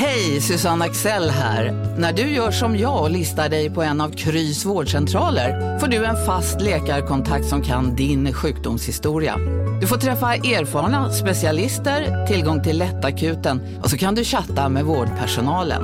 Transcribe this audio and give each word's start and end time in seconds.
Hej, 0.00 0.40
Susanne 0.40 0.84
Axel 0.84 1.30
här. 1.30 1.72
När 1.98 2.12
du 2.12 2.22
gör 2.22 2.50
som 2.50 2.78
jag 2.78 3.02
och 3.02 3.10
listar 3.10 3.48
dig 3.48 3.70
på 3.70 3.82
en 3.82 4.00
av 4.00 4.10
Krys 4.10 4.64
vårdcentraler 4.64 5.78
får 5.78 5.86
du 5.86 6.04
en 6.04 6.26
fast 6.26 6.60
läkarkontakt 6.60 7.46
som 7.46 7.62
kan 7.62 7.96
din 7.96 8.32
sjukdomshistoria. 8.32 9.36
Du 9.80 9.86
får 9.86 9.96
träffa 9.96 10.34
erfarna 10.34 11.12
specialister, 11.12 12.26
tillgång 12.26 12.62
till 12.62 12.78
lättakuten 12.78 13.78
och 13.82 13.90
så 13.90 13.98
kan 13.98 14.14
du 14.14 14.24
chatta 14.24 14.68
med 14.68 14.84
vårdpersonalen. 14.84 15.82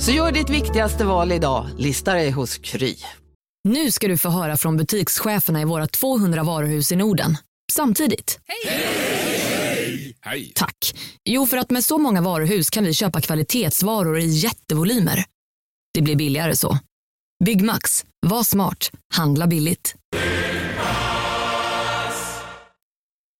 Så 0.00 0.10
gör 0.10 0.32
ditt 0.32 0.50
viktigaste 0.50 1.04
val 1.04 1.32
idag, 1.32 1.66
listar 1.78 2.14
dig 2.14 2.30
hos 2.30 2.58
Kry. 2.58 2.96
Nu 3.68 3.90
ska 3.90 4.08
du 4.08 4.18
få 4.18 4.28
höra 4.28 4.56
från 4.56 4.76
butikscheferna 4.76 5.60
i 5.60 5.64
våra 5.64 5.86
200 5.86 6.42
varuhus 6.42 6.92
i 6.92 6.96
Norden. 6.96 7.36
Samtidigt. 7.72 8.38
Hej! 8.46 9.43
Tack. 10.54 10.94
Jo, 11.24 11.46
för 11.46 11.56
att 11.56 11.70
med 11.70 11.84
så 11.84 11.98
många 11.98 12.20
varuhus 12.20 12.70
kan 12.70 12.84
vi 12.84 12.94
köpa 12.94 13.20
kvalitetsvaror 13.20 14.18
i 14.18 14.26
jättevolymer. 14.26 15.24
Det 15.94 16.02
blir 16.02 16.16
billigare 16.16 16.56
så. 16.56 16.78
Byggmax. 17.44 18.04
Var 18.26 18.42
smart. 18.42 18.90
Handla 19.14 19.46
billigt. 19.46 19.94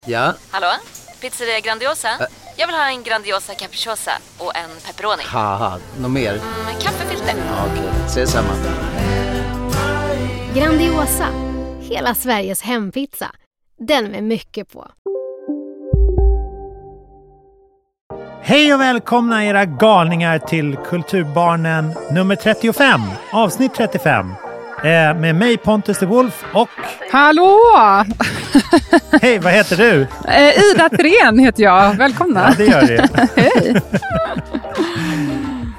Ja, 0.06 0.34
Hallå? 0.50 0.72
Pizzeria 1.20 1.60
Grandiosa? 1.60 2.08
Jag 2.56 2.66
vill 2.66 2.76
ha 2.76 2.88
en 2.88 3.02
Grandiosa 3.02 3.54
capriciosa 3.54 4.12
och 4.38 4.56
en 4.56 4.70
pepperoni. 4.86 5.22
något 5.98 6.10
mer? 6.10 6.32
Med 6.64 6.82
kaffefilter. 6.82 7.34
Ja, 7.48 7.66
Okej, 7.72 7.90
ses 8.06 8.30
samma. 8.32 8.54
Grandiosa, 10.54 11.28
hela 11.80 12.14
Sveriges 12.14 12.62
hempizza. 12.62 13.30
Den 13.78 14.04
med 14.10 14.24
mycket 14.24 14.72
på. 14.72 14.90
Hej 18.46 18.74
och 18.74 18.80
välkomna 18.80 19.44
era 19.44 19.64
galningar 19.64 20.38
till 20.38 20.76
Kulturbarnen 20.76 21.94
nummer 22.10 22.36
35, 22.36 23.00
avsnitt 23.32 23.74
35. 23.74 24.30
Eh, 24.78 24.84
med 25.16 25.34
mig 25.34 25.56
Pontus 25.56 25.98
de 25.98 26.06
Wolf 26.06 26.44
och... 26.52 26.68
Hallå! 27.12 27.58
Hej, 29.22 29.38
vad 29.38 29.52
heter 29.52 29.76
du? 29.76 30.06
Eh, 30.28 30.72
Ida 30.72 30.88
Thirén 30.88 31.38
heter 31.38 31.62
jag. 31.62 31.94
Välkomna. 31.94 32.40
Ja, 32.48 32.54
det 32.56 32.64
gör 32.64 32.86
det. 32.86 33.28
Hej! 33.36 33.82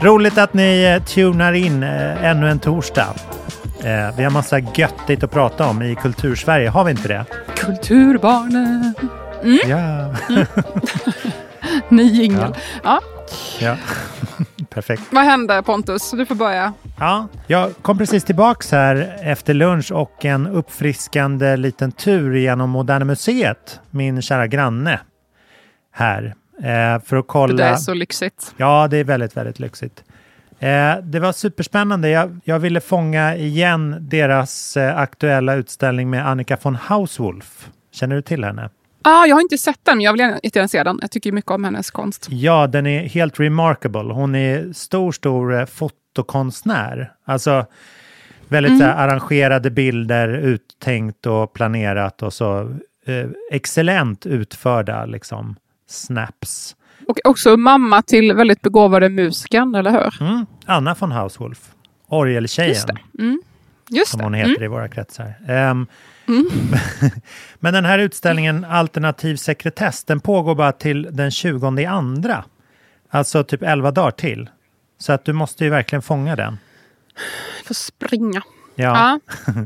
Roligt 0.02 0.38
att 0.38 0.54
ni 0.54 0.84
eh, 0.84 1.04
tunar 1.04 1.54
in 1.54 1.84
eh, 1.84 2.26
ännu 2.26 2.50
en 2.50 2.60
torsdag. 2.60 3.14
Eh, 3.84 4.18
vi 4.18 4.24
har 4.24 4.30
massa 4.30 4.60
göttigt 4.60 5.24
att 5.24 5.32
prata 5.32 5.68
om 5.68 5.82
i 5.82 5.96
Kultursverige, 5.96 6.70
har 6.70 6.84
vi 6.84 6.92
inte 6.92 7.08
det? 7.08 7.26
Kulturbarnen. 7.56 8.94
Ja. 9.68 10.14
Ny 11.90 12.04
jingel. 12.04 12.56
Ja. 12.84 13.02
ja. 13.60 13.78
Perfekt. 14.70 15.04
Vad 15.12 15.24
hände 15.24 15.64
Pontus? 15.64 16.12
Du 16.12 16.26
får 16.26 16.36
börja. 16.36 16.74
Ja, 17.00 17.28
jag 17.48 17.72
kom 17.82 17.98
precis 17.98 18.24
tillbaks 18.24 18.72
här 18.72 19.18
efter 19.24 19.54
lunch 19.54 19.92
och 19.92 20.26
en 20.26 20.48
uppfriskande 20.48 21.58
liten 21.58 21.92
tur 21.92 22.36
genom 22.36 22.70
Moderna 22.70 23.06
Museet, 23.06 23.80
min 23.90 24.22
kära 24.22 24.48
granne 24.48 25.00
här. 25.92 26.36
Eh, 26.58 27.02
för 27.06 27.16
att 27.16 27.28
kolla... 27.28 27.56
Det 27.56 27.64
är 27.64 27.76
så 27.76 27.94
lyxigt. 27.94 28.54
Ja, 28.58 28.88
det 28.88 28.98
är 28.98 29.04
väldigt, 29.04 29.38
väldigt 29.38 29.60
lyxigt. 29.60 30.04
Eh, 30.60 30.98
det 31.04 31.20
var 31.20 31.32
superspännande. 31.32 32.10
Jag, 32.10 32.40
jag 32.44 32.60
ville 32.60 32.82
fånga 32.82 33.36
igen 33.36 33.98
deras 34.00 34.78
eh, 34.78 34.98
aktuella 34.98 35.56
utställning 35.56 36.10
med 36.10 36.28
Annika 36.28 36.58
von 36.62 36.76
Hauswolf. 36.76 37.70
Känner 37.92 38.16
du 38.16 38.22
till 38.22 38.44
henne? 38.44 38.70
Ah, 39.08 39.26
jag 39.26 39.36
har 39.36 39.42
inte 39.42 39.58
sett 39.58 39.80
den, 39.84 39.98
men 39.98 40.04
jag 40.04 40.12
vill 40.14 40.20
gärna- 40.20 40.40
jättegärna 40.44 40.68
se 40.68 40.84
den. 40.84 41.00
Jag 41.02 41.12
tycker 41.12 41.32
mycket 41.32 41.52
om 41.52 41.64
hennes 41.64 41.92
konst. 41.92 42.28
Ja, 42.30 42.68
den 42.68 42.88
är 42.88 43.00
helt 43.08 43.40
remarkable. 43.40 44.14
Hon 44.14 44.36
är 44.36 44.74
stor, 44.74 45.12
stor 45.12 45.54
eh, 45.60 45.66
fotokonstnär. 45.66 47.12
Alltså 47.26 47.66
väldigt 48.48 48.78
så 48.78 48.84
här, 48.84 49.08
arrangerade 49.08 49.72
bilder, 49.72 50.28
uttänkt 50.30 51.26
och 51.26 51.54
planerat 51.54 52.24
och 52.24 52.34
så 52.34 52.60
eh, 53.06 53.26
excellent 53.52 54.26
utförda 54.26 55.06
liksom 55.06 55.56
snaps. 55.90 56.76
Och 57.08 57.20
också 57.24 57.58
mamma 57.58 58.02
till 58.02 58.34
väldigt 58.34 58.62
begåvade 58.62 59.10
musikern, 59.10 59.76
eller 59.76 59.92
hur? 59.92 60.22
Mm. 60.28 60.46
Anna 60.66 60.96
von 61.00 61.12
Hauswolf, 61.12 61.60
orgeltjejen. 62.08 62.70
Just 62.74 62.88
det. 62.88 62.98
Mm. 63.24 63.42
Just 63.90 64.12
som 64.12 64.18
det. 64.18 64.24
hon 64.24 64.34
heter 64.34 64.64
i 64.64 64.68
våra 64.68 64.88
kretsar. 64.88 65.34
Ehm, 65.48 65.88
Men 67.60 67.74
den 67.74 67.86
här 67.86 68.00
utställningen 68.00 68.66
Alternativ 68.66 69.36
sekretess, 69.36 70.04
den 70.04 70.20
pågår 70.20 70.56
bara 70.56 70.72
till 70.72 71.08
den 71.12 71.32
20 71.32 71.80
i 71.80 71.86
andra. 71.86 72.44
Alltså 73.10 73.44
typ 73.44 73.64
11 73.64 73.92
dagar 73.92 74.12
till. 74.12 74.50
Så 74.98 75.14
att 75.14 75.26
du 75.26 75.34
måste 75.34 75.64
ju 75.64 75.70
verkligen 75.70 76.02
fånga 76.02 76.36
den. 76.36 76.58
Får 77.66 77.74
springa. 77.74 78.42
Ja. 78.76 79.20
Ja. 79.46 79.54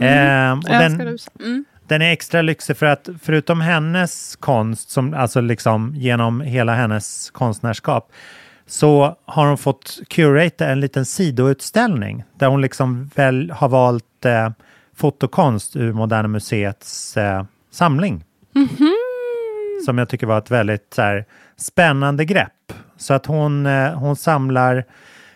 Ehm, 0.00 0.58
och 0.58 0.64
Jag 0.68 0.84
älskar 0.84 1.04
den. 1.04 1.18
Mm. 1.40 1.64
den 1.86 2.02
är 2.02 2.12
extra 2.12 2.42
lyxig 2.42 2.76
för 2.76 2.86
att 2.86 3.08
förutom 3.22 3.60
hennes 3.60 4.36
konst, 4.36 4.90
som, 4.90 5.14
alltså 5.14 5.40
liksom 5.40 5.94
genom 5.96 6.40
hela 6.40 6.74
hennes 6.74 7.30
konstnärskap, 7.30 8.12
så 8.68 9.16
har 9.24 9.46
hon 9.46 9.58
fått 9.58 10.00
curata 10.08 10.66
en 10.66 10.80
liten 10.80 11.04
sidoutställning 11.04 12.24
där 12.38 12.46
hon 12.46 12.60
liksom 12.60 13.10
väl 13.14 13.50
har 13.50 13.68
valt 13.68 14.24
eh, 14.24 14.50
fotokonst 14.96 15.76
ur 15.76 15.92
Moderna 15.92 16.28
Museets 16.28 17.16
eh, 17.16 17.44
samling. 17.70 18.24
Som 19.84 19.98
jag 19.98 20.08
tycker 20.08 20.26
var 20.26 20.38
ett 20.38 20.50
väldigt 20.50 20.94
så 20.94 21.02
här, 21.02 21.24
spännande 21.56 22.24
grepp. 22.24 22.72
Så 22.96 23.14
att 23.14 23.26
hon, 23.26 23.66
eh, 23.66 23.92
hon 23.92 24.16
samlar 24.16 24.84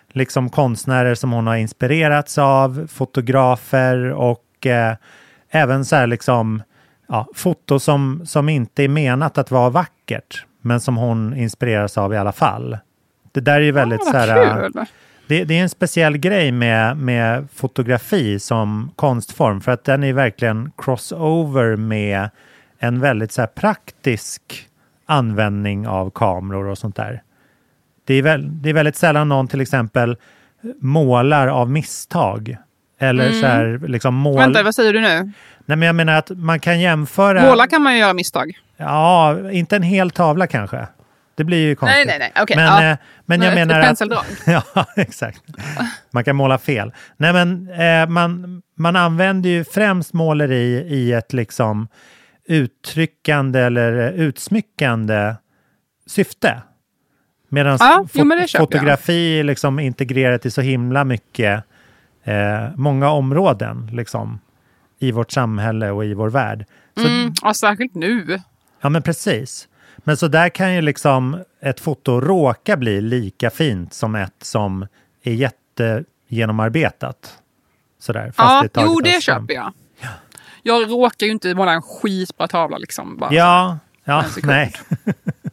liksom 0.08 0.50
konstnärer 0.50 1.14
som 1.14 1.32
hon 1.32 1.46
har 1.46 1.56
inspirerats 1.56 2.38
av, 2.38 2.86
fotografer 2.92 4.12
och 4.12 4.66
eh, 4.66 4.94
även 5.50 5.84
så 5.84 5.96
här 5.96 6.06
liksom 6.06 6.62
ja, 7.08 7.28
foto 7.34 7.78
som, 7.78 8.22
som 8.26 8.48
inte 8.48 8.84
är 8.84 8.88
menat 8.88 9.38
att 9.38 9.50
vara 9.50 9.70
vackert, 9.70 10.44
men 10.60 10.80
som 10.80 10.96
hon 10.96 11.36
inspireras 11.36 11.98
av 11.98 12.14
i 12.14 12.16
alla 12.16 12.32
fall. 12.32 12.78
Det 13.32 13.40
där 13.40 13.54
är 13.54 13.60
ju 13.60 13.72
väldigt 13.72 14.00
Ah, 14.00 14.10
så 14.10 14.16
här, 14.16 14.62
kul! 14.62 14.84
det, 15.26 15.44
det 15.44 15.58
är 15.58 15.62
en 15.62 15.68
speciell 15.68 16.16
grej 16.16 16.52
med, 16.52 16.96
med 16.96 17.48
fotografi 17.54 18.38
som 18.38 18.90
konstform 18.96 19.60
för 19.60 19.72
att 19.72 19.84
den 19.84 20.04
är 20.04 20.12
verkligen 20.12 20.72
crossover 20.78 21.76
med 21.76 22.30
en 22.78 23.00
väldigt 23.00 23.32
så 23.32 23.46
praktisk 23.46 24.42
användning 25.06 25.88
av 25.88 26.10
kameror 26.10 26.66
och 26.66 26.78
sånt 26.78 26.96
där. 26.96 27.22
Det 28.04 28.14
är, 28.14 28.22
väl, 28.22 28.62
det 28.62 28.70
är 28.70 28.74
väldigt 28.74 28.96
sällan 28.96 29.28
någon 29.28 29.48
till 29.48 29.60
exempel 29.60 30.16
målar 30.80 31.48
av 31.48 31.70
misstag. 31.70 32.56
Eller 32.98 33.32
så 33.32 33.46
här 33.46 33.80
liksom 33.88 34.14
mål... 34.14 34.38
Vänta, 34.38 34.62
vad 34.62 34.74
säger 34.74 34.92
du 34.92 35.00
nu? 35.00 35.32
Nej 35.66 35.76
men 35.76 35.82
jag 35.82 35.94
menar 35.94 36.12
att 36.12 36.30
man 36.30 36.60
kan 36.60 36.80
jämföra... 36.80 37.42
Måla 37.42 37.66
kan 37.66 37.82
man 37.82 37.92
ju 37.94 37.98
göra 38.00 38.14
misstag. 38.14 38.58
Ja, 38.76 39.36
inte 39.50 39.76
en 39.76 39.82
hel 39.82 40.10
tavla 40.10 40.46
kanske. 40.46 40.86
Det 41.42 41.46
blir 41.46 41.68
ju 41.68 41.74
konstigt. 41.74 42.06
Nej, 42.06 42.18
nej, 42.18 42.30
nej. 42.34 42.42
Okej, 42.42 42.56
men, 42.56 42.66
ja. 42.66 42.90
eh, 42.90 42.98
men 43.26 43.42
jag 43.42 43.54
menar 43.54 43.80
att... 43.80 43.86
penseldrag. 43.86 44.24
ja, 44.46 44.86
exakt. 44.96 45.42
Man 46.10 46.24
kan 46.24 46.36
måla 46.36 46.58
fel. 46.58 46.92
Nej, 47.16 47.32
men 47.32 47.68
eh, 47.68 48.08
man, 48.08 48.62
man 48.74 48.96
använder 48.96 49.50
ju 49.50 49.64
främst 49.64 50.12
måleri 50.12 50.86
i 50.88 51.12
ett 51.12 51.32
liksom 51.32 51.88
uttryckande 52.48 53.60
eller 53.60 54.12
utsmyckande 54.12 55.34
syfte. 56.06 56.62
Medan 57.48 57.76
Ja, 57.80 58.06
jo, 58.12 58.24
men 58.24 58.48
fotografi 58.48 59.40
är 59.40 59.44
liksom 59.44 59.80
integrerat 59.80 60.46
i 60.46 60.50
så 60.50 60.60
himla 60.60 61.04
mycket, 61.04 61.64
eh, 62.24 62.68
många 62.76 63.10
områden 63.10 63.90
liksom, 63.92 64.40
i 64.98 65.12
vårt 65.12 65.32
samhälle 65.32 65.90
och 65.90 66.04
i 66.04 66.14
vår 66.14 66.30
värld. 66.30 66.64
Så, 66.96 67.06
Mm, 67.06 67.32
ja, 67.42 67.54
särskilt 67.54 67.94
nu. 67.94 68.40
Ja, 68.80 68.88
men 68.88 69.02
precis. 69.02 69.68
Men 70.04 70.16
så 70.16 70.28
där 70.28 70.48
kan 70.48 70.74
ju 70.74 70.80
liksom 70.80 71.44
ett 71.60 71.80
foto 71.80 72.20
råka 72.20 72.76
bli 72.76 73.00
lika 73.00 73.50
fint 73.50 73.94
som 73.94 74.14
ett 74.14 74.34
som 74.42 74.86
är 75.22 75.32
jättegenomarbetat. 75.32 77.38
Sådär, 77.98 78.32
fast 78.36 78.70
Ja, 78.74 78.82
det 78.82 78.86
jo 78.86 79.00
det 79.00 79.22
köper 79.22 79.54
jag. 79.54 79.72
Jag 80.62 80.90
råkar 80.90 81.26
ju 81.26 81.32
inte 81.32 81.54
måla 81.54 81.72
en 81.72 81.82
skitbra 81.82 82.48
tavla 82.48 82.78
liksom. 82.78 83.16
Bara. 83.16 83.34
Ja, 83.34 83.78
ja 84.04 84.24
nej. 84.42 84.72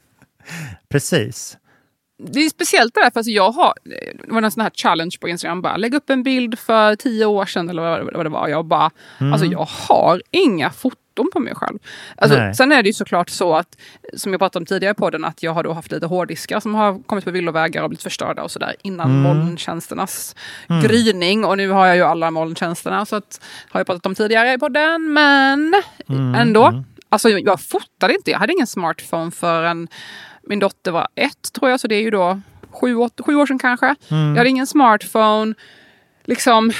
precis. 0.89 1.57
Det 2.21 2.39
är 2.39 2.50
speciellt 2.50 2.94
det 2.94 3.01
där, 3.01 3.12
för 3.12 3.19
alltså 3.19 3.31
jag 3.31 3.51
har, 3.51 3.74
det 3.83 4.33
var 4.33 4.42
en 4.42 4.51
sån 4.51 4.62
här 4.62 4.71
challenge 4.74 5.16
på 5.21 5.27
Instagram, 5.27 5.62
bara 5.62 5.77
lägg 5.77 5.94
upp 5.94 6.10
en 6.10 6.24
bild 6.24 6.60
för 6.60 6.95
tio 6.95 7.25
år 7.25 7.45
sedan 7.45 7.69
eller 7.69 7.81
vad, 7.81 8.13
vad 8.13 8.25
det 8.25 8.30
var. 8.30 8.48
Jag 8.48 8.66
bara, 8.66 8.92
alltså 9.18 9.45
jag 9.45 9.68
har 9.88 10.21
inga 10.31 10.69
foton 10.69 11.30
på 11.33 11.39
mig 11.39 11.56
själv. 11.56 11.80
Alltså, 12.18 12.38
Nej. 12.38 12.56
sen 12.56 12.71
är 12.71 12.83
det 12.83 12.89
ju 12.89 12.94
såklart 12.94 13.30
så 13.30 13.56
att, 13.56 13.77
som 14.13 14.31
jag 14.31 14.39
pratade 14.39 14.63
om 14.63 14.66
tidigare 14.66 14.94
på 14.94 15.10
den, 15.10 15.25
att 15.25 15.44
jag 15.44 15.54
har 15.54 15.63
då 15.63 15.74
haft 15.74 15.92
lite 15.92 16.06
hårddiskar 16.06 16.60
som 16.60 16.75
har 16.75 17.04
kommit 17.04 17.25
på 17.25 17.31
villovägar 17.31 17.83
och 17.83 17.89
blivit 17.89 18.04
förstörda 18.04 18.44
och 18.44 18.51
sådär 18.51 18.75
innan 18.81 19.21
molntjänsternas 19.21 20.36
gryning. 20.83 21.45
Och 21.45 21.57
nu 21.57 21.69
har 21.69 21.88
jag 21.88 21.95
ju 21.95 22.04
alla 22.04 22.31
molntjänsterna, 22.31 23.06
så 23.06 23.16
att, 23.16 23.42
har 23.69 23.80
jag 23.80 23.88
pratat 23.88 24.06
om 24.06 24.16
tidigare 24.16 24.54
i 24.54 24.57
podden, 24.57 25.13
men 25.13 25.74
ändå. 26.36 26.83
Alltså 27.12 27.30
jag 27.30 27.62
fotade 27.62 28.13
inte, 28.13 28.31
jag 28.31 28.39
hade 28.39 28.54
ingen 28.54 28.68
smartphone 28.68 29.31
förrän 29.31 29.88
min 30.44 30.59
dotter 30.59 30.91
var 30.91 31.07
ett 31.15 31.53
tror 31.53 31.69
jag, 31.71 31.80
så 31.80 31.88
det 31.88 31.95
är 31.95 32.01
ju 32.01 32.09
då 32.12 32.41
sju, 32.71 32.95
åtta, 32.95 33.24
sju 33.24 33.36
år 33.36 33.45
sedan 33.45 33.59
kanske. 33.59 33.95
Mm. 34.12 34.30
Jag 34.30 34.38
hade 34.38 34.50
ingen 34.50 34.68
smartphone. 34.68 35.53
Liksom, 36.25 36.71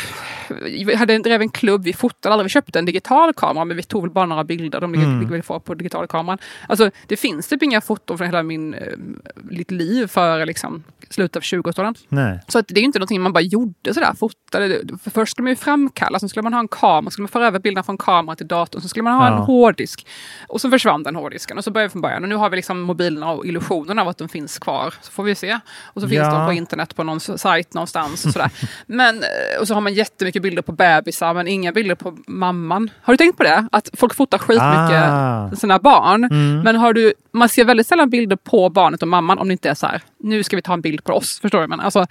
vi 0.62 0.96
hade 0.96 1.18
drev 1.18 1.42
en 1.42 1.50
klubb, 1.50 1.84
vi 1.84 1.94
fotade 1.94 2.34
aldrig, 2.34 2.44
vi 2.46 2.50
köpte 2.50 2.80
en 2.80 2.86
digital 2.86 3.34
kamera 3.34 3.66
men 3.66 3.78
vi 3.78 3.84
tog 3.84 4.02
väl 4.02 4.12
bara 4.12 4.26
några 4.26 4.44
bilder, 4.44 4.82
de 4.82 4.92
ligger, 4.92 5.06
Mm. 5.06 5.20
ligger 5.20 5.32
väl 5.32 5.42
kvar 5.42 5.60
på 5.60 5.74
digitalkameran. 5.74 6.38
Alltså 6.68 6.92
det 7.08 7.18
finns 7.18 7.48
typ 7.48 7.64
inga 7.64 7.82
foton 7.82 8.18
från 8.18 8.28
hela 8.28 8.44
min, 8.44 8.74
eh, 8.74 8.94
mitt 9.36 9.72
liv 9.72 10.08
före 10.08 10.46
liksom, 10.46 10.84
slutet 11.10 11.36
av 11.36 11.42
20-årsåldern. 11.42 11.96
Nej. 12.10 12.40
Så 12.48 12.60
att 12.60 12.66
det 12.68 12.80
är 12.80 12.84
inte 12.84 13.00
någonting 13.00 13.22
man 13.22 13.34
bara 13.34 13.42
gjorde 13.42 13.94
sådär, 13.94 14.14
fotade. 14.20 14.80
För 15.04 15.12
först 15.12 15.32
skulle 15.32 15.44
man 15.44 15.52
ju 15.52 15.56
framkalla, 15.56 16.20
sen 16.20 16.30
skulle 16.30 16.44
man 16.44 16.54
ha 16.54 16.60
en 16.60 16.68
kamera, 16.68 17.12
skulle 17.12 17.24
man 17.24 17.28
föra 17.30 17.48
över 17.48 17.60
bilderna 17.60 17.84
från 17.84 17.98
kameran 17.98 18.38
till 18.38 18.48
datorn, 18.48 18.82
sen 18.82 18.90
skulle 18.90 19.04
man 19.04 19.14
ha 19.14 19.28
Ja. 19.30 19.36
en 19.38 19.42
hårddisk. 19.42 20.08
Och 20.48 20.62
så 20.62 20.70
försvann 20.70 21.04
den 21.04 21.16
hårddisken 21.16 21.58
och 21.58 21.64
så 21.64 21.72
började 21.72 21.88
vi 21.88 21.92
från 21.92 22.02
början. 22.02 22.24
Och 22.24 22.30
nu 22.30 22.36
har 22.36 22.50
vi 22.50 22.56
liksom 22.56 22.82
mobilerna 22.82 23.32
och 23.32 23.46
illusionen 23.46 24.00
av 24.00 24.08
att 24.08 24.18
de 24.18 24.30
finns 24.30 24.60
kvar. 24.60 24.94
Så 25.02 25.12
får 25.12 25.24
vi 25.24 25.36
se. 25.36 25.60
Och 25.84 26.02
så 26.02 26.08
finns 26.08 26.20
Ja. 26.20 26.32
de 26.40 26.46
på 26.48 26.54
internet 26.54 26.96
på 26.96 27.04
någon 27.04 27.20
sajt 27.20 27.74
någonstans. 27.74 28.26
Och, 28.26 28.32
sådär. 28.34 28.52
men, 28.86 29.18
eh, 29.18 29.62
och 29.62 29.68
så 29.68 29.74
har 29.74 29.82
man 29.82 29.94
jättemycket 29.94 30.42
bilder 30.42 30.62
på 30.62 30.72
bebisar 30.72 31.34
men 31.34 31.48
inga 31.48 31.72
bilder 31.72 31.96
på 31.96 32.18
mamman. 32.28 32.90
Har 33.02 33.14
du 33.14 33.18
tänkt 33.18 33.38
på 33.38 33.44
det? 33.44 33.68
Att 33.72 33.90
folk 33.94 34.14
fotar 34.16 34.38
skitmycket 34.38 35.10
Ah. 35.10 35.52
sina 35.56 35.80
barn. 35.80 36.24
Mm. 36.24 36.62
Men 36.62 36.76
har 36.76 36.94
du, 36.94 37.14
man 37.32 37.50
ser 37.50 37.66
väldigt 37.66 37.88
sällan 37.88 38.10
bilder 38.10 38.36
på 38.36 38.70
barnet 38.70 39.02
och 39.02 39.08
mamman 39.08 39.38
om 39.40 39.48
det 39.48 39.52
inte 39.52 39.70
är 39.70 39.74
så 39.74 39.88
här, 39.88 40.02
nu 40.20 40.44
ska 40.44 40.56
vi 40.56 40.62
ta 40.62 40.74
en 40.74 40.82
bild 40.82 40.99
på 41.04 41.14
oss. 41.14 41.40
Förstår 41.40 41.62
du? 41.62 41.68
Men 41.68 41.80
alltså, 41.80 42.06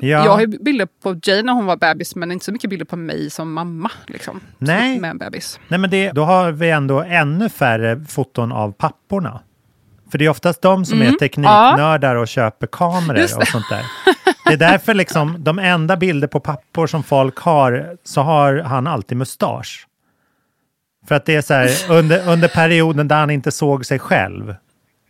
Ja. 0.00 0.08
Jag 0.08 0.30
har 0.30 0.40
ju 0.40 0.46
bilder 0.46 0.88
på 1.02 1.20
Jane 1.22 1.42
när 1.42 1.52
hon 1.52 1.66
var 1.66 1.76
bebis 1.76 2.16
men 2.16 2.32
inte 2.32 2.44
så 2.44 2.52
mycket 2.52 2.70
bilder 2.70 2.86
på 2.86 2.96
mig 2.96 3.30
som 3.30 3.52
mamma. 3.52 3.90
Liksom, 4.06 4.40
Nej. 4.58 5.00
Med 5.00 5.10
en 5.10 5.18
bebis. 5.18 5.60
Nej, 5.68 5.80
men 5.80 5.90
det, 5.90 6.12
då 6.12 6.24
har 6.24 6.52
vi 6.52 6.70
ändå 6.70 7.02
ännu 7.02 7.48
färre 7.48 8.04
foton 8.08 8.52
av 8.52 8.72
papporna. 8.72 9.40
För 10.10 10.18
det 10.18 10.24
är 10.24 10.28
oftast 10.28 10.62
de 10.62 10.84
som 10.84 11.02
är 11.02 11.12
tekniknördar 11.12 12.16
och 12.16 12.28
köper 12.28 12.66
kameror 12.66 13.38
och 13.38 13.48
sånt 13.48 13.68
där. 13.70 13.86
Det 14.46 14.52
är 14.52 14.56
därför 14.56 14.94
liksom 14.94 15.36
de 15.44 15.58
enda 15.58 15.96
bilder 15.96 16.28
på 16.28 16.40
pappor 16.40 16.86
som 16.86 17.02
folk 17.02 17.38
har, 17.38 17.96
så 18.04 18.20
har 18.20 18.58
han 18.58 18.86
alltid 18.86 19.18
mustasch. 19.18 19.86
För 21.08 21.14
att 21.14 21.26
det 21.26 21.34
är 21.34 21.42
så 21.42 21.54
här, 21.54 21.70
under, 21.90 22.28
under 22.28 22.48
perioden 22.48 23.08
där 23.08 23.16
han 23.16 23.30
inte 23.30 23.50
såg 23.50 23.86
sig 23.86 23.98
själv 23.98 24.54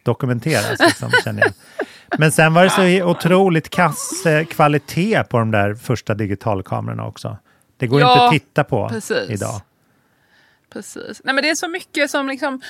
dokumenteras, 0.03 0.81
liksom, 0.81 1.11
känner 1.25 1.43
jag. 1.43 1.53
Men 2.19 2.33
sen 2.33 2.55
var 2.55 2.65
det 2.65 2.71
så 2.71 3.05
otroligt 3.11 3.71
kass 3.71 4.27
eh, 4.27 4.45
kvalitet 4.47 5.23
på 5.29 5.39
de 5.39 5.51
där 5.51 5.75
första 5.75 6.15
digitalkamerorna 6.15 7.07
också. 7.07 7.37
Det 7.77 7.87
går 7.87 8.01
Ja, 8.01 8.12
inte 8.12 8.25
att 8.25 8.33
titta 8.33 8.65
på 8.65 8.89
precis. 8.89 9.31
idag. 9.31 9.61
Precis. 10.73 11.21
Nej, 11.25 11.35
men 11.35 11.43
det 11.43 11.51
är 11.51 11.55
så 11.55 11.69
mycket 11.69 12.11
som 12.11 12.29
liksom, 12.29 12.61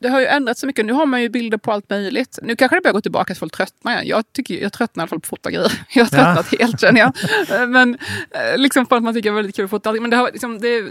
det 0.00 0.08
har 0.08 0.20
ju 0.20 0.26
ändrats 0.26 0.60
så 0.60 0.66
mycket. 0.66 0.84
Nu 0.86 0.92
har 0.92 1.06
man 1.06 1.22
ju 1.22 1.28
bilder 1.28 1.58
på 1.58 1.72
allt 1.72 1.90
möjligt. 1.90 2.38
Nu 2.42 2.56
kanske 2.56 2.76
det 2.76 2.80
börjar 2.80 2.92
gå 2.92 3.00
tillbaka 3.00 3.34
så 3.34 3.38
folk 3.38 3.56
tröttnar 3.56 3.92
igen. 3.92 4.06
Jag, 4.06 4.24
tycker, 4.32 4.62
jag 4.62 4.72
tröttnar 4.72 5.02
i 5.02 5.04
alla 5.04 5.08
fall 5.08 5.20
på 5.20 5.24
att 5.24 5.26
fota 5.26 5.50
grejer. 5.50 5.72
Jag 5.94 6.04
har 6.04 6.18
Ja. 6.18 6.24
tröttnat 6.34 6.60
helt 6.60 6.80
känner 6.80 7.00
jag. 7.00 7.12
Eh, 7.60 7.66
Men 7.66 7.94
eh, 8.30 8.56
liksom 8.58 8.86
för 8.86 8.96
att 8.96 9.02
man 9.02 9.14
tycker 9.14 9.30
det 9.30 9.32
är 9.32 9.36
väldigt 9.36 9.56
kul 9.56 9.64
att 9.64 9.70
fota 9.70 9.88
allting. 9.88 10.02
Men 10.02 10.10
det, 10.10 10.16
har, 10.16 10.30
liksom, 10.32 10.58
det, 10.58 10.84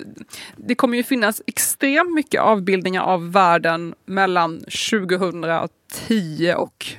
det 0.55 0.75
kommer 0.75 0.97
ju 0.97 1.03
finnas 1.03 1.41
extremt 1.47 2.13
mycket 2.15 2.41
avbildningar 2.41 3.01
av 3.01 3.31
världen 3.31 3.93
mellan 4.05 4.59
2010 4.59 5.47
och 5.63 5.71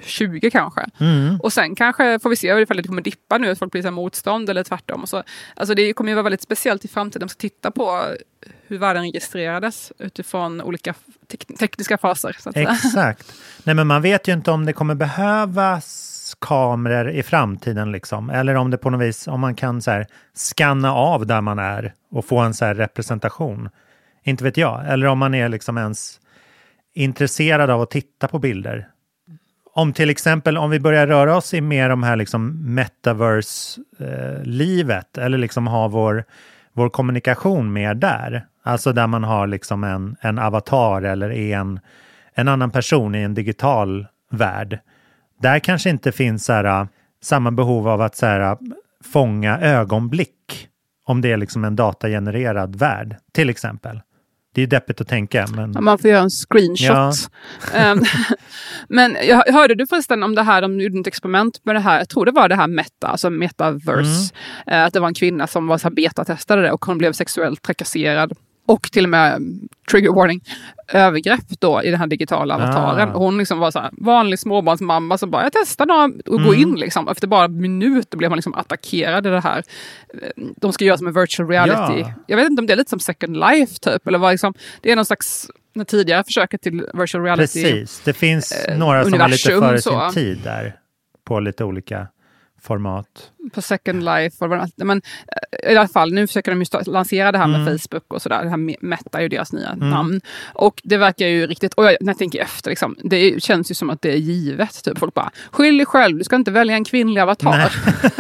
20 0.03 0.51
kanske. 0.51 0.87
Mm. 1.01 1.41
Och 1.41 1.53
sen 1.53 1.75
kanske 1.75 2.19
får 2.19 2.31
vi 2.31 2.37
se 2.37 2.49
ifall 2.49 2.77
det 2.77 2.83
kommer 2.83 3.03
dippa 3.03 3.39
nu, 3.39 3.51
att 3.51 3.59
folk 3.59 3.73
blir 3.73 3.83
så 3.83 3.91
motstånd 3.91 4.51
eller 4.51 4.65
tvärtom. 4.65 5.03
Och 5.03 5.09
så, 5.09 5.23
alltså 5.57 5.75
det 5.75 5.93
kommer 5.93 6.11
ju 6.11 6.15
vara 6.15 6.23
väldigt 6.23 6.43
speciellt 6.43 6.85
i 6.85 6.89
framtiden. 6.89 7.27
De 7.27 7.29
ska 7.29 7.41
titta 7.41 7.71
på 7.71 8.03
hur 8.67 8.79
världen 8.79 9.03
registrerades 9.03 9.93
utifrån 9.99 10.61
olika 10.61 10.95
tek- 11.29 11.59
tekniska 11.59 11.99
faser. 11.99 12.37
Exakt. 12.55 13.33
Nej, 13.65 13.75
men 13.75 13.87
man 13.87 14.03
vet 14.03 14.29
ju 14.29 14.33
inte 14.33 14.51
om 14.51 14.67
det 14.67 14.73
kommer 14.73 14.95
behövas 14.95 16.37
kameror 16.39 17.11
i 17.11 17.23
framtiden 17.23 17.93
liksom. 17.93 18.31
Eller 18.31 18.55
om 18.55 18.71
det 18.71 18.79
på 18.79 18.91
något 18.91 19.01
vis, 19.01 19.29
om 19.29 19.41
man 19.41 19.55
kan 19.55 19.83
så 19.83 19.91
här 19.91 20.07
scanna 20.35 20.95
av 20.95 21.27
där 21.27 21.41
man 21.41 21.59
är 21.59 21.95
och 22.11 22.25
få 22.25 22.39
en 22.39 22.55
så 22.55 22.67
representation. 22.67 23.69
Inte 24.25 24.45
vet 24.45 24.57
jag. 24.57 24.87
Eller 24.89 25.07
om 25.07 25.19
man 25.19 25.35
är 25.35 25.49
liksom 25.49 25.79
ens 25.79 26.21
intresserad 26.97 27.71
av 27.71 27.81
att 27.81 27.91
titta 27.91 28.29
på 28.29 28.39
bilder. 28.39 28.89
Om 29.73 29.93
till 29.93 30.11
exempel, 30.11 30.59
om 30.59 30.71
vi 30.71 30.81
börjar 30.81 31.07
röra 31.07 31.37
oss 31.37 31.55
i 31.55 31.61
mer 31.61 31.89
de 31.89 32.03
här 32.03 32.17
liksom 32.17 32.75
metaverse-livet 32.75 35.19
eh, 35.19 35.25
eller 35.25 35.39
liksom 35.39 35.67
ha 35.67 35.89
vår, 35.89 36.25
vår 36.73 36.89
kommunikation 36.89 37.73
mer 37.73 37.95
där. 37.95 38.47
Alltså 38.63 38.93
där 38.93 39.07
man 39.07 39.25
har 39.25 39.47
liksom 39.47 39.85
en, 39.85 40.17
en 40.21 40.39
avatar 40.39 41.03
eller 41.03 41.31
är 41.31 41.57
en, 41.57 41.81
en 42.35 42.49
annan 42.49 42.71
person 42.71 43.15
i 43.15 43.23
en 43.23 43.35
digital 43.35 44.07
värld. 44.31 44.79
Där 45.41 45.59
kanske 45.59 45.91
inte 45.91 46.13
finns 46.13 46.45
så 46.45 46.53
här, 46.53 46.65
eh, 46.65 46.87
samma 47.23 47.51
behov 47.51 47.89
av 47.89 48.01
att 48.01 48.17
så 48.17 48.27
här, 48.27 48.41
eh, 48.41 48.57
fånga 49.13 49.59
ögonblick 49.59 50.69
om 51.05 51.21
det 51.21 51.33
är 51.33 51.37
liksom 51.37 51.65
en 51.65 51.77
datagenererad 51.77 52.77
värld, 52.77 53.17
till 53.33 53.51
exempel. 53.51 54.01
Det 54.57 54.63
är 54.63 54.67
deppigt 54.67 55.01
att 55.01 55.09
tänka, 55.09 55.47
men... 55.57 55.73
Ja, 55.75 55.81
Man 55.81 55.99
får 55.99 56.11
göra 56.11 56.23
en 56.23 56.31
screenshot. 56.31 57.31
Ehm, 57.75 58.03
Men 58.89 59.17
jag 59.29 59.53
hörde 59.53 59.75
du 59.75 59.87
förresten 59.87 60.23
om 60.23 60.35
det 60.35 60.43
här, 60.43 60.63
de 60.63 60.81
gjorde 60.81 61.01
ett 61.01 61.07
experiment 61.07 61.61
med 61.65 61.75
det 61.75 61.81
här, 61.81 61.99
jag 61.99 62.09
tror 62.09 62.25
det 62.25 62.33
var 62.33 62.49
det 62.49 62.55
här 62.55 62.67
Meta, 62.67 63.07
alltså 63.07 63.31
metaverse. 63.31 64.35
Eh, 64.67 64.85
Att 64.85 64.93
det 64.93 65.01
var 65.01 65.09
en 65.09 65.15
kvinna 65.15 65.47
som 65.47 65.67
var 65.67 65.79
så 65.79 65.91
betatestade 65.91 66.63
det 66.63 66.73
och 66.73 66.85
hon 66.85 66.99
blev 66.99 67.13
sexuellt 67.13 67.63
trakasserad. 67.63 68.33
Och 68.67 68.83
till 68.83 69.05
och 69.05 69.11
med, 69.11 69.37
mm, 69.37 69.69
trigger 69.91 70.13
warning, 70.13 70.41
övergrepp 70.89 71.61
då 71.61 71.83
i 71.83 71.91
den 71.91 72.01
här 72.01 72.07
digitala 72.07 72.55
avataren. 72.55 73.09
Ah. 73.09 73.19
Hon 73.19 73.39
liksom 73.39 73.59
var 73.59 73.71
så 73.71 73.79
här, 73.79 73.91
vanlig 73.93 74.39
småbarnsmamma 74.39 75.19
som 75.19 75.31
bara, 75.31 75.43
jag 75.43 75.53
testar 75.53 75.87
några 75.87 76.05
och 76.27 76.43
gå 76.43 76.55
in 76.55 76.75
liksom. 76.75 77.09
Efter 77.09 77.27
bara 77.27 77.49
minuter 77.49 78.19
blev 78.19 78.31
man 78.31 78.37
liksom 78.37 78.55
attackerad 78.55 79.27
i 79.27 79.31
det 79.31 79.41
här. 79.41 79.63
De 80.57 80.73
ska 80.73 80.85
göra 80.85 80.99
som 80.99 81.07
en 81.07 81.13
virtual 81.13 81.49
reality. 81.49 82.01
Ja. 82.01 82.13
Jag 82.27 82.37
vet 82.37 82.51
inte 82.51 82.61
om 82.61 82.67
det 82.67 82.73
är 82.73 82.77
lite 82.77 82.91
som 82.91 83.01
second 83.01 83.37
life 83.37 83.75
typ, 83.81 84.07
eller 84.07 84.19
vad 84.19 84.33
liksom, 84.33 84.55
det 84.81 84.93
är 84.93 84.97
någon 84.97 85.05
slags 85.05 85.51
det 85.75 85.85
tidigare 85.85 86.25
försöket 86.25 86.63
till 86.63 86.87
virtual 86.95 87.25
reality. 87.25 87.63
Precis, 87.63 88.03
det 88.05 88.13
finns 88.13 88.53
eh, 88.53 88.79
några 88.79 89.05
som 89.05 89.19
var 89.19 89.29
lite 89.29 89.51
före 89.51 89.81
sin 89.81 90.11
tid 90.13 90.39
där 90.45 90.77
på 91.25 91.41
lite 91.41 91.65
olika 91.65 92.09
format. 92.61 93.33
På 93.55 93.63
Second 93.63 94.05
Life. 94.05 94.45
Och 94.45 94.51
vad 94.51 94.71
men, 94.77 95.03
eh, 95.63 95.73
I 95.73 95.77
alla 95.77 95.89
fall, 95.89 96.13
nu 96.13 96.27
försöker 96.27 96.51
de 96.53 96.63
ju 96.63 96.67
lansera 96.93 97.33
det 97.33 97.39
här 97.39 97.47
med 97.47 97.61
Mm. 97.61 97.79
Facebook 97.79 98.05
och 98.15 98.23
sådär. 98.23 98.43
Det 98.45 98.51
här 98.51 98.57
Me- 98.57 98.77
Meta 98.81 99.19
är 99.19 99.23
ju 99.23 99.29
deras 99.29 99.53
nya 99.53 99.75
namn. 99.75 100.21
Och 100.55 100.81
det 100.85 100.97
verkar 100.97 101.27
ju 101.27 101.47
riktigt, 101.47 101.75
och 101.75 101.85
jag, 101.85 101.97
när 102.01 102.13
jag 102.13 102.19
tänker 102.19 102.41
efter, 102.41 102.71
liksom, 102.71 102.97
det 103.05 103.43
känns 103.43 103.71
ju 103.71 103.75
som 103.75 103.91
att 103.91 104.03
det 104.03 104.13
är 104.13 104.17
givet. 104.17 104.85
Typ. 104.85 104.99
Folk 104.99 105.15
bara, 105.15 105.31
skyll 105.51 105.77
dig 105.77 105.87
själv, 105.87 106.19
du 106.19 106.25
ska 106.25 106.37
inte 106.37 106.51
välja 106.51 106.75
en 106.75 106.85
kvinnlig 106.85 107.21
avatar. 107.21 107.73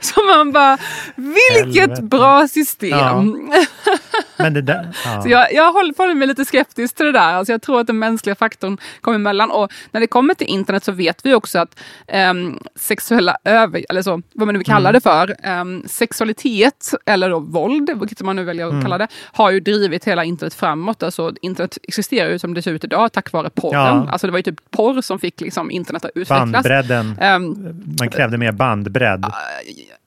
Så 0.00 0.24
man 0.24 0.52
bara, 0.52 0.78
vilket 1.16 1.80
Helvete. 1.80 2.02
bra 2.02 2.48
system. 2.48 2.88
Ja. 2.90 3.22
Men 4.36 4.54
det 4.54 4.62
där... 4.62 4.88
Ja. 5.04 5.22
Så 5.22 5.28
jag, 5.28 5.52
jag 5.52 5.72
håller, 5.72 5.94
håller 5.98 6.14
mig 6.14 6.28
lite 6.28 6.44
skeptisk 6.44 6.96
till 6.96 7.06
det 7.06 7.12
där. 7.12 7.34
Alltså 7.34 7.52
jag 7.52 7.62
tror 7.62 7.80
att 7.80 7.86
den 7.86 7.98
mänskliga 7.98 8.34
faktorn 8.34 8.78
kommer 9.00 9.14
emellan. 9.14 9.50
Och 9.50 9.72
när 9.90 10.00
det 10.00 10.06
kommer 10.06 10.34
till 10.34 10.46
internet 10.46 10.84
så 10.84 10.92
vet 10.92 11.26
vi 11.26 11.34
också 11.34 11.58
att 11.58 11.80
ehm, 12.08 12.58
sexuella 12.76 13.36
över... 13.44 13.81
Eller 13.88 14.02
så, 14.02 14.22
vad 14.34 14.46
man 14.48 14.52
nu 14.54 14.58
vill 14.58 14.66
kalla 14.66 14.88
Mm. 14.88 14.92
det 14.92 15.00
för. 15.00 15.36
ehm, 15.42 15.82
sexualitet, 15.86 16.94
eller 17.06 17.30
då 17.30 17.38
våld, 17.38 17.90
vilket 18.00 18.20
man 18.22 18.36
nu 18.36 18.44
väljer 18.44 18.66
att 18.66 18.72
Mm. 18.72 18.82
kalla 18.82 18.98
det, 18.98 19.08
har 19.32 19.50
ju 19.50 19.60
drivit 19.60 20.04
hela 20.04 20.24
internet 20.24 20.54
framåt. 20.54 21.02
Alltså 21.02 21.32
internet 21.42 21.78
existerar 21.82 22.30
ju 22.30 22.38
som 22.38 22.54
det 22.54 22.62
ser 22.62 22.72
ut 22.72 22.84
idag 22.84 23.12
tack 23.12 23.32
vare 23.32 23.50
porren. 23.50 23.80
Ja. 23.80 24.08
Alltså 24.10 24.26
det 24.26 24.30
var 24.30 24.38
ju 24.38 24.42
typ 24.42 24.70
porr 24.70 25.00
som 25.00 25.18
fick 25.18 25.40
liksom 25.40 25.70
internet 25.70 26.04
att 26.04 26.10
utvecklas. 26.14 26.52
Bandbredden. 26.52 27.18
Ehm, 27.20 27.56
Man 27.98 28.08
krävde 28.08 28.38
mer 28.38 28.52
bandbredd. 28.52 29.26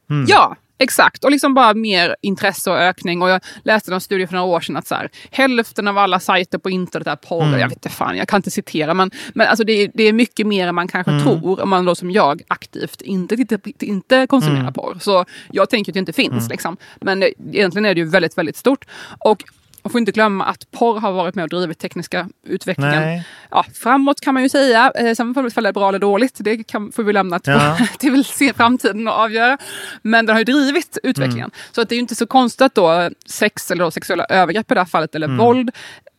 Mm. 0.09 0.25
Ja, 0.29 0.55
exakt. 0.77 1.23
Och 1.23 1.31
liksom 1.31 1.53
bara 1.53 1.73
mer 1.73 2.15
intresse 2.21 2.71
och 2.71 2.77
ökning. 2.77 3.21
Och 3.21 3.29
jag 3.29 3.41
läste 3.63 3.91
någon 3.91 4.01
studie 4.01 4.27
för 4.27 4.33
några 4.33 4.45
år 4.47 4.61
sedan 4.61 4.77
att 4.77 4.87
så 4.87 4.95
här, 4.95 5.09
hälften 5.31 5.87
av 5.87 5.97
alla 5.97 6.19
sajter 6.19 6.57
på 6.57 6.69
internet 6.69 7.07
är 7.07 7.15
porr. 7.15 7.43
Mm. 7.43 7.59
Jag 7.59 7.67
vet 7.69 7.77
inte 7.77 7.89
fan, 7.89 8.17
jag 8.17 8.27
kan 8.27 8.37
inte 8.37 8.51
citera. 8.51 8.93
Men, 8.93 9.11
men 9.33 9.47
alltså 9.47 9.63
det, 9.63 9.73
är, 9.73 9.91
det 9.93 10.03
är 10.03 10.13
mycket 10.13 10.47
mer 10.47 10.67
än 10.67 10.75
man 10.75 10.87
kanske 10.87 11.11
Mm. 11.11 11.23
tror 11.23 11.61
om 11.61 11.69
man 11.69 11.85
då 11.85 11.95
som 11.95 12.11
jag 12.11 12.41
aktivt 12.47 13.01
inte, 13.01 13.35
inte, 13.35 13.59
inte 13.85 14.27
konsumerar 14.27 14.59
Mm. 14.59 14.73
porr. 14.73 14.97
Så 14.99 15.25
jag 15.51 15.69
tänker 15.69 15.91
att 15.91 15.93
det 15.93 15.99
inte 15.99 16.13
finns. 16.13 16.49
Liksom. 16.49 16.77
Men 17.01 17.19
det, 17.19 17.33
egentligen 17.53 17.85
är 17.85 17.93
det 17.95 17.99
ju 18.01 18.07
väldigt, 18.07 18.37
väldigt 18.37 18.57
stort. 18.57 18.85
Och 19.19 19.43
man 19.85 19.91
får 19.91 19.99
inte 19.99 20.11
glömma 20.11 20.45
att 20.45 20.71
porr 20.71 20.99
har 20.99 21.11
varit 21.11 21.35
med 21.35 21.43
och 21.43 21.49
drivit 21.49 21.79
tekniska 21.79 22.29
utvecklingen. 22.43 23.01
Nej. 23.01 23.27
Ja, 23.51 23.65
framåt 23.73 24.21
kan 24.21 24.33
man 24.33 24.43
ju 24.43 24.49
säga. 24.49 24.91
Eh, 24.95 25.15
Sen 25.15 25.47
ifall 25.47 25.63
det 25.63 25.69
är 25.69 25.73
bra 25.73 25.89
eller 25.89 25.99
dåligt. 25.99 26.35
Det 26.39 26.63
kan, 26.63 26.91
får 26.91 27.03
vi 27.03 27.13
lämna 27.13 27.39
till, 27.39 27.53
Ja. 27.53 27.77
till 27.99 28.53
framtiden 28.55 29.07
och 29.07 29.13
avgöra. 29.13 29.57
Men 30.01 30.25
den 30.25 30.33
har 30.35 30.39
ju 30.41 30.43
drivit 30.43 30.97
utvecklingen. 31.03 31.51
Så 31.71 31.81
att 31.81 31.89
det 31.89 31.93
är 31.95 31.97
ju 31.97 32.01
inte 32.01 32.15
så 32.15 32.27
konstigt 32.27 32.61
att 32.61 32.75
då 32.75 33.09
sex 33.25 33.71
eller 33.71 33.83
då 33.83 33.91
sexuella 33.91 34.25
övergrepp 34.25 34.71
i 34.71 34.73
det 34.73 34.79
här 34.79 34.85
fallet 34.85 35.15
eller 35.15 35.27
våld 35.27 35.71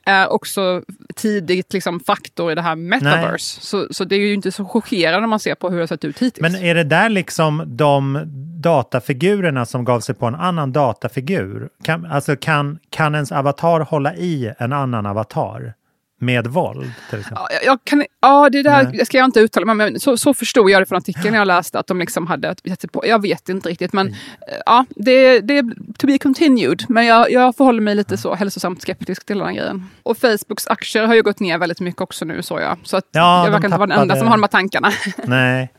är 0.07 0.33
också 0.33 0.83
tidigt 1.15 1.73
liksom, 1.73 2.01
faktor 2.01 2.53
i 2.53 2.55
det 2.55 2.63
här 2.63 2.77
metaverse. 2.77 3.61
Så, 3.61 3.87
så 3.91 4.05
det 4.05 4.17
är 4.17 4.21
ju 4.21 4.35
inte 4.35 4.53
så 4.53 4.65
chockerande 4.65 5.21
när 5.21 5.27
man 5.27 5.41
ser 5.41 5.55
på 5.55 5.71
hur 5.71 5.77
det 5.77 5.83
har 5.83 5.87
sett 5.87 6.05
ut 6.05 6.19
hittills. 6.19 6.43
Men 6.43 6.65
är 6.65 6.75
det 6.75 6.85
där 6.85 7.09
liksom 7.09 7.63
de 7.67 8.23
datafigurerna 8.61 9.67
som 9.67 9.85
gav 9.85 10.01
sig 10.01 10.15
på 10.15 10.27
en 10.27 10.35
annan 10.35 10.73
datafigur? 10.73 11.69
Kan, 11.83 12.07
alltså 12.07 12.37
kan, 12.37 12.79
kan 12.91 13.15
ens 13.15 13.33
avatar 13.33 13.81
hålla 13.81 14.15
i 14.15 14.53
en 14.59 14.73
annan 14.73 15.07
avatar? 15.07 15.75
Med 16.19 16.47
våld 16.47 16.93
till 17.11 17.19
exempel? 17.19 17.45
Ja, 17.51 17.59
jag, 17.65 17.79
kan, 17.85 18.05
ja 18.21 18.49
det 18.51 18.63
där 18.63 18.91
Nej. 18.93 19.07
ska 19.07 19.19
jag 19.19 19.25
inte 19.25 19.41
uttala 19.41 19.67
mig 19.67 19.77
men 19.77 20.01
så, 20.01 20.17
så 20.17 20.35
förstod 20.35 20.71
jag 20.71 20.83
det 20.83 20.87
från 20.87 20.97
artikeln 20.99 21.35
jag 21.35 21.47
läste, 21.47 21.79
att 21.79 21.87
de 21.87 21.99
liksom 21.99 22.27
hade 22.27 22.55
gett 22.65 22.93
på. 22.93 23.07
Jag 23.07 23.23
vet 23.23 23.49
inte 23.49 23.69
riktigt, 23.69 23.93
men 23.93 24.07
Mm. 24.07 24.19
eh, 24.41 24.59
ja, 24.67 24.87
det, 24.97 25.41
det 25.41 25.59
är 25.59 25.63
to 25.99 26.07
be 26.07 26.19
continued. 26.19 26.85
Men 26.89 27.07
jag, 27.07 27.31
jag 27.31 27.57
förhåller 27.57 27.81
mig 27.81 27.95
lite 27.95 28.17
så 28.17 28.35
hälsosamt 28.35 28.83
skeptisk 28.83 29.27
till 29.27 29.39
den 29.39 29.47
här 29.47 29.55
grejen. 29.55 29.89
Och 30.03 30.19
Facebooks 30.19 30.67
aktier 30.67 31.07
har 31.07 31.15
ju 31.15 31.23
gått 31.23 31.41
ner 31.41 31.59
väldigt 31.59 31.81
mycket 31.81 32.01
också 32.01 32.25
nu, 32.25 32.43
så 32.43 32.61
jag. 32.61 32.79
Så 32.83 32.97
att 32.97 33.05
Ja, 33.13 33.45
jag 33.45 33.51
verkar 33.53 33.65
inte 33.69 33.79
vara 33.79 33.87
den 33.87 33.99
enda 34.01 34.17
som 34.17 34.27
har 34.27 34.35
de 34.37 34.43
här 34.43 34.49
tankarna. 34.49 34.93
Nej. 35.25 35.73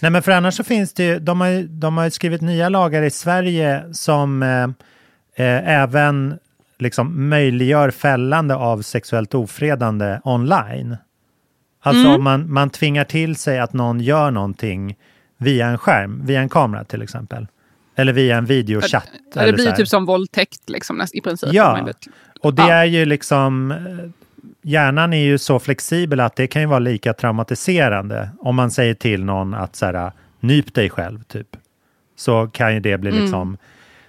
Nej, 0.00 0.10
men 0.10 0.22
för 0.22 0.32
annars 0.32 0.54
så 0.54 0.64
finns 0.64 0.92
det 0.94 1.04
ju, 1.04 1.18
de 1.18 1.40
har 1.40 1.48
ju, 1.48 1.66
de 1.66 1.96
har 1.96 2.10
skrivit 2.10 2.40
nya 2.40 2.68
lagar 2.68 3.02
i 3.02 3.10
Sverige 3.10 3.84
som 3.92 4.42
eh, 4.42 4.62
eh, 5.46 5.68
även 5.80 6.38
liksom 6.78 7.28
möjliggör 7.28 7.90
fällande 7.90 8.54
av 8.54 8.82
sexuellt 8.82 9.34
ofredande 9.34 10.20
online. 10.24 10.96
Alltså 11.82 12.02
Mm. 12.04 12.14
om 12.14 12.24
man, 12.24 12.52
man 12.52 12.70
tvingar 12.70 13.04
till 13.04 13.36
sig 13.36 13.58
att 13.58 13.72
någon 13.72 14.00
gör 14.00 14.30
någonting 14.30 14.96
via 15.36 15.66
en 15.66 15.78
skärm, 15.78 16.26
via 16.26 16.40
en 16.40 16.48
kamera 16.48 16.84
till 16.84 17.02
exempel. 17.02 17.46
Eller 17.96 18.12
via 18.12 18.36
en 18.36 18.44
videochatt. 18.44 19.08
det 19.34 19.40
eller 19.40 19.52
blir 19.52 19.72
typ 19.72 19.88
som 19.88 20.04
våldtäkt 20.06 20.70
liksom, 20.70 21.02
i 21.12 21.20
princip. 21.20 21.48
Ja. 21.52 21.88
Och 22.40 22.54
det 22.54 22.62
Ja. 22.62 22.72
är 22.74 22.84
ju 22.84 23.04
liksom, 23.04 23.70
eh, 23.70 24.10
hjärnan 24.62 25.12
är 25.12 25.24
ju 25.24 25.38
så 25.38 25.58
flexibel 25.58 26.20
att 26.20 26.36
det 26.36 26.46
kan 26.46 26.62
ju 26.62 26.68
vara 26.68 26.78
lika 26.78 27.12
traumatiserande 27.12 28.28
om 28.40 28.56
man 28.56 28.70
säger 28.70 28.94
till 28.94 29.24
någon 29.24 29.54
att 29.54 29.76
så 29.76 29.86
här, 29.86 30.12
nyp 30.40 30.74
dig 30.74 30.90
själv 30.90 31.22
typ. 31.22 31.48
Så 32.16 32.46
kan 32.46 32.74
ju 32.74 32.80
det 32.80 32.98
bli 32.98 33.10
liksom 33.10 33.56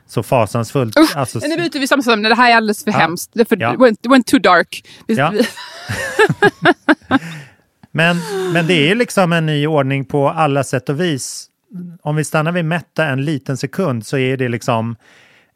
så 0.09 0.23
fasansfullt. 0.23 0.99
Usch, 0.99 1.17
Alltså, 1.17 1.39
nu 1.39 1.55
byter 1.57 1.79
vi 1.79 1.87
samtalsämne. 1.87 2.29
Det 2.29 2.35
här 2.35 2.51
är 2.51 2.55
alldeles 2.55 2.83
för 2.83 2.91
Ja. 2.91 2.97
hemskt. 2.97 3.31
Det, 3.33 3.45
för, 3.49 3.57
Ja. 3.59 3.75
went, 3.79 3.99
went 4.09 4.27
too 4.27 4.39
dark. 4.39 4.83
Ja. 5.07 5.33
men, 7.91 8.17
men 8.53 8.67
det 8.67 8.73
är 8.73 8.87
ju 8.87 8.95
liksom 8.95 9.33
en 9.33 9.45
ny 9.45 9.67
ordning 9.67 10.05
på 10.05 10.29
alla 10.29 10.63
sätt 10.63 10.89
och 10.89 10.99
vis. 11.01 11.45
Om 12.01 12.15
vi 12.15 12.23
stannar 12.23 12.51
vid 12.51 12.65
Meta 12.65 13.05
en 13.05 13.25
liten 13.25 13.57
sekund 13.57 14.05
så 14.05 14.17
är 14.17 14.37
det 14.37 14.49
liksom 14.49 14.95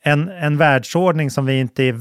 en, 0.03 0.29
en 0.29 0.57
världsordning 0.57 1.31
som 1.31 1.45
vi 1.45 1.59
inte 1.59 1.83
är 1.83 1.95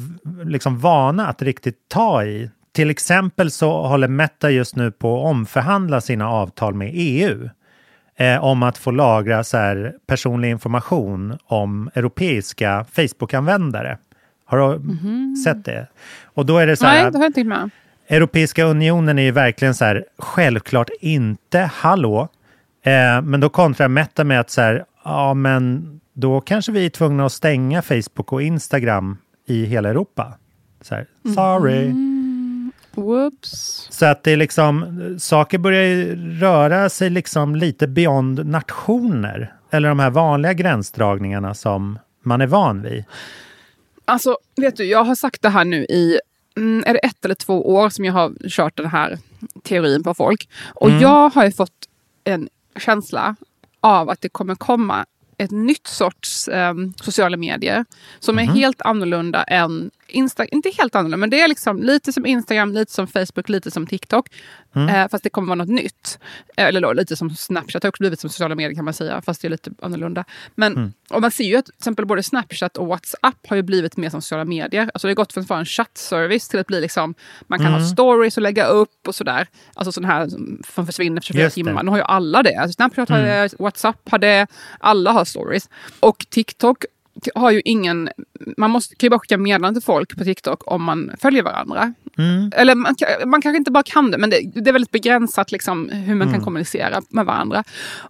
liksom 0.45 0.79
vana 0.79 1.27
att 1.29 1.43
riktigt 1.43 1.77
ta 1.89 2.25
i. 2.25 2.51
Till 2.75 2.91
exempel 2.91 3.51
så 3.51 3.87
håller 3.87 4.09
Meta 4.09 4.51
just 4.51 4.77
nu 4.77 4.91
på 4.91 5.19
att 5.21 5.27
omförhandla 5.31 6.01
sina 6.01 6.29
avtal 6.29 6.75
med 6.75 6.91
EU 6.95 7.49
eh, 8.17 8.45
om 8.45 8.63
att 8.63 8.79
få 8.79 8.91
lagra 8.91 9.45
så 9.45 9.57
här, 9.57 9.95
personlig 10.07 10.51
information 10.51 11.39
om 11.45 11.91
europeiska 11.95 12.87
Facebook-användare. 12.93 13.99
Har 14.45 14.59
du 14.59 15.37
sett 15.37 15.65
det? 15.65 15.87
Och 16.25 16.47
då 16.47 16.59
är 16.59 16.67
det 16.67 16.77
så 16.77 16.87
här, 16.87 17.03
nej, 17.03 17.13
det 17.13 17.19
har 17.19 17.25
jag 17.25 17.31
inte 17.31 17.45
med. 17.45 17.71
Europeiska 18.09 18.65
unionen 18.65 19.19
är 19.19 19.23
ju 19.23 19.31
verkligen 19.31 19.75
så 19.75 19.85
här, 19.85 20.05
självklart 20.19 20.91
inte, 21.01 21.71
hallå. 21.75 22.29
Eh, 22.85 23.23
men 23.23 23.41
då 23.41 23.49
kontrar 23.49 23.89
Meta 23.89 24.25
med 24.25 24.41
att 24.41 24.51
så 24.51 24.61
här, 24.61 24.85
ja 25.05 25.35
men 25.35 25.89
då 26.13 26.41
kanske 26.41 26.73
vi 26.73 26.87
är 26.87 26.91
tvungna 26.91 27.27
att 27.27 27.33
stänga 27.33 27.83
Facebook 27.83 28.33
och 28.33 28.43
Instagram 28.43 29.17
i 29.47 29.65
hela 29.65 29.89
Europa. 29.89 30.35
Så 30.81 30.95
här, 30.95 31.07
sorry. 31.35 32.12
Whoops. 32.95 33.87
Så 33.91 34.07
att 34.07 34.25
det 34.25 34.31
är 34.31 34.37
liksom, 34.37 35.17
saker 35.21 35.59
börjar 35.59 36.17
röra 36.17 36.89
sig 36.89 37.11
liksom 37.11 37.57
lite 37.57 37.87
beyond 37.87 38.47
nationer. 38.47 39.55
Eller 39.71 39.89
de 39.89 39.99
här 39.99 40.11
vanliga 40.11 40.53
gränsdragningarna 40.53 41.55
som 41.55 41.99
man 42.23 42.41
är 42.41 42.47
van 42.47 42.83
vid. 42.83 43.05
Alltså, 44.05 44.37
vet 44.57 44.77
du, 44.77 44.85
jag 44.85 45.05
har 45.05 45.15
sagt 45.15 45.43
det 45.43 45.49
här 45.49 45.65
nu 45.65 45.77
i 45.77 46.19
mm, 46.57 46.85
är 46.87 46.93
det 46.93 46.99
ett 46.99 47.25
eller 47.25 47.35
två 47.35 47.75
år 47.75 47.89
som 47.89 48.05
jag 48.05 48.13
har 48.13 48.49
kört 48.49 48.77
den 48.77 48.87
här 48.87 49.19
teorin 49.63 50.03
på 50.03 50.15
folk. 50.15 50.49
Och 50.75 50.91
jag 50.91 51.29
har 51.29 51.45
ju 51.45 51.53
fått 51.53 51.89
en 52.25 52.49
känsla 52.77 53.37
av 53.81 54.11
att 54.11 54.21
det 54.21 54.29
kommer 54.29 54.55
komma 54.55 55.07
ett 55.39 55.51
nytt 55.51 55.87
sorts 55.87 56.49
eh, 56.49 56.75
sociala 56.97 57.37
medier 57.37 57.85
som 58.21 58.39
är 58.39 58.43
helt 58.43 58.83
annorlunda 58.83 59.43
än 59.43 59.91
Insta 60.07 60.45
inte 60.45 60.71
helt 60.79 60.95
annorlunda, 60.95 61.17
men 61.17 61.31
det 61.31 61.41
är 61.41 61.49
liksom 61.49 61.83
lite 61.83 62.13
som 62.13 62.27
Instagram, 62.27 62.73
lite 62.73 62.93
som 62.93 63.07
Facebook, 63.07 63.49
lite 63.49 63.71
som 63.71 63.87
TikTok. 63.87 64.29
Eh, 64.75 65.09
fast 65.09 65.25
det 65.25 65.31
kommer 65.31 65.49
vara 65.49 65.55
något 65.55 65.69
nytt. 65.69 66.19
Eh, 66.57 66.65
Eller 66.67 66.81
då, 66.81 66.93
lite 66.93 67.17
som 67.17 67.31
Snapchat 67.31 67.83
har 67.83 67.89
också 67.89 68.03
blivit 68.03 68.21
som 68.21 68.31
sociala 68.31 68.55
medier 68.55 68.75
kan 68.75 68.85
man 68.85 68.95
säga, 68.95 69.23
fast 69.23 69.43
det 69.43 69.49
är 69.49 69.51
lite 69.51 69.71
annorlunda. 69.83 70.25
Men 70.55 70.95
och 71.11 71.21
man 71.21 71.31
ser 71.31 71.45
ju 71.45 71.57
att 71.57 71.65
till 71.65 71.75
exempel 71.79 72.07
både 72.07 72.23
Snapchat 72.23 72.77
och 72.77 72.87
WhatsApp 72.87 73.47
har 73.49 73.57
ju 73.57 73.63
blivit 73.63 73.97
mer 73.97 74.11
som 74.11 74.23
sociala 74.23 74.45
medier. 74.45 74.91
Alltså 74.95 75.07
det 75.09 75.11
har 75.11 75.15
gått 75.15 75.33
från 75.33 75.43
att 75.43 75.49
vara 75.51 75.61
en 75.61 75.67
chattservice 75.67 76.49
till 76.49 76.61
att 76.61 76.67
bli 76.67 76.81
liksom, 76.81 77.15
man 77.47 77.59
kan 77.59 77.73
ha 77.73 77.81
stories 77.87 78.37
och 78.37 78.43
lägga 78.43 78.67
upp 78.67 79.09
och 79.09 79.15
sådär. 79.15 79.47
Alltså 79.75 79.93
sån 79.93 80.05
här 80.05 80.29
som 80.75 80.87
försvinner 80.87 81.19
efter 81.19 81.27
24 81.33 81.45
Just 81.45 81.55
det. 81.57 81.65
timmar. 81.65 81.83
Nu 81.83 81.91
har 81.91 81.99
ju 81.99 82.05
alla 82.05 82.43
det. 82.43 82.55
Alltså 82.57 82.73
Snapchat 82.73 83.09
har 83.09 83.19
det, 83.19 83.55
WhatsApp 83.59 84.09
har 84.11 84.19
det, 84.19 84.47
alla 84.81 85.13
har 85.13 85.25
stories. 85.25 85.69
Och 86.01 86.27
TikTok 86.31 86.85
har 87.35 87.51
ju 87.51 87.63
ingen... 87.65 88.09
Man 88.57 88.71
måste, 88.71 88.97
kan 88.97 89.07
ju 89.07 89.11
bara 89.11 89.19
skicka 89.19 89.39
meddelanden 89.39 89.75
till 89.75 89.87
folk 89.87 90.19
på 90.19 90.25
TikTok 90.25 90.73
om 90.73 90.83
man 90.83 91.11
följer 91.21 91.43
varandra. 91.43 91.95
Eller 92.53 92.75
man, 92.75 92.95
man 93.27 93.43
kanske 93.43 93.57
inte 93.57 93.71
bara 93.71 93.83
kan 93.83 94.11
det, 94.11 94.19
men 94.19 94.31
det, 94.31 94.41
det 94.55 94.71
är 94.71 94.73
väldigt 94.73 94.91
begränsat 94.91 95.53
liksom, 95.53 95.89
hur 95.89 96.15
man 96.15 96.33
kan 96.33 96.45
kommunicera 96.45 97.03
med 97.09 97.27
varandra. 97.27 97.65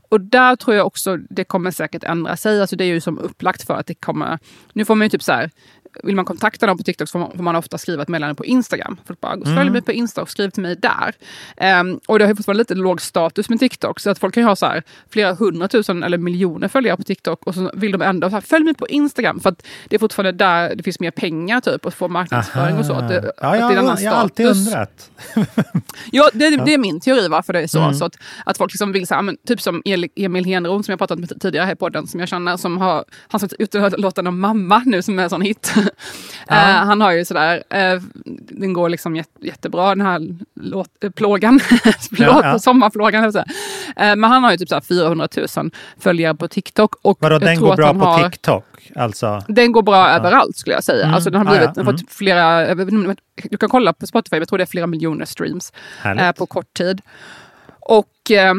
Och 0.09 0.21
där 0.21 0.57
tror 0.57 0.77
jag 0.77 0.87
också 0.87 1.17
det 1.17 1.45
kommer 1.45 1.71
säkert 1.71 2.05
ändra 2.05 2.37
sig. 2.37 2.61
Alltså, 2.61 2.77
det 2.77 2.85
är 2.85 2.89
ju 2.89 3.01
som 3.01 3.19
upplagt 3.19 3.67
för 3.67 3.75
att 3.75 3.87
det 3.87 3.95
kommer... 3.95 4.39
Nu 4.73 4.85
får 4.85 4.95
man 4.95 5.05
ju 5.05 5.09
typ 5.09 5.23
så 5.23 5.33
här... 5.33 5.51
Vill 6.03 6.17
man 6.17 6.25
kontakta 6.25 6.67
någon 6.67 6.79
på 6.79 6.83
TikTok 6.83 7.09
så 7.09 7.13
får 7.13 7.19
man, 7.19 7.37
får 7.37 7.43
man 7.43 7.57
ofta 7.57 7.79
skriva 7.79 8.03
ett 8.03 8.09
meddelande 8.09 8.35
på 8.35 8.45
Instagram. 8.45 9.01
Folk 9.07 9.21
bara, 9.21 9.35
och 9.35 9.47
följ 9.47 9.71
mig 9.71 9.83
på 9.83 9.93
Insta 9.93 10.23
och 10.23 10.31
skriv 10.31 10.51
till 10.51 10.63
mig 10.63 10.77
där. 10.77 11.15
Ehm, 11.57 12.01
och 12.07 12.19
det 12.19 12.25
har 12.25 12.31
ju 12.31 12.37
fortfarande 12.37 12.59
lite 12.59 12.75
låg 12.75 13.01
status 13.01 13.49
med 13.49 13.59
TikTok. 13.59 14.01
Så 14.01 14.11
att 14.11 14.19
folk 14.19 14.35
kan 14.35 14.43
ju 14.43 14.47
ha 14.47 14.57
så 14.57 14.67
här, 14.67 14.83
flera 15.11 15.35
hundratusen 15.35 16.03
eller 16.03 16.19
miljoner 16.19 16.69
följare 16.69 16.97
på 16.97 17.03
TikTok. 17.03 17.47
Och 17.47 17.55
så 17.55 17.71
vill 17.75 17.93
de 17.93 18.03
ändå 18.03 18.31
så 18.31 18.37
här, 18.37 18.41
följ 18.41 18.65
mig 18.65 18.75
på 18.75 18.89
Instagram. 18.89 19.41
För 19.41 19.49
att 19.49 19.67
det 19.89 19.97
är 19.97 20.01
fortfarande 20.01 20.33
där 20.33 20.75
det 20.75 20.83
finns 20.83 21.01
mer 21.01 21.11
pengar 21.11 21.61
typ. 21.61 21.87
Och 21.87 21.95
få 21.95 22.09
marknadsföring 22.09 22.79
och 22.79 22.87
så. 22.87 22.93
Att 22.93 23.09
det, 23.09 23.33
ja, 23.41 23.49
att 23.49 23.53
det 23.53 23.59
är 23.59 23.69
en 23.69 23.75
jag, 23.75 23.85
annan 23.85 24.03
jag 24.03 24.13
har 24.13 24.19
alltid 24.19 24.47
undrat. 24.47 25.11
Ja, 26.13 26.31
det, 26.33 26.57
det 26.57 26.75
är 26.75 26.79
min 26.79 27.01
teori 27.01 27.29
varför 27.29 27.53
det 27.53 27.61
är 27.61 27.67
så. 27.67 27.81
Mm. 27.81 27.95
så 27.95 28.05
att, 28.05 28.17
att 28.45 28.59
folk 28.59 28.73
liksom 28.73 28.93
vill, 28.93 29.07
så 29.07 29.15
här, 29.15 29.23
men, 29.23 29.37
typ 29.47 29.61
som 29.61 29.83
Emil 30.17 30.45
Henron 30.45 30.85
som 30.85 30.93
jag 30.93 30.99
pratat 30.99 31.19
med 31.19 31.41
tidigare 31.41 31.67
här 31.67 31.73
i 31.73 31.77
podden, 31.77 32.07
som 32.07 32.21
jag 32.21 32.29
känner, 32.29 32.57
som 32.57 32.79
har, 32.79 33.05
han 33.29 33.41
ute 33.59 33.91
låten 33.97 34.27
om 34.27 34.41
mamma 34.41 34.83
nu 34.87 35.03
som 35.03 35.19
är 35.19 35.23
en 35.23 35.31
sån 35.31 35.43
hit. 35.43 35.75
Eh, 36.49 36.57
han 36.59 37.01
har 37.01 37.13
ju 37.13 37.25
sådär, 37.25 37.57
uh, 37.57 38.03
den 38.51 38.73
går 38.73 38.89
liksom 38.89 39.17
jätte, 39.17 39.47
jättebra 39.47 39.89
den 39.89 40.01
här 40.01 40.21
låt, 40.55 41.05
äh, 41.05 41.11
plågan, 41.11 41.61
Ja, 42.11 42.41
ja. 42.45 42.59
sommarplågan. 42.59 43.25
Eh, 43.25 43.43
men 43.97 44.25
han 44.25 44.45
har 44.45 44.51
ju 44.51 44.57
typ 44.57 44.69
så 44.69 44.75
här 44.75 44.81
400 44.83 45.29
000 45.57 45.71
följare 45.99 46.35
på 46.35 46.49
TikTok. 46.49 46.95
Och 47.03 47.19
Vadå, 47.21 47.39
den 47.39 47.61
går 47.61 47.77
bra 47.77 47.95
på 47.95 47.99
har, 47.99 48.31
TikTok? 48.31 48.65
Alltså, 48.97 49.43
den 49.49 49.73
går 49.73 49.83
bra 49.83 50.09
överallt 50.11 50.57
skulle 50.57 50.75
jag 50.75 50.85
säga. 50.85 51.03
Mm. 51.05 51.15
Alltså, 51.15 51.31
den 51.31 51.47
har 51.47 51.55
Ah, 51.55 51.59
blivit, 51.59 51.77
ja. 51.77 51.83
har 51.85 51.93
fått 51.93 52.11
flera, 52.13 52.75
vet 52.75 52.93
inte, 52.93 53.17
du 53.51 53.57
kan 53.57 53.69
kolla 53.69 53.93
på 53.93 54.07
Spotify, 54.07 54.37
jag 54.37 54.49
tror 54.49 54.59
det 54.59 54.65
är 54.65 54.67
flera 54.67 54.87
miljoner 54.87 55.25
streams 55.25 55.73
härligt. 56.01 56.23
eh, 56.23 56.33
på 56.33 56.47
kort 56.47 56.75
tid. 56.75 57.01
Och 57.81 58.31
eh, 58.31 58.55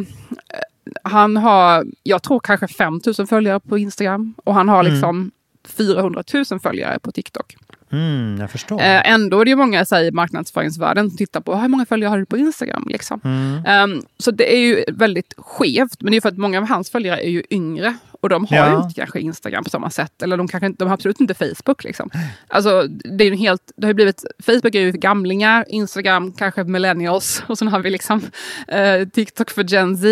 han 1.04 1.38
har, 1.38 1.86
jag 2.04 2.24
tror 2.24 2.40
kanske 2.40 2.68
5 2.68 3.02
000 3.18 3.28
följare 3.28 3.60
på 3.60 3.78
Instagram. 3.78 4.34
Och 4.44 4.54
han 4.54 4.70
har 4.70 4.84
liksom 4.84 5.32
400 5.68 6.24
000 6.52 6.60
följare 6.60 7.00
på 7.00 7.12
TikTok. 7.12 7.56
Mm, 7.94 8.38
jag 8.40 8.52
förstår. 8.52 8.82
Eh, 8.82 9.10
ändå 9.12 9.42
är 9.42 9.46
det 9.46 9.50
ju 9.50 9.56
många 9.56 9.86
så 9.86 9.96
här, 9.96 10.04
i 10.04 10.12
marknadsföringsvärlden 10.12 11.10
som 11.10 11.18
tittar 11.18 11.42
på 11.42 11.56
hur 11.56 11.68
många 11.68 11.86
följare 11.86 12.10
har 12.10 12.18
du 12.18 12.26
på 12.26 12.38
Instagram. 12.38 12.88
Liksom. 12.90 13.22
Mm. 13.24 13.66
Ehm, 13.66 14.02
så 14.20 14.32
det 14.32 14.56
är 14.56 14.60
ju 14.60 14.84
väldigt 14.88 15.34
skevt. 15.38 16.02
Men 16.02 16.12
det 16.12 16.18
är 16.18 16.22
för 16.22 16.30
att 16.30 16.38
många 16.38 16.58
av 16.58 16.68
hans 16.70 16.90
följare 16.90 17.26
är 17.26 17.30
ju 17.30 17.44
yngre. 17.50 17.96
Och 18.12 18.30
de 18.30 18.46
har 18.50 18.58
Ja. 18.58 18.72
ju 18.72 18.78
inte 18.78 18.94
kanske 19.02 19.20
Instagram 19.20 19.64
på 19.64 19.70
samma 19.70 19.90
sätt. 19.90 20.22
Eller 20.22 20.38
de, 20.38 20.48
kanske, 20.48 20.70
de 20.70 20.88
har 20.88 20.94
absolut 20.94 21.20
inte 21.22 21.34
Facebook. 21.34 21.84
Liksom. 21.84 22.10
Alltså, 22.48 22.84
det, 22.88 23.24
är 23.24 23.30
ju 23.30 23.36
helt, 23.36 23.72
det 23.76 23.88
har 23.88 23.94
blivit, 23.94 24.24
Facebook 24.46 24.76
är 24.76 24.80
ju 24.80 24.92
för 24.92 25.00
gamlingar, 25.00 25.66
Instagram 25.68 26.32
kanske 26.34 26.64
millennials. 26.64 27.44
Och 27.48 27.58
sen 27.58 27.68
har 27.68 27.80
vi 27.80 27.90
liksom 27.90 28.22
eh, 28.68 29.08
TikTok 29.08 29.50
för 29.50 29.64
Gen 29.64 29.98
Z. 29.98 30.08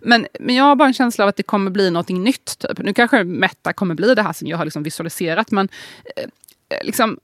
Men, 0.00 0.26
men 0.40 0.54
jag 0.54 0.64
har 0.64 0.76
bara 0.76 0.88
en 0.88 0.94
känsla 0.94 1.24
av 1.24 1.28
att 1.28 1.36
det 1.36 1.42
kommer 1.42 1.70
bli 1.70 1.90
något 1.90 2.08
nytt. 2.08 2.58
Typ. 2.58 2.78
Nu 2.78 2.94
kanske 2.94 3.24
Meta 3.24 3.72
kommer 3.72 3.94
bli 3.94 4.14
det 4.14 4.22
här 4.22 4.32
som 4.32 4.48
jag 4.48 4.58
har 4.58 4.64
liksom 4.64 4.82
visualiserat. 4.82 5.50
Men 5.50 5.68
eh, 6.16 6.24
liksom, 6.82 7.18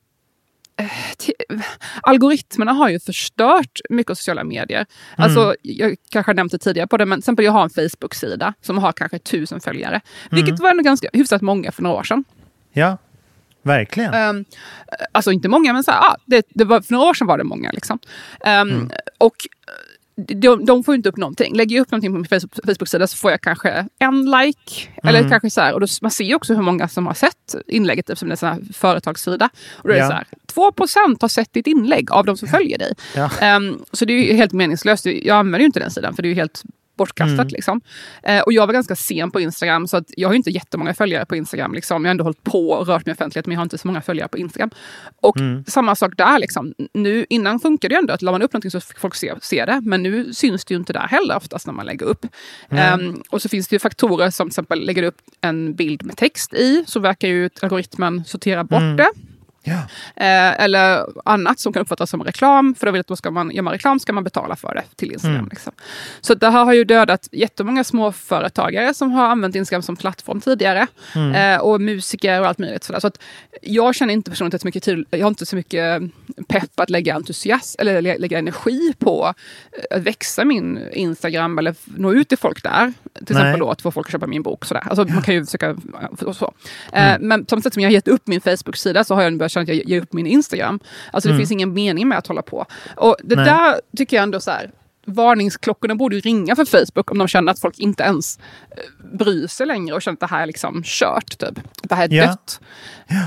ti- 1.16 1.62
algoritmerna 2.02 2.72
har 2.72 2.88
ju 2.88 3.00
förstört 3.00 3.80
mycket 3.90 4.10
av 4.10 4.14
sociala 4.14 4.44
medier. 4.44 4.86
Alltså, 5.16 5.54
jag 5.62 5.96
kanske 6.10 6.30
har 6.30 6.34
nämnt 6.34 6.52
det 6.52 6.58
tidigare 6.58 6.86
på 6.88 6.96
det, 6.96 7.06
men 7.06 7.18
till 7.18 7.22
exempel 7.22 7.44
jag 7.44 7.52
har 7.52 7.62
en 7.62 7.70
Facebook-sida 7.70 8.54
som 8.60 8.78
har 8.78 8.92
kanske 8.92 9.18
tusen 9.18 9.60
följare. 9.60 10.00
Vilket 10.30 10.60
var 10.60 10.70
ändå 10.70 10.82
ganska 10.82 11.08
hyfsat 11.12 11.42
många 11.42 11.72
för 11.72 11.82
några 11.82 11.96
år 11.96 12.02
sedan. 12.02 12.24
Ja, 12.72 12.98
verkligen. 13.62 14.14
Um, 14.36 14.44
alltså 15.12 15.32
inte 15.32 15.48
många, 15.48 15.72
men 15.72 15.84
så 15.84 15.90
här, 15.90 16.00
ah, 16.00 16.16
det, 16.26 16.46
det 16.48 16.64
var, 16.64 16.80
för 16.80 16.92
några 16.92 17.08
år 17.08 17.14
sedan 17.14 17.26
var 17.26 17.38
det 17.38 17.44
många. 17.44 17.70
Liksom. 17.72 17.98
Um, 18.46 18.90
Och 19.18 19.36
de, 20.26 20.64
de 20.64 20.84
får 20.84 20.94
inte 20.94 21.08
upp 21.08 21.16
någonting. 21.16 21.54
Lägger 21.56 21.76
jag 21.76 21.82
upp 21.82 21.90
någonting 21.90 22.12
på 22.12 22.16
min 22.16 22.24
Facebook- 22.24 22.66
Facebook-sida 22.66 23.06
så 23.06 23.16
får 23.16 23.30
jag 23.30 23.40
kanske 23.40 23.86
en 23.98 24.24
like. 24.30 24.88
Eller 25.02 25.28
kanske 25.28 25.50
så 25.50 25.60
här, 25.60 25.72
och 25.74 25.80
då, 25.80 25.86
man 26.02 26.10
ser 26.10 26.24
ju 26.24 26.34
också 26.34 26.54
hur 26.54 26.62
många 26.62 26.88
som 26.88 27.06
har 27.06 27.14
sett 27.14 27.54
inlägget 27.66 28.10
eftersom 28.10 28.28
det 28.28 28.42
är 28.42 28.46
en 28.52 28.68
företagssida. 28.72 29.48
Och 29.72 29.88
då 29.88 29.94
är 29.94 29.94
det 29.94 30.00
Ja. 30.00 30.06
så 30.08 30.12
här, 30.12 30.26
2% 30.54 31.16
har 31.20 31.28
sett 31.28 31.52
ditt 31.52 31.66
inlägg 31.66 32.10
av 32.12 32.24
de 32.24 32.36
som 32.36 32.48
följer 32.48 32.78
dig. 32.78 32.94
Ja. 33.16 33.30
Ehm, 33.40 33.78
så 33.92 34.04
det 34.04 34.12
är 34.12 34.24
ju 34.24 34.32
helt 34.34 34.52
meningslöst. 34.52 35.06
Jag 35.06 35.36
använder 35.36 35.58
ju 35.60 35.64
inte 35.66 35.80
den 35.80 35.90
sidan 35.90 36.14
för 36.14 36.22
det 36.22 36.26
är 36.28 36.30
ju 36.30 36.36
helt 36.36 36.62
bortkastat. 36.98 37.38
Mm. 37.38 37.48
Liksom. 37.48 37.80
Eh, 38.22 38.40
och 38.40 38.52
jag 38.52 38.66
var 38.66 38.74
ganska 38.74 38.96
sen 38.96 39.30
på 39.30 39.40
Instagram 39.40 39.86
så 39.88 39.96
att 39.96 40.04
jag 40.16 40.28
har 40.28 40.32
ju 40.32 40.36
inte 40.36 40.50
jättemånga 40.50 40.94
följare 40.94 41.26
på 41.26 41.36
Instagram. 41.36 41.74
Liksom. 41.74 42.04
Jag 42.04 42.08
har 42.08 42.10
ändå 42.10 42.24
hållit 42.24 42.42
på 42.42 42.70
och 42.70 42.86
rört 42.86 43.06
mig 43.06 43.12
i 43.12 43.14
offentlighet 43.14 43.46
men 43.46 43.52
jag 43.52 43.58
har 43.60 43.64
inte 43.64 43.78
så 43.78 43.86
många 43.88 44.00
följare 44.02 44.28
på 44.28 44.38
Instagram. 44.38 44.70
Och 45.22 45.36
Mm. 45.38 45.64
samma 45.64 45.94
sak 45.94 46.12
där. 46.16 46.38
Liksom. 46.38 46.74
Nu, 46.94 47.26
innan 47.30 47.60
funkade 47.60 47.88
det 47.88 47.94
ju 47.94 47.98
ändå 47.98 48.14
att 48.14 48.22
la 48.22 48.32
man 48.32 48.42
upp 48.42 48.52
någonting 48.52 48.70
så 48.70 48.80
fick 48.80 48.98
folk 48.98 49.14
se, 49.14 49.34
se 49.42 49.64
det. 49.64 49.80
Men 49.84 50.02
nu 50.02 50.32
syns 50.34 50.64
det 50.64 50.74
ju 50.74 50.78
inte 50.78 50.92
där 50.92 51.06
heller 51.08 51.36
oftast 51.36 51.66
när 51.66 51.74
man 51.74 51.86
lägger 51.86 52.06
upp. 52.06 52.26
Ehm, 52.70 53.22
och 53.30 53.42
så 53.42 53.48
finns 53.48 53.68
det 53.68 53.74
ju 53.74 53.80
faktorer 53.80 54.30
som 54.30 54.46
till 54.46 54.50
exempel 54.50 54.86
lägger 54.86 55.02
upp 55.02 55.16
en 55.40 55.74
bild 55.74 56.02
med 56.06 56.16
text 56.16 56.54
i 56.54 56.84
så 56.86 57.00
verkar 57.00 57.28
ju 57.28 57.50
algoritmen 57.62 58.24
sortera 58.24 58.64
bort 58.64 58.80
Mm. 58.80 58.96
det. 58.96 59.08
Eh, 60.16 60.64
eller 60.64 61.06
annat 61.24 61.58
som 61.60 61.72
kan 61.72 61.82
uppfattas 61.82 62.10
som 62.10 62.22
reklam. 62.22 62.74
För 62.74 62.86
då 62.86 62.92
vill 62.92 63.00
att 63.00 63.06
då 63.06 63.16
ska 63.16 63.30
man, 63.30 63.50
gör 63.50 63.62
man 63.62 63.72
reklam 63.72 64.00
ska 64.00 64.12
man 64.12 64.24
betala 64.24 64.56
för 64.56 64.74
det 64.74 64.82
till 64.96 65.12
Instagram. 65.12 65.36
Mm. 65.36 65.48
Liksom. 65.50 65.72
Så 66.20 66.34
det 66.34 66.50
här 66.50 66.64
har 66.64 66.72
ju 66.72 66.84
dödat 66.84 67.28
jättemånga 67.32 67.84
småföretagare 67.84 68.94
som 68.94 69.10
har 69.12 69.26
använt 69.26 69.54
Instagram 69.54 69.82
som 69.82 69.96
plattform 69.96 70.40
tidigare. 70.40 70.86
Mm. 71.14 71.34
Eh, 71.54 71.60
och 71.60 71.80
musiker 71.80 72.40
och 72.40 72.46
allt 72.46 72.58
möjligt. 72.58 72.84
Sådär. 72.84 73.00
Så 73.00 73.06
att 73.06 73.18
jag 73.62 73.94
känner 73.94 74.14
inte 74.14 74.30
personligen 74.30 74.58
så 74.58 74.66
mycket 74.66 74.82
tid, 74.82 75.04
jag 75.10 75.20
har 75.20 75.28
inte 75.28 75.46
så 75.46 75.56
mycket 75.56 76.02
pepp 76.48 76.80
att 76.80 76.90
lägga 76.90 77.14
entusiasm 77.14 77.80
eller 77.80 78.02
lä- 78.02 78.18
lägga 78.18 78.38
energi 78.38 78.94
på 78.98 79.34
eh, 79.72 79.96
att 79.96 80.02
växa 80.02 80.44
min 80.44 80.88
Instagram 80.92 81.58
eller 81.58 81.74
nå 81.84 82.12
ut 82.12 82.28
till 82.28 82.38
folk 82.38 82.62
där. 82.62 82.92
Till 83.26 83.36
Nej. 83.36 83.42
exempel 83.42 83.60
då 83.60 83.70
att 83.70 83.82
få 83.82 83.90
folk 83.90 84.06
att 84.06 84.12
köpa 84.12 84.26
min 84.26 84.42
bok. 84.42 84.64
Sådär. 84.64 84.82
Alltså, 84.90 85.14
man 85.14 85.22
kan 85.22 85.34
ju 85.34 85.44
försöka 85.44 85.76
och 86.26 86.36
så. 86.36 86.52
Mm. 86.92 87.12
Eh, 87.12 87.28
men 87.28 87.46
sätt 87.62 87.74
som 87.74 87.82
jag 87.82 87.88
har 87.88 87.92
gett 87.94 88.08
upp 88.08 88.26
min 88.26 88.40
Facebook-sida 88.40 89.04
så 89.04 89.14
har 89.14 89.22
jag 89.22 89.32
nu 89.32 89.38
börjat 89.38 89.52
känna 89.66 89.72
att 89.72 89.78
jag 89.78 89.88
ger 89.90 90.02
upp 90.02 90.12
min 90.12 90.26
Instagram. 90.26 90.80
Alltså 91.12 91.28
det 91.30 91.36
finns 91.36 91.52
ingen 91.52 91.72
mening 91.72 92.08
med 92.08 92.18
att 92.18 92.26
hålla 92.26 92.42
på. 92.42 92.66
Och 92.96 93.16
det 93.24 93.34
Mm. 93.34 93.46
Nej. 93.46 93.54
där 93.54 93.80
tycker 93.96 94.16
jag 94.16 94.22
ändå 94.22 94.40
så 94.40 94.50
här, 94.50 94.70
varningsklockorna 95.06 95.94
borde 95.94 96.14
ju 96.16 96.20
ringa 96.20 96.56
för 96.56 96.64
Facebook 96.64 97.10
om 97.10 97.18
de 97.18 97.28
känner 97.28 97.52
att 97.52 97.58
folk 97.60 97.78
inte 97.78 98.02
ens 98.02 98.38
eh, 98.70 99.16
bryr 99.18 99.46
sig 99.46 99.66
längre 99.66 99.94
och 99.94 100.02
känner 100.02 100.14
att 100.16 100.20
det 100.20 100.26
här 100.26 100.42
är 100.42 100.46
liksom 100.46 100.82
kört. 100.84 101.38
Typ. 101.38 101.58
Det 101.82 101.94
här 101.94 102.04
är 102.12 102.14
Ja. 102.16 102.26
dött. 102.26 102.60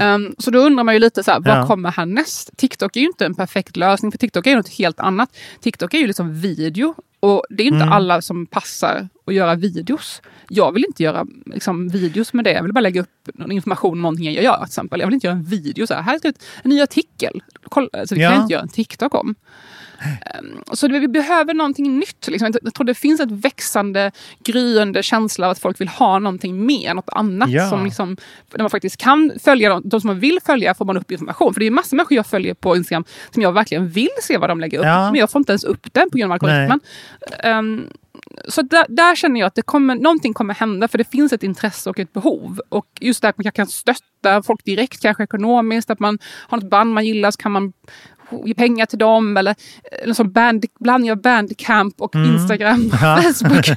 Um, 0.04 0.36
så 0.40 0.52
då 0.52 0.60
undrar 0.60 0.84
man 0.84 0.94
ju 0.96 1.00
lite 1.00 1.24
så 1.24 1.32
här, 1.32 1.40
vad 1.40 1.58
Ja. 1.58 1.68
kommer 1.68 1.92
härnäst? 1.92 2.50
TikTok 2.58 2.96
är 2.96 3.00
ju 3.02 3.08
inte 3.08 3.26
en 3.26 3.36
perfekt 3.36 3.78
lösning 3.78 4.12
för 4.12 4.18
TikTok 4.20 4.46
är 4.48 4.52
ju 4.52 4.58
något 4.58 4.70
helt 4.70 5.00
annat. 5.00 5.30
TikTok 5.62 5.94
är 5.94 5.98
ju 5.98 6.08
liksom 6.08 6.34
video 6.42 6.96
och 7.20 7.46
det 7.50 7.64
är 7.64 7.68
inte 7.68 7.78
Mm. 7.84 7.92
alla 7.92 8.22
som 8.22 8.46
passar 8.46 9.10
att 9.26 9.34
göra 9.34 9.56
videos. 9.56 10.22
Jag 10.50 10.72
vill 10.72 10.86
inte 10.86 11.04
göra 11.04 11.26
liksom, 11.46 11.90
videos 11.90 12.34
med 12.34 12.46
det. 12.46 12.52
Jag 12.52 12.64
vill 12.64 12.74
bara 12.74 12.82
lägga 12.82 13.02
upp 13.02 13.30
någon 13.34 13.52
information 13.52 13.92
om 13.94 14.02
någonting 14.02 14.34
jag 14.34 14.44
gör. 14.44 14.56
Till 14.56 14.66
exempel. 14.66 15.00
Jag 15.00 15.08
vill 15.08 15.14
inte 15.14 15.28
göra 15.28 15.38
en 15.38 15.44
video. 15.44 15.88
Så 15.88 15.94
här, 15.94 16.02
här 16.02 16.20
är 16.24 16.30
ett, 16.30 16.44
en 16.64 16.70
ny 16.70 16.82
artikel. 16.82 17.42
Kolla, 17.64 17.88
alltså, 17.94 18.16
det 18.16 18.22
kan 18.22 18.32
Ja. 18.32 18.36
jag 18.36 18.44
inte 18.44 18.54
göra 18.54 18.64
en 18.64 18.70
TikTok 18.70 19.16
om. 19.16 19.36
Um, 20.40 20.64
så 20.74 20.88
vi 20.88 21.08
behöver 21.08 21.54
någonting 21.54 22.00
nytt. 22.00 22.28
Liksom. 22.28 22.46
Jag, 22.54 22.60
jag 22.64 22.74
tror 22.74 22.86
det 22.86 22.94
finns 22.94 23.20
ett 23.20 23.32
växande, 23.32 24.12
gryende 24.44 25.04
känsla 25.04 25.46
av 25.46 25.52
att 25.52 25.60
folk 25.60 25.82
vill 25.82 25.88
ha 25.88 26.20
någonting 26.20 26.66
mer, 26.66 26.94
något 26.94 27.10
annat. 27.10 27.50
Ja. 27.52 27.70
Som 27.70 27.86
liksom, 27.86 28.18
där 28.52 28.60
man 28.60 28.70
faktiskt 28.70 28.98
kan 28.98 29.32
följa 29.44 29.70
dem. 29.70 29.82
De 29.86 30.02
som 30.02 30.08
man 30.08 30.20
vill 30.20 30.40
följa 30.46 30.74
får 30.74 30.86
man 30.86 30.98
upp 30.98 31.12
information. 31.12 31.54
För 31.54 31.60
det 31.60 31.68
är 31.68 31.72
massor 31.72 31.96
av 31.96 31.98
människor 31.98 32.16
jag 32.16 32.26
följer 32.28 32.54
på 32.54 32.76
Instagram 32.76 33.04
som 33.32 33.42
jag 33.42 33.52
verkligen 33.52 33.90
vill 33.90 34.10
se 34.22 34.38
vad 34.38 34.50
de 34.50 34.60
lägger 34.60 34.80
upp. 34.80 34.86
Ja. 34.86 35.12
Men 35.12 35.20
jag 35.20 35.30
får 35.32 35.40
inte 35.40 35.52
ens 35.52 35.64
upp 35.64 35.88
den 35.94 36.10
på 36.10 36.18
grund 36.18 36.32
av 36.32 36.40
algoritmen. 36.44 36.80
Um, 37.44 37.88
så 38.48 38.62
där, 38.62 38.86
där 38.90 39.16
känner 39.16 39.40
jag 39.40 39.48
att 39.48 39.56
det 39.56 39.62
kommer, 39.62 39.96
någonting 39.96 40.34
kommer 40.34 40.54
hända 40.54 40.88
för 40.88 40.98
det 40.98 41.12
finns 41.12 41.34
ett 41.34 41.44
intresse 41.44 41.90
och 41.90 42.00
ett 42.00 42.14
behov. 42.14 42.62
Och 42.70 42.88
just 43.00 43.22
det 43.22 43.30
att 43.30 43.38
man 43.38 43.52
kan 43.52 43.68
stötta 43.68 44.44
folk 44.44 44.66
direkt, 44.66 45.02
kanske 45.02 45.24
ekonomiskt, 45.24 45.90
att 45.90 46.00
man 46.00 46.20
har 46.24 46.58
något 46.58 46.70
band 46.70 46.94
man 46.94 47.06
gillar 47.06 47.32
så 47.32 47.38
kan 47.38 47.52
man 47.52 47.74
ge 48.46 48.54
pengar 48.54 48.86
till 48.86 49.00
dem 49.00 49.38
eller 49.38 49.56
eller 50.04 50.14
som 50.14 50.32
band, 50.32 50.66
blandning 50.80 51.12
av 51.12 51.22
bandcamp 51.22 52.02
och 52.02 52.16
Instagram 52.16 52.90
och 52.94 53.00
Ja. 53.02 53.22
Facebook. 53.22 53.68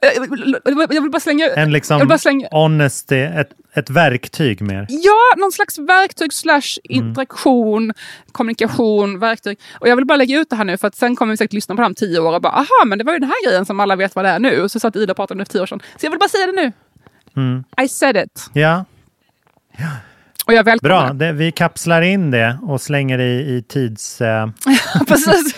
jag, 0.00 0.30
vill, 0.30 0.56
jag 0.90 1.02
vill 1.02 1.10
bara 1.10 1.20
slänga... 1.20 1.46
En 1.46 1.60
jag 1.60 1.70
liksom 1.70 1.98
vill 1.98 2.08
bara 2.08 2.18
slänga 2.18 2.48
honesty, 2.50 3.16
ett, 3.16 3.50
ett 3.74 3.90
verktyg 3.90 4.62
mer. 4.62 4.86
Ja, 4.88 5.34
någon 5.36 5.52
slags 5.52 5.78
verktyg 5.78 6.32
slash 6.32 6.78
interaktion, 6.84 7.92
kommunikation, 8.32 9.18
verktyg. 9.18 9.58
Och 9.80 9.88
jag 9.88 9.96
vill 9.96 10.06
bara 10.06 10.16
lägga 10.16 10.40
ut 10.40 10.50
det 10.50 10.56
här 10.56 10.64
nu 10.64 10.76
för 10.76 10.88
att 10.88 10.94
sen 10.96 11.16
kommer 11.16 11.32
vi 11.32 11.36
säkert 11.36 11.52
lyssna 11.52 11.74
på 11.74 11.76
det 11.76 11.82
här 11.82 11.90
om 11.90 11.94
tio 11.94 12.18
år 12.18 12.34
och 12.34 12.42
bara 12.42 12.52
aha, 12.52 12.84
men 12.86 12.98
det 12.98 13.04
var 13.04 13.12
ju 13.12 13.18
den 13.18 13.28
här 13.28 13.46
grejen 13.46 13.66
som 13.66 13.80
alla 13.80 13.96
vet 13.96 14.14
vad 14.14 14.24
det 14.24 14.28
är 14.28 14.38
nu. 14.38 14.62
Och 14.62 14.70
så 14.70 14.80
satt 14.80 14.96
Ida 14.96 15.12
och 15.12 15.16
pratade 15.16 15.34
om 15.34 15.38
det 15.38 15.44
för 15.44 15.52
tio 15.52 15.62
år 15.62 15.66
sedan. 15.66 15.80
Så 15.96 16.06
jag 16.06 16.10
vill 16.10 16.18
bara 16.18 16.28
säga 16.28 16.46
det 16.46 16.52
nu. 16.52 16.72
Mm. 17.36 17.64
I 17.84 17.88
said 17.88 18.16
it. 18.16 18.50
Ja, 18.52 18.84
Och 20.50 20.54
jag 20.54 20.64
välkomnar 20.64 21.06
bra. 21.06 21.12
Det, 21.12 21.32
vi 21.32 21.52
kapslar 21.52 22.02
in 22.02 22.30
det 22.30 22.58
och 22.62 22.80
slänger 22.80 23.18
i, 23.18 23.56
i 23.56 23.62
tidsluckan. 23.68 24.54
Precis. 25.06 25.54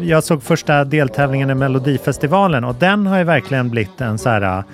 Jag 0.00 0.24
såg 0.24 0.42
första 0.42 0.84
deltävlingen 0.84 1.50
i 1.50 1.54
Melodifestivalen 1.54 2.64
och 2.64 2.74
den 2.74 3.06
har 3.06 3.18
ju 3.18 3.24
verkligen 3.24 3.70
blivit 3.70 4.00
en 4.00 4.18
så 4.18 4.28
här 4.28 4.58
uh, 4.58 4.64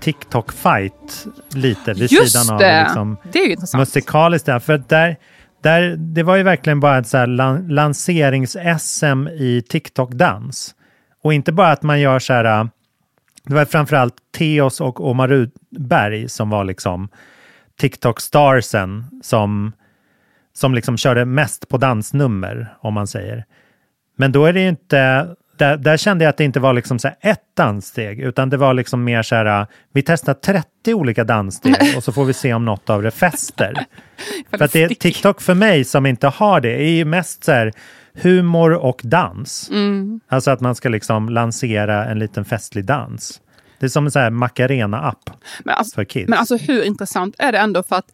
TikTok-fight 0.00 1.26
lite 1.54 1.92
vid 1.92 2.12
Just 2.12 2.32
sidan 2.32 2.54
av 2.54 2.60
det. 2.60 2.82
liksom, 2.82 3.16
Det 3.32 3.38
är 3.38 3.48
ju 3.48 3.56
musikaliskt. 3.78 4.46
Där. 4.46 4.58
För 4.58 4.82
där, 4.88 5.16
där, 5.62 5.96
det 5.96 6.22
var 6.22 6.36
ju 6.36 6.42
verkligen 6.42 6.80
bara 6.80 6.98
ett 6.98 7.06
så 7.06 7.16
här 7.16 7.26
lan, 7.26 7.68
lanserings-SM 7.70 9.28
i 9.28 9.62
TikTok-dans. 9.68 10.74
Och 11.22 11.34
inte 11.34 11.52
bara 11.52 11.72
att 11.72 11.82
man 11.82 12.00
gör 12.00 12.18
så 12.18 12.32
här, 12.32 12.60
uh, 12.60 12.68
det 13.44 13.54
var 13.54 13.64
framförallt 13.64 14.14
Theos 14.38 14.80
och 14.80 15.08
Omar 15.10 15.28
Rudberg 15.28 16.28
som 16.28 16.50
var 16.50 16.64
liksom 16.64 17.08
TikTok-starsen 17.80 19.04
som, 19.22 19.72
som 20.52 20.74
liksom 20.74 20.96
körde 20.96 21.24
mest 21.24 21.68
på 21.68 21.78
dansnummer, 21.78 22.74
om 22.80 22.94
man 22.94 23.06
säger. 23.06 23.44
Men 24.16 24.32
då 24.32 24.46
är 24.46 24.52
det 24.52 24.60
ju 24.60 24.68
inte, 24.68 25.28
där, 25.56 25.76
där 25.76 25.96
kände 25.96 26.24
jag 26.24 26.30
att 26.30 26.36
det 26.36 26.44
inte 26.44 26.60
var 26.60 26.72
liksom 26.72 26.98
så 26.98 27.08
här 27.08 27.16
ett 27.20 27.56
danssteg, 27.56 28.20
utan 28.20 28.50
det 28.50 28.56
var 28.56 28.74
liksom 28.74 29.04
mer 29.04 29.22
så 29.22 29.34
här, 29.34 29.66
vi 29.92 30.02
testar 30.02 30.34
30 30.34 30.94
olika 30.94 31.24
danssteg 31.24 31.76
och 31.96 32.04
så 32.04 32.12
får 32.12 32.24
vi 32.24 32.32
se 32.32 32.54
om 32.54 32.64
något 32.64 32.90
av 32.90 33.02
det 33.02 33.10
fäster. 33.10 33.74
för 34.50 34.64
att 34.64 34.72
det. 34.72 34.88
TikTok 34.88 35.40
för 35.40 35.54
mig 35.54 35.84
som 35.84 36.06
inte 36.06 36.28
har 36.28 36.60
det, 36.60 36.74
är 36.74 36.90
ju 36.90 37.04
mest 37.04 37.44
så 37.44 37.52
här 37.52 37.72
humor 38.14 38.72
och 38.72 39.00
dans. 39.04 39.70
Mm. 39.70 40.20
Alltså 40.28 40.50
att 40.50 40.60
man 40.60 40.74
ska 40.74 40.88
liksom 40.88 41.28
lansera 41.28 42.04
en 42.04 42.18
liten 42.18 42.44
festlig 42.44 42.84
dans. 42.84 43.40
Det 43.78 43.86
är 43.86 43.90
som 43.90 44.06
en 44.06 44.12
här 44.14 44.30
Macarena-app 44.30 45.30
alltså, 45.66 45.94
för 45.94 46.04
kids. 46.04 46.28
men 46.28 46.38
alltså 46.38 46.56
hur 46.56 46.82
intressant 46.84 47.34
är 47.38 47.52
det 47.52 47.58
ändå 47.58 47.82
för 47.82 47.96
att, 47.96 48.06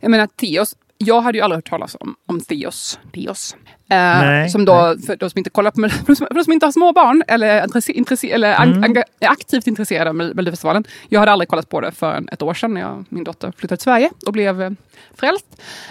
jag 0.00 0.10
menar 0.10 0.26
Theos, 0.26 0.74
jag 0.98 1.20
hade 1.20 1.38
ju 1.38 1.44
aldrig 1.44 1.56
hört 1.56 1.68
talas 1.70 1.96
om, 2.00 2.14
om 2.26 2.40
Theos. 2.40 2.98
Theos. 3.14 3.56
Eh, 3.88 3.96
Nej, 3.96 4.50
som 4.50 4.64
då, 4.64 4.96
för 5.06 5.16
de 5.16 5.30
som 5.30 5.38
inte 5.38 5.50
kollar 5.50 5.70
på 5.70 5.88
för 6.16 6.34
de 6.34 6.44
som, 6.44 6.52
inte 6.52 6.66
har 6.66 6.72
små 6.72 6.92
barn 6.92 7.22
eller, 7.28 7.64
intresse, 7.64 7.92
intresse, 7.92 8.26
eller 8.28 8.54
Mm. 8.62 8.82
ang- 8.84 9.02
är 9.20 9.28
aktivt 9.28 9.66
intresserade 9.66 10.10
av 10.10 10.16
Mel- 10.16 10.34
Melodifestivalen. 10.34 10.84
Jag 11.08 11.20
hade 11.20 11.32
aldrig 11.32 11.48
kollat 11.48 11.68
på 11.68 11.80
det 11.80 11.92
för 11.92 12.22
ett 12.32 12.42
år 12.42 12.54
sedan 12.54 12.74
när 12.74 12.80
jag, 12.80 13.04
min 13.08 13.24
dotter 13.24 13.52
flyttade 13.56 13.76
till 13.76 13.84
Sverige 13.84 14.10
och 14.26 14.32
blev 14.32 14.62
eh, 14.62 14.70
frälst. 15.14 15.46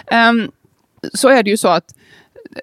Ehm, 0.06 0.50
så 1.14 1.28
är 1.28 1.42
det 1.42 1.50
ju 1.50 1.56
så 1.56 1.68
att 1.68 1.94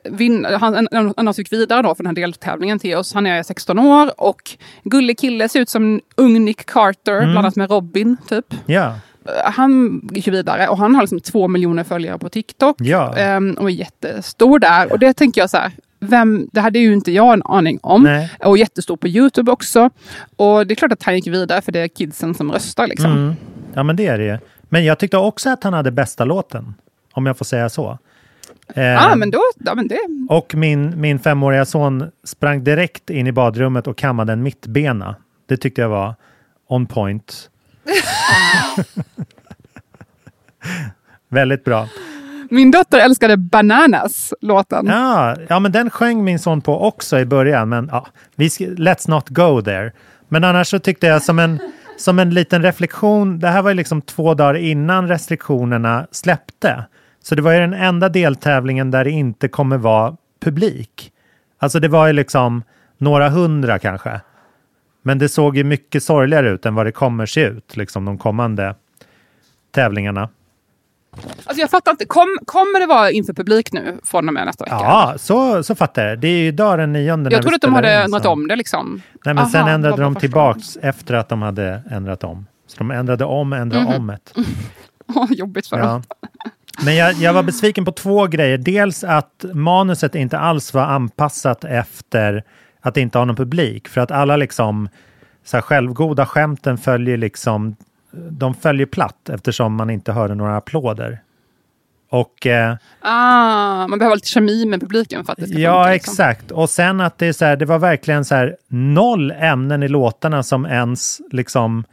vinn, 0.10 0.45
han, 0.45 0.88
en, 0.91 1.13
en 1.17 1.34
fick 1.34 1.54
vidare 1.54 1.82
då 1.82 1.95
för 1.95 2.04
den 2.04 2.15
här 2.17 2.23
deltävlingen 2.23 2.80
till 2.80 2.95
oss. 2.95 3.13
Han 3.13 3.25
är 3.25 3.43
16 3.43 3.80
år 3.80 4.21
och 4.21 4.41
gullig 4.84 5.19
kille, 5.19 5.49
ser 5.49 5.60
ut 5.60 5.69
som 5.69 6.01
ung 6.17 6.45
Nick 6.45 6.65
Carter 6.65 7.17
Mm. 7.17 7.32
blandat 7.32 7.56
med 7.56 7.69
Robin 7.71 8.17
typ. 8.30 8.45
Ja, 8.65 8.95
Han 9.43 10.01
gick 10.13 10.27
vidare 10.27 10.67
och 10.67 10.77
han 10.77 10.95
har 10.95 11.01
liksom 11.01 11.19
två 11.19 11.47
miljoner 11.47 11.84
följare 11.84 12.17
på 12.19 12.30
TikTok. 12.30 12.75
ja. 12.80 13.17
ehm, 13.17 13.54
och 13.60 13.69
är 13.69 13.73
jättestor 13.73 14.60
där. 14.60 14.91
Och 14.91 14.99
det 14.99 15.13
tänker 15.13 15.41
jag 15.41 15.49
så 15.49 15.58
här, 15.58 15.71
vem, 15.99 16.49
det 16.51 16.62
hade 16.62 16.80
ju 16.80 16.93
inte 16.93 17.12
jag 17.12 17.34
en 17.34 17.41
aning 17.45 17.80
om. 17.84 18.04
Nej. 18.04 18.32
Och 18.39 18.58
jättestor 18.58 18.97
på 18.97 19.08
Youtube 19.08 19.51
också. 19.51 19.89
Och 20.36 20.67
det 20.67 20.73
är 20.73 20.75
klart 20.75 20.91
att 20.91 21.04
han 21.04 21.15
gick 21.15 21.27
vidare 21.27 21.62
för 21.62 21.71
det 21.71 21.80
är 21.80 21.88
kidsen 21.88 22.34
som 22.34 22.51
röstar 22.51 22.88
liksom. 22.88 23.12
Mm. 23.12 23.34
Ja, 23.73 23.84
men 23.84 23.95
det 23.95 24.08
är 24.08 24.17
det 24.17 24.25
ju. 24.25 24.38
Men 24.69 24.86
jag 24.86 24.99
tyckte 24.99 25.17
också 25.17 25.49
att 25.49 25.63
han 25.63 25.73
hade 25.73 25.91
bästa 25.91 26.25
låten, 26.25 26.73
om 27.13 27.25
jag 27.25 27.38
får 27.38 27.45
säga 27.45 27.69
så. 27.69 27.97
Eh, 28.76 28.84
Ja, 28.84 29.15
men 29.15 29.32
då, 29.32 29.39
ja, 29.65 29.76
men 29.76 29.88
det, 29.88 30.00
Och 30.30 30.56
min, 30.56 31.02
min 31.02 31.19
femåriga 31.19 31.65
son 31.65 32.12
sprang 32.24 32.63
direkt 32.63 33.10
in 33.10 33.28
i 33.28 33.32
badrummet 33.32 33.88
och 33.88 33.97
kammade 33.97 34.34
en 34.34 34.43
mittbena. 34.43 35.15
Det 35.45 35.58
tyckte 35.58 35.82
jag 35.82 35.89
var 35.89 36.15
on 36.67 36.86
point. 36.86 37.50
Väldigt 41.30 41.63
bra. 41.63 41.88
min 42.50 42.71
dotter 42.71 43.00
älskade 43.00 43.38
Bananas, 43.38 44.34
låten. 44.41 44.86
Ja, 44.88 45.36
ja, 45.50 45.60
men 45.60 45.71
den 45.71 45.89
sjöng 45.89 46.24
min 46.24 46.39
son 46.39 46.62
på 46.62 46.88
också 46.88 47.19
i 47.19 47.26
början. 47.26 47.69
Men 47.69 47.89
ja, 47.91 48.08
vi 48.36 48.47
let's 48.47 49.10
not 49.10 49.30
go 49.30 49.62
there. 49.62 49.91
Men 50.28 50.43
annars 50.43 50.67
så 50.67 50.80
tyckte 50.80 51.08
jag 51.08 51.24
som 51.24 51.39
en, 51.39 51.60
som 51.97 52.19
en 52.19 52.30
liten 52.30 52.62
reflektion, 52.62 53.39
det 53.39 53.47
här 53.47 53.62
var 53.62 53.69
ju 53.69 53.76
liksom 53.76 54.02
två 54.02 54.34
dagar 54.34 54.54
innan 54.54 55.08
restriktionerna 55.08 56.08
släppte. 56.12 56.84
Så 57.23 57.36
det 57.36 57.41
var 57.41 57.51
ju 57.53 57.60
den 57.60 57.73
enda 57.73 58.10
deltävlingen 58.10 58.91
där 58.91 59.03
det 59.03 59.12
inte 59.12 59.47
kommer 59.47 59.77
vara 59.77 60.15
publik. 60.41 61.12
Alltså 61.60 61.79
det 61.79 61.88
var 61.88 62.07
ju 62.07 62.13
liksom 62.13 62.63
några 62.97 63.29
hundra 63.29 63.79
kanske. 63.79 64.21
Men 65.03 65.19
det 65.19 65.29
såg 65.29 65.57
ju 65.57 65.63
mycket 65.63 66.03
sorgligare 66.03 66.49
ut 66.49 66.65
än 66.65 66.75
vad 66.75 66.86
det 66.86 66.91
kommer 66.91 67.25
se 67.25 67.41
ut, 67.41 67.77
liksom 67.77 68.05
de 68.05 68.17
kommande 68.17 68.75
tävlingarna. 69.71 70.29
Alltså 71.45 71.62
jag 71.62 71.69
fattar 71.69 71.91
inte, 71.91 72.05
Kom, 72.05 72.38
kommer 72.45 72.79
det 72.79 72.86
vara 72.86 73.12
inför 73.12 73.34
publik 73.34 73.71
nu 73.71 73.99
från 74.03 74.27
och 74.27 74.34
med 74.34 74.45
nästa 74.45 74.63
vecka? 74.63 74.75
Ja, 74.75 75.13
så, 75.17 75.63
så 75.63 75.75
fattar 75.75 76.05
jag. 76.07 76.19
Det 76.19 76.27
är 76.27 76.38
ju 76.38 76.47
idag 76.47 76.79
den 76.79 76.93
nionde. 76.93 77.31
Jag 77.31 77.41
trodde 77.41 77.55
att 77.55 77.62
de 77.62 77.73
hade 77.73 77.91
ändrat 77.93 78.25
om 78.25 78.47
det 78.47 78.55
liksom. 78.55 79.01
Nej, 79.25 79.34
men 79.34 79.38
Aha, 79.38 79.49
sen 79.49 79.67
ändrade 79.67 80.01
de 80.01 80.15
tillbaks 80.15 80.77
efter 80.81 81.13
att 81.13 81.29
de 81.29 81.41
hade 81.41 81.81
ändrat 81.91 82.23
om. 82.23 82.45
Så 82.67 82.77
de 82.77 82.91
ändrade 82.91 83.25
om, 83.25 83.53
ändrade 83.53 83.84
Mhm. 83.86 83.93
om 83.95 84.10
ett. 84.10 84.34
Åh, 85.15 85.27
jobbigt 85.31 85.67
för 85.67 85.77
dem. 85.77 86.03
Men 86.86 86.96
jag, 86.96 87.13
jag 87.13 87.34
var 87.34 87.44
besviken 87.44 87.86
på 87.86 87.91
två 87.91 88.28
grejer. 88.28 88.58
Dels 88.58 89.04
att 89.04 89.46
manuset 89.54 90.15
inte 90.15 90.38
alls 90.39 90.74
var 90.74 90.84
anpassat 90.84 91.63
efter 91.63 92.44
att 92.82 92.98
inte 92.98 93.17
ha 93.17 93.26
någon 93.26 93.36
publik. 93.36 93.88
För 93.88 94.02
att 94.02 94.12
alla 94.12 94.38
liksom 94.38 94.89
så 95.44 95.58
här, 95.58 95.62
självgoda 95.62 96.26
skämten 96.26 96.78
följer 96.78 97.17
liksom 97.17 97.76
de 98.30 98.54
följer 98.54 98.86
platt 98.86 99.30
eftersom 99.30 99.76
man 99.76 99.89
inte 99.89 100.12
hörde 100.12 100.36
några 100.36 100.58
applåder. 100.58 101.22
Och 102.10 102.48
eh, 102.48 102.76
Ah, 103.02 103.88
man 103.88 104.00
behöver 104.00 104.15
lite 104.15 104.28
kemi 104.28 104.65
med 104.65 104.80
publiken 104.80 105.26
för 105.26 105.32
att 105.34 105.38
det 105.39 105.48
ska 105.48 105.58
Ja, 105.58 105.84
funka. 105.84 105.94
Liksom. 105.94 106.12
exakt. 106.13 106.52
Och 106.52 106.70
sen 106.70 107.02
att 107.02 107.17
det 107.17 107.28
är 107.28 107.34
så 107.34 107.46
här, 107.46 107.56
det 107.56 107.65
var 107.65 107.80
verkligen 107.80 108.26
så 108.26 108.36
här 108.36 108.56
noll 108.67 109.32
ämnen 109.32 109.84
i 109.84 109.88
låtarna 109.88 110.44
som 110.44 110.65
ens 110.65 111.22
liksom 111.32 111.84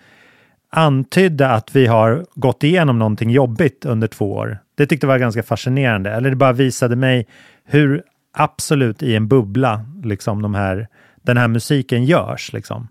antydde 0.71 1.49
att 1.49 1.77
vi 1.77 1.87
har 1.87 2.25
gått 2.35 2.65
igenom 2.65 2.99
någonting 2.99 3.31
jobbigt 3.31 3.85
under 3.85 4.09
två 4.09 4.33
år. 4.33 4.59
Det 4.77 4.87
tyckte 4.87 5.07
jag 5.07 5.13
var 5.13 5.19
ganska 5.19 5.43
fascinerande. 5.43 6.11
Eller 6.11 6.31
det 6.31 6.37
bara 6.37 6.53
visade 6.53 6.97
mig 6.97 7.27
hur 7.65 8.03
absolut 8.33 9.03
i 9.03 9.17
en 9.17 9.29
bubbla 9.29 9.85
liksom 10.05 10.43
de 10.43 10.55
här, 10.55 10.89
den 11.23 11.37
här 11.37 11.49
musiken 11.49 12.05
görs. 12.05 12.53
Liksom. 12.53 12.89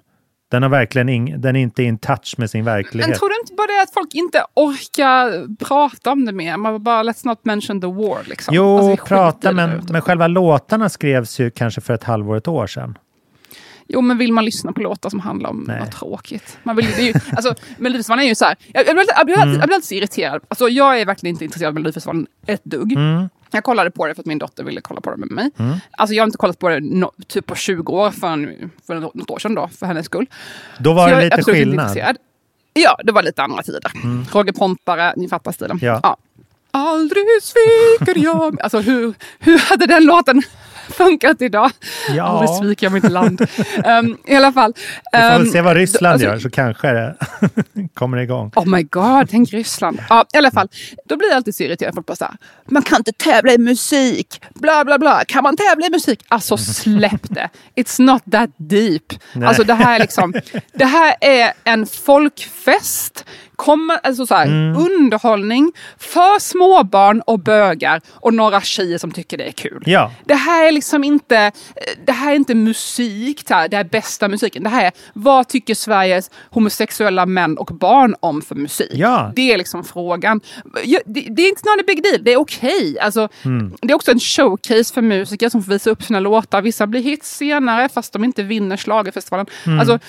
Den, 0.52 0.64
har 0.64 0.70
verkligen 0.70 1.10
ing, 1.10 1.42
den 1.42 1.56
är 1.56 1.60
inte 1.60 1.84
in 1.84 1.98
touch 1.98 2.36
med 2.38 2.50
sin 2.50 2.66
verklighet. 2.66 3.10
Men 3.10 3.18
tror 3.18 3.30
du 3.30 3.36
inte 3.42 3.54
bara 3.54 3.68
det 3.68 3.82
att 3.82 3.94
folk 3.94 4.14
inte 4.14 4.44
orkar 4.54 5.56
prata 5.66 6.12
om 6.12 6.26
det 6.26 6.32
mer? 6.32 6.58
Man 6.58 6.84
bara, 6.84 7.04
let's 7.04 7.26
not 7.26 7.46
mention 7.46 7.82
the 7.82 7.88
war. 7.88 8.24
Liksom. 8.30 8.56
Jo, 8.56 8.78
Alltså, 8.78 9.06
prata, 9.06 9.52
men, 9.52 9.82
men 9.90 10.02
själva 10.02 10.28
låtarna 10.28 10.90
skrevs 10.90 11.40
ju 11.40 11.50
kanske 11.50 11.82
för 11.82 11.94
ett 11.94 12.04
halvår, 12.04 12.38
ett 12.38 12.48
år 12.48 12.68
sedan. 12.68 12.98
Jo, 13.90 14.02
men 14.02 14.18
vill 14.18 14.34
man 14.34 14.46
lyssna 14.46 14.72
på 14.72 14.82
låtar 14.82 15.10
som 15.10 15.20
handlar 15.20 15.50
om 15.50 15.64
Nej. 15.68 15.80
något 15.80 15.92
tråkigt? 15.92 16.58
Man 16.64 16.76
vill, 16.76 16.86
det 16.86 17.02
är 17.02 17.06
ju, 17.06 17.14
alltså, 17.36 17.56
Melodifestivalen 17.78 18.26
är 18.26 18.30
ju 18.30 18.36
så 18.36 18.46
här, 18.46 18.56
jag, 18.74 18.88
jag, 18.88 18.96
blir, 18.96 19.06
jag, 19.16 19.26
blir 19.26 19.36
Mm. 19.38 19.50
jag 19.50 19.68
blir 19.68 19.76
alltid 19.76 19.88
så 19.88 19.94
irriterad. 19.96 20.42
Alltså, 20.48 20.70
jag 20.70 21.00
är 21.00 21.06
verkligen 21.06 21.36
inte 21.36 21.46
intresserad 21.46 21.68
av 21.68 21.74
Melodifestivalen 21.74 22.28
ett 22.48 22.64
dugg. 22.64 22.92
Mm. 22.94 23.30
Jag 23.52 23.64
kollade 23.64 23.92
på 23.92 24.08
det 24.08 24.16
för 24.16 24.22
att 24.22 24.26
min 24.26 24.38
dotter 24.38 24.64
ville 24.64 24.82
kolla 24.82 25.02
på 25.02 25.12
det 25.12 25.18
med 25.18 25.32
mig. 25.32 25.52
Alltså, 25.92 26.14
jag 26.14 26.24
har 26.24 26.28
inte 26.28 26.38
kollat 26.38 26.60
på 26.60 26.70
det 26.70 26.80
no, 26.80 27.12
typ 27.28 27.46
på 27.46 27.56
20 27.56 27.94
år, 27.94 28.12
för, 28.12 28.58
för 28.88 28.96
något 29.00 29.30
år 29.32 29.40
sedan 29.40 29.56
då, 29.56 29.70
för 29.80 29.86
hennes 29.86 30.06
skull. 30.06 30.26
Då 30.80 30.94
var 30.94 31.10
Så 31.10 31.16
det 31.16 31.24
lite 31.24 31.44
skillnad. 31.44 31.98
Ja, 32.74 33.00
det 33.04 33.12
var 33.12 33.24
lite 33.24 33.44
andra 33.44 33.64
tider. 33.64 33.92
Roger 34.34 34.54
Pontare, 34.54 35.14
ni 35.18 35.28
fattar 35.28 35.52
stilen. 35.52 35.80
Ja. 35.82 36.18
Aldrig 36.72 37.26
sviker 37.42 38.24
jag. 38.24 38.62
Alltså 38.62 38.80
hur, 38.80 39.14
hur 39.40 39.58
hade 39.60 39.86
den 39.86 40.06
låten 40.06 40.42
funkat 40.90 41.42
idag? 41.42 41.72
Ja. 42.10 42.24
Aldrig 42.24 42.50
sviker 42.50 42.86
jag 42.86 42.94
mitt 42.94 43.12
land. 43.12 43.42
um, 43.86 44.18
I 44.26 44.36
alla 44.36 44.52
fall. 44.54 44.74
Vi 45.14 45.18
får 45.20 45.30
väl 45.30 45.42
um, 45.42 45.52
se 45.52 45.62
vad 45.62 45.76
Ryssland 45.78 46.14
alltså- 46.14 46.28
gör 46.28 46.40
så 46.40 46.50
kanske 46.50 46.88
det 46.94 47.16
kommer 47.94 48.18
igång. 48.18 48.52
Oh 48.56 48.66
my 48.68 48.84
god, 48.84 49.30
tänk 49.30 49.54
Ryssland. 49.54 50.00
Ja, 50.10 50.26
i 50.34 50.38
alla 50.38 50.52
fall. 50.52 50.68
Då 51.06 51.18
blir 51.18 51.28
jag 51.28 51.36
alltid 51.36 51.56
så 51.56 51.64
irriterad. 51.64 51.94
Folk 51.94 52.06
bara 52.06 52.16
så 52.16 52.26
här, 52.26 52.36
man 52.70 52.82
kan 52.84 52.98
inte 52.98 53.12
tävla 53.12 53.52
i 53.54 53.58
musik. 53.58 54.42
Bla, 54.56 54.86
bla, 54.86 54.98
bla. 55.00 55.24
Kan 55.28 55.44
man 55.44 55.58
tävla 55.58 55.86
i 55.88 55.90
musik? 55.90 56.26
Alltså 56.28 56.58
släpp 56.58 57.22
det. 57.30 57.50
It's 57.76 58.02
not 58.02 58.22
that 58.32 58.50
deep. 58.58 59.04
Nej. 59.34 59.48
Alltså 59.48 59.64
det 59.64 59.74
här 59.74 59.96
är 59.96 60.00
liksom, 60.00 60.34
det 60.74 60.86
här 60.86 61.16
är 61.22 61.54
en 61.64 61.86
folkfest. 61.88 63.26
Kommer, 63.56 64.00
alltså 64.04 64.26
så 64.26 64.36
här, 64.36 64.46
Mm. 64.46 64.78
Underhållning 64.78 65.72
för 65.98 66.40
småbarn 66.40 67.22
och 67.22 67.40
bögar 67.40 68.02
och 68.14 68.34
några 68.34 68.62
tjejer 68.62 68.98
som 68.98 69.12
tycker 69.12 69.38
det 69.38 69.48
är 69.48 69.52
kul. 69.52 69.84
Ja. 69.86 70.12
Det 70.26 70.36
här 70.36 70.66
är 70.68 70.72
liksom 70.78 71.04
inte, 71.04 71.52
det 72.06 72.12
här 72.12 72.32
är 72.32 72.36
inte 72.36 72.56
musik, 72.56 73.48
det 73.48 73.54
här, 73.54 73.68
det 73.68 73.78
här 73.78 73.86
är 73.86 73.90
bästa 73.90 74.28
musiken. 74.28 74.64
Det 74.64 74.70
här 74.70 74.86
är, 74.86 74.92
vad 75.14 75.48
tycker 75.48 75.76
Sveriges 75.76 76.32
homosexuella 76.50 77.26
män 77.26 77.58
och 77.58 77.68
barn 77.68 78.16
om 78.20 78.42
för 78.42 78.56
musik? 78.56 78.92
Ja. 78.94 79.32
Det 79.36 79.54
är 79.54 79.58
liksom 79.58 79.84
frågan. 79.84 80.42
Det, 81.06 81.22
det 81.30 81.42
är 81.42 81.50
inte 81.50 81.62
någon 81.66 81.86
big 81.88 82.04
deal, 82.04 82.24
det 82.24 82.34
är 82.34 82.38
okej. 82.38 83.00
Alltså, 83.00 83.30
Mm. 83.44 83.76
Det 83.82 83.92
är 83.92 83.96
också 83.96 84.12
en 84.12 84.20
showcase 84.20 84.94
för 84.94 85.02
musiker 85.02 85.50
som 85.50 85.64
får 85.64 85.72
visa 85.72 85.90
upp 85.90 86.04
sina 86.04 86.20
låtar. 86.20 86.62
Vissa 86.62 86.88
blir 86.88 87.02
hits 87.02 87.38
senare 87.38 87.90
fast 87.90 88.14
de 88.14 88.24
inte 88.24 88.44
vinner 88.44 88.78
schlagerfestivalen. 88.78 89.46
Mm. 89.66 89.80
Alltså, 89.80 90.00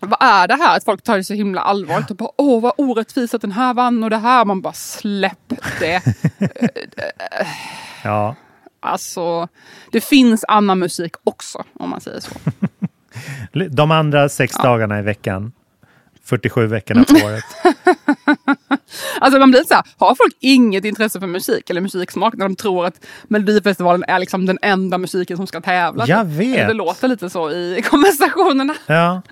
vad 0.00 0.22
är 0.22 0.48
det 0.48 0.54
här? 0.54 0.76
Att 0.76 0.84
folk 0.84 1.02
tar 1.02 1.16
det 1.16 1.24
så 1.24 1.34
himla 1.34 1.60
allvarligt 1.60 2.10
och 2.10 2.16
bara 2.16 2.30
åh 2.36 2.60
vad 2.62 2.72
orättvist 2.76 3.34
att 3.34 3.42
den 3.42 3.52
här 3.52 3.74
vann 3.74 4.04
och 4.04 4.10
det 4.10 4.16
här. 4.16 4.44
Man 4.44 4.60
bara 4.60 4.72
släpp 4.72 5.52
det. 5.80 6.02
Ja. 8.04 8.36
Alltså, 8.80 9.48
det 9.92 10.00
finns 10.00 10.44
annan 10.48 10.78
musik 10.78 11.12
också 11.24 11.64
om 11.74 11.90
man 11.90 12.00
säger 12.00 12.20
så. 12.20 12.30
De 13.70 13.90
andra 13.90 14.28
sex 14.28 14.56
dagarna 14.56 14.98
i 14.98 15.02
veckan. 15.02 15.52
47 16.24 16.66
veckorna 16.66 17.04
på 17.04 17.26
året. 17.26 17.44
Alltså 19.20 19.38
man 19.38 19.50
blir 19.50 19.64
så 19.64 19.74
här, 19.74 19.84
har 19.96 20.14
folk 20.14 20.36
inget 20.40 20.84
intresse 20.84 21.20
för 21.20 21.26
musik 21.26 21.70
eller 21.70 21.80
musiksmak 21.80 22.34
när 22.34 22.48
de 22.48 22.56
tror 22.56 22.86
att 22.86 23.06
Melodifestivalen 23.28 24.04
är 24.08 24.18
liksom 24.18 24.46
den 24.46 24.58
enda 24.62 24.98
musiken 24.98 25.36
som 25.36 25.46
ska 25.46 25.60
tävla? 25.60 26.06
Jag 26.06 26.24
vet. 26.24 26.68
Det 26.68 26.74
låter 26.74 27.08
lite 27.08 27.30
så 27.30 27.50
i 27.50 27.82
konversationerna. 27.90 28.74
Ja. 28.86 29.22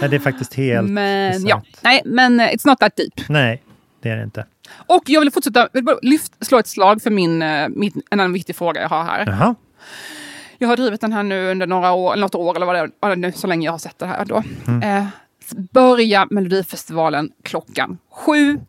Nej, 0.00 0.10
det 0.10 0.16
är 0.16 0.20
faktiskt 0.20 0.54
helt 0.54 0.90
Men 0.90 1.46
ja, 1.46 1.62
nej, 1.80 2.02
men 2.04 2.40
eh, 2.40 2.46
it's 2.46 2.66
not 2.66 2.78
that 2.78 2.96
deep. 2.96 3.28
Nej, 3.28 3.62
det 4.02 4.08
är 4.08 4.16
det 4.16 4.22
inte. 4.22 4.46
Och 4.70 5.02
jag 5.06 5.20
vill 5.20 5.30
fortsätta, 5.30 5.68
lyft, 6.02 6.46
slå 6.46 6.58
ett 6.58 6.66
slag 6.66 7.02
för 7.02 7.10
min, 7.10 7.42
eh, 7.42 7.68
min, 7.68 8.02
en 8.10 8.20
annan 8.20 8.32
viktig 8.32 8.56
fråga 8.56 8.80
jag 8.80 8.88
har 8.88 9.04
här. 9.04 9.24
Jaha. 9.26 9.54
Jag 10.58 10.68
har 10.68 10.76
drivit 10.76 11.00
den 11.00 11.12
här 11.12 11.22
nu 11.22 11.50
under 11.50 11.66
några 11.66 11.92
år, 11.92 12.12
eller 12.12 12.20
något 12.20 12.34
år 12.34 12.56
eller 12.56 12.66
vad 12.66 12.74
det 12.74 12.90
är, 13.00 13.16
nu, 13.16 13.32
så 13.32 13.46
länge 13.46 13.64
jag 13.64 13.72
har 13.72 13.78
sett 13.78 13.98
det 13.98 14.06
här 14.06 14.24
då. 14.24 14.42
Eh, 14.82 15.06
börja 15.72 16.26
Melodifestivalen 16.30 17.30
klockan 17.42 17.98
sju. 18.10 18.60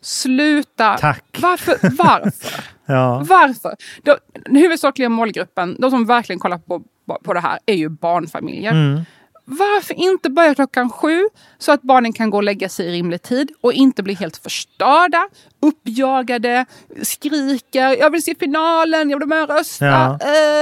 Sluta. 0.00 0.96
Tack. 0.98 1.38
Varför? 1.42 1.76
Varför? 1.82 2.64
Ja. 2.86 3.24
Varför? 3.28 3.74
De, 4.02 4.16
den 4.32 4.56
huvudsakliga 4.56 5.08
målgruppen, 5.08 5.76
de 5.78 5.90
som 5.90 6.04
verkligen 6.06 6.40
kollar 6.40 6.58
på, 6.58 6.82
på 7.24 7.34
det 7.34 7.40
här, 7.40 7.58
är 7.66 7.74
ju 7.74 7.88
barnfamiljer. 7.88 8.72
Mm. 8.72 9.00
Varför 9.48 9.94
inte 9.94 10.30
börja 10.30 10.54
klockan 10.54 10.90
sju 10.90 11.22
så 11.58 11.72
att 11.72 11.82
barnen 11.82 12.12
kan 12.12 12.30
gå 12.30 12.36
och 12.36 12.42
lägga 12.42 12.68
sig 12.68 12.86
i 12.86 12.92
rimlig 12.92 13.22
tid 13.22 13.50
och 13.60 13.72
inte 13.72 14.02
bli 14.02 14.14
helt 14.14 14.36
förstörda, 14.36 15.28
uppjagade, 15.62 16.66
skriker 17.02 17.96
“jag 17.98 18.10
vill 18.10 18.22
se 18.22 18.34
finalen, 18.34 19.10
jag 19.10 19.18
vill 19.18 19.28
med 19.28 19.42
och 19.42 19.48
rösta”. 19.48 19.86
Ja. 19.86 20.18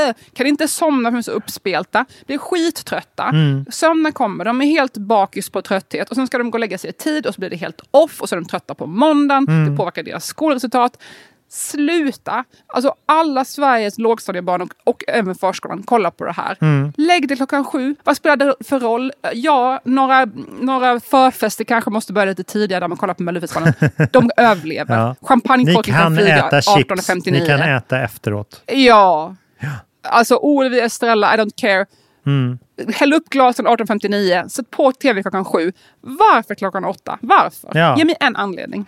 Äh, 0.08 0.14
kan 0.32 0.46
inte 0.46 0.68
somna 0.68 1.08
för 1.08 1.12
de 1.12 1.18
är 1.18 1.22
så 1.22 1.30
uppspelta. 1.30 2.04
Blir 2.26 2.38
skittrötta. 2.38 3.24
Mm. 3.24 3.66
Sömnen 3.70 4.12
kommer, 4.12 4.44
de 4.44 4.60
är 4.60 4.66
helt 4.66 4.96
bakis 4.96 5.50
på 5.50 5.62
trötthet 5.62 6.10
och 6.10 6.16
sen 6.16 6.26
ska 6.26 6.38
de 6.38 6.50
gå 6.50 6.56
och 6.56 6.60
lägga 6.60 6.78
sig 6.78 6.90
i 6.90 6.92
tid 6.92 7.26
och 7.26 7.34
så 7.34 7.40
blir 7.40 7.50
det 7.50 7.56
helt 7.56 7.80
off 7.90 8.20
och 8.20 8.28
så 8.28 8.34
är 8.34 8.40
de 8.40 8.46
trötta 8.46 8.74
på 8.74 8.86
måndagen. 8.86 9.48
Mm. 9.48 9.70
Det 9.70 9.76
påverkar 9.76 10.02
deras 10.02 10.26
skolresultat. 10.26 10.98
Sluta! 11.54 12.44
Alltså 12.66 12.94
alla 13.06 13.44
Sveriges 13.44 13.98
lågstadiebarn 13.98 14.62
och, 14.62 14.68
och 14.84 15.04
även 15.08 15.34
förskolan 15.34 15.82
kollar 15.82 16.10
på 16.10 16.24
det 16.24 16.32
här. 16.32 16.56
Mm. 16.60 16.92
Lägg 16.96 17.28
det 17.28 17.36
klockan 17.36 17.64
sju. 17.64 17.96
Vad 18.04 18.16
spelar 18.16 18.36
det 18.36 18.54
för 18.60 18.80
roll? 18.80 19.12
Ja, 19.32 19.80
några, 19.84 20.26
några 20.60 21.00
förfester 21.00 21.64
kanske 21.64 21.90
måste 21.90 22.12
börja 22.12 22.26
lite 22.26 22.44
tidigare 22.44 22.80
där 22.80 22.88
man 22.88 22.98
kollar 22.98 23.14
på 23.14 23.22
Melodifestivalen. 23.22 23.74
De 24.12 24.30
överlever. 24.36 24.96
Ja. 24.96 25.16
Champagnekorken 25.22 25.94
kan 25.94 26.16
flyga 26.16 26.46
äta 26.46 26.60
chips. 26.62 26.90
18.59. 26.90 27.30
Ni 27.30 27.46
kan 27.46 27.60
äta 27.60 28.02
efteråt. 28.02 28.62
Ja. 28.66 29.36
Alltså 30.02 30.36
Olof 30.36 30.72
Estrella, 30.72 31.34
I 31.34 31.38
don't 31.38 31.54
care. 31.56 31.86
Mm. 32.26 32.58
Häll 32.94 33.12
upp 33.12 33.28
glasen 33.28 33.66
18.59, 33.66 34.48
sätt 34.48 34.70
på 34.70 34.92
tv 34.92 35.22
klockan 35.22 35.44
sju. 35.44 35.72
Varför 36.00 36.54
klockan 36.54 36.84
åtta? 36.84 37.18
Varför? 37.20 37.70
Ja. 37.78 37.96
Ge 37.98 38.04
mig 38.04 38.16
en 38.20 38.36
anledning. 38.36 38.86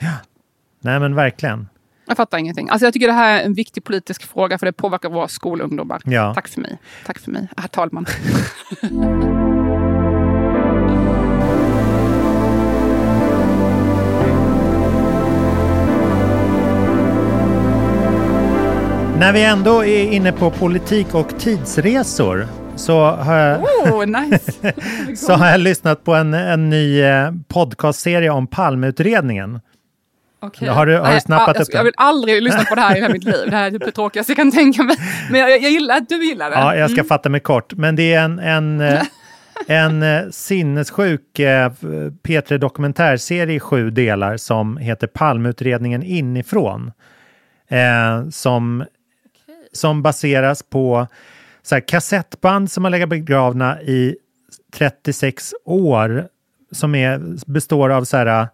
Nej, 0.80 1.00
men 1.00 1.14
verkligen. 1.14 1.68
Jag 2.06 2.16
fattar 2.16 2.38
ingenting. 2.38 2.68
Alltså 2.68 2.86
jag 2.86 2.92
tycker 2.92 3.06
det 3.06 3.12
här 3.12 3.40
är 3.40 3.44
en 3.44 3.54
viktig 3.54 3.84
politisk 3.84 4.22
fråga 4.22 4.58
för 4.58 4.66
det 4.66 4.72
påverkar 4.72 5.08
våra 5.08 5.28
skolungdomar. 5.28 6.02
Ja. 6.04 6.34
Tack 6.34 6.48
för 6.48 6.60
mig. 6.60 6.78
Tack 7.06 7.18
för 7.18 7.30
mig, 7.30 7.48
herr 7.56 7.68
talman. 7.68 8.06
När 19.18 19.32
vi 19.32 19.44
ändå 19.44 19.84
är 19.84 20.12
inne 20.12 20.32
på 20.32 20.50
politik 20.50 21.14
och 21.14 21.38
tidsresor 21.38 22.46
så 22.76 23.04
har 23.04 23.36
jag, 23.36 23.60
Oh, 23.62 24.06
nice! 24.20 24.72
så 25.16 25.32
har 25.32 25.46
jag 25.46 25.60
lyssnat 25.60 26.04
på 26.04 26.14
en, 26.14 26.34
en 26.34 26.70
ny 26.70 27.00
eh, 27.02 27.32
podcastserie 27.48 28.30
om 28.30 28.46
Palmeutredningen. 28.46 29.60
Okej. 30.46 30.68
Har 30.68 30.86
du- 30.86 30.96
har 30.96 31.04
du 31.04 31.10
Nej, 31.10 31.20
snappat 31.20 31.48
ja, 31.48 31.54
jag, 31.54 31.62
upp 31.62 31.68
det? 31.72 31.76
Jag 31.76 31.84
vill 31.84 31.92
aldrig 31.96 32.42
lyssna 32.42 32.64
på 32.64 32.74
det 32.74 32.80
här 32.80 32.96
i 32.96 33.00
hela 33.00 33.12
mitt 33.12 33.24
liv. 33.24 33.50
Det 33.50 33.56
här 33.56 33.66
är 33.66 33.70
typ 33.70 33.84
det 33.84 33.92
tråkigaste 33.92 34.32
jag 34.32 34.36
kan 34.36 34.52
tänka 34.52 34.82
mig. 34.82 34.96
Men 35.30 35.40
jag, 35.40 35.50
jag 35.50 35.70
gillar 35.70 35.96
att 35.96 36.08
du 36.08 36.24
gillar 36.26 36.50
det. 36.50 36.56
Ja, 36.56 36.76
jag 36.76 36.90
ska 36.90 37.00
Mm. 37.00 37.08
fatta 37.08 37.28
mig 37.28 37.40
kort. 37.40 37.72
Men 37.74 37.96
det 37.96 38.14
är 38.14 38.24
en, 38.24 38.38
en, 38.38 38.80
eh, 38.80 39.02
en 39.66 40.02
eh, 40.02 40.22
sinnessjuk 40.30 41.38
eh, 41.38 41.70
P3 42.22 42.58
Dokumentärserie 42.58 43.54
i 43.56 43.60
sju 43.60 43.90
delar 43.90 44.36
som 44.36 44.76
heter 44.76 45.06
Palmeutredningen 45.06 46.02
inifrån. 46.02 46.92
Eh, 47.68 48.28
som, 48.30 48.84
som 49.72 50.02
baseras 50.02 50.62
på 50.62 51.06
så 51.62 51.74
här, 51.74 51.88
kassettband 51.88 52.70
som 52.70 52.84
har 52.84 52.90
legat 52.90 53.08
begravna 53.08 53.80
i 53.82 54.16
36 54.74 55.54
år. 55.64 56.26
Som 56.72 56.94
är, 56.94 57.20
består 57.52 57.90
av 57.90 58.04
så 58.04 58.16
här, 58.16 58.48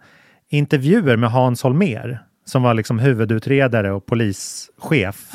intervjuer 0.53 1.17
med 1.17 1.31
Hans 1.31 1.63
Holmér 1.63 2.19
som 2.45 2.63
var 2.63 2.75
liksom 2.75 2.99
huvudutredare 2.99 3.93
och 3.93 4.07
polischef 4.07 5.33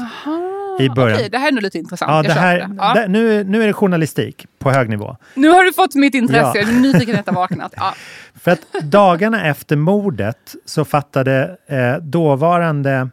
i 0.79 0.89
början. 0.89 1.17
Okej, 1.17 1.29
det 1.29 1.37
här 1.37 1.47
är 1.47 1.51
nog 1.51 1.63
lite 1.63 1.77
intressant. 1.77 2.11
Ja, 2.11 2.33
det 2.33 2.39
här, 2.39 2.59
det. 2.59 2.75
Ja. 2.77 2.93
det, 2.93 3.07
nu, 3.07 3.43
nu 3.43 3.63
är 3.63 3.67
det 3.67 3.73
journalistik 3.73 4.45
på 4.59 4.71
hög 4.71 4.89
nivå. 4.89 5.17
Nu 5.33 5.49
har 5.49 5.63
du 5.63 5.73
fått 5.73 5.95
mitt 5.95 6.13
intresse. 6.15 6.59
Ja. 6.59 6.71
Nyfikenheten 6.71 7.35
har 7.35 7.41
vaknat. 7.41 7.73
Ja. 7.75 7.93
För 8.35 8.51
att 8.51 8.61
dagarna 8.83 9.45
efter 9.45 9.75
mordet 9.75 10.55
så 10.65 10.85
fattade 10.85 11.57
eh, 11.67 11.95
dåvarande 11.95 13.09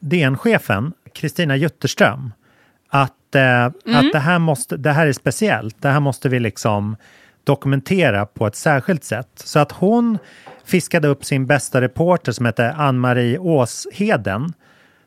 DN-chefen 0.00 0.92
Kristina 1.14 1.56
Jutterström 1.56 2.32
att, 2.88 3.34
eh, 3.34 3.64
att 3.64 4.12
det, 4.12 4.18
här 4.18 4.38
måste, 4.38 4.76
det 4.76 4.92
här 4.92 5.06
är 5.06 5.12
speciellt. 5.12 5.82
Det 5.82 5.88
här 5.88 6.00
måste 6.00 6.28
vi 6.28 6.40
liksom 6.40 6.96
dokumentera 7.44 8.26
på 8.26 8.46
ett 8.46 8.56
särskilt 8.56 9.04
sätt. 9.04 9.28
Så 9.34 9.58
att 9.58 9.72
hon 9.72 10.18
fiskade 10.68 11.08
upp 11.08 11.24
sin 11.24 11.46
bästa 11.46 11.80
reporter 11.80 12.32
som 12.32 12.46
hette 12.46 12.72
Ann-Marie 12.72 13.38
Åsheden 13.38 14.52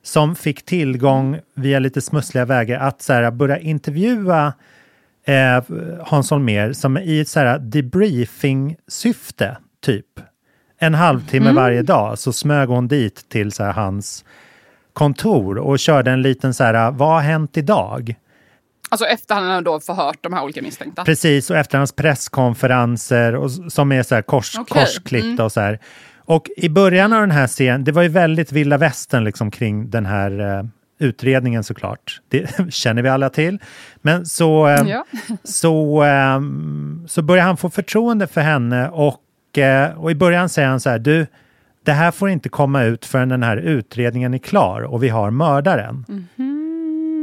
som 0.03 0.35
fick 0.35 0.65
tillgång 0.65 1.39
via 1.55 1.79
lite 1.79 2.01
smussliga 2.01 2.45
vägar 2.45 2.79
att 2.79 3.01
så 3.01 3.13
här, 3.13 3.31
börja 3.31 3.59
intervjua 3.59 4.53
eh, 5.25 5.63
Hans 5.99 6.31
Holmér 6.31 6.73
som 6.73 6.97
i 6.97 7.19
ett 7.19 7.27
så 7.27 7.39
här 7.39 7.59
debriefing-syfte, 7.59 9.57
typ. 9.81 10.19
En 10.79 10.93
halvtimme 10.93 11.51
varje 11.51 11.81
dag 11.81 12.19
så 12.19 12.33
smög 12.33 12.69
hon 12.69 12.87
dit 12.87 13.29
till 13.29 13.51
så 13.51 13.63
här, 13.63 13.73
hans 13.73 14.25
kontor 14.93 15.57
och 15.57 15.79
körde 15.79 16.11
en 16.11 16.21
liten 16.21 16.53
så 16.53 16.63
här, 16.63 16.91
vad 16.91 17.09
har 17.09 17.21
hänt 17.21 17.57
idag? 17.57 18.15
Alltså 18.91 19.05
efter 19.05 19.35
han 19.35 19.43
har 19.47 19.61
då 19.61 19.79
förhört 19.79 20.17
de 20.21 20.33
här 20.33 20.43
olika 20.43 20.61
misstänkta. 20.61 21.03
Precis, 21.03 21.49
och 21.49 21.57
efter 21.57 21.77
hans 21.77 21.91
presskonferenser 21.91 23.35
och, 23.35 23.51
som 23.51 23.91
är 23.91 24.03
så 24.03 24.15
här 24.15 24.21
kors, 24.21 24.55
Okej, 24.59 24.83
korsklippta 24.83 25.43
och 25.43 25.51
så 25.51 25.61
här. 25.61 25.79
Och 26.25 26.47
i 26.57 26.69
början 26.69 27.13
av 27.13 27.21
den 27.21 27.31
här 27.31 27.47
serien, 27.47 27.83
det 27.83 27.91
var 27.91 28.01
ju 28.01 28.09
väldigt 28.09 28.51
vilda 28.51 28.77
västern 28.77 29.23
liksom 29.23 29.51
kring 29.51 29.89
den 29.89 30.05
här 30.05 30.57
eh, 30.59 30.65
utredningen 30.99 31.63
såklart. 31.63 32.21
Det 32.29 32.49
känner 32.73 33.01
vi 33.01 33.09
alla 33.09 33.29
till. 33.29 33.59
Men 34.01 34.25
så, 34.25 34.67
eh, 34.67 34.87
Ja. 34.87 35.05
så, 35.43 36.01
ehm, 36.01 37.05
så 37.07 37.21
börjar 37.21 37.43
han 37.43 37.57
få 37.57 37.69
förtroende 37.69 38.27
för 38.27 38.41
henne 38.41 38.89
och, 38.89 39.57
eh, 39.57 39.91
och 39.99 40.11
i 40.11 40.15
början 40.15 40.49
säger 40.49 40.67
han 40.67 40.79
så 40.79 40.89
här, 40.89 40.99
du, 40.99 41.27
det 41.85 41.91
här 41.91 42.11
får 42.11 42.29
inte 42.29 42.49
komma 42.49 42.83
ut 42.83 43.05
förrän 43.05 43.29
den 43.29 43.43
här 43.43 43.57
utredningen 43.57 44.33
är 44.33 44.37
klar 44.37 44.81
och 44.81 45.03
vi 45.03 45.09
har 45.09 45.31
mördaren. 45.31 46.05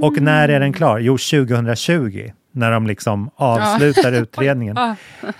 Och 0.02 0.20
när 0.22 0.48
är 0.48 0.60
den 0.60 0.72
klar? 0.72 0.98
Jo, 0.98 1.12
2020, 1.12 2.30
när 2.52 2.70
de 2.70 2.86
liksom 2.86 3.30
avslutar 3.36 4.12
utredningen. 4.22 4.76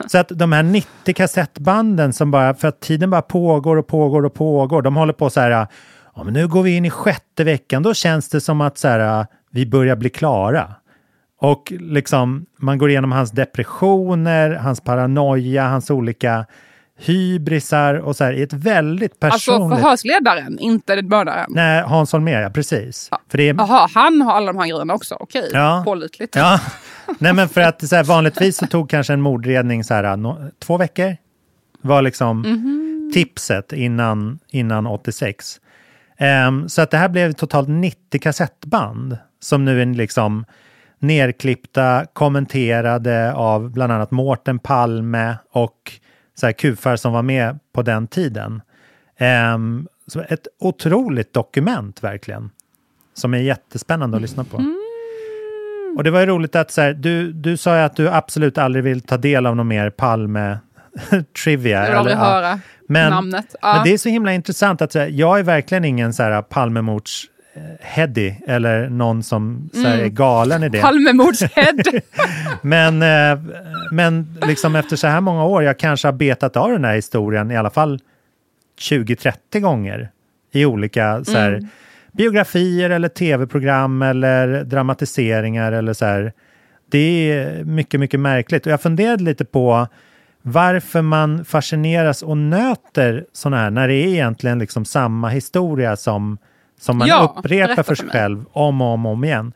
Så 0.06 0.18
att 0.18 0.28
de 0.28 0.52
här 0.52 0.62
90 0.62 1.14
kassettbanden 1.14 2.12
som 2.12 2.30
bara, 2.30 2.54
för 2.54 2.68
att 2.68 2.80
tiden 2.80 3.10
bara 3.10 3.22
pågår 3.22 3.76
och 3.76 3.86
pågår 3.86 4.24
och 4.24 4.34
pågår, 4.34 4.82
de 4.82 4.96
håller 4.96 5.12
på 5.12 5.30
så 5.30 5.40
här, 5.40 5.66
ja 6.16 6.24
men 6.24 6.34
nu 6.34 6.48
går 6.48 6.62
vi 6.62 6.76
in 6.76 6.84
i 6.84 6.90
sjätte 6.90 7.44
veckan, 7.44 7.82
då 7.82 7.94
känns 7.94 8.28
det 8.28 8.40
som 8.40 8.60
att 8.60 8.78
så 8.78 8.88
här, 8.88 9.26
vi 9.50 9.66
börjar 9.66 9.96
bli 9.96 10.10
klara. 10.10 10.74
Och 11.40 11.72
liksom, 11.80 12.46
man 12.58 12.78
går 12.78 12.90
igenom 12.90 13.12
hans 13.12 13.30
depressioner, 13.30 14.50
hans 14.50 14.80
paranoia, 14.80 15.68
hans 15.68 15.90
olika 15.90 16.46
hybrisar 16.98 17.94
och 17.94 18.16
så 18.16 18.24
här 18.24 18.32
i 18.32 18.42
ett 18.42 18.52
väldigt 18.52 19.24
Alltså 19.24 19.50
personligt... 19.52 19.78
förhörsledaren, 19.78 20.58
inte 20.58 21.02
mördaren. 21.02 21.46
Nej, 21.48 21.82
Hans 21.82 22.12
Holmér, 22.12 22.40
ja 22.42 22.50
precis. 22.50 23.08
Ja. 23.10 23.20
För 23.30 23.38
det 23.38 23.48
är, 23.48 23.54
Jaha, 23.54 23.88
han 23.94 24.22
har 24.22 24.32
alla 24.32 24.46
de 24.52 24.58
här 24.58 24.66
grejerna 24.68 24.94
också. 24.94 25.14
Okej, 25.20 25.50
Ja. 25.52 25.82
pålitligt. 25.84 26.36
Ja, 26.36 26.60
nej 27.18 27.32
men 27.32 27.48
för 27.48 27.60
att 27.60 27.88
så 27.88 27.96
här, 27.96 28.04
vanligtvis 28.04 28.56
så 28.56 28.66
tog 28.66 28.90
kanske 28.90 29.12
en 29.12 29.20
mordredning 29.20 29.84
så 29.84 29.94
här, 29.94 30.16
no, 30.16 30.50
två 30.58 30.76
veckor. 30.76 31.16
Var 31.82 32.02
liksom 32.02 32.44
tipset 33.14 33.72
innan, 33.72 34.38
innan 34.50 34.86
86. 34.86 35.60
Ehm, 36.18 36.68
så 36.68 36.82
att 36.82 36.90
det 36.90 36.96
här 36.96 37.08
blev 37.08 37.32
totalt 37.32 37.68
90 37.68 38.20
kassettband 38.20 39.18
som 39.40 39.64
nu 39.64 39.82
är 39.82 39.86
liksom 39.86 40.44
nerklippta, 40.98 42.06
kommenterade 42.12 43.32
av 43.32 43.70
bland 43.70 43.92
annat 43.92 44.10
Mårten 44.10 44.58
Palme 44.58 45.36
och 45.52 45.92
så 46.38 46.46
här, 46.46 46.52
kufar 46.52 46.96
som 46.96 47.12
var 47.12 47.22
med 47.22 47.58
på 47.72 47.82
den 47.82 48.06
tiden. 48.06 48.62
Ehm, 49.16 49.88
så 50.06 50.20
ett 50.20 50.46
otroligt 50.58 51.32
dokument 51.32 52.02
verkligen. 52.02 52.50
Som 53.14 53.34
är 53.34 53.38
jättespännande 53.38 54.16
att 54.16 54.22
lyssna 54.22 54.44
på. 54.44 54.64
Och 55.96 56.04
det 56.04 56.10
var 56.10 56.20
ju 56.20 56.26
roligt 56.26 56.56
att 56.56 56.70
så 56.70 56.80
här, 56.80 56.92
du, 56.92 57.32
du 57.32 57.56
sa 57.56 57.76
ju 57.76 57.82
att 57.82 57.96
du 57.96 58.08
absolut 58.08 58.58
aldrig 58.58 58.84
vill 58.84 59.00
ta 59.00 59.16
del 59.16 59.46
av 59.46 59.56
någon 59.56 59.68
mer 59.68 59.90
Palme-trivia. 59.90 61.78
Jag 61.80 61.86
vill 61.86 61.96
aldrig 61.96 62.16
höra 62.16 62.60
Men, 62.88 63.10
namnet. 63.10 63.54
Ja. 63.60 63.74
men 63.74 63.84
det 63.84 63.92
är 63.92 63.98
så 63.98 64.08
himla 64.08 64.32
intressant 64.32 64.82
att 64.82 64.94
här, 64.94 65.06
jag 65.06 65.38
är 65.38 65.42
verkligen 65.42 65.84
ingen 65.84 66.12
så 66.12 66.22
här 66.22 66.42
Palmemords 66.42 67.24
eh, 67.54 67.62
Heddy 67.80 68.34
eller 68.46 68.88
någon 68.88 69.22
som 69.22 69.70
så 69.72 69.86
här, 69.86 69.98
är 69.98 70.08
galen 70.08 70.62
i 70.62 70.68
det. 70.68 70.80
Palmemordshead. 70.80 71.82
Men, 72.62 73.02
eh, 73.02 73.38
men 73.92 74.38
liksom 74.46 74.76
efter 74.76 74.96
så 74.96 75.06
här 75.06 75.20
många 75.20 75.44
år, 75.44 75.62
jag 75.62 75.78
kanske 75.78 76.08
har 76.08 76.12
betat 76.12 76.56
av 76.56 76.70
den 76.70 76.84
här 76.84 76.94
historien 76.94 77.50
i 77.50 77.56
alla 77.56 77.70
fall 77.70 78.00
20-30 78.80 79.60
gånger 79.60 80.10
i 80.52 80.64
olika 80.64 81.24
så 81.24 81.38
här, 81.38 81.68
biografier 82.12 82.90
eller 82.90 83.08
tv-program 83.08 84.02
eller 84.02 84.64
dramatiseringar 84.64 85.72
eller 85.72 85.92
så 85.92 86.04
här. 86.04 86.32
Det 86.90 87.32
är 87.32 87.64
mycket, 87.64 88.00
mycket 88.00 88.20
märkligt. 88.20 88.66
Och 88.66 88.72
jag 88.72 88.80
funderade 88.80 89.24
lite 89.24 89.44
på 89.44 89.86
varför 90.42 91.02
man 91.02 91.44
fascineras 91.44 92.22
och 92.22 92.36
nöter 92.36 93.26
sådana 93.32 93.56
här 93.56 93.70
när 93.70 93.88
det 93.88 93.94
är 93.94 94.06
egentligen 94.06 94.58
liksom 94.58 94.84
samma 94.84 95.28
historia 95.28 95.96
som, 95.96 96.38
som 96.78 96.98
man 96.98 97.08
Ja, 97.08 97.34
upprepar 97.38 97.82
för 97.82 97.94
sig 97.94 98.08
själv 98.08 98.44
om 98.52 98.80
och 98.80 98.86
om, 98.86 99.06
om 99.06 99.24
igen. 99.24 99.52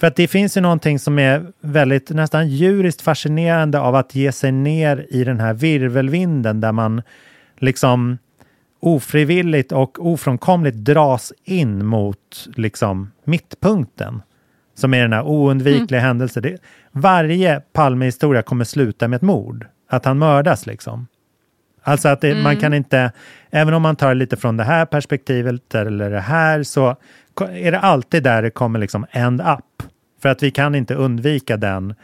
För 0.00 0.06
att 0.06 0.16
det 0.16 0.28
finns 0.28 0.56
ju 0.56 0.60
någonting 0.60 0.98
som 0.98 1.18
är 1.18 1.46
väldigt 1.60 2.10
nästan 2.10 2.48
djuriskt 2.48 3.02
fascinerande 3.02 3.80
av 3.80 3.94
att 3.94 4.14
ge 4.14 4.32
sig 4.32 4.52
ner 4.52 5.06
i 5.10 5.24
den 5.24 5.40
här 5.40 5.54
virvelvinden 5.54 6.60
där 6.60 6.72
man 6.72 7.02
liksom 7.58 8.18
ofrivilligt 8.80 9.72
och 9.72 10.06
ofrånkomligt 10.06 10.76
dras 10.76 11.32
in 11.44 11.86
mot 11.86 12.48
liksom 12.54 13.10
mittpunkten. 13.24 14.22
Som 14.74 14.94
är 14.94 15.02
den 15.02 15.12
här 15.12 15.26
oundvikliga 15.26 16.00
händelsen. 16.00 16.42
Det, 16.42 16.58
varje 16.92 17.60
Palmehistoria 17.72 18.42
kommer 18.42 18.64
sluta 18.64 19.08
med 19.08 19.16
ett 19.16 19.22
mord. 19.22 19.66
Att 19.88 20.04
han 20.04 20.18
mördas 20.18 20.66
liksom. 20.66 21.06
Alltså 21.82 22.08
att 22.08 22.20
det, 22.20 22.34
man 22.34 22.56
kan 22.56 22.74
inte, 22.74 23.12
även 23.50 23.74
om 23.74 23.82
man 23.82 23.96
tar 23.96 24.14
lite 24.14 24.36
från 24.36 24.56
det 24.56 24.64
här 24.64 24.86
perspektivet 24.86 25.74
eller 25.74 26.10
det 26.10 26.20
här, 26.20 26.62
så 26.62 26.96
är 27.50 27.72
det 27.72 27.78
alltid 27.78 28.22
där 28.22 28.42
det 28.42 28.50
kommer 28.50 28.78
liksom 28.78 29.06
end 29.10 29.40
up. 29.40 29.88
För 30.22 30.28
att 30.28 30.42
vi 30.42 30.50
kan 30.50 30.74
inte 30.74 30.94
undvika 30.94 31.56
den 31.56 31.94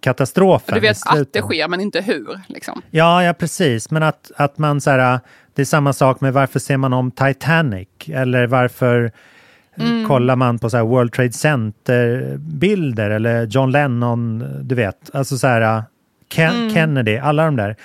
katastrofen. 0.00 0.74
Du 0.74 0.80
vet 0.80 0.98
att 1.06 1.32
det 1.32 1.40
sker, 1.40 1.68
men 1.68 1.80
inte 1.80 2.00
hur. 2.00 2.40
Liksom. 2.46 2.82
Ja, 2.90 3.24
ja 3.24 3.32
precis. 3.32 3.90
Men 3.90 4.02
att, 4.02 4.32
att 4.36 4.58
man 4.58 4.80
så 4.80 4.90
här, 4.90 5.20
det 5.54 5.62
är 5.62 5.66
samma 5.66 5.92
sak 5.92 6.20
med 6.20 6.32
varför 6.32 6.58
ser 6.58 6.76
man 6.76 6.92
om 6.92 7.10
Titanic? 7.10 7.88
Eller 8.06 8.46
varför 8.46 9.12
kollar 10.06 10.36
man 10.36 10.58
på 10.58 10.70
så 10.70 10.86
World 10.86 11.12
Trade 11.12 11.32
Center-bilder? 11.32 13.10
Eller 13.10 13.46
John 13.46 13.70
Lennon, 13.70 14.44
du 14.62 14.74
vet. 14.74 15.14
Alltså 15.14 15.38
så 15.38 15.46
här, 15.46 15.82
Ken, 16.28 16.70
Kennedy, 16.74 17.16
alla 17.16 17.44
de 17.44 17.56
där. 17.56 17.76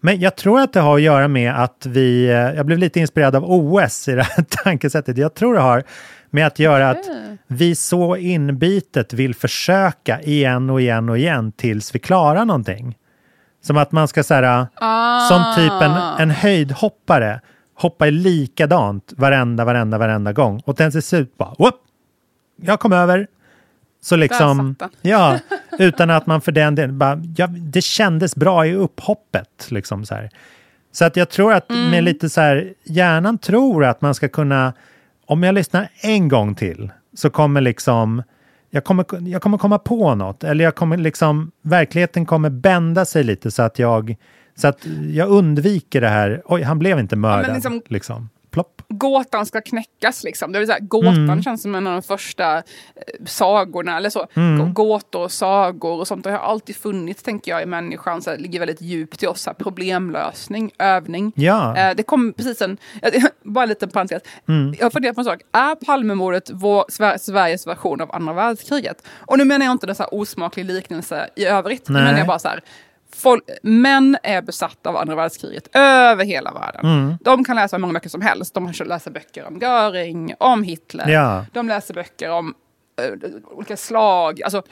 Men 0.00 0.20
jag 0.20 0.36
tror 0.36 0.60
att 0.60 0.72
det 0.72 0.80
har 0.80 0.96
att 0.96 1.02
göra 1.02 1.28
med 1.28 1.62
att 1.62 1.86
vi, 1.86 2.26
eh, 2.26 2.36
jag 2.36 2.66
blev 2.66 2.78
lite 2.78 3.00
inspirerad 3.00 3.36
av 3.36 3.44
OS 3.50 4.08
i 4.08 4.12
det 4.12 4.22
här 4.22 4.44
tankesättet. 4.64 5.18
Jag 5.18 5.34
tror 5.34 5.54
det 5.54 5.60
har 5.60 5.84
med 6.30 6.46
att 6.46 6.58
göra 6.58 6.90
att 6.90 7.04
vi 7.46 7.74
så 7.74 8.16
inbitet 8.16 9.12
vill 9.12 9.34
försöka 9.34 10.20
igen 10.20 10.70
och 10.70 10.80
igen 10.80 11.08
och 11.08 11.18
igen 11.18 11.52
tills 11.52 11.94
vi 11.94 11.98
klarar 11.98 12.44
någonting. 12.44 12.96
Som 13.62 13.76
att 13.76 13.92
man 13.92 14.08
ska 14.08 14.22
så 14.22 14.34
här, 14.34 14.66
som 15.28 15.54
typ 15.56 15.82
en, 15.82 16.22
en 16.22 16.30
höjdhoppare 16.30 17.40
hoppar 17.74 18.10
likadant 18.10 19.12
varenda, 19.16 19.64
varenda, 19.64 19.98
varenda 19.98 20.32
gång. 20.32 20.62
Och 20.64 20.74
den 20.74 20.90
till 20.90 21.02
slut 21.02 21.38
bara, 21.38 21.54
whoop, 21.58 21.74
jag 22.62 22.80
kom 22.80 22.92
över. 22.92 23.26
Så 24.00 24.16
liksom, 24.16 24.76
ja, 25.02 25.38
utan 25.78 26.10
att 26.10 26.26
man 26.26 26.40
för 26.40 26.52
den 26.52 26.74
delen 26.74 26.98
bara, 26.98 27.22
ja, 27.36 27.46
det 27.46 27.80
kändes 27.80 28.36
bra 28.36 28.66
i 28.66 28.74
upphoppet. 28.74 29.66
Liksom 29.68 30.06
så, 30.06 30.16
så 30.92 31.04
att 31.04 31.16
jag 31.16 31.28
tror 31.30 31.52
att 31.52 31.68
med 31.68 32.04
lite 32.04 32.28
så 32.28 32.40
här, 32.40 32.74
hjärnan 32.84 33.38
tror 33.38 33.84
att 33.84 34.00
man 34.00 34.14
ska 34.14 34.28
kunna, 34.28 34.72
om 35.26 35.42
jag 35.42 35.54
lyssnar 35.54 35.88
en 36.00 36.28
gång 36.28 36.54
till 36.54 36.90
så 37.14 37.30
kommer 37.30 37.60
liksom, 37.60 38.22
jag 38.70 38.84
kommer, 38.84 39.28
jag 39.28 39.42
kommer 39.42 39.58
komma 39.58 39.78
på 39.78 40.14
något. 40.14 40.44
Eller 40.44 40.64
jag 40.64 40.74
kommer 40.74 40.96
liksom, 40.96 41.50
verkligheten 41.62 42.26
kommer 42.26 42.50
bända 42.50 43.04
sig 43.04 43.24
lite 43.24 43.50
så 43.50 43.62
att 43.62 43.78
jag, 43.78 44.16
så 44.56 44.68
att 44.68 44.86
jag 45.10 45.28
undviker 45.28 46.00
det 46.00 46.08
här, 46.08 46.42
oj, 46.44 46.62
han 46.62 46.78
blev 46.78 46.98
inte 46.98 47.16
mördad. 47.16 47.46
liksom- 47.54 47.82
liksom. 47.88 48.28
Gåtan 48.92 49.46
ska 49.46 49.60
knäckas. 49.60 50.24
Liksom. 50.24 50.52
Det 50.52 50.58
vill 50.58 50.68
säga, 50.68 50.78
gåtan 50.80 51.14
Mm. 51.14 51.42
känns 51.42 51.62
som 51.62 51.74
en 51.74 51.86
av 51.86 51.92
de 51.92 52.02
första 52.02 52.56
eh, 52.56 52.62
sagorna. 53.26 53.96
Eller 53.96 54.10
så. 54.10 54.26
Mm. 54.34 54.58
Gå- 54.74 54.84
Gåtor 54.84 55.22
och 55.24 55.32
sagor 55.32 55.98
och 55.98 56.06
sånt. 56.08 56.24
Det 56.24 56.30
har 56.30 56.38
alltid 56.38 56.76
funnits, 56.76 57.22
tänker 57.22 57.50
jag, 57.50 57.62
i 57.62 57.66
människan. 57.66 58.22
Så 58.22 58.30
här, 58.30 58.38
ligger 58.38 58.58
väldigt 58.58 58.80
djupt 58.80 59.22
i 59.22 59.26
oss. 59.26 59.46
Här, 59.46 59.54
problemlösning, 59.54 60.70
övning. 60.78 61.32
Ja. 61.36 61.76
Eh, 61.76 61.94
det 61.96 62.02
kom 62.02 62.32
precis 62.32 62.62
en... 62.62 62.76
Bara 63.42 63.62
en 63.62 63.68
liten 63.68 63.88
parentes. 63.88 64.22
Mm. 64.48 64.74
Jag 64.78 64.84
har 64.86 64.90
funderat 64.90 65.14
på 65.14 65.20
en 65.20 65.24
sak. 65.24 65.40
Är 65.52 65.74
Palmemordet 65.74 66.50
vår, 66.52 66.84
Sver- 66.88 67.18
Sveriges 67.18 67.66
version 67.66 68.00
av 68.00 68.14
andra 68.14 68.32
världskriget? 68.32 69.02
Och 69.26 69.38
nu 69.38 69.44
menar 69.44 69.66
jag 69.66 69.72
inte 69.72 69.86
en 69.86 69.94
osmaklig 70.12 70.64
liknelse 70.64 71.28
i 71.36 71.44
övrigt. 71.44 71.88
Nu 71.88 71.94
Nej. 71.94 72.02
menar 72.04 72.18
jag 72.18 72.26
bara 72.26 72.38
så 72.38 72.48
här. 72.48 72.60
Folk, 73.16 73.44
män 73.62 74.16
är 74.22 74.42
besatta 74.42 74.90
av 74.90 74.96
andra 74.96 75.14
världskriget 75.14 75.68
över 75.76 76.24
hela 76.24 76.52
världen. 76.52 76.86
Mm. 76.86 77.16
De 77.20 77.44
kan 77.44 77.56
läsa 77.56 77.76
hur 77.76 77.80
många 77.80 77.92
böcker 77.92 78.08
som 78.08 78.20
helst. 78.20 78.54
De 78.54 78.72
läser 78.84 79.10
böcker 79.10 79.46
om 79.46 79.58
Göring, 79.58 80.34
om 80.38 80.62
Hitler. 80.62 81.08
Ja. 81.08 81.46
De 81.52 81.68
läser 81.68 81.94
böcker 81.94 82.30
om 82.30 82.54
eh, 83.00 83.30
olika 83.50 83.76
slag. 83.76 84.42
Alltså, 84.42 84.62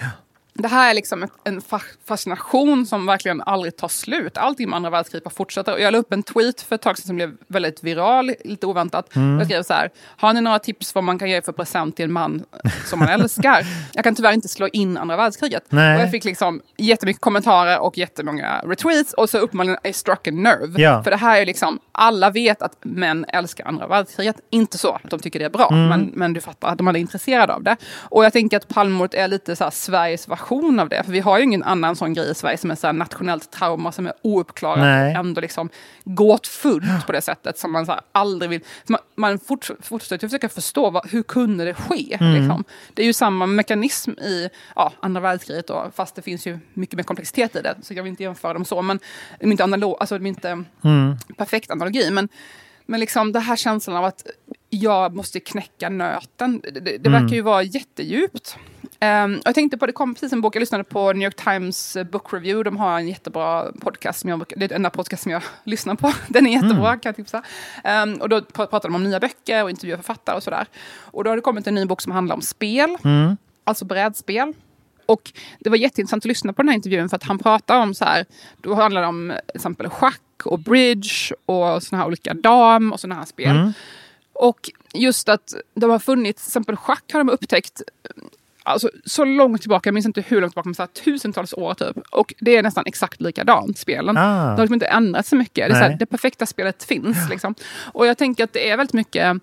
Det 0.60 0.68
här 0.68 0.90
är 0.90 0.94
liksom 0.94 1.22
ett, 1.22 1.30
en 1.44 1.60
fa- 1.60 1.82
fascination 2.06 2.86
som 2.86 3.06
verkligen 3.06 3.42
aldrig 3.42 3.76
tar 3.76 3.88
slut. 3.88 4.36
Allting 4.38 4.68
med 4.68 4.76
andra 4.76 4.90
världskriget 4.90 5.24
bara 5.24 5.30
fortsätter. 5.30 5.72
Och 5.72 5.80
jag 5.80 5.92
la 5.92 5.98
upp 5.98 6.12
en 6.12 6.22
tweet 6.22 6.60
för 6.60 6.74
ett 6.74 6.82
tag 6.82 6.98
sedan 6.98 7.06
som 7.06 7.16
blev 7.16 7.32
väldigt 7.46 7.84
viral, 7.84 8.32
lite 8.44 8.66
oväntat. 8.66 9.10
Jag 9.12 9.44
skrev 9.46 9.62
så 9.62 9.72
här, 9.74 9.90
har 10.16 10.32
ni 10.32 10.40
några 10.40 10.58
tips 10.58 10.94
vad 10.94 11.04
man 11.04 11.18
kan 11.18 11.30
ge 11.30 11.42
för 11.42 11.52
present 11.52 11.96
till 11.96 12.04
en 12.04 12.12
man 12.12 12.44
som 12.86 12.98
man 12.98 13.08
älskar? 13.08 13.62
Jag 13.94 14.04
kan 14.04 14.14
tyvärr 14.14 14.32
inte 14.32 14.48
slå 14.48 14.68
in 14.68 14.96
andra 14.96 15.16
världskriget. 15.16 15.64
Nej. 15.68 15.96
Och 15.96 16.02
jag 16.02 16.10
fick 16.10 16.24
liksom 16.24 16.60
jättemycket 16.76 17.20
kommentarer 17.22 17.78
och 17.78 17.98
jättemånga 17.98 18.60
retweets. 18.66 19.12
Och 19.12 19.30
så 19.30 19.38
uppenbarligen 19.38 19.78
I 19.84 19.92
struck 19.92 20.28
a 20.28 20.30
nerve. 20.30 20.82
Ja. 20.82 21.02
För 21.02 21.10
det 21.10 21.16
här 21.16 21.40
är 21.40 21.46
liksom, 21.46 21.78
alla 21.92 22.30
vet 22.30 22.62
att 22.62 22.76
män 22.82 23.24
älskar 23.28 23.64
andra 23.66 23.86
världskriget. 23.86 24.36
Inte 24.50 24.78
så 24.78 24.92
att 25.04 25.10
de 25.10 25.20
tycker 25.20 25.38
det 25.38 25.44
är 25.44 25.50
bra, 25.50 25.68
Mm. 25.72 25.88
men, 25.88 26.10
men 26.14 26.32
du 26.32 26.40
fattar 26.40 26.68
att 26.68 26.78
de 26.78 26.88
är 26.88 26.96
intresserade 26.96 27.54
av 27.54 27.62
det. 27.62 27.76
Och 27.98 28.24
jag 28.24 28.32
tänker 28.32 28.56
att 28.56 28.68
Palmemordet 28.68 29.14
är 29.14 29.28
lite 29.28 29.56
så 29.56 29.64
här 29.64 29.70
Sveriges 29.70 30.28
version 30.28 30.47
av 30.80 30.88
det. 30.88 31.02
För 31.04 31.12
vi 31.12 31.20
har 31.20 31.38
ju 31.38 31.44
ingen 31.44 31.62
annan 31.62 31.96
sån 31.96 32.14
grej 32.14 32.30
i 32.30 32.34
Sverige 32.34 32.58
som 32.58 32.70
är 32.70 32.74
så 32.74 32.92
nationellt 32.92 33.50
trauma 33.50 33.92
som 33.92 34.06
är 34.06 34.12
ouppklarat 34.22 34.78
Nej. 34.78 35.12
och 35.12 35.18
ändå 35.20 35.40
liksom 35.40 35.68
gåtfullt 36.04 37.06
på 37.06 37.12
det 37.12 37.20
sättet 37.20 37.58
som 37.58 37.72
man 37.72 37.86
så 37.86 38.00
aldrig 38.12 38.50
vill... 38.50 38.60
Man, 38.88 39.00
man 39.14 39.38
forts, 39.38 39.70
fortsätter 39.80 40.28
försöka 40.28 40.48
förstå 40.48 40.90
vad, 40.90 41.10
hur 41.10 41.22
kunde 41.22 41.64
det 41.64 41.74
ske? 41.74 42.16
Mm. 42.20 42.34
Liksom. 42.34 42.64
Det 42.94 43.02
är 43.02 43.06
ju 43.06 43.12
samma 43.12 43.46
mekanism 43.46 44.10
i 44.10 44.48
ja, 44.76 44.92
andra 45.00 45.20
världskriget, 45.20 45.66
då, 45.66 45.90
fast 45.94 46.14
det 46.14 46.22
finns 46.22 46.46
ju 46.46 46.58
mycket 46.74 46.96
mer 46.96 47.02
komplexitet 47.04 47.56
i 47.56 47.60
det. 47.62 47.74
Så 47.82 47.94
jag 47.94 48.02
vill 48.02 48.10
inte 48.10 48.22
jämföra 48.22 48.52
dem 48.52 48.64
så, 48.64 48.82
men 48.82 48.98
de 49.40 49.46
är 49.46 49.50
inte, 49.50 49.64
analog, 49.64 49.96
alltså, 50.00 50.18
de 50.18 50.24
är 50.24 50.28
inte 50.28 50.64
Mm. 50.84 51.16
perfekt 51.36 51.70
analogi. 51.70 52.10
Men, 52.10 52.28
men 52.86 53.00
liksom 53.00 53.32
det 53.32 53.40
här 53.40 53.56
känslan 53.56 53.96
av 53.96 54.04
att 54.04 54.26
jag 54.70 55.14
måste 55.14 55.40
knäcka 55.40 55.88
nöten, 55.88 56.60
det, 56.62 56.70
det, 56.70 56.80
det 56.80 57.08
Mm. 57.08 57.12
verkar 57.22 57.36
ju 57.36 57.42
vara 57.42 57.62
jättedjupt. 57.62 58.56
Och 59.36 59.42
jag 59.44 59.54
tänkte 59.54 59.78
på, 59.78 59.86
det 59.86 59.92
kom 59.92 60.14
precis 60.14 60.32
en 60.32 60.40
bok, 60.40 60.56
jag 60.56 60.60
lyssnade 60.60 60.84
på 60.84 61.12
New 61.12 61.22
York 61.22 61.36
Times 61.44 61.96
eh, 61.96 62.04
Book 62.04 62.32
Review, 62.32 62.70
de 62.70 62.76
har 62.76 62.98
en 62.98 63.08
jättebra 63.08 63.72
podcast, 63.80 64.20
som 64.20 64.30
jag, 64.30 64.44
det 64.56 64.64
är 64.64 64.68
den 64.68 64.76
enda 64.76 64.90
podcast 64.90 65.22
som 65.22 65.32
jag 65.32 65.42
lyssnar 65.64 65.94
på. 65.94 66.12
Den 66.28 66.46
är 66.46 66.50
jättebra, 66.62 66.92
kan 66.96 67.08
jag 67.08 67.16
tipsa. 67.16 67.42
Ehm, 67.84 68.14
och 68.14 68.28
då 68.28 68.38
pr- 68.38 68.66
pratar 68.66 68.88
de 68.88 68.94
om 68.94 69.04
nya 69.04 69.20
böcker 69.20 69.62
och 69.62 69.70
intervjuar 69.70 69.96
författare 69.96 70.36
och 70.36 70.42
sådär. 70.42 70.66
Och 70.98 71.24
då 71.24 71.30
har 71.30 71.36
det 71.36 71.42
kommit 71.42 71.66
en 71.66 71.74
ny 71.74 71.84
bok 71.84 72.00
som 72.00 72.12
handlar 72.12 72.34
om 72.36 72.42
spel, 72.42 72.96
alltså 73.64 73.84
brädspel. 73.84 74.52
Och 75.06 75.32
det 75.60 75.70
var 75.70 75.76
jätteintressant 75.76 76.20
att 76.20 76.28
lyssna 76.28 76.52
på 76.52 76.62
den 76.62 76.68
här 76.68 76.76
intervjun 76.76 77.08
för 77.08 77.16
att 77.16 77.22
han 77.24 77.38
pratar 77.38 77.80
om 77.80 77.94
så 77.94 78.04
här, 78.04 78.24
då 78.56 78.74
handlar 78.74 79.00
det 79.02 79.06
om 79.08 79.32
till 79.46 79.56
exempel 79.56 79.88
schack 79.88 80.20
och 80.44 80.58
bridge 80.58 81.34
och 81.46 81.82
såna 81.82 82.02
här 82.02 82.06
olika 82.06 82.34
dam 82.34 82.92
och 82.92 83.00
såna 83.00 83.14
här 83.14 83.24
spel. 83.24 83.56
Och 84.32 84.70
just 84.94 85.28
att 85.28 85.54
de 85.74 85.90
har 85.90 85.98
funnits, 85.98 86.42
till 86.42 86.48
exempel 86.50 86.76
schack 86.76 87.04
har 87.12 87.20
de 87.20 87.28
upptäckt 87.30 87.82
Alltså, 88.68 88.90
så 89.04 89.24
långt 89.24 89.60
tillbaka, 89.60 89.88
jag 89.88 89.94
minns 89.94 90.06
inte 90.06 90.20
hur 90.20 90.40
långt 90.40 90.52
tillbaka, 90.52 90.68
men 90.68 90.74
så 90.74 90.86
tusentals 90.86 91.52
år 91.52 91.74
typ. 91.74 91.96
Och 92.10 92.34
det 92.40 92.56
är 92.56 92.62
nästan 92.62 92.84
exakt 92.86 93.20
likadant, 93.20 93.78
spelen. 93.78 94.16
Ah. 94.16 94.44
Det 94.44 94.50
har 94.50 94.58
liksom 94.58 94.74
inte 94.74 94.86
ändrats 94.86 95.28
så 95.28 95.36
mycket. 95.36 95.68
Det, 95.68 95.74
så 95.74 95.80
här, 95.80 95.96
det 95.98 96.06
perfekta 96.06 96.46
spelet 96.46 96.84
finns. 96.84 97.30
Liksom. 97.30 97.54
Och 97.92 98.06
jag 98.06 98.18
tänker 98.18 98.44
att 98.44 98.52
det 98.52 98.70
är 98.70 98.76
väldigt 98.76 98.94
mycket, 98.94 99.36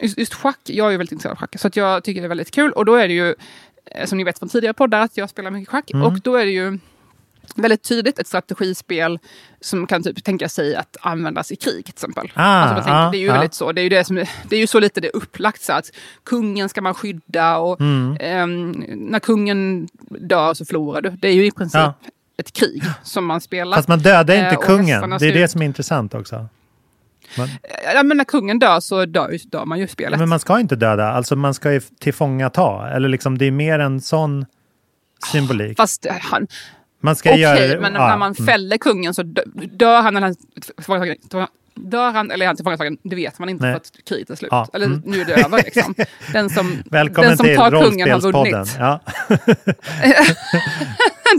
just, 0.00 0.18
just 0.18 0.34
schack, 0.34 0.58
jag 0.64 0.86
är 0.86 0.90
ju 0.90 0.96
väldigt 0.96 1.12
intresserad 1.12 1.32
av 1.32 1.38
schack, 1.38 1.58
så 1.58 1.66
att 1.66 1.76
jag 1.76 2.04
tycker 2.04 2.20
det 2.20 2.26
är 2.26 2.28
väldigt 2.28 2.50
kul. 2.50 2.72
Och 2.72 2.84
då 2.84 2.94
är 2.94 3.08
det 3.08 3.14
ju, 3.14 3.34
eh, 3.84 4.06
som 4.06 4.18
ni 4.18 4.24
vet 4.24 4.38
från 4.38 4.48
tidigare 4.48 4.74
poddar, 4.74 5.00
att 5.00 5.16
jag 5.16 5.30
spelar 5.30 5.50
mycket 5.50 5.68
schack. 5.68 5.90
Mm. 5.90 6.06
Och 6.06 6.20
då 6.20 6.36
är 6.36 6.44
det 6.44 6.52
ju 6.52 6.78
väldigt 7.56 7.82
tydligt 7.82 8.18
ett 8.18 8.26
strategispel 8.26 9.18
som 9.60 9.86
kan 9.86 10.02
typ 10.02 10.24
tänka 10.24 10.48
sig 10.48 10.76
att 10.76 10.96
användas 11.00 11.52
i 11.52 11.56
krig 11.56 11.84
till 11.84 11.92
exempel. 11.94 12.32
Ah, 12.34 12.42
alltså, 12.44 12.74
man 12.74 12.82
tänker, 12.84 13.06
ah, 13.06 13.10
det 13.10 13.16
är 13.16 13.20
ju 13.20 13.28
ah. 13.30 13.32
väldigt 13.32 13.54
så, 13.54 13.72
det 13.72 13.80
är 13.80 13.82
ju, 13.82 13.88
det 13.88 14.04
som, 14.04 14.18
är- 14.18 14.30
det 14.48 14.56
är 14.56 14.60
ju 14.60 14.66
så 14.66 14.80
lite 14.80 15.00
det 15.00 15.08
är 15.08 15.16
upplagt 15.16 15.62
så 15.62 15.72
att 15.72 15.90
kungen 16.24 16.68
ska 16.68 16.80
man 16.80 16.94
skydda 16.94 17.56
och 17.58 17.80
Mm. 17.80 18.16
ehm, 18.20 18.70
när 18.88 19.18
kungen 19.20 19.88
dör 20.08 20.54
så 20.54 20.64
förlorar 20.64 21.00
du. 21.02 21.10
Det 21.10 21.28
är 21.28 21.32
ju 21.34 21.46
i 21.46 21.50
princip 21.50 21.74
Ja. 21.80 21.94
ett 22.36 22.52
krig 22.52 22.82
som 23.02 23.26
man 23.26 23.40
spelar. 23.40 23.76
Fast 23.76 23.88
man 23.88 23.98
dödar 23.98 24.34
inte 24.34 24.46
Eh, 24.46 24.56
och 24.56 24.64
kungen. 24.64 25.10
Det 25.10 25.26
är 25.28 25.32
det 25.34 25.48
som 25.48 25.62
är 25.62 25.66
intressant 25.66 26.14
också. 26.14 26.46
Man, 27.38 27.48
Ja, 27.94 28.02
men 28.02 28.16
när 28.16 28.24
kungen 28.24 28.58
dör 28.58 28.80
så 28.80 29.06
dör, 29.06 29.38
dör 29.50 29.64
man 29.64 29.78
ju 29.78 29.88
spelet. 29.88 30.18
men 30.20 30.28
man 30.28 30.40
ska 30.40 30.60
inte 30.60 30.76
döda, 30.76 31.08
alltså 31.12 31.36
man 31.36 31.54
ska 31.54 31.72
ju 31.72 31.80
tillfångata. 31.80 32.88
Eller 32.90 33.08
liksom, 33.08 33.38
det 33.38 33.44
är 33.46 33.50
mer 33.50 33.78
en 33.78 34.00
sån 34.00 34.46
symbolik. 35.32 35.76
Fast 35.76 36.06
eh, 36.06 36.12
han, 36.20 36.46
Man 37.02 37.16
ska 37.16 37.30
okej, 37.30 37.40
göra 37.40 37.80
men 37.80 37.94
ja, 37.94 38.08
när 38.08 38.16
man 38.16 38.34
mm. 38.38 38.46
fäller 38.46 38.78
kungen 38.78 39.14
så 39.14 39.22
dö- 39.22 39.42
dör 39.54 40.02
han 40.02 40.16
eller 40.16 40.26
han. 40.26 41.46
Dör 41.74 42.10
han 42.10 42.30
eller 42.30 42.44
är 42.44 42.46
han 42.46 42.56
tillfångatagen? 42.56 42.98
Det 43.02 43.16
vet 43.16 43.38
man 43.38 43.48
inte 43.48 43.64
Nej. 43.64 43.72
för 43.72 43.76
att 43.76 43.90
kriget 44.08 44.30
är 44.30 44.34
slut. 44.34 44.48
Ja, 44.52 44.68
Eller 44.72 44.86
mm. 44.86 45.02
nu 45.06 45.20
är 45.20 45.24
det 45.24 45.32
över 45.44 45.62
liksom. 45.64 45.94
Den 46.32 46.50
som, 46.50 46.82
Välkommen 46.90 47.28
den 47.28 47.36
som 47.36 47.46
till 47.46 47.56
tar 47.56 47.70
kungen 47.70 48.10
har 48.10 48.20
vunnit. 48.20 48.76
Ja, 48.78 49.00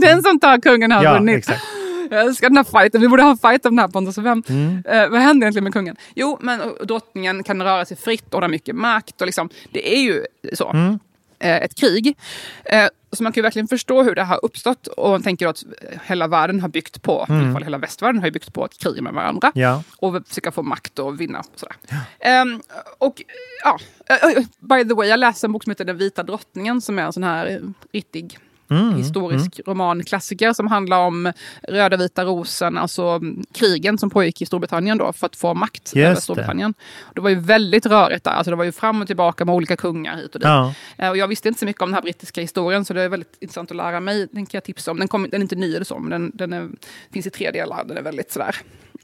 den 0.00 0.22
som 0.22 0.40
tar 0.40 0.60
kungen 0.60 0.92
har 0.92 1.04
ja 1.04 1.12
vunnit. 1.14 1.36
exakt. 1.36 1.64
Jag 2.10 2.20
älskar 2.20 2.48
den 2.48 2.56
här 2.56 2.64
fighten. 2.64 3.00
Vi 3.00 3.08
borde 3.08 3.22
ha 3.22 3.30
en 3.30 3.38
fight 3.38 3.66
om 3.66 3.76
den 3.76 3.78
här 3.78 3.88
Pontus. 3.88 4.18
Vem, 4.18 4.42
Mm. 4.48 4.82
eh, 4.88 5.08
vad 5.08 5.20
händer 5.20 5.44
egentligen 5.44 5.64
med 5.64 5.72
kungen? 5.72 5.96
Jo, 6.14 6.38
men 6.40 6.60
och 6.60 6.86
drottningen 6.86 7.42
kan 7.42 7.62
röra 7.62 7.84
sig 7.84 7.96
fritt 7.96 8.34
och 8.34 8.40
har 8.40 8.48
mycket 8.48 8.76
makt. 8.76 9.20
Och 9.20 9.26
liksom, 9.26 9.48
det 9.72 9.94
är 9.94 10.00
ju 10.02 10.24
så. 10.52 10.70
Mm. 10.70 10.98
Eh, 11.44 11.56
ett 11.56 11.74
krig. 11.74 12.18
Eh, 12.64 12.86
så 13.12 13.22
man 13.22 13.32
kan 13.32 13.40
ju 13.40 13.42
verkligen 13.42 13.68
förstå 13.68 14.02
hur 14.02 14.14
det 14.14 14.22
har 14.22 14.44
uppstått. 14.44 14.86
Och 14.86 15.10
man 15.10 15.22
tänker 15.22 15.48
att 15.48 15.64
hela 16.04 16.26
världen 16.26 16.60
har 16.60 16.68
byggt 16.68 17.02
på, 17.02 17.26
i 17.28 17.32
alla 17.32 17.52
fall 17.52 17.62
hela 17.62 17.78
västvärlden 17.78 18.22
har 18.22 18.30
byggt 18.30 18.52
på 18.52 18.64
att 18.64 18.78
kriga 18.78 19.02
med 19.02 19.12
varandra. 19.12 19.52
Mm. 19.54 19.68
Ja. 19.68 19.82
Och 19.96 20.28
försöka 20.28 20.52
få 20.52 20.62
makt 20.62 20.98
och 20.98 21.20
vinna. 21.20 21.38
Och 21.38 21.60
sådär. 21.60 21.76
Ehm, 22.20 22.60
och 22.98 23.22
ja, 23.64 23.78
eh, 24.06 24.44
by 24.58 24.88
the 24.88 24.94
way, 24.94 25.08
jag 25.08 25.20
läste 25.20 25.46
en 25.46 25.52
bok 25.52 25.64
som 25.64 25.70
heter 25.70 25.84
Den 25.84 25.96
vita 25.96 26.22
drottningen 26.22 26.80
som 26.80 26.98
är 26.98 27.02
en 27.02 27.12
sån 27.12 27.24
här 27.24 27.60
riktig 27.92 28.38
Mm, 28.70 28.94
historisk 28.96 29.60
romanklassiker 29.66 30.52
som 30.52 30.66
handlar 30.66 30.98
om 30.98 31.32
röda 31.68 31.96
vita 31.96 32.24
rosen, 32.24 32.78
alltså 32.78 33.02
mm, 33.02 33.44
krigen 33.54 33.98
som 33.98 34.10
pågick 34.10 34.42
i 34.42 34.46
Storbritannien 34.46 34.98
då 34.98 35.12
för 35.12 35.26
att 35.26 35.36
få 35.36 35.54
makt 35.54 35.90
det. 35.94 36.02
över 36.02 36.14
Storbritannien. 36.20 36.74
Det 37.14 37.20
var 37.20 37.30
ju 37.30 37.36
väldigt 37.40 37.86
rörigt 37.86 38.24
där, 38.24 38.30
alltså 38.30 38.50
det 38.50 38.56
var 38.56 38.64
ju 38.64 38.72
fram 38.72 39.00
och 39.00 39.06
tillbaka 39.06 39.44
med 39.44 39.54
olika 39.54 39.76
kungar 39.76 40.16
hit 40.16 40.34
och 40.34 40.40
dit. 40.40 40.48
Ja. 40.48 40.74
Eh, 40.98 41.10
Och 41.10 41.16
jag 41.16 41.28
visste 41.28 41.48
inte 41.48 41.60
så 41.60 41.66
mycket 41.66 41.82
om 41.82 41.88
den 41.88 41.94
här 41.94 42.02
brittiska 42.02 42.40
historien 42.40 42.84
så 42.84 42.94
det 42.94 43.02
är 43.02 43.08
väldigt 43.08 43.36
intressant 43.40 43.70
att 43.70 43.76
lära 43.76 44.00
mig. 44.00 44.28
Den 44.32 44.46
kan 44.46 44.58
jag 44.58 44.64
tipsa 44.64 44.90
om. 44.90 44.98
Den, 44.98 45.08
kom, 45.08 45.22
den 45.30 45.40
är 45.40 45.42
inte 45.42 45.56
ny 45.56 45.74
eller 45.74 45.84
så, 45.84 45.98
men 45.98 46.10
den, 46.10 46.30
den 46.34 46.52
är, 46.52 46.68
finns 47.12 47.26
i 47.26 47.30
tre 47.30 47.50
delar. 47.50 47.84
Den 47.84 47.96
är 47.96 48.02
väldigt 48.02 48.32
sådär 48.32 48.56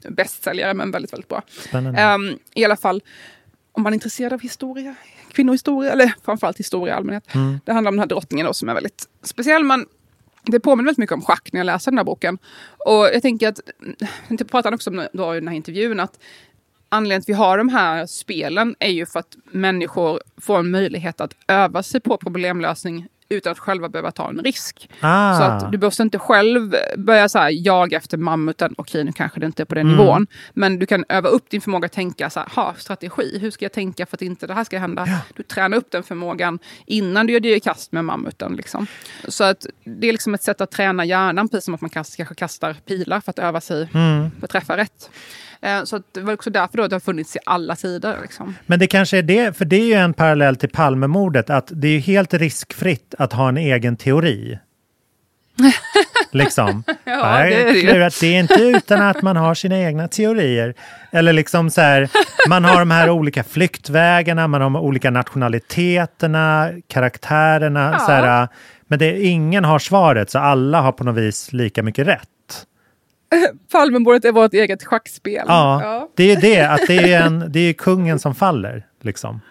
bästsäljare 0.09 0.73
men 0.73 0.91
väldigt, 0.91 1.13
väldigt 1.13 1.29
bra. 1.29 1.41
Ehm, 1.97 2.37
I 2.55 2.65
alla 2.65 2.75
fall, 2.77 3.01
om 3.71 3.83
man 3.83 3.93
är 3.93 3.95
intresserad 3.95 4.33
av 4.33 4.41
historia, 4.41 4.95
kvinnohistoria, 5.33 5.91
eller 5.91 6.13
framförallt 6.25 6.57
historia 6.57 6.93
i 6.93 6.97
allmänhet. 6.97 7.35
Mm. 7.35 7.59
Det 7.65 7.73
handlar 7.73 7.89
om 7.91 7.95
den 7.95 7.99
här 7.99 8.07
drottningen 8.07 8.45
då, 8.45 8.53
som 8.53 8.69
är 8.69 8.73
väldigt 8.73 9.09
speciell. 9.23 9.63
Men 9.63 9.85
det 10.43 10.59
påminner 10.59 10.85
väldigt 10.85 10.97
mycket 10.97 11.13
om 11.13 11.21
schack 11.21 11.49
när 11.53 11.59
jag 11.59 11.65
läser 11.65 11.91
den 11.91 11.97
här 11.97 12.05
boken. 12.05 12.37
Och 12.85 13.05
jag 13.13 13.21
tänker 13.21 13.47
att, 13.47 13.59
jag 14.27 14.49
pratade 14.49 14.75
också 14.75 14.89
om 14.89 15.07
då 15.13 15.35
i 15.35 15.39
den 15.39 15.47
här 15.47 15.55
intervjun, 15.55 15.99
att 15.99 16.19
anledningen 16.89 17.21
till 17.21 17.33
att 17.33 17.39
vi 17.39 17.43
har 17.43 17.57
de 17.57 17.69
här 17.69 18.05
spelen 18.05 18.75
är 18.79 18.91
ju 18.91 19.05
för 19.05 19.19
att 19.19 19.35
människor 19.51 20.21
får 20.37 20.59
en 20.59 20.71
möjlighet 20.71 21.21
att 21.21 21.35
öva 21.47 21.83
sig 21.83 22.01
på 22.01 22.17
problemlösning 22.17 23.07
utan 23.31 23.51
att 23.51 23.59
själva 23.59 23.89
behöva 23.89 24.11
ta 24.11 24.29
en 24.29 24.39
risk. 24.39 24.89
Ah. 24.99 25.37
Så 25.37 25.43
att 25.43 25.71
du 25.71 25.77
behöver 25.77 26.01
inte 26.01 26.19
själv 26.19 26.75
börja 26.97 27.29
så 27.29 27.39
här, 27.39 27.49
jaga 27.49 27.97
efter 27.97 28.17
mammuten. 28.17 28.73
Okej, 28.77 29.03
nu 29.03 29.11
kanske 29.11 29.39
det 29.39 29.45
inte 29.45 29.63
är 29.63 29.65
på 29.65 29.75
den 29.75 29.85
Mm. 29.87 29.97
nivån. 29.97 30.27
Men 30.53 30.79
du 30.79 30.85
kan 30.85 31.05
öva 31.09 31.29
upp 31.29 31.49
din 31.49 31.61
förmåga 31.61 31.85
att 31.85 31.91
tänka 31.91 32.29
så 32.29 32.39
här, 32.39 32.49
ha, 32.55 32.73
strategi. 32.77 33.37
Hur 33.41 33.51
ska 33.51 33.65
jag 33.65 33.71
tänka 33.71 34.05
för 34.05 34.17
att 34.17 34.21
inte 34.21 34.47
det 34.47 34.53
här 34.53 34.63
ska 34.63 34.79
hända? 34.79 35.07
Du 35.35 35.43
tränar 35.43 35.77
upp 35.77 35.91
den 35.91 36.03
förmågan 36.03 36.59
innan 36.85 37.27
du 37.27 37.33
gör 37.33 37.39
dig 37.39 37.53
i 37.53 37.59
kast 37.59 37.91
med 37.91 38.05
mammuten. 38.05 38.55
Liksom. 38.55 38.87
Så 39.27 39.43
att 39.43 39.65
det 39.83 40.07
är 40.07 40.11
liksom 40.11 40.33
ett 40.33 40.43
sätt 40.43 40.61
att 40.61 40.71
träna 40.71 41.05
hjärnan, 41.05 41.49
precis 41.49 41.65
som 41.65 41.73
att 41.73 41.81
man 41.81 41.89
kanske 41.89 42.25
kastar 42.25 42.73
pilar 42.73 43.21
för 43.21 43.29
att 43.29 43.39
öva 43.39 43.61
sig 43.61 43.89
Mm. 43.93 44.31
på 44.39 44.45
att 44.45 44.51
träffa 44.51 44.77
rätt. 44.77 45.09
Eh, 45.61 45.83
Så 45.83 45.95
att 45.95 46.03
det 46.13 46.21
var 46.21 46.33
också 46.33 46.49
därför 46.49 46.77
då 46.77 46.83
att 46.83 46.89
det 46.89 46.95
har 46.95 46.99
funnits 46.99 47.35
i 47.35 47.39
alla 47.45 47.75
tider. 47.75 48.17
Liksom. 48.21 48.55
Men 48.65 48.79
det 48.79 48.87
kanske 48.87 49.17
är 49.17 49.21
det, 49.23 49.57
för 49.57 49.65
det 49.65 49.75
är 49.75 49.85
ju 49.85 49.93
en 49.93 50.13
parallell 50.13 50.55
till 50.55 50.69
Palmemordet, 50.69 51.49
att 51.49 51.67
det 51.75 51.87
är 51.87 51.99
helt 51.99 52.33
riskfritt 52.33 53.15
att 53.17 53.33
ha 53.33 53.49
en 53.49 53.57
egen 53.57 53.97
teori. 53.97 54.59
liksom. 56.31 56.83
Ja, 57.03 57.37
det 57.43 57.53
är 57.55 57.73
det 57.73 57.81
klurat. 57.81 58.17
det 58.21 58.35
är 58.35 58.39
inte 58.39 58.53
utan 58.63 59.01
att 59.01 59.21
man 59.21 59.35
har 59.35 59.55
sina 59.55 59.79
egna 59.79 60.07
teorier. 60.07 60.73
Eller 61.11 61.33
liksom 61.33 61.69
så 61.69 61.81
här, 61.81 62.09
man 62.49 62.65
har 62.65 62.79
de 62.79 62.91
här 62.91 63.09
olika 63.09 63.43
flyktvägarna, 63.43 64.47
man 64.47 64.61
har 64.61 64.65
de 64.69 64.75
olika 64.75 65.09
nationaliteterna, 65.11 66.69
karaktärerna. 66.87 67.89
Ja. 67.93 67.99
Så 67.99 68.11
här, 68.11 68.47
men 68.87 68.99
det, 68.99 69.21
ingen 69.21 69.65
har 69.65 69.79
svaret, 69.79 70.29
så 70.31 70.39
alla 70.39 70.81
har 70.81 70.91
på 70.91 71.03
något 71.03 71.17
vis 71.17 71.53
lika 71.53 71.83
mycket 71.83 72.07
rätt. 72.07 72.27
Palmemordet 73.71 74.25
är 74.25 74.31
vårt 74.31 74.53
eget 74.53 74.83
schackspel. 74.83 75.45
Ja, 75.47 75.83
ja. 75.83 76.09
det 76.15 76.31
är 76.31 76.41
det, 76.41 76.61
att 76.61 76.87
det 76.87 77.13
är, 77.13 77.25
en, 77.25 77.51
det 77.51 77.59
är 77.59 77.73
kungen 77.73 78.19
som 78.19 78.35
faller. 78.35 78.87
Liksom. 79.01 79.41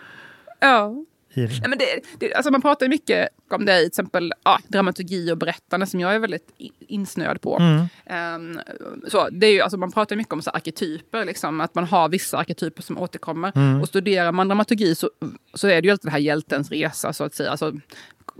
ja. 0.61 1.05
Nej, 1.35 1.69
men 1.69 1.79
det, 1.79 1.87
det, 2.19 2.35
alltså 2.35 2.51
man 2.51 2.63
pratar 2.63 2.89
mycket 2.89 3.29
om 3.51 3.65
det 3.65 3.77
i 3.77 3.79
till 3.79 3.87
exempel 3.87 4.33
ja, 4.45 4.59
dramaturgi 4.69 5.33
och 5.33 5.39
berättande 5.39 5.87
som 5.87 6.01
jag 6.01 6.15
är 6.15 6.19
väldigt 6.19 6.49
insnöad 6.79 7.41
på. 7.41 7.59
Mm. 7.59 7.87
Ehm, 8.07 8.61
så 9.09 9.29
det 9.29 9.47
är 9.47 9.53
ju, 9.53 9.61
alltså 9.61 9.77
man 9.77 9.93
pratar 9.93 10.17
mycket 10.17 10.33
om 10.33 10.43
så 10.43 10.51
arketyper, 10.51 11.25
liksom, 11.25 11.61
att 11.61 11.75
man 11.75 11.85
har 11.85 12.09
vissa 12.09 12.39
arketyper 12.39 12.83
som 12.83 12.99
återkommer. 12.99 13.53
Mm. 13.55 13.81
Och 13.81 13.89
studerar 13.89 14.33
man 14.33 14.49
dramaturgi 14.49 14.95
så, 14.95 15.11
så 15.55 15.69
är 15.69 15.83
det 15.83 15.87
ju 15.87 15.93
alltid 15.93 16.07
den 16.07 16.13
här 16.13 16.21
hjältens 16.21 16.71
resa, 16.71 17.13
så 17.13 17.25
att 17.25 17.35
säga. 17.35 17.51
Alltså, 17.51 17.73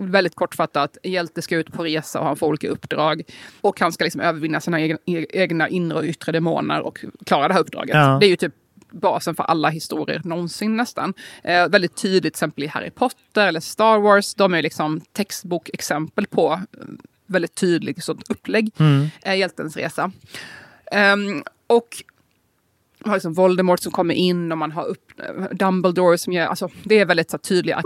väldigt 0.07 0.35
kortfattat, 0.35 0.97
hjälte 1.03 1.43
ska 1.43 1.57
ut 1.57 1.73
på 1.73 1.85
resa 1.85 2.21
och 2.21 2.27
han 2.27 2.37
får 2.37 2.47
olika 2.47 2.69
uppdrag. 2.69 3.23
Och 3.61 3.81
han 3.81 3.93
ska 3.93 4.05
liksom 4.05 4.21
övervinna 4.21 4.61
sina 4.61 4.81
egna, 4.81 4.99
egna 5.31 5.69
inre 5.69 5.99
och 5.99 6.05
yttre 6.05 6.33
demoner 6.33 6.81
och 6.81 7.05
klara 7.27 7.49
det 7.49 7.55
här 7.55 7.61
uppdraget. 7.61 7.97
Ja. 7.97 8.17
Det 8.21 8.27
är 8.27 8.31
ju 8.31 8.37
typ 8.37 8.55
basen 8.91 9.35
för 9.35 9.45
alla 9.45 9.69
historier 9.69 10.21
någonsin 10.25 10.77
nästan. 10.77 11.15
Eh, 11.45 11.69
väldigt 11.69 11.97
tydligt 11.97 12.23
till 12.23 12.29
exempel 12.29 12.65
i 12.65 12.67
Harry 12.67 12.91
Potter 12.91 13.47
eller 13.47 13.61
Star 13.61 13.99
Wars. 13.99 14.35
De 14.35 14.55
är 14.55 14.63
liksom 14.63 15.01
textbokexempel 15.13 16.27
på 16.27 16.53
eh, 16.53 16.87
väldigt 17.27 17.55
tydligt 17.55 18.05
sånt 18.05 18.31
upplägg. 18.31 18.71
Eh, 19.23 19.37
hjältens 19.37 19.77
resa. 19.77 20.13
Ehm, 20.93 21.43
och 21.67 21.89
man 22.99 23.11
har 23.11 23.17
liksom 23.17 23.35
Voldemort 23.35 23.81
som 23.81 23.93
kommer 23.93 24.15
in 24.15 24.53
och 24.53 24.59
man 24.59 24.73
har 24.73 24.85
upp, 24.85 25.13
eh, 25.21 25.57
Dumbledore 25.57 26.19
som 26.19 26.33
gör... 26.33 26.47
Alltså, 26.47 26.69
det 26.85 26.99
är 26.99 27.05
väldigt 27.05 27.31
så, 27.31 27.39
tydliga 27.39 27.83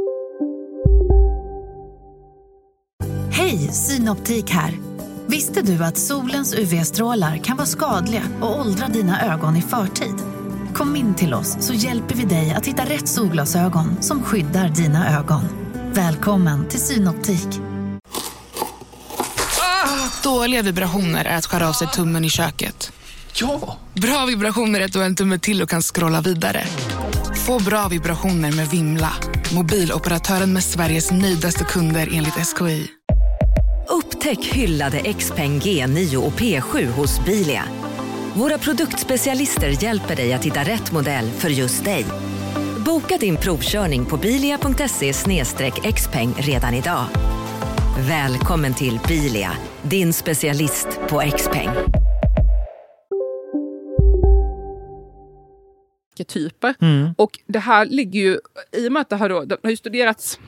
Hej, 3.36 3.68
Synoptik 3.72 4.50
här. 4.50 4.78
Visste 5.26 5.62
du 5.62 5.84
att 5.84 5.98
solens 5.98 6.54
UV-strålar 6.54 7.36
kan 7.36 7.56
vara 7.56 7.66
skadliga 7.66 8.22
och 8.40 8.60
åldra 8.60 8.88
dina 8.88 9.32
ögon 9.32 9.56
i 9.56 9.62
förtid? 9.62 10.14
Kom 10.74 10.96
in 10.96 11.14
till 11.14 11.34
oss 11.34 11.56
så 11.60 11.74
hjälper 11.74 12.14
vi 12.14 12.24
dig 12.24 12.54
att 12.54 12.66
hitta 12.66 12.84
rätt 12.84 13.08
solglasögon 13.08 14.02
som 14.02 14.22
skyddar 14.22 14.68
dina 14.68 15.18
ögon. 15.18 15.42
Välkommen 15.92 16.68
till 16.68 16.80
Synoptik. 16.80 17.48
Dåliga 20.22 20.62
vibrationer 20.62 21.24
är 21.24 21.36
att 21.36 21.46
skära 21.46 21.68
av 21.68 21.72
sig 21.72 21.88
tummen 21.88 22.24
i 22.24 22.30
köket. 22.30 22.92
Ja! 23.34 23.78
Bra 23.94 24.26
vibrationer 24.26 24.80
är 24.80 24.84
att 24.84 24.92
du 24.92 24.98
har 24.98 25.06
en 25.06 25.16
tumme 25.16 25.38
till 25.38 25.62
och 25.62 25.68
kan 25.68 25.82
scrolla 25.82 26.20
vidare. 26.20 26.64
Få 27.46 27.62
bra 27.62 27.88
vibrationer 27.88 28.52
med 28.52 28.68
Vimla. 28.68 29.12
Mobiloperatören 29.54 30.52
med 30.52 30.64
Sveriges 30.64 31.10
nöjdaste 31.10 31.64
kunder 31.64 32.08
enligt 32.12 32.34
SKI. 32.34 32.90
Upptäck 34.24 34.44
hyllade 34.44 35.12
XPeng 35.12 35.60
G9 35.60 36.16
och 36.16 36.32
P7 36.32 36.86
hos 36.86 37.24
Bilia. 37.24 37.64
Våra 38.34 38.58
produktspecialister 38.58 39.82
hjälper 39.84 40.16
dig 40.16 40.32
att 40.32 40.44
hitta 40.44 40.60
rätt 40.60 40.92
modell 40.92 41.30
för 41.30 41.48
just 41.48 41.84
dig. 41.84 42.04
Boka 42.86 43.16
din 43.16 43.36
provkörning 43.36 44.04
på 44.04 44.16
bilia.se 44.16 45.12
xpeng 45.92 46.34
redan 46.38 46.74
idag. 46.74 47.04
Välkommen 48.08 48.74
till 48.74 49.00
Bilia, 49.08 49.52
din 49.82 50.12
specialist 50.12 50.88
på 51.08 51.22
XPeng. 51.36 51.70
arketyper. 56.14 56.74
Mm. 56.80 57.14
Och 57.18 57.30
det 57.46 57.58
här 57.58 57.86
ligger 57.86 58.20
ju, 58.20 58.38
i 58.72 58.88
och 58.88 58.92
med 58.92 59.00
att 59.00 59.08
det 59.08 59.16
har, 59.16 59.28
då, 59.28 59.44
det 59.44 59.56
har 59.62 59.70
ju 59.70 59.76
studerats 59.76 60.38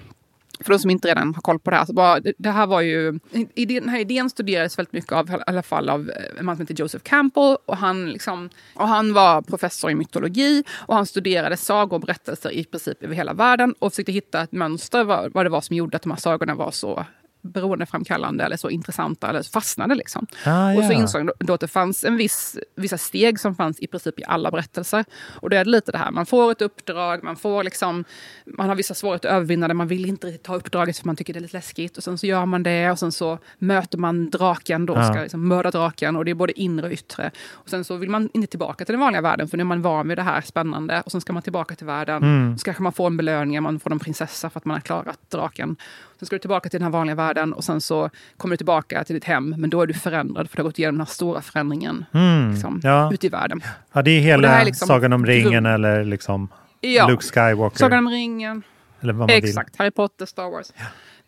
för 0.60 0.72
de 0.72 0.78
som 0.78 0.90
inte 0.90 1.08
redan 1.08 1.34
har 1.34 1.42
koll 1.42 1.58
på 1.58 1.70
det 1.70 1.76
här, 1.76 1.84
så 1.84 1.92
bara, 1.92 2.20
det, 2.38 2.50
här 2.50 2.66
var 2.66 2.80
ju... 2.80 3.18
Idén, 3.54 3.82
den 3.82 3.88
här 3.88 4.00
idén 4.00 4.30
studerades 4.30 4.78
väldigt 4.78 4.92
mycket 4.92 5.12
av, 5.12 5.30
i 5.30 5.34
alla 5.46 5.62
fall 5.62 5.88
av 5.88 6.10
eh, 6.10 6.38
en 6.38 6.46
man 6.46 6.56
som 6.56 6.62
heter 6.62 6.82
Joseph 6.82 7.04
Campbell. 7.04 7.56
Och 7.66 7.76
han, 7.76 8.10
liksom, 8.10 8.50
och 8.74 8.88
han 8.88 9.12
var 9.12 9.42
professor 9.42 9.90
i 9.90 9.94
mytologi 9.94 10.64
och 10.70 10.94
han 10.94 11.06
studerade 11.06 11.56
sagor 11.56 11.94
och 11.96 12.00
berättelser 12.00 12.50
i 12.50 12.64
princip 12.64 13.02
över 13.02 13.14
hela 13.14 13.32
världen 13.32 13.74
och 13.78 13.92
försökte 13.92 14.12
hitta 14.12 14.42
ett 14.42 14.52
mönster 14.52 15.04
vad, 15.04 15.32
vad 15.32 15.46
det 15.46 15.50
var 15.50 15.60
som 15.60 15.76
gjorde 15.76 15.96
att 15.96 16.02
de 16.02 16.10
här 16.10 16.18
sagorna 16.18 16.54
var 16.54 16.70
så 16.70 17.04
beroendeframkallande 17.46 18.44
eller 18.44 18.56
så 18.56 18.70
intressanta 18.70 19.28
eller 19.28 19.42
fastnade. 19.42 19.94
Liksom. 19.94 20.26
Ah, 20.44 20.74
Och 20.74 20.84
så 20.84 20.92
ja. 20.92 20.98
insåg 20.98 21.26
de 21.26 21.32
då 21.46 21.54
att 21.54 21.60
det 21.60 21.68
fanns 21.68 22.04
en 22.04 22.16
viss, 22.16 22.58
vissa 22.76 22.98
steg 22.98 23.40
som 23.40 23.54
fanns 23.54 23.80
i 23.80 23.86
princip 23.86 24.20
i 24.20 24.24
alla 24.24 24.50
berättelser. 24.50 25.04
Och 25.40 25.50
det 25.50 25.56
är 25.56 25.64
lite 25.64 25.92
det 25.92 25.98
här, 25.98 26.10
man 26.10 26.26
får 26.26 26.52
ett 26.52 26.62
uppdrag, 26.62 27.24
man 27.24 27.36
får 27.36 27.64
liksom, 27.64 28.04
man 28.46 28.68
har 28.68 28.76
vissa 28.76 28.94
svårigheter 28.94 29.28
att 29.28 29.34
övervinna 29.34 29.68
det, 29.68 29.74
man 29.74 29.88
vill 29.88 30.06
inte 30.06 30.32
ta 30.32 30.54
uppdraget 30.56 30.98
för 30.98 31.06
man 31.06 31.16
tycker 31.16 31.32
det 31.32 31.38
är 31.38 31.40
lite 31.40 31.56
läskigt. 31.56 31.96
Och 31.96 32.02
sen 32.04 32.18
så 32.18 32.26
gör 32.26 32.46
man 32.46 32.62
det 32.62 32.90
och 32.90 32.98
sen 32.98 33.12
så 33.12 33.38
möter 33.58 33.98
man 33.98 34.30
draken 34.30 34.86
då, 34.86 34.94
Ja. 34.94 35.04
ska 35.12 35.22
liksom 35.22 35.48
mörda 35.48 35.70
draken 35.70 36.16
och 36.16 36.24
det 36.24 36.30
är 36.30 36.34
både 36.34 36.60
inre 36.60 36.86
och 36.86 36.92
yttre. 36.92 37.30
Och 37.52 37.68
sen 37.68 37.84
så 37.84 37.96
vill 37.96 38.10
man 38.10 38.30
inte 38.34 38.46
tillbaka 38.46 38.84
till 38.84 38.92
den 38.92 39.00
vanliga 39.00 39.22
världen 39.22 39.48
för 39.48 39.56
nu 39.56 39.60
är 39.60 39.64
man 39.64 39.82
van 39.82 40.08
vid 40.08 40.18
det 40.18 40.22
här 40.22 40.40
spännande 40.40 41.02
och 41.06 41.12
sen 41.12 41.20
ska 41.20 41.32
man 41.32 41.42
tillbaka 41.42 41.74
till 41.74 41.86
världen. 41.86 42.16
Mm. 42.22 42.58
Så 42.58 42.64
kanske 42.64 42.82
man 42.82 42.92
får 42.92 43.06
en 43.06 43.16
belöning, 43.16 43.62
man 43.62 43.80
får 43.80 43.92
en 43.92 43.98
prinsessa 43.98 44.50
för 44.50 44.58
att 44.60 44.64
man 44.64 44.74
har 44.74 44.80
klarat 44.80 45.18
draken. 45.30 45.76
Sen 46.18 46.26
ska 46.26 46.36
du 46.36 46.40
tillbaka 46.40 46.68
till 46.68 46.78
den 46.80 46.84
här 46.84 46.90
vanliga 46.90 47.14
världen 47.16 47.52
och 47.52 47.64
sen 47.64 47.80
så 47.80 48.10
kommer 48.36 48.52
du 48.52 48.56
tillbaka 48.56 49.04
till 49.04 49.14
ditt 49.14 49.24
hem, 49.24 49.54
men 49.58 49.70
då 49.70 49.82
är 49.82 49.86
du 49.86 49.94
förändrad 49.94 50.50
för 50.50 50.56
du 50.56 50.62
har 50.62 50.68
gått 50.68 50.78
igenom 50.78 50.94
den 50.94 51.00
här 51.06 51.12
stora 51.12 51.42
förändringen 51.42 52.04
Mm, 52.14 52.50
liksom, 52.52 52.80
ja. 52.84 53.12
ute 53.14 53.26
i 53.26 53.30
världen. 53.30 53.60
Ja, 53.92 54.02
det 54.02 54.10
är 54.10 54.20
hela 54.20 54.48
det 54.48 54.54
är 54.54 54.64
liksom 54.64 54.88
Sagan 54.88 55.12
om 55.12 55.26
ringen 55.26 55.66
eller 55.66 56.04
liksom 56.04 56.48
Ja. 56.80 57.08
Luke 57.08 57.22
Skywalker. 57.22 57.78
Sagan 57.78 57.98
om 58.06 58.08
ringen, 58.12 58.62
eller 59.00 59.12
vad 59.12 59.28
man 59.30 59.36
exakt, 59.36 59.76
Harry 59.78 59.90
Potter, 59.90 60.26
Star 60.26 60.50
Wars. 60.50 60.72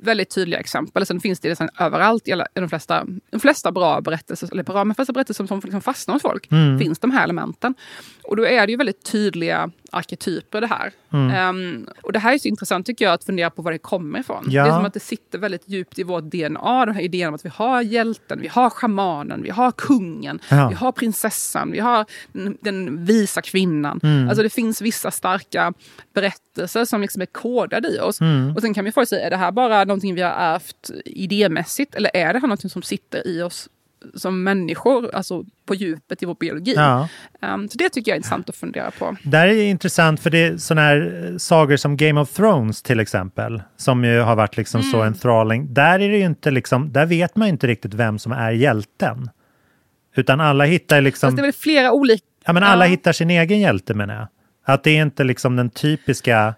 Väldigt 0.00 0.30
tydliga 0.30 0.60
exempel. 0.60 1.06
Sen 1.06 1.20
finns 1.20 1.40
det 1.40 1.48
nästan 1.48 1.68
överallt, 1.78 2.28
i, 2.28 2.42
de, 2.54 2.68
flesta, 2.68 3.04
de 3.30 3.40
flesta 3.40 3.72
bra 3.72 4.00
berättelser, 4.00 4.48
eller 4.52 4.62
bra, 4.62 4.84
men 4.84 4.94
flesta 4.94 5.12
berättelser 5.12 5.46
som 5.46 5.60
liksom 5.64 5.80
fastnar 5.80 6.14
hos 6.14 6.22
folk, 6.22 6.50
Mm. 6.52 6.78
finns 6.78 6.98
de 6.98 7.10
här 7.10 7.24
elementen. 7.24 7.74
Och 8.24 8.36
då 8.36 8.46
är 8.46 8.66
det 8.66 8.70
ju 8.72 8.76
väldigt 8.76 9.04
tydliga 9.12 9.70
arketyper 9.90 10.60
det 10.60 10.66
här. 10.66 10.92
Mm. 11.12 11.30
Ehm, 11.30 11.86
och 12.02 12.12
det 12.12 12.18
här 12.18 12.34
är 12.34 12.38
så 12.38 12.48
intressant 12.48 12.86
tycker 12.86 13.04
jag, 13.04 13.14
att 13.14 13.24
fundera 13.24 13.50
på 13.50 13.62
var 13.62 13.72
det 13.72 13.78
kommer 13.78 14.18
ifrån. 14.18 14.44
Ja. 14.48 14.62
Det 14.62 14.70
är 14.70 14.74
som 14.74 14.84
att 14.84 14.94
det 14.94 15.00
sitter 15.00 15.38
väldigt 15.38 15.68
djupt 15.68 15.98
i 15.98 16.02
vårt 16.02 16.24
DNA, 16.24 16.86
den 16.86 16.94
här 16.94 17.02
idén 17.02 17.28
om 17.28 17.34
att 17.34 17.44
vi 17.44 17.50
har 17.54 17.82
hjälten, 17.82 18.40
vi 18.40 18.48
har 18.48 18.70
schamanen, 18.70 19.42
vi 19.42 19.50
har 19.50 19.72
kungen, 19.72 20.40
Ja. 20.48 20.68
vi 20.68 20.74
har 20.74 20.92
prinsessan, 20.92 21.72
vi 21.72 21.78
har 21.78 22.06
den, 22.32 22.58
den 22.60 23.04
visa 23.04 23.42
kvinnan. 23.42 24.00
Mm. 24.02 24.28
Alltså 24.28 24.42
det 24.42 24.50
finns 24.50 24.80
vissa 24.80 25.10
starka 25.10 25.72
berättelser 26.14 26.84
som 26.84 27.00
liksom 27.00 27.22
är 27.22 27.26
kodade 27.26 27.88
i 27.88 28.00
oss. 28.00 28.20
Mm. 28.20 28.56
Och 28.56 28.62
sen 28.62 28.74
kan 28.74 28.84
vi 28.84 28.92
fråga 28.92 29.06
sig, 29.06 29.22
är 29.22 29.30
det 29.30 29.36
här 29.36 29.52
bara 29.52 29.84
någonting 29.84 30.14
vi 30.14 30.22
har 30.22 30.30
ärvt 30.30 30.90
idémässigt 31.04 31.94
eller 31.94 32.10
är 32.14 32.32
det 32.32 32.38
här 32.38 32.48
någonting 32.48 32.70
som 32.70 32.82
sitter 32.82 33.26
i 33.26 33.42
oss 33.42 33.68
som 34.14 34.42
människor, 34.42 35.14
alltså 35.14 35.44
på 35.66 35.74
djupet 35.74 36.22
i 36.22 36.26
vår 36.26 36.34
biologi? 36.34 36.74
Ja. 36.76 37.08
Ehm, 37.42 37.68
så 37.68 37.78
det 37.78 37.88
tycker 37.88 38.10
jag 38.10 38.14
är 38.14 38.18
intressant 38.18 38.48
att 38.48 38.56
fundera 38.56 38.90
på. 38.90 39.16
Där 39.22 39.46
är 39.48 39.54
det 39.54 39.62
intressant 39.64 40.20
för 40.20 40.30
det 40.30 40.38
är 40.38 40.56
sådana 40.56 40.80
här 40.86 41.26
eh, 41.32 41.36
sagor 41.36 41.76
som 41.76 41.96
Game 41.96 42.20
of 42.20 42.32
Thrones 42.32 42.82
till 42.82 43.00
exempel, 43.00 43.62
som 43.76 44.04
ju 44.04 44.20
har 44.20 44.36
varit 44.36 44.56
liksom 44.56 44.82
så 44.82 44.96
Mm. 44.96 45.06
enthralling. 45.06 45.74
Där 45.74 46.00
är 46.00 46.08
det 46.08 46.18
inte 46.20 46.50
liksom, 46.50 46.92
där 46.92 47.06
vet 47.06 47.36
man 47.36 47.48
ju 47.48 47.52
inte 47.52 47.66
riktigt 47.66 47.94
vem 47.94 48.18
som 48.18 48.32
är 48.32 48.50
hjälten. 48.50 49.30
Utan 50.16 50.40
alla 50.40 50.64
hittar 50.64 51.00
liksom, 51.00 51.26
Fast 51.26 51.36
det 51.36 51.40
är 51.40 51.44
väl 51.44 51.52
flera 51.52 51.92
olika... 51.92 52.24
ja 52.46 52.52
men 52.52 52.62
alla 52.62 52.84
Ja. 52.86 52.90
hittar 52.90 53.12
sin 53.12 53.30
egen 53.30 53.60
hjälte 53.60 53.94
menar 53.94 54.14
jag. 54.14 54.26
Att 54.64 54.84
det 54.84 54.90
är 54.90 55.02
inte 55.02 55.24
liksom 55.24 55.56
den 55.56 55.70
typiska, 55.70 56.54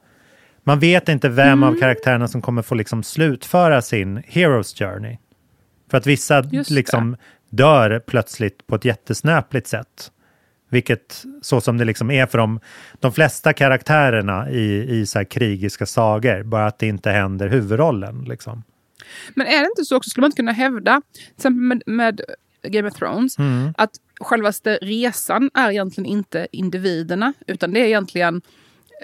man 0.64 0.78
vet 0.78 1.08
inte 1.08 1.28
vem 1.28 1.48
Mm. 1.48 1.62
av 1.62 1.80
karaktärerna 1.80 2.28
som 2.28 2.42
kommer 2.42 2.62
få 2.62 2.74
liksom 2.74 3.02
slutföra 3.02 3.82
sin 3.82 4.18
Hero's 4.18 4.78
Journey. 4.78 5.18
För 5.90 5.98
att 5.98 6.06
vissa 6.06 6.40
liksom 6.68 7.16
dör 7.48 7.98
plötsligt 8.06 8.66
på 8.66 8.74
ett 8.76 8.84
jättesnöpligt 8.84 9.66
sätt. 9.66 10.12
Vilket 10.68 11.24
så 11.42 11.60
som 11.60 11.78
det 11.78 11.84
liksom 11.84 12.10
är 12.10 12.26
för 12.26 12.38
de, 12.38 12.60
de 13.00 13.12
flesta 13.12 13.52
karaktärerna 13.52 14.50
i, 14.50 14.98
i 15.00 15.06
så 15.06 15.18
här 15.18 15.24
krigiska 15.24 15.86
sagor, 15.86 16.42
bara 16.42 16.66
att 16.66 16.78
det 16.78 16.86
inte 16.86 17.10
händer 17.10 17.48
huvudrollen. 17.48 18.24
Liksom. 18.28 18.62
Men 19.34 19.46
är 19.46 19.60
det 19.60 19.66
inte 19.66 19.84
så 19.84 19.96
också, 19.96 20.10
skulle 20.10 20.22
man 20.22 20.28
inte 20.28 20.36
kunna 20.36 20.52
hävda, 20.52 21.02
till 21.14 21.32
exempel 21.36 21.62
med, 21.62 21.82
med 21.86 22.20
Game 22.62 22.88
of 22.88 22.94
Thrones, 22.94 23.38
Mm. 23.38 23.74
att 23.78 23.90
självaste 24.20 24.78
resan 24.82 25.50
är 25.54 25.70
egentligen 25.70 26.10
inte 26.10 26.46
individerna, 26.52 27.32
utan 27.46 27.72
det 27.72 27.80
är 27.80 27.84
egentligen 27.84 28.42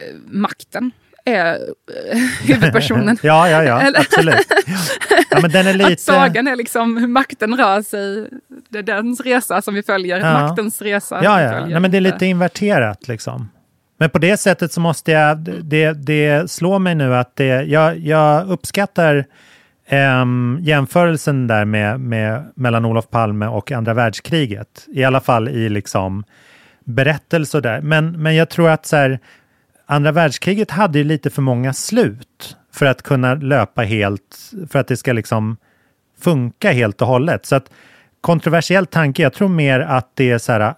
eh, 0.03 0.15
makten. 0.27 0.91
Är 1.27 1.53
eh, 1.55 2.19
huvudpersonen. 2.43 3.19
ja, 3.23 3.49
ja, 3.49 3.65
ja, 3.65 3.93
absolut. 3.97 4.47
Ja, 5.31 5.39
men 5.43 5.51
den 5.51 5.67
är 5.67 5.75
lite... 5.75 5.93
Att 5.93 6.01
sagan 6.01 6.49
är 6.49 6.57
liksom 6.57 6.97
hur 6.97 7.07
makten 7.07 7.57
rör 7.57 7.83
sig. 7.83 8.29
Det 8.69 8.79
är 8.79 8.83
dens 8.83 9.21
resa 9.21 9.63
som 9.63 9.75
vi 9.75 9.83
följer. 9.83 10.21
Ja. 10.21 10.33
Maktens 10.33 10.83
resa. 10.83 11.21
Ja, 11.23 11.43
ja. 11.43 11.67
Nej, 11.67 11.81
men 11.81 11.91
det 11.91 11.97
är 11.97 12.01
lite 12.01 12.27
inverterat 12.27 13.09
liksom. 13.09 13.49
Men 13.99 14.11
på 14.11 14.19
det 14.19 14.37
sättet 14.37 14.73
så 14.73 14.81
måste 14.81 15.13
jag, 15.13 15.39
det, 15.65 15.93
det 15.93 16.51
slår 16.51 16.79
mig 16.79 16.95
nu 16.95 17.15
att 17.15 17.37
det, 17.37 17.63
jag, 17.63 17.99
jag 17.99 18.51
uppskattar 18.51 19.25
ehm, 19.87 20.59
jämförelsen 20.63 21.47
där 21.47 21.65
med, 21.65 22.01
med, 22.01 22.53
mellan 22.55 22.85
Olof 22.85 23.11
Palme 23.11 23.47
och 23.47 23.73
andra 23.73 23.95
världskriget. 23.95 24.87
I 24.89 25.05
alla 25.05 25.21
fall 25.21 25.49
i 25.49 25.69
liksom 25.69 26.25
berättelse 26.85 27.57
och 27.57 27.63
där. 27.63 27.81
Men, 27.81 28.23
men 28.23 28.35
jag 28.35 28.49
tror 28.49 28.71
att 28.71 28.87
så 28.87 28.97
här, 28.97 29.21
andra 29.87 30.13
världskriget 30.13 30.71
hade 30.71 30.99
ju 30.99 31.05
lite 31.05 31.31
för 31.31 31.43
många 31.43 31.73
slut 31.73 32.57
för 32.73 32.87
att 32.87 33.03
kunna 33.03 33.35
löpa 33.35 33.83
helt, 33.83 34.51
för 34.71 34.79
att 34.79 34.89
det 34.89 34.97
ska 34.97 35.13
liksom 35.13 35.57
funka 36.21 36.73
helt 36.73 37.03
och 37.03 37.09
hållet. 37.09 37.47
Så 37.47 37.57
att 37.57 37.71
kontroversiell 38.21 38.87
tanke, 38.87 39.23
jag 39.23 39.33
tror 39.33 39.49
mer 39.49 39.81
att 39.81 40.11
det 40.15 40.31
är 40.31 40.39
så 40.39 40.53
här 40.53 40.75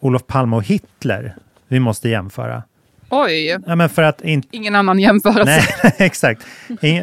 Olof 0.00 0.26
Palme 0.26 0.56
och 0.56 0.64
Hitler 0.64 1.34
vi 1.68 1.80
måste 1.80 2.08
jämföra. 2.08 2.62
Oj, 3.08 3.58
Ja, 3.66 3.76
men 3.76 3.88
för 3.88 4.02
att 4.02 4.20
in... 4.22 4.42
ingen 4.50 4.74
annan 4.74 4.98
jämförelse. 4.98 5.62
Nej, 5.84 5.92
exakt. 5.98 6.46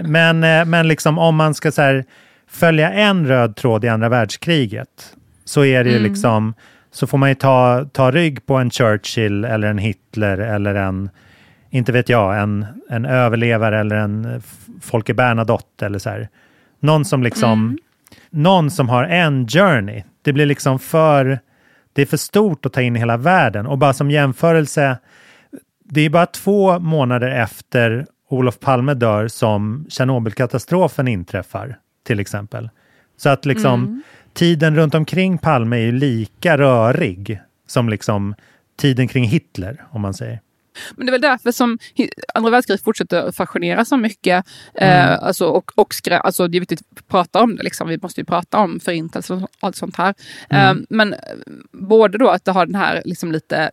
Men, 0.04 0.44
eh, 0.44 0.66
men 0.66 0.88
liksom 0.88 1.18
om 1.20 1.36
man 1.36 1.54
ska 1.54 1.72
så 1.72 1.82
här, 1.82 2.06
följa 2.48 2.92
en 2.92 3.28
röd 3.28 3.56
tråd 3.56 3.86
i 3.86 3.88
andra 3.88 4.10
världskriget 4.10 5.14
så 5.46 5.66
är 5.66 5.84
det 5.84 5.90
Mm. 5.90 6.04
liksom 6.04 6.54
så 6.92 7.08
får 7.08 7.18
man 7.18 7.30
ju 7.30 7.36
ta, 7.36 7.86
ta 7.92 8.12
rygg 8.12 8.46
på 8.46 8.56
en 8.56 8.72
Churchill 8.72 9.46
eller 9.46 9.68
en 9.68 9.78
Hitler 9.78 10.38
eller 10.38 10.76
en, 10.76 11.10
inte 11.70 11.91
vet 11.91 12.09
jag, 12.09 12.39
en, 12.41 12.65
en 12.89 13.05
överlevare 13.05 13.80
eller 13.80 13.95
en 13.95 14.41
Folke 14.82 15.13
Bernadotte 15.13 15.86
eller 15.86 15.99
så 15.99 16.09
här. 16.09 16.30
Någon 16.80 17.05
som 17.05 17.24
liksom, 17.24 17.51
Mm. 17.51 17.78
någon 18.30 18.72
som 18.72 18.89
har 18.89 19.03
en 19.03 19.47
journey. 19.47 20.03
Det 20.22 20.34
blir 20.34 20.45
liksom 20.45 20.80
för, 20.80 21.39
det 21.93 22.01
är 22.01 22.05
för 22.05 22.17
stort 22.17 22.65
att 22.65 22.74
ta 22.74 22.82
in 22.82 22.95
i 22.95 22.99
hela 22.99 23.17
världen. 23.17 23.65
Och 23.67 23.78
bara 23.78 23.93
som 23.93 24.11
jämförelse, 24.11 24.97
det 25.84 26.01
är 26.01 26.09
bara 26.09 26.26
två 26.26 26.80
månader 26.80 27.28
efter 27.30 28.05
Olof 28.30 28.59
Palme 28.59 28.93
dör 28.93 29.28
som 29.28 29.86
Tjernobylkatastrofen 29.89 31.07
inträffar, 31.07 31.78
till 32.07 32.20
exempel. 32.20 32.70
Så 33.17 33.30
att 33.30 33.45
liksom 33.45 33.74
Mm. 33.84 34.01
tiden 34.34 34.76
runt 34.76 34.95
omkring 34.95 35.38
Palme 35.38 35.76
är 35.78 35.82
ju 35.82 35.91
lika 35.91 36.57
rörig 36.57 37.41
som 37.67 37.89
liksom 37.89 38.36
tiden 38.78 39.07
kring 39.07 39.24
Hitler, 39.24 39.84
om 39.89 40.01
man 40.01 40.13
säger. 40.13 40.39
Men 40.96 41.06
det 41.06 41.10
är 41.10 41.12
väl 41.12 41.22
därför 41.22 41.52
som 41.52 41.78
andra 42.34 42.52
världskriget 42.52 42.84
fortsätter 42.84 43.32
fascinera 43.32 43.86
så 43.86 43.98
mycket. 43.98 44.46
Eh, 44.76 45.10
Mm. 45.10 45.20
alltså, 45.24 45.46
och, 45.46 45.72
och 45.76 45.94
skrä, 45.94 46.20
alltså, 46.20 46.48
det 46.48 46.58
är 46.58 46.60
viktigt 46.60 46.82
att 46.96 47.08
prata 47.08 47.42
om 47.42 47.56
det. 47.56 47.64
Liksom. 47.64 47.88
Vi 47.88 48.00
måste 48.02 48.22
ju 48.22 48.26
prata 48.26 48.58
om 48.58 48.80
förintelsen 48.80 49.44
och 49.44 49.50
allt 49.60 49.76
sånt 49.76 49.96
här. 49.96 50.14
Mm. 50.50 50.78
Eh, 50.78 50.84
men 50.90 51.14
eh, 51.14 51.20
både 51.72 52.18
då 52.18 52.30
att 52.30 52.46
det 52.46 52.52
har 52.52 52.66
den 52.66 52.76
här 52.76 53.02
liksom, 53.06 53.32
lite 53.32 53.72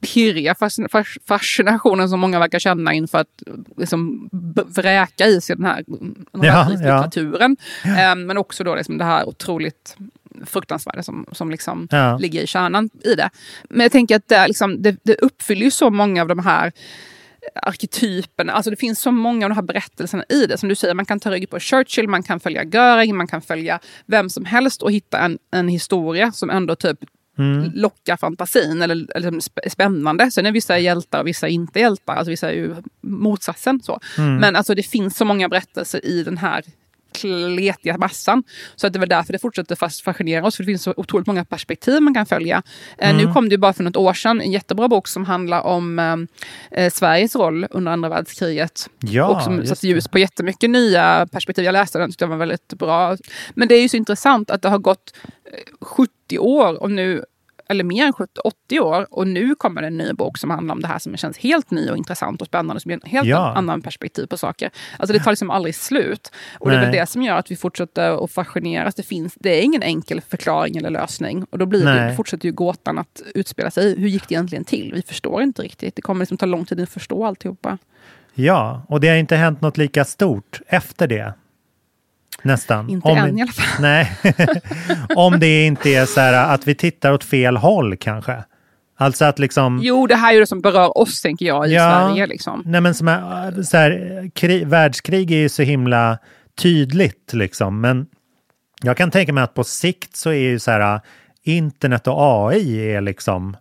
pirriga 0.00 0.54
fascin- 0.54 0.88
fas- 0.88 1.18
fascinationen 1.28 2.08
som 2.08 2.20
många 2.20 2.38
verkar 2.38 2.58
känna 2.58 2.92
inför 2.92 3.18
att 3.18 3.42
liksom, 3.76 4.28
vräka 4.66 5.26
i 5.26 5.40
sig 5.40 5.56
den 5.56 5.64
här 5.64 5.84
andra 6.32 6.48
Ja, 6.48 6.54
världskrigslitteraturen. 6.54 7.56
Eh, 7.84 8.14
men 8.16 8.36
också 8.38 8.64
då 8.64 8.74
liksom, 8.74 8.98
det 8.98 9.04
här 9.04 9.28
otroligt 9.28 9.96
fruktansvärda 10.46 11.02
som, 11.02 11.26
som 11.32 11.50
liksom 11.50 11.88
Ja. 11.90 12.18
ligger 12.18 12.42
i 12.42 12.46
kärnan 12.46 12.90
i 13.04 13.14
det. 13.14 13.30
Men 13.70 13.80
jag 13.80 13.92
tänker 13.92 14.16
att 14.16 14.28
det, 14.28 14.46
liksom, 14.48 14.82
det, 14.82 14.96
det 15.02 15.14
uppfyller 15.14 15.62
ju 15.64 15.70
så 15.70 15.90
många 15.90 16.22
av 16.22 16.28
de 16.28 16.38
här 16.38 16.72
arketyperna. 17.62 18.52
Alltså 18.52 18.70
det 18.70 18.76
finns 18.76 19.00
så 19.00 19.10
många 19.10 19.46
av 19.46 19.50
de 19.50 19.54
här 19.54 19.62
berättelserna 19.62 20.24
i 20.28 20.46
det. 20.46 20.58
Som 20.58 20.68
du 20.68 20.74
säger, 20.74 20.94
man 20.94 21.04
kan 21.04 21.20
ta 21.20 21.30
rygg 21.30 21.50
på 21.50 21.58
Churchill, 21.60 22.08
man 22.08 22.22
kan 22.22 22.40
följa 22.40 22.64
Göring, 22.64 23.16
man 23.16 23.26
kan 23.26 23.42
följa 23.42 23.78
vem 24.06 24.30
som 24.30 24.44
helst 24.44 24.82
och 24.82 24.92
hitta 24.92 25.18
en, 25.18 25.38
en 25.52 25.68
historia 25.68 26.32
som 26.32 26.50
ändå 26.50 26.74
typ 26.76 26.98
Mm. 27.38 27.70
lockar 27.74 28.16
fantasin 28.16 28.82
eller, 28.82 29.16
eller 29.16 29.30
liksom 29.30 29.52
sp- 29.54 29.68
spännande. 29.68 30.30
Sen 30.30 30.46
är 30.46 30.52
vissa 30.52 30.78
hjältar 30.78 31.20
och 31.20 31.26
vissa 31.26 31.48
inte 31.48 31.80
hjältar. 31.80 32.14
Alltså 32.16 32.30
vissa 32.30 32.50
är 32.50 32.54
ju 32.54 32.74
motsatsen. 33.00 33.82
Så. 33.82 34.00
Mm. 34.18 34.36
Men 34.36 34.56
alltså 34.56 34.74
det 34.74 34.82
finns 34.82 35.16
så 35.16 35.24
många 35.24 35.48
berättelser 35.48 36.04
i 36.06 36.22
den 36.22 36.38
här 36.38 36.64
kletiga 37.20 37.98
massan. 37.98 38.42
Så 38.76 38.86
att 38.86 38.92
det 38.92 38.98
väl 38.98 39.08
därför 39.08 39.32
det 39.32 39.38
fortsätter 39.38 39.76
fas- 39.76 40.02
fascinera 40.02 40.46
oss. 40.46 40.56
För 40.56 40.62
det 40.62 40.66
finns 40.66 40.82
så 40.82 40.94
otroligt 40.96 41.26
många 41.26 41.44
perspektiv 41.44 42.02
man 42.02 42.14
kan 42.14 42.26
följa. 42.26 42.62
Eh, 42.98 43.10
Mm. 43.10 43.26
Nu 43.26 43.32
kom 43.32 43.48
det 43.48 43.52
ju 43.54 43.58
bara 43.58 43.72
för 43.72 43.84
något 43.84 43.96
år 43.96 44.12
sedan 44.14 44.40
en 44.40 44.52
jättebra 44.52 44.88
bok 44.88 45.08
som 45.08 45.24
handlar 45.24 45.60
om 45.60 45.98
eh, 45.98 46.16
eh, 46.84 46.90
Sveriges 46.92 47.36
roll 47.36 47.66
under 47.70 47.92
andra 47.92 48.08
världskriget. 48.08 48.88
Ja, 49.00 49.26
och 49.26 49.42
som 49.42 49.66
satte 49.66 49.88
ljus 49.88 50.08
på 50.08 50.18
jättemycket 50.18 50.70
nya 50.70 51.26
perspektiv. 51.32 51.64
Jag 51.64 51.72
läste 51.72 51.98
den, 51.98 52.10
tyckte 52.10 52.24
den 52.24 52.30
var 52.30 52.36
väldigt 52.36 52.68
bra. 52.68 53.16
Men 53.54 53.68
det 53.68 53.74
är 53.74 53.82
ju 53.82 53.88
så 53.88 53.96
intressant 53.96 54.50
att 54.50 54.62
det 54.62 54.68
har 54.68 54.78
gått 54.78 55.14
eh, 55.44 55.86
70 55.86 56.38
år 56.38 56.82
och 56.82 56.90
nu 56.90 57.24
eller 57.68 57.84
mer 57.84 58.06
än 58.06 58.12
70, 58.12 58.40
80 58.44 58.80
år 58.80 59.06
och 59.10 59.26
nu 59.26 59.54
kommer 59.54 59.80
det 59.80 59.86
en 59.86 59.98
ny 59.98 60.12
bok 60.12 60.38
som 60.38 60.50
handlar 60.50 60.74
om 60.74 60.80
det 60.82 60.88
här 60.88 60.98
som 60.98 61.16
känns 61.16 61.38
helt 61.38 61.70
ny 61.70 61.90
och 61.90 61.96
intressant 61.96 62.40
och 62.40 62.46
spännande, 62.46 62.80
som 62.80 62.90
ger 62.90 63.00
en 63.04 63.10
helt 63.10 63.28
Ja. 63.28 63.54
annan 63.56 63.82
perspektiv 63.82 64.26
på 64.26 64.36
saker. 64.36 64.70
Alltså 64.98 65.12
det 65.12 65.18
tar 65.20 65.30
liksom 65.32 65.50
aldrig 65.50 65.74
slut. 65.74 66.32
Och 66.58 66.70
det 66.70 66.76
är 66.76 66.80
väl 66.80 66.90
Nej. 66.90 67.00
det 67.00 67.06
som 67.06 67.22
gör 67.22 67.36
att 67.36 67.50
vi 67.50 67.56
fortsätter 67.56 68.24
att 68.24 68.30
fascineras. 68.32 68.94
Det, 68.94 69.02
finns, 69.02 69.34
det 69.40 69.58
är 69.58 69.62
ingen 69.62 69.82
enkel 69.82 70.20
förklaring 70.20 70.76
eller 70.76 70.90
lösning. 70.90 71.44
Och 71.50 71.58
då 71.58 71.66
blir 71.66 71.84
Nej. 71.84 72.10
det, 72.10 72.16
fortsätter 72.16 72.46
ju 72.46 72.52
gåtan 72.52 72.98
att 72.98 73.22
utspela 73.34 73.70
sig. 73.70 74.00
Hur 74.00 74.08
gick 74.08 74.28
det 74.28 74.34
egentligen 74.34 74.64
till? 74.64 74.92
Vi 74.94 75.02
förstår 75.02 75.42
inte 75.42 75.62
riktigt. 75.62 75.96
Det 75.96 76.02
kommer 76.02 76.20
liksom 76.20 76.36
ta 76.38 76.46
lång 76.46 76.64
tid 76.64 76.80
att 76.80 76.88
förstå 76.90 77.24
alltihopa. 77.24 77.78
Ja, 78.34 78.82
och 78.88 79.00
det 79.00 79.08
har 79.08 79.16
inte 79.16 79.36
hänt 79.36 79.60
något 79.60 79.76
lika 79.76 80.04
stort 80.04 80.60
efter 80.66 81.06
det. 81.06 81.34
Nästan. 82.46 82.90
Inte 82.90 83.08
Om- 83.08 83.18
än 83.18 83.38
i 83.38 83.42
alla 83.42 83.52
fall. 83.52 83.82
Nej, 83.82 84.12
om 85.16 85.40
det 85.40 85.66
inte 85.66 85.90
är 85.90 86.06
så 86.06 86.20
här 86.20 86.54
att 86.54 86.66
vi 86.68 86.74
tittar 86.74 87.12
åt 87.12 87.24
fel 87.24 87.56
håll 87.56 87.96
kanske. 87.96 88.44
Alltså 88.98 89.24
att 89.24 89.38
liksom... 89.38 89.80
Jo, 89.82 90.06
det 90.06 90.14
här 90.16 90.28
är 90.30 90.34
ju 90.34 90.40
det 90.40 90.46
som 90.46 90.60
berör 90.60 90.98
oss, 90.98 91.22
tänker 91.22 91.46
jag, 91.46 91.68
i 91.68 91.74
Ja. 91.74 91.90
Sverige. 92.08 92.26
Liksom. 92.26 92.62
Nej, 92.66 92.80
men 92.80 92.94
som 92.94 93.08
är, 93.08 93.62
så 93.62 93.76
här, 93.76 94.30
kri, 94.34 94.64
världskrig 94.64 95.32
är 95.32 95.36
ju 95.36 95.48
så 95.48 95.62
himla 95.62 96.18
tydligt 96.58 97.32
liksom. 97.32 97.80
Men 97.80 98.06
jag 98.82 98.96
kan 98.96 99.10
tänka 99.10 99.32
mig 99.32 99.44
att 99.44 99.54
på 99.54 99.64
sikt 99.64 100.16
så 100.16 100.30
är 100.30 100.34
ju 100.34 100.58
så 100.58 100.70
här 100.70 101.00
internet 101.42 102.06
och 102.06 102.16
AI 102.50 102.92
är 102.92 103.00
liksom 103.00 103.56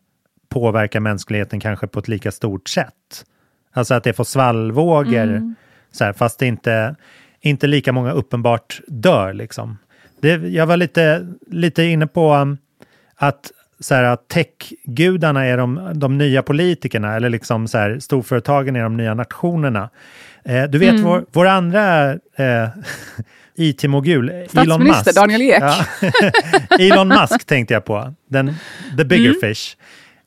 påverkar 0.49 0.99
mänskligheten 0.99 1.59
kanske 1.59 1.87
på 1.87 1.99
ett 1.99 2.07
lika 2.07 2.31
stort 2.31 2.69
sätt. 2.69 3.25
Alltså 3.73 3.93
att 3.93 4.03
det 4.03 4.13
får 4.13 4.23
svallvågor, 4.23 5.23
Mm. 5.23 5.55
så 5.91 6.03
här, 6.03 6.13
fast 6.13 6.39
det 6.39 6.45
inte, 6.47 6.95
inte 7.49 7.67
lika 7.67 7.91
många 7.91 8.11
uppenbart 8.11 8.81
dör 8.87 9.33
liksom. 9.33 9.77
Det, 10.21 10.29
jag 10.35 10.65
var 10.65 10.77
lite, 10.77 11.27
lite 11.47 11.83
inne 11.83 12.07
på 12.07 12.33
um, 12.35 12.57
att 13.15 13.51
så 13.79 13.95
här, 13.95 14.03
att 14.03 14.27
techgudarna 14.27 15.45
är 15.45 15.57
de, 15.57 15.91
de 15.95 16.17
nya 16.17 16.41
politikerna 16.41 17.15
eller 17.15 17.29
liksom 17.29 17.67
så 17.67 17.77
här, 17.77 17.99
storföretagen 17.99 18.75
är 18.75 18.83
de 18.83 18.97
nya 18.97 19.13
nationerna. 19.13 19.89
Eh, 20.45 20.63
du 20.63 20.77
vet 20.77 20.89
Mm. 20.89 21.03
vår, 21.03 21.25
vår 21.31 21.45
andra 21.45 22.11
eh, 22.11 22.67
IT-mogul, 23.55 24.29
Elon 24.29 24.47
Statsminister 24.49 25.05
Musk. 25.05 25.15
Daniel 25.15 25.41
Ek. 25.41 25.61
Ja. 25.61 25.75
Elon 26.79 27.07
Musk 27.07 27.45
tänkte 27.45 27.73
jag 27.73 27.85
på, 27.85 28.13
den, 28.29 28.55
the 28.97 29.05
bigger 29.05 29.29
Mm. 29.29 29.41
fish. 29.41 29.75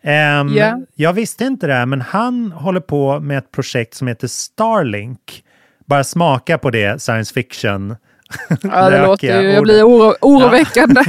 Ehm, 0.03 0.49
Ja. 0.49 0.81
Jag 0.95 1.13
visste 1.13 1.45
inte 1.45 1.67
det, 1.67 1.75
här, 1.75 1.87
men 1.87 2.01
han 2.01 2.53
håller 2.53 2.81
på 2.81 3.21
med 3.21 3.39
ett 3.39 3.53
projekt 3.53 3.95
som 3.95 4.09
heter 4.09 4.27
Starlink. 4.29 5.45
Bara 5.89 6.05
smaka 6.05 6.59
på 6.59 6.71
det, 6.71 7.03
science 7.03 7.35
fiction. 7.35 7.97
Ja, 8.63 8.91
det 8.91 9.03
låter 9.03 9.43
ju, 9.43 9.51
jag 9.51 9.63
blir 9.63 9.83
oro, 9.83 10.15
oroväckande. 10.21 11.01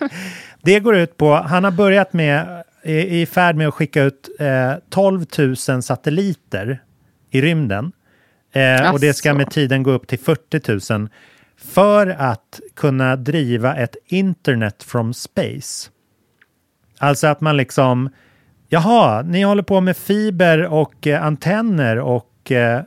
Det 0.62 0.80
går 0.80 0.96
ut 0.96 1.16
på, 1.16 1.34
han 1.34 1.64
har 1.64 1.70
börjat 1.70 2.12
med, 2.12 2.64
är 2.82 3.04
i 3.04 3.26
färd 3.26 3.56
med 3.56 3.68
att 3.68 3.74
skicka 3.74 4.02
ut 4.02 4.28
eh, 4.38 4.72
12 4.90 5.24
000 5.38 5.56
satelliter 5.82 6.82
i 7.30 7.40
rymden. 7.40 7.92
Eh, 8.52 8.92
och 8.92 9.00
det 9.00 9.14
ska 9.14 9.34
med 9.34 9.50
tiden 9.50 9.82
gå 9.82 9.90
upp 9.90 10.06
till 10.06 10.18
40 10.18 10.92
000 10.92 11.08
för 11.56 12.06
att 12.06 12.60
kunna 12.76 13.16
driva 13.16 13.76
ett 13.76 13.96
internet 14.06 14.82
from 14.82 15.14
space. 15.14 15.90
Alltså 16.98 17.26
att 17.26 17.40
man 17.40 17.56
liksom, 17.56 18.10
jaha, 18.68 19.22
ni 19.22 19.42
håller 19.42 19.62
på 19.62 19.80
med 19.80 19.96
fiber 19.96 20.66
och 20.66 21.06
eh, 21.06 21.24
antenner 21.24 21.98
och 21.98 22.30
eh, 22.52 22.80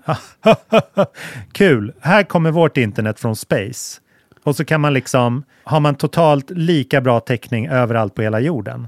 kul, 1.51 1.93
här 2.01 2.23
kommer 2.23 2.51
vårt 2.51 2.77
internet 2.77 3.19
från 3.19 3.35
space. 3.35 4.01
Och 4.43 4.55
så 4.55 4.65
kan 4.65 4.81
man 4.81 4.93
liksom, 4.93 5.43
har 5.63 5.79
man 5.79 5.95
totalt 5.95 6.49
lika 6.49 7.01
bra 7.01 7.19
täckning 7.19 7.67
överallt 7.67 8.15
på 8.15 8.21
hela 8.21 8.39
jorden. 8.39 8.87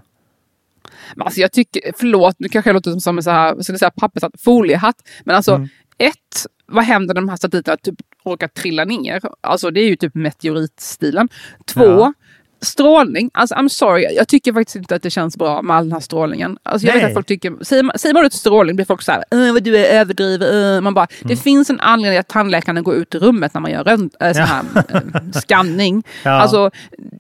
Men 1.15 1.26
alltså 1.26 1.41
jag 1.41 1.51
tycker, 1.51 1.82
förlåt, 1.97 2.36
nu 2.39 2.49
kanske 2.49 2.69
jag 2.69 2.74
låter 2.76 2.99
som 2.99 3.17
en 3.17 3.24
så 3.24 3.32
här, 3.32 3.55
jag 3.55 3.65
säga, 3.80 3.91
pappershatt, 3.91 4.32
foliehatt. 4.39 4.95
Men 5.26 5.36
alltså, 5.36 5.55
Mm. 5.55 5.69
ett, 5.97 6.45
vad 6.65 6.84
händer 6.84 7.13
när 7.13 7.22
de 7.22 7.30
här 7.30 7.38
satelliterna 7.38 7.78
typ 7.78 7.95
råkar 8.26 8.47
trilla 8.47 8.86
ner. 8.86 9.22
Alltså 9.41 9.72
det 9.72 9.82
är 9.82 9.88
ju 9.89 9.95
typ 9.95 10.15
meteoritstilen. 10.15 11.30
Två, 11.65 11.84
Ja. 11.86 12.13
Strålning. 12.62 13.30
Alltså 13.34 13.55
I'm 13.55 13.68
sorry, 13.68 14.07
jag 14.16 14.28
tycker 14.28 14.53
faktiskt 14.53 14.76
inte 14.76 14.95
att 14.95 15.03
det 15.03 15.09
känns 15.09 15.38
bra 15.38 15.62
med 15.62 15.76
all 15.76 15.84
den 15.84 15.91
här 15.93 15.99
strålningen. 15.99 16.57
Alltså 16.64 16.88
jag 16.88 16.93
vet 16.93 17.03
att 17.05 17.14
folk 17.14 17.28
tycker, 17.28 17.64
säger 17.64 17.84
man, 17.84 17.97
säger 17.99 18.14
man 18.14 18.22
ordet 18.22 18.34
strålning 18.34 18.76
blir 18.76 18.86
folk 18.86 19.01
så 19.01 19.12
här, 19.12 19.24
"Äh, 19.47 19.53
vad 19.53 19.64
du 19.64 19.78
är 19.78 19.99
överdriven. 19.99 20.76
äh." 20.76 20.82
Man 20.82 20.93
bara, 20.93 21.07
Mm. 21.22 21.28
det 21.30 21.36
finns 21.36 21.70
en 21.70 21.80
anledning 21.80 22.20
att 22.20 22.28
tandläkaren 22.28 22.84
går 22.84 22.95
ut 22.95 23.16
i 23.16 23.18
rummet 23.18 23.53
när 23.53 23.62
man 23.62 23.72
gör 23.72 23.88
en 23.88 24.09
äh, 24.20 24.34
sån 24.34 24.43
här 24.43 24.64
äh, 24.93 25.39
scanning. 25.41 26.03
Ja. 26.24 26.32
Alltså, 26.32 26.72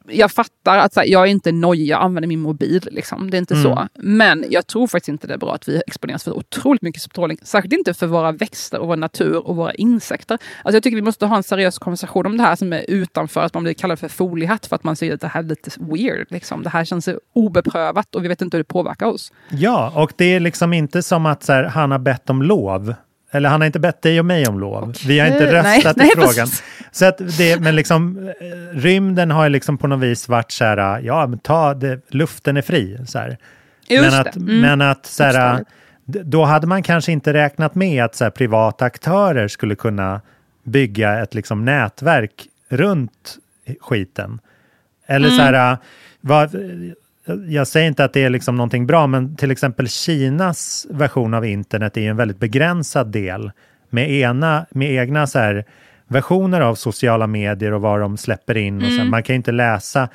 jag 0.07 0.31
fattar 0.31 0.77
att 0.77 0.95
här, 0.95 1.05
jag 1.05 1.21
är 1.21 1.25
inte 1.31 1.51
nojig, 1.51 1.87
jag 1.87 2.01
använder 2.01 2.27
min 2.27 2.39
mobil. 2.41 2.87
Liksom. 2.91 3.29
Det 3.31 3.37
är 3.37 3.39
inte 3.39 3.53
Mm. 3.53 3.63
så. 3.63 3.87
Men 3.95 4.45
jag 4.49 4.67
tror 4.67 4.87
faktiskt 4.87 5.09
inte 5.09 5.27
det 5.27 5.33
är 5.33 5.37
bra 5.37 5.53
att 5.55 5.67
vi 5.67 5.81
exponeras 5.87 6.23
för 6.23 6.31
otroligt 6.37 6.81
mycket 6.81 7.01
strålning. 7.01 7.37
Särskilt 7.43 7.73
inte 7.73 7.93
för 7.93 8.07
våra 8.07 8.31
växter 8.31 8.79
och 8.79 8.87
vår 8.87 8.95
natur 8.95 9.47
och 9.47 9.55
våra 9.55 9.73
insekter. 9.73 10.33
Alltså 10.63 10.75
jag 10.75 10.83
tycker 10.83 10.95
vi 10.95 11.01
måste 11.01 11.25
ha 11.25 11.37
en 11.37 11.43
seriös 11.43 11.79
konversation 11.79 12.25
om 12.25 12.37
det 12.37 12.43
här 12.43 12.55
som 12.55 12.73
är 12.73 12.85
utanför 12.87 13.41
att 13.41 13.53
man 13.53 13.63
blir 13.63 13.73
kallad 13.73 13.99
för 13.99 14.07
foliehatt 14.07 14.65
för 14.65 14.75
att 14.75 14.83
man 14.83 14.95
säger 14.95 15.17
det 15.17 15.27
här 15.31 15.39
är 15.43 15.47
lite 15.47 15.71
weird. 15.79 16.27
Liksom. 16.29 16.63
Det 16.63 16.69
här 16.69 16.85
känns 16.85 17.09
obeprövat 17.33 18.15
och 18.15 18.23
vi 18.23 18.27
vet 18.27 18.41
inte 18.41 18.57
hur 18.57 18.63
det 18.63 18.67
påverkar 18.67 19.05
oss. 19.05 19.31
Ja, 19.49 19.91
och 19.95 20.11
det 20.15 20.25
är 20.25 20.39
liksom 20.39 20.73
inte 20.73 21.03
som 21.03 21.25
att 21.25 21.43
så 21.43 21.53
här, 21.53 21.63
han 21.63 21.91
har 21.91 21.99
bett 21.99 22.29
om 22.29 22.41
lov. 22.41 22.93
Eller 23.33 23.49
han 23.49 23.61
har 23.61 23.65
inte 23.65 23.79
bett 23.79 24.01
dig 24.01 24.19
och 24.19 24.25
mig 24.25 24.47
om 24.47 24.59
lov. 24.59 24.93
Vi 25.07 25.19
har 25.19 25.27
inte. 25.27 25.39
Nej, 25.43 25.53
röstat 25.53 25.97
nej, 25.97 26.07
i 26.07 26.11
frågan. 26.15 26.27
precis. 26.33 26.63
Så 26.91 27.05
att 27.05 27.17
det, 27.37 27.59
men 27.61 27.75
liksom, 27.75 28.27
eh, 28.27 28.77
rymden 28.77 29.31
har 29.31 29.49
liksom 29.49 29.77
på 29.77 29.87
något 29.87 29.99
vis 29.99 30.27
varit 30.29 30.51
så 30.51 30.65
här, 30.65 30.99
ja, 30.99 31.27
men 31.27 31.39
ta 31.39 31.73
det, 31.73 31.99
luften 32.13 32.57
är 32.57 32.61
fri. 32.61 32.97
Så 33.07 33.19
här. 33.19 33.37
Just 33.87 34.11
men 34.11 34.21
att, 34.21 34.35
Mm. 34.35 34.61
men 34.61 34.81
att 34.81 35.05
så 35.05 35.23
här, 35.23 35.65
d- 36.05 36.21
då 36.23 36.43
hade 36.45 36.67
man 36.67 36.83
kanske 36.83 37.11
inte 37.11 37.33
räknat 37.33 37.75
med 37.75 38.03
att 38.03 38.15
så 38.15 38.23
här, 38.23 38.31
privata 38.31 38.85
aktörer 38.85 39.47
skulle 39.47 39.75
kunna 39.75 40.21
bygga 40.63 41.19
ett 41.23 41.33
liksom, 41.33 41.65
nätverk 41.65 42.47
runt 42.69 43.37
skiten. 43.81 44.39
Eller 45.11 45.29
så 45.29 45.41
Mm. 45.41 45.53
här, 45.53 45.77
vad, 46.21 46.55
jag 47.47 47.67
säger 47.67 47.87
inte 47.87 48.03
att 48.03 48.13
det 48.13 48.23
är 48.23 48.29
liksom 48.29 48.55
någonting 48.55 48.87
bra, 48.87 49.07
men 49.07 49.35
till 49.35 49.51
exempel 49.51 49.87
Kinas 49.87 50.87
version 50.89 51.33
av 51.33 51.45
internet 51.45 51.97
är 51.97 52.09
en 52.09 52.17
väldigt 52.17 52.39
begränsad 52.39 53.07
del 53.11 53.51
med, 53.89 54.11
ena, 54.11 54.65
med 54.71 54.91
egna 54.91 55.27
så 55.27 55.39
här, 55.39 55.65
versioner 56.07 56.61
av 56.61 56.75
sociala 56.75 57.27
medier 57.27 57.73
och 57.73 57.81
vad 57.81 57.99
de 57.99 58.17
släpper 58.17 58.57
in. 58.57 58.77
Och 58.77 58.87
så. 58.91 58.95
Mm. 58.99 59.09
Man 59.09 59.23
kan 59.23 59.33
ju 59.33 59.37
inte 59.37 59.51
läsa. 59.51 60.09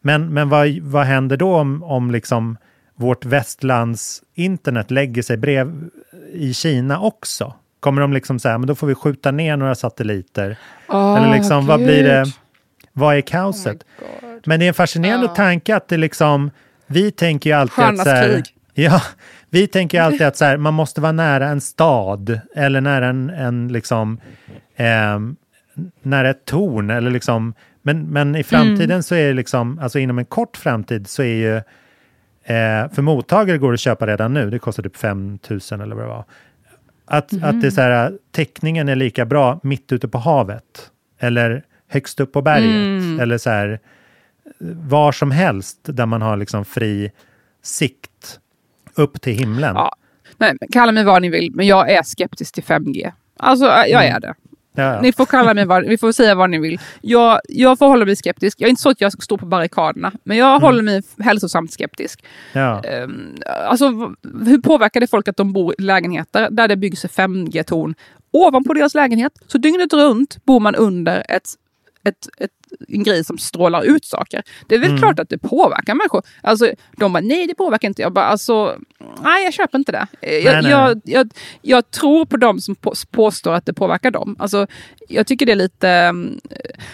Men, 0.00 0.34
men 0.34 0.48
vad, 0.48 0.78
vad 0.80 1.04
händer 1.04 1.36
då 1.36 1.54
om, 1.56 1.82
om 1.82 2.10
liksom 2.10 2.56
vårt 2.96 3.24
västlands 3.24 4.22
internet 4.34 4.90
lägger 4.90 5.22
sig 5.22 5.36
brev 5.36 5.88
i 6.32 6.54
Kina 6.54 7.00
också? 7.00 7.54
Kommer 7.80 8.02
de 8.02 8.12
liksom 8.12 8.38
säga, 8.38 8.58
men 8.58 8.66
då 8.66 8.74
får 8.74 8.86
vi 8.86 8.94
skjuta 8.94 9.30
ner 9.30 9.56
några 9.56 9.74
satelliter? 9.74 10.56
Åh, 10.88 11.16
Eller 11.16 11.34
liksom, 11.36 11.66
vad 11.66 11.78
blir 11.82 12.02
det? 12.04 12.24
Vad 12.92 13.14
är 13.14 13.20
Oh 13.20 13.24
kaoset? 13.24 13.84
Men 14.46 14.60
det 14.60 14.66
är 14.66 14.68
en 14.68 14.74
fascinerande 14.74 15.26
Ja. 15.26 15.34
tanke 15.34 15.76
att 15.76 15.88
det 15.88 15.96
liksom, 15.96 16.50
vi 16.86 17.10
tänker 17.10 17.50
ju 17.50 17.56
alltid 17.56 17.72
att 17.84 17.84
Stjärnornas 17.84 18.04
så 18.04 18.10
här, 18.10 18.42
ja, 18.74 19.02
vi 19.50 19.66
tänker 19.66 20.00
alltid 20.00 20.22
att 20.22 20.36
så 20.36 20.44
här, 20.44 20.56
man 20.56 20.74
måste 20.74 21.00
vara 21.00 21.12
nära 21.12 21.48
en 21.48 21.60
stad 21.60 22.40
eller 22.54 22.80
nära 22.80 23.06
en, 23.08 23.30
en 23.30 23.68
liksom, 23.68 24.20
ehm, 24.76 25.36
nära 26.02 26.30
ett 26.30 26.44
torn 26.44 26.90
eller 26.90 27.10
liksom, 27.10 27.54
men, 27.82 28.02
men 28.06 28.36
i 28.36 28.42
framtiden 28.42 28.90
Mm. 28.90 29.02
så 29.02 29.14
är 29.14 29.26
det 29.26 29.32
liksom, 29.32 29.78
alltså 29.78 29.98
inom 29.98 30.18
en 30.18 30.24
kort 30.24 30.56
framtid 30.56 31.06
så 31.08 31.22
är 31.22 31.26
ju, 31.34 31.56
eh, 32.56 32.90
för 32.92 33.02
mottagare 33.02 33.58
går 33.58 33.70
det 33.70 33.74
att 33.74 33.80
köpa 33.80 34.06
redan 34.06 34.34
nu, 34.34 34.50
det 34.50 34.58
kostar 34.58 34.82
typ 34.82 34.96
5 34.96 35.38
000 35.50 35.60
eller 35.82 35.94
vad 35.94 36.04
det 36.04 36.08
var. 36.08 36.24
Att, 37.06 37.32
Mhm. 37.32 37.44
att 37.44 37.60
det 37.60 37.66
är 37.66 37.70
så 37.70 37.80
här, 37.80 38.12
täckningen 38.32 38.88
är 38.88 38.96
lika 38.96 39.24
bra 39.24 39.60
mitt 39.62 39.92
ute 39.92 40.08
på 40.08 40.18
havet 40.18 40.90
eller 41.20 41.62
högst 41.88 42.20
upp 42.20 42.32
på 42.32 42.42
berget 42.42 43.02
Mm. 43.02 43.20
eller 43.20 43.38
så 43.38 43.50
här 43.50 43.80
var 44.74 45.12
som 45.12 45.30
helst 45.30 45.78
där 45.82 46.06
man 46.06 46.22
har 46.22 46.36
liksom 46.36 46.64
fri 46.64 47.10
sikt 47.62 48.38
upp 48.94 49.20
till 49.22 49.32
himlen. 49.38 49.74
Ja. 49.76 49.92
Nej, 50.38 50.56
kalla 50.72 50.92
mig 50.92 51.04
vad 51.04 51.22
ni 51.22 51.28
vill, 51.28 51.52
men 51.54 51.66
jag 51.66 51.90
är 51.90 52.02
skeptisk 52.02 52.54
till 52.54 52.62
5G. 52.64 53.12
Alltså, 53.36 53.64
jag 53.64 54.04
Mm. 54.04 54.16
är 54.16 54.20
det. 54.20 54.34
Ja. 54.74 55.00
Ni 55.00 55.12
får 55.12 55.26
kalla 55.26 55.54
mig 55.54 55.64
vad, 55.66 55.86
vi 55.86 55.98
får 55.98 56.12
säga 56.12 56.34
vad 56.34 56.50
ni 56.50 56.58
vill. 56.58 56.80
Jag, 57.00 57.40
jag 57.48 57.78
förhåller 57.78 58.06
mig 58.06 58.16
skeptisk. 58.16 58.60
Jag 58.60 58.66
är 58.66 58.70
inte 58.70 58.82
så 58.82 58.90
att 58.90 59.00
jag 59.00 59.12
ska 59.12 59.20
stå 59.20 59.38
på 59.38 59.46
barrikaderna, 59.46 60.12
men 60.24 60.36
jag 60.36 60.48
Mm. 60.50 60.62
håller 60.62 60.82
mig 60.82 61.02
hälsosamt 61.18 61.72
skeptisk. 61.72 62.24
Ja. 62.52 62.82
Ehm, 62.84 63.34
alltså, 63.68 63.88
hur 64.44 64.58
påverkar 64.58 65.00
det 65.00 65.06
folk 65.06 65.28
att 65.28 65.36
de 65.36 65.52
bor 65.52 65.74
i 65.78 65.82
lägenheter 65.82 66.48
där 66.50 66.68
det 66.68 66.76
byggs 66.76 67.04
5G-torn 67.06 67.94
ovanpå 68.30 68.74
deras 68.74 68.94
lägenhet? 68.94 69.32
Så 69.46 69.58
dygnet 69.58 69.92
runt 69.92 70.44
bor 70.44 70.60
man 70.60 70.74
under 70.74 71.24
ett, 71.28 71.48
ett, 72.04 72.28
ett, 72.38 72.50
en 72.88 73.02
grej 73.02 73.24
som 73.24 73.38
strålar 73.38 73.82
ut 73.82 74.04
saker. 74.04 74.42
Det 74.66 74.74
är 74.74 74.78
väl 74.78 74.88
Mm. 74.88 75.00
klart 75.02 75.18
att 75.18 75.28
det 75.28 75.38
påverkar 75.38 75.94
människor. 75.94 76.22
Alltså, 76.42 76.70
de 76.96 77.12
bara, 77.12 77.20
nej 77.20 77.46
det 77.46 77.54
påverkar 77.54 77.88
inte. 77.88 78.02
Jag 78.02 78.12
bara, 78.12 78.24
alltså, 78.24 78.78
nej 79.22 79.44
jag 79.44 79.52
köper 79.54 79.78
inte 79.78 79.92
det. 79.92 80.06
Eh, 80.20 80.34
Jag, 80.38 80.52
Nej, 80.52 80.62
nej, 80.62 80.70
jag, 80.70 81.00
jag, 81.04 81.30
jag 81.62 81.90
tror 81.90 82.26
på 82.26 82.36
dem 82.36 82.60
som 82.60 82.74
på, 82.74 82.94
påstår 83.10 83.52
att 83.54 83.66
det 83.66 83.72
påverkar 83.74 84.10
dem. 84.10 84.36
Alltså, 84.38 84.66
jag 85.08 85.26
tycker 85.26 85.46
det 85.46 85.52
är 85.52 85.56
lite... 85.56 85.88
mm, 85.88 86.40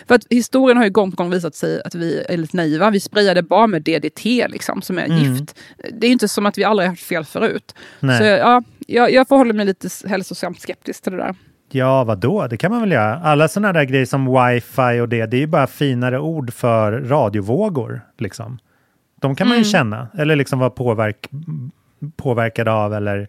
För 0.09 0.15
att 0.15 0.27
historien 0.31 0.77
har 0.77 0.85
ju 0.85 0.91
gång 0.91 1.11
på 1.11 1.17
gång 1.17 1.31
visat 1.31 1.55
sig 1.55 1.83
att 1.85 1.95
vi 1.95 2.25
är 2.29 2.37
lite 2.37 2.57
naiva. 2.57 2.91
Vi 2.91 3.01
sprayade 3.01 3.43
bara 3.43 3.67
med 3.67 3.83
DDT 3.83 4.25
liksom, 4.49 4.83
som 4.83 4.99
är 4.99 5.05
Mm. 5.05 5.19
gift. 5.35 5.55
Det 5.93 6.07
är 6.07 6.09
ju 6.09 6.13
inte 6.13 6.29
som 6.29 6.47
att 6.47 6.59
vi 6.59 6.65
aldrig 6.65 6.87
har 6.89 6.93
haft 6.93 7.03
fel 7.03 7.25
förut. 7.25 7.75
Nej. 8.01 8.19
Så 8.19 8.25
ja, 8.25 8.63
jag, 8.87 9.13
jag 9.13 9.29
förhåller 9.29 9.53
mig 9.55 9.67
lite 9.67 9.89
hälsosamt 10.09 10.61
skeptisk 10.61 11.03
till 11.03 11.13
det 11.13 11.19
där. 11.19 11.35
Ja, 11.71 12.05
vadå? 12.05 12.47
Det 12.47 12.57
kan 12.57 12.71
man 12.71 12.81
väl 12.81 12.93
göra. 12.93 13.19
Alla 13.19 13.49
sådana 13.49 13.73
där 13.73 13.85
grejer 13.85 14.07
som 14.07 14.27
wifi 14.27 15.01
och 15.01 15.09
det, 15.09 15.27
det 15.27 15.37
är 15.37 15.41
ju 15.41 15.47
bara 15.47 15.67
finare 15.67 16.19
ord 16.19 16.53
för 16.53 16.93
radiovågor. 16.93 18.01
Liksom. 18.19 18.59
De 19.21 19.35
kan 19.35 19.49
man 19.49 19.57
ju 19.57 19.61
Mm. 19.63 19.71
känna, 19.73 20.09
eller 20.19 20.37
liksom 20.37 20.59
vara 20.59 20.71
påverk, 20.71 21.29
påverkad 22.17 22.69
av 22.69 22.95
eller 22.95 23.29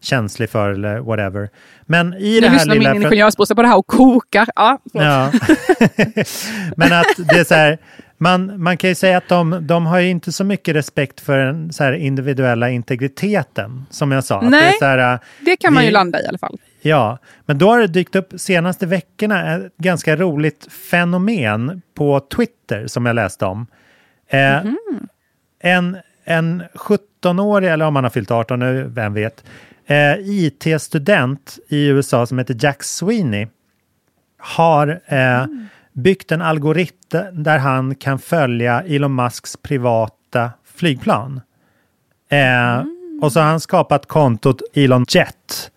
känslig 0.00 0.50
för 0.50 0.70
eller 0.70 0.98
whatever. 0.98 1.48
Men 1.82 2.14
i 2.14 2.34
Nu 2.34 2.40
det 2.40 2.46
här 2.48 2.54
lyssnar 2.54 2.74
lilla... 2.74 2.92
min 2.94 3.02
ingenjörsbrorsa 3.02 3.54
på 3.54 3.62
det 3.62 3.68
här 3.68 3.78
och 3.78 3.86
kokar. 3.86 4.48
Ja. 4.56 4.78
Ja. 4.92 5.32
Men 6.76 6.92
att 6.92 7.06
det 7.16 7.38
är 7.40 7.44
så 7.44 7.54
här, 7.54 7.78
man, 8.18 8.62
man 8.62 8.76
kan 8.76 8.90
ju 8.90 8.94
säga 8.94 9.16
att 9.18 9.28
de, 9.28 9.58
de 9.66 9.86
har 9.86 9.98
ju 9.98 10.08
inte 10.08 10.32
så 10.32 10.44
mycket 10.44 10.74
respekt 10.76 11.20
för 11.20 11.38
den 11.38 11.72
så 11.72 11.84
här 11.84 11.92
individuella 11.92 12.70
integriteten, 12.70 13.86
som 13.90 14.12
jag 14.12 14.24
sa. 14.24 14.40
Det, 14.40 14.48
Nej. 14.50 14.76
så 14.78 14.84
här, 14.84 15.18
Det 15.40 15.56
kan 15.56 15.72
man 15.74 15.80
vi- 15.80 15.86
ju 15.86 15.92
landa 15.92 16.20
i 16.20 16.24
i 16.24 16.26
alla 16.28 16.38
fall. 16.38 16.58
Ja, 16.80 17.18
men 17.46 17.58
då 17.58 17.70
har 17.70 17.80
det 17.80 17.86
dykt 17.86 18.16
upp 18.16 18.32
senaste 18.36 18.86
veckorna 18.86 19.56
ett 19.56 19.76
ganska 19.76 20.16
roligt 20.16 20.72
fenomen 20.72 21.82
på 21.94 22.20
Twitter 22.20 22.86
som 22.86 23.06
jag 23.06 23.14
läste 23.16 23.44
om. 23.44 23.66
Eh, 24.28 24.62
en, 25.60 25.96
en 26.24 26.62
17-årig, 26.74 27.70
eller 27.70 27.84
om 27.84 27.94
han 27.96 28.04
har 28.04 28.10
fyllt 28.10 28.30
18 28.30 28.58
nu, 28.58 28.84
vem 28.88 29.14
vet, 29.14 29.44
eh, 29.86 30.14
IT-student 30.18 31.58
i 31.68 31.86
USA 31.86 32.26
som 32.26 32.38
heter 32.38 32.56
Jack 32.60 32.82
Sweeney 32.82 33.46
har 34.38 35.00
eh, 35.06 35.46
byggt 35.92 36.32
en 36.32 36.42
algoritm 36.42 36.94
där 37.32 37.58
han 37.58 37.94
kan 37.94 38.18
följa 38.18 38.82
Elon 38.82 39.14
Musks 39.14 39.56
privata 39.56 40.50
flygplan. 40.74 41.40
Eh, 42.28 42.82
Och 43.22 43.32
så 43.32 43.40
har 43.40 43.46
han 43.46 43.60
skapat 43.60 44.06
kontot 44.06 44.62
Elon 44.74 45.04
Jet 45.08 45.70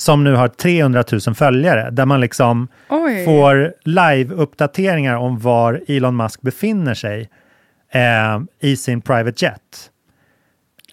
som 0.00 0.24
nu 0.24 0.34
har 0.34 0.48
300 0.48 1.04
000 1.26 1.34
följare 1.34 1.90
där 1.90 2.06
man 2.06 2.20
liksom 2.20 2.68
Oj. 2.88 3.24
får 3.24 3.74
live-uppdateringar 3.84 5.14
om 5.16 5.38
var 5.38 5.82
Elon 5.88 6.16
Musk 6.16 6.40
befinner 6.40 6.94
sig 6.94 7.30
eh, 7.92 8.40
i 8.60 8.76
sin 8.76 9.00
private 9.00 9.44
jet. 9.44 9.90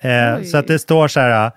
Eh, 0.01 0.43
så 0.43 0.58
att 0.58 0.68
det 0.68 0.80
står 0.80 1.08
så 1.08 1.20
här 1.20 1.51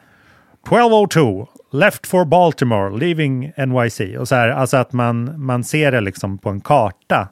1202 0.66 1.48
left 1.72 2.06
for 2.06 2.24
Baltimore 2.24 2.98
leaving 2.98 3.52
NYC 3.56 4.00
och 4.18 4.28
så 4.28 4.34
här 4.34 4.48
alltså 4.48 4.76
att 4.76 4.92
man, 4.92 5.44
man 5.44 5.64
ser 5.64 5.92
det 5.92 6.00
liksom 6.00 6.38
på 6.38 6.48
en 6.50 6.60
karta 6.60 7.28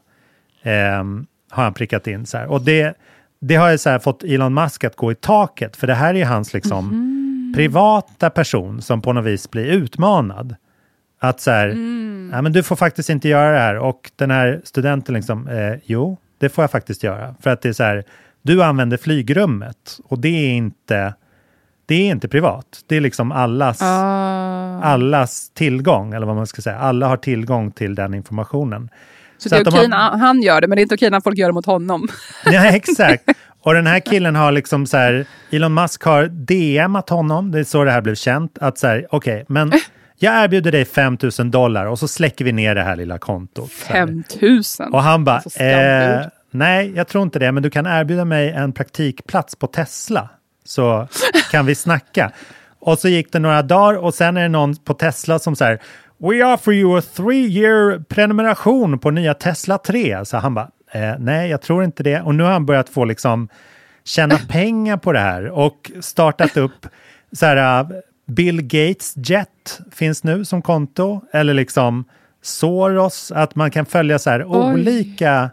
eh, 0.63 1.05
har 1.51 1.63
han 1.65 1.75
prickat 1.75 2.07
in 2.07 2.27
så 2.27 2.39
här 2.39 2.47
och 2.47 2.63
det 2.63 2.95
det 3.41 3.55
har 3.55 3.71
ju 3.71 3.79
så 3.79 3.99
fått 3.99 4.25
Elon 4.25 4.55
Musk 4.55 4.85
att 4.85 4.97
gå 4.97 5.13
i 5.13 5.15
taket 5.15 5.77
för 5.77 5.87
det 5.87 5.95
här 5.95 6.15
är 6.15 6.25
hans 6.25 6.55
liksom 6.55 6.87
Mhm. 6.89 7.18
Privata 7.55 8.31
person 8.31 8.83
som 8.83 9.03
på 9.03 9.13
något 9.13 9.25
vis 9.25 9.51
blir 9.51 9.65
utmanad. 9.67 10.57
Att 11.21 11.41
så 11.41 11.51
här, 11.51 11.69
Mm. 11.69 12.31
ja, 12.35 12.43
men 12.43 12.53
du 12.53 12.63
får 12.63 12.77
faktiskt 12.77 13.11
inte 13.11 13.29
göra 13.29 13.53
det 13.53 13.59
här. 13.59 13.79
Och 13.79 14.11
den 14.17 14.31
här 14.31 14.61
studenten 14.65 15.15
liksom, 15.15 15.49
eh, 15.49 15.75
jo, 15.85 16.17
det 16.39 16.49
får 16.49 16.63
jag 16.63 16.71
faktiskt 16.71 17.03
göra. 17.03 17.35
För 17.41 17.51
att 17.51 17.63
det 17.63 17.69
är 17.69 17.73
så 17.73 17.83
här, 17.83 18.05
du 18.43 18.63
använder 18.63 18.97
flygrummet 18.97 19.99
och 20.05 20.19
det 20.19 20.29
är 20.29 20.51
inte, 20.51 21.15
det 21.87 21.95
är 21.95 22.11
inte 22.11 22.29
privat. 22.29 22.81
Det 22.87 22.97
är 22.97 23.01
liksom 23.01 23.33
allas, 23.33 23.83
Ah. 23.83 24.81
allas 24.83 25.51
tillgång, 25.51 26.15
eller 26.15 26.27
vad 26.27 26.37
man 26.37 26.47
ska 26.47 26.63
säga. 26.63 26.79
Alla 26.79 27.09
har 27.09 27.17
tillgång 27.17 27.71
till 27.71 27.95
den 27.95 28.15
informationen. 28.15 28.89
Så, 29.39 29.49
det 29.49 29.57
är 29.57 29.69
okej 29.69 29.89
har- 29.91 30.19
han 30.19 30.43
gör 30.43 30.61
det, 30.61 30.69
men 30.69 30.77
det 30.77 30.81
är 30.81 30.83
inte 30.83 30.95
okej 30.95 31.11
när 31.11 31.21
folk 31.21 31.39
gör 31.39 31.47
det 31.49 31.53
mot 31.53 31.67
honom. 31.67 32.09
Ja, 32.45 32.65
exakt. 32.67 33.25
Och 33.63 33.75
den 33.75 33.87
här 33.87 34.01
killen 34.01 34.37
har 34.37 34.53
liksom 34.53 34.87
så 34.87 34.97
här, 34.97 35.27
Elon 35.51 35.75
Musk 35.75 36.03
har 36.03 36.27
DMat 36.27 37.09
honom, 37.11 37.51
det 37.51 37.59
är 37.59 37.65
så 37.65 37.85
det 37.85 37.91
här 37.91 38.01
blev 38.01 38.15
känt, 38.15 38.59
att 38.61 38.79
så 38.79 38.87
här, 38.87 39.07
okej, 39.11 39.45
men 39.49 39.73
jag 40.19 40.45
erbjuder 40.45 40.73
dig 40.73 40.85
5 40.85 41.19
000 41.39 41.51
dollar 41.51 41.87
och 41.87 41.99
så 41.99 42.09
släcker 42.09 42.45
vi 42.45 42.53
ner 42.53 42.75
det 42.75 42.83
här 42.83 42.97
lilla 42.97 43.19
kontot. 43.19 43.71
Så 43.71 43.93
här. 43.93 44.07
5000? 44.07 44.93
Och 44.93 45.03
han 45.03 45.25
bara, 45.25 45.37
Alltså, 45.37 45.61
eh, 45.63 46.27
nej, 46.51 46.93
jag 46.97 47.09
tror 47.09 47.23
inte 47.23 47.39
det, 47.39 47.53
men 47.53 47.63
du 47.63 47.71
kan 47.71 47.87
erbjuda 47.87 48.25
mig 48.25 48.51
en 48.51 48.73
praktikplats 48.73 49.57
på 49.57 49.67
Tesla, 49.67 50.29
så 50.65 51.09
kan 51.51 51.67
vi 51.67 51.75
snacka. 51.75 52.33
Och 52.81 52.99
så 52.99 53.09
gick 53.09 53.33
det 53.33 53.39
några 53.39 53.63
dagar 53.63 53.99
och 53.99 54.15
sen 54.15 54.37
är 54.37 54.43
det 54.43 54.49
någon 54.49 54.77
på 54.77 54.95
Tesla 54.95 55.39
som 55.39 55.57
säger 55.57 55.79
We 56.21 56.55
offer 56.55 56.73
you 56.73 56.99
a 56.99 57.03
three 57.17 57.47
year 57.47 58.05
prenumeration 58.09 58.99
på 58.99 59.11
nya 59.11 59.35
Tesla 59.35 59.79
3. 59.79 60.25
Så 60.25 60.37
han 60.37 60.55
bara, 60.55 60.69
eh, 60.93 61.15
nej, 61.19 61.51
jag 61.51 61.63
tror 61.63 61.85
inte 61.85 62.03
det. 62.03 62.21
Och 62.21 62.35
nu 62.35 62.43
har 62.43 62.51
han 62.51 62.67
börjat 62.67 62.89
få 62.89 63.05
liksom 63.05 63.49
tjäna 64.05 64.39
pengar 64.49 64.97
på 64.97 65.13
det 65.13 65.19
här 65.19 65.51
och 65.51 65.91
startat 66.01 66.57
upp 66.57 66.87
så 67.33 67.47
här, 67.47 67.83
uh, 67.83 67.91
Bill 68.27 68.63
Gates 68.63 69.15
Jet 69.17 69.81
finns 69.93 70.25
nu 70.25 70.45
som 70.45 70.63
konto, 70.63 71.21
eller 71.33 71.55
liksom 71.55 72.05
Soros, 72.43 73.33
att 73.33 73.55
man 73.55 73.71
kan 73.71 73.87
följa 73.87 74.19
så 74.19 74.31
här 74.31 74.45
Oj. 74.49 74.73
olika 74.73 75.51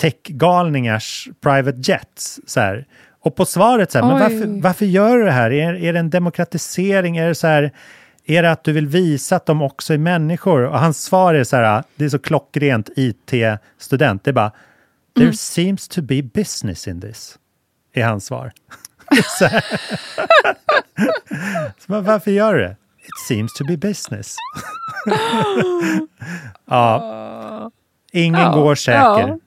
techgalningars 0.00 1.28
private 1.42 1.78
jets. 1.82 2.40
Så 2.46 2.60
här. 2.60 2.86
Och 3.20 3.36
på 3.36 3.44
svaret, 3.44 3.92
så 3.92 3.98
här, 3.98 4.06
men 4.06 4.20
varför, 4.20 4.62
varför 4.62 4.86
gör 4.86 5.18
du 5.18 5.24
det 5.24 5.30
här? 5.30 5.52
Är, 5.52 5.74
är 5.74 5.92
det 5.92 5.98
en 5.98 6.10
demokratisering? 6.10 7.16
Är 7.16 7.28
det 7.28 7.34
så 7.34 7.46
här, 7.46 7.72
är 8.26 8.42
det 8.42 8.50
att 8.50 8.64
du 8.64 8.72
vill 8.72 8.86
visa 8.86 9.36
att 9.36 9.46
de 9.46 9.62
också 9.62 9.94
är 9.94 9.98
människor? 9.98 10.62
Och 10.66 10.78
hans 10.78 11.02
svar 11.04 11.34
är 11.34 11.44
så 11.44 11.56
här, 11.56 11.84
det 11.96 12.04
är 12.04 12.08
så 12.08 12.18
klockrent 12.18 12.90
IT-student, 12.96 14.24
det 14.24 14.30
är 14.30 14.32
bara 14.32 14.52
There 15.14 15.24
Mm. 15.24 15.34
seems 15.36 15.88
to 15.88 16.02
be 16.02 16.22
business 16.22 16.88
in 16.88 17.00
this, 17.00 17.38
är 17.92 18.04
hans 18.04 18.26
svar. 18.26 18.52
så 21.78 21.86
bara, 21.86 22.00
varför 22.00 22.30
gör 22.30 22.54
du 22.54 22.60
det? 22.60 22.76
It 22.98 23.18
seems 23.28 23.52
to 23.54 23.64
be 23.64 23.76
business. 23.76 24.36
ja, 26.66 27.70
ingen 28.12 28.40
Ja, 28.40 28.52
går 28.54 28.74
säker. 28.74 28.98
ja. 29.28 29.38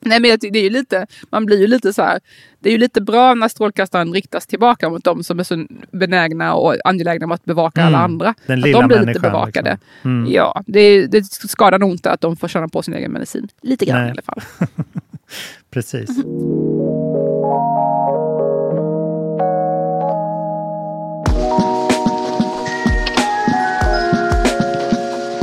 Nej, 0.00 0.20
men 0.20 0.38
det 0.40 0.58
är 0.58 0.62
ju 0.62 0.70
lite, 0.70 1.06
man 1.30 1.46
blir 1.46 1.60
ju 1.60 1.66
lite 1.66 1.92
så 1.92 2.02
här, 2.02 2.20
det 2.58 2.68
är 2.68 2.72
ju 2.72 2.78
lite 2.78 3.00
bra 3.00 3.34
när 3.34 3.48
strålkastaren 3.48 4.12
riktas 4.12 4.46
tillbaka 4.46 4.90
mot 4.90 5.04
de 5.04 5.24
som 5.24 5.38
är 5.38 5.42
så 5.44 5.66
benägna 5.92 6.54
och 6.54 6.76
angelägna 6.84 7.24
om 7.26 7.32
att 7.32 7.44
bevaka 7.44 7.80
Mm, 7.80 7.94
alla 7.94 8.04
andra. 8.04 8.34
den 8.46 8.58
att 8.58 8.64
lilla 8.66 8.80
de 8.80 8.86
blir 8.88 8.96
lite 8.96 9.06
människan, 9.06 9.22
bevakade. 9.32 9.70
liksom. 9.70 10.20
Mm. 10.22 10.32
Ja, 10.32 10.62
det, 10.66 11.06
det 11.06 11.24
skadar 11.32 11.78
nog 11.78 11.90
inte 11.90 12.10
att 12.10 12.20
de 12.20 12.36
får 12.36 12.48
känna 12.48 12.68
på 12.68 12.82
sin 12.82 12.94
egen 12.94 13.12
medicin. 13.12 13.48
Lite 13.62 13.84
grann 13.84 13.98
Nej. 14.00 14.08
i 14.08 14.10
alla 14.10 14.22
fall. 14.22 14.40
Precis. 15.70 16.10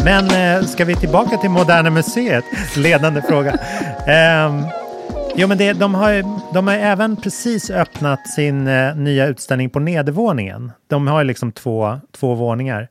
Men 0.07 0.57
eh, 0.59 0.65
ska 0.65 0.85
vi 0.85 0.95
tillbaka 0.95 1.37
till 1.37 1.49
Moderna 1.49 1.89
Museet? 1.89 2.43
Ledande 2.77 3.21
fråga. 3.21 3.51
Ehm, 4.07 4.63
jo, 5.35 5.47
men 5.47 5.57
det, 5.57 5.73
de, 5.73 5.95
har 5.95 6.23
de 6.53 6.67
har 6.67 6.73
även 6.75 7.15
precis 7.15 7.69
öppnat 7.69 8.27
sin 8.27 8.67
eh, 8.67 8.95
nya 8.95 9.27
utställning 9.27 9.69
på 9.69 9.79
nedervåningen. 9.79 10.71
De 10.87 11.07
har 11.07 11.21
ju 11.21 11.27
liksom 11.27 11.51
två, 11.51 11.99
två 12.11 12.35
våningar. 12.35 12.87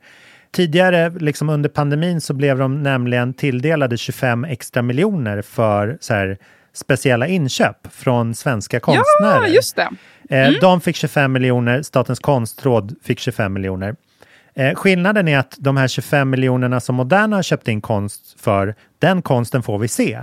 Tidigare, 0.51 1.09
liksom 1.09 1.49
under 1.49 1.69
pandemin, 1.69 2.21
så 2.21 2.33
blev 2.33 2.57
de 2.57 2.83
nämligen 2.83 3.33
tilldelade 3.33 3.97
25 3.97 4.45
extra 4.45 4.81
miljoner 4.81 5.41
för 5.41 5.97
så 6.01 6.13
här, 6.13 6.37
speciella 6.73 7.27
inköp 7.27 7.87
från 7.91 8.35
svenska 8.35 8.79
konstnärer. 8.79 9.41
Ja, 9.41 9.47
just 9.47 9.75
det. 9.75 9.89
Eh, 10.29 10.51
De 10.61 10.81
fick 10.81 10.95
25 10.95 11.31
miljoner, 11.31 11.81
Statens 11.81 12.19
konstråd 12.19 12.95
fick 13.03 13.19
25 13.19 13.53
miljoner. 13.53 13.95
Eh, 14.57 14.75
skillnaden 14.75 15.27
är 15.27 15.37
att 15.37 15.55
de 15.59 15.77
här 15.77 15.87
25 15.87 16.29
miljonerna 16.29 16.79
som 16.79 16.95
Moderna 16.95 17.35
har 17.35 17.43
köpt 17.43 17.67
in 17.67 17.81
konst 17.81 18.41
för, 18.41 18.75
den 18.99 19.21
konsten 19.21 19.63
får 19.63 19.79
vi 19.79 19.87
se. 19.87 20.13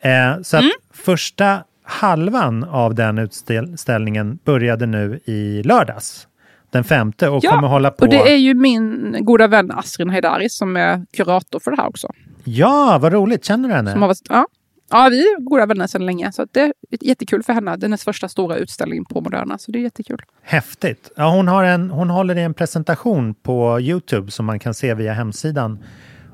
Eh, 0.00 0.42
så 0.42 0.56
att 0.56 0.64
första 0.92 1.58
halvan 1.82 2.64
av 2.64 2.94
den 2.94 3.18
utställningen 3.18 4.38
började 4.44 4.86
nu 4.86 5.20
i 5.24 5.62
lördags, 5.62 6.28
den 6.70 6.84
femte, 6.84 7.28
och 7.28 7.44
kommer 7.44 7.68
hålla 7.68 7.90
på... 7.90 8.04
och 8.04 8.08
det 8.08 8.32
är 8.32 8.36
ju 8.36 8.54
min 8.54 9.16
goda 9.20 9.46
vän 9.46 9.70
Asrin 9.70 10.10
Heidaris 10.10 10.56
som 10.56 10.76
är 10.76 11.06
kurator 11.12 11.60
för 11.60 11.70
det 11.70 11.76
här 11.76 11.88
också. 11.88 12.08
Ja, 12.44 12.98
vad 13.02 13.12
roligt! 13.12 13.44
Känner 13.44 13.68
du 13.68 13.74
henne? 13.74 13.92
Som 13.92 14.02
har 14.02 14.08
varit, 14.08 14.26
ja. 14.28 14.46
Ja, 14.90 15.08
vi 15.10 15.20
är 15.20 15.40
goda 15.40 15.66
vänner 15.66 15.86
sedan 15.86 16.06
länge. 16.06 16.32
Så 16.32 16.46
det 16.52 16.60
är 16.60 16.72
jättekul 17.00 17.42
för 17.42 17.52
henne. 17.52 17.70
Det 17.76 17.84
är 17.84 17.88
hennes 17.88 18.04
första 18.04 18.28
stora 18.28 18.56
utställning 18.56 19.04
på 19.04 19.20
Moderna. 19.20 19.58
Så 19.58 19.70
det 19.72 19.78
är 19.78 19.82
jättekul. 19.82 20.22
Häftigt. 20.42 21.10
Ja, 21.16 21.30
hon, 21.30 21.48
har 21.48 21.64
en, 21.64 21.90
hon 21.90 22.10
håller 22.10 22.38
i 22.38 22.42
en 22.42 22.54
presentation 22.54 23.34
på 23.34 23.80
Youtube 23.80 24.30
som 24.30 24.46
man 24.46 24.58
kan 24.58 24.74
se 24.74 24.94
via 24.94 25.12
hemsidan 25.12 25.84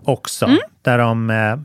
också. 0.04 0.48
Där 0.82 0.98
de 0.98 1.30
eh, 1.30 1.56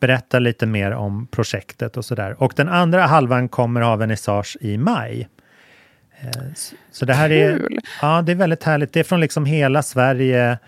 berättar 0.00 0.40
lite 0.40 0.66
mer 0.66 0.90
om 0.92 1.26
projektet 1.26 1.96
och 1.96 2.04
sådär. 2.04 2.42
Och 2.42 2.52
den 2.56 2.68
andra 2.68 3.06
halvan 3.06 3.48
kommer 3.48 3.80
ha 3.80 3.96
vernissage 3.96 4.56
i 4.60 4.78
maj. 4.78 5.28
Eh, 6.20 6.42
s- 6.52 6.74
så 6.92 7.04
det 7.04 7.14
här 7.14 7.30
är, 7.32 7.56
Kul. 7.58 7.78
ja, 8.02 8.22
det 8.22 8.32
är 8.32 8.36
väldigt 8.36 8.62
härligt. 8.64 8.92
Det 8.92 9.00
är 9.00 9.04
från 9.04 9.20
liksom 9.20 9.44
hela 9.44 9.82
Sverige, 9.82 10.58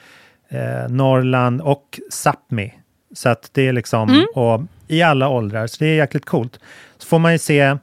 eh, 0.49 0.89
Norrland 0.89 1.61
och 1.61 2.01
Sápmi. 2.13 2.71
Så 3.15 3.29
att 3.29 3.51
det 3.53 3.69
är 3.69 3.73
liksom 3.73 4.27
och 4.35 4.63
i 4.89 5.03
alla 5.03 5.29
åldrar. 5.29 5.67
Så 5.67 5.77
det 5.79 5.87
är 5.87 5.95
jäkligt 5.95 6.25
coolt. 6.25 6.61
Så 6.99 7.07
får 7.09 7.19
man 7.19 7.33
ju 7.33 7.39
se 7.39 7.77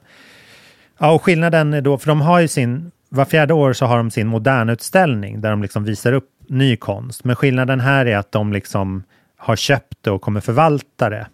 Ja, 0.98 1.10
och 1.10 1.22
skillnaden 1.22 1.74
är 1.74 1.80
då, 1.80 1.98
för 1.98 2.06
de 2.06 2.20
har 2.20 2.40
ju 2.40 2.48
sin, 2.48 2.90
var 3.08 3.24
fjärde 3.24 3.54
år 3.54 3.72
så 3.72 3.86
har 3.86 3.96
de 3.96 4.10
sin 4.10 4.26
modernutställning 4.26 5.40
där 5.40 5.50
de 5.50 5.62
liksom 5.62 5.84
visar 5.84 6.12
upp 6.12 6.30
ny 6.48 6.76
konst. 6.76 7.24
Men 7.24 7.36
skillnaden 7.36 7.80
här 7.80 8.06
är 8.06 8.16
att 8.16 8.32
de 8.32 8.52
liksom 8.52 9.02
har 9.36 9.56
köpt 9.56 9.98
det 10.00 10.10
och 10.10 10.22
kommer 10.22 10.40
förvalta 10.40 11.10
det 11.10 11.26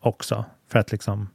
också. 0.00 0.44
För 0.72 0.78
att 0.78 0.92
liksom 0.92 1.28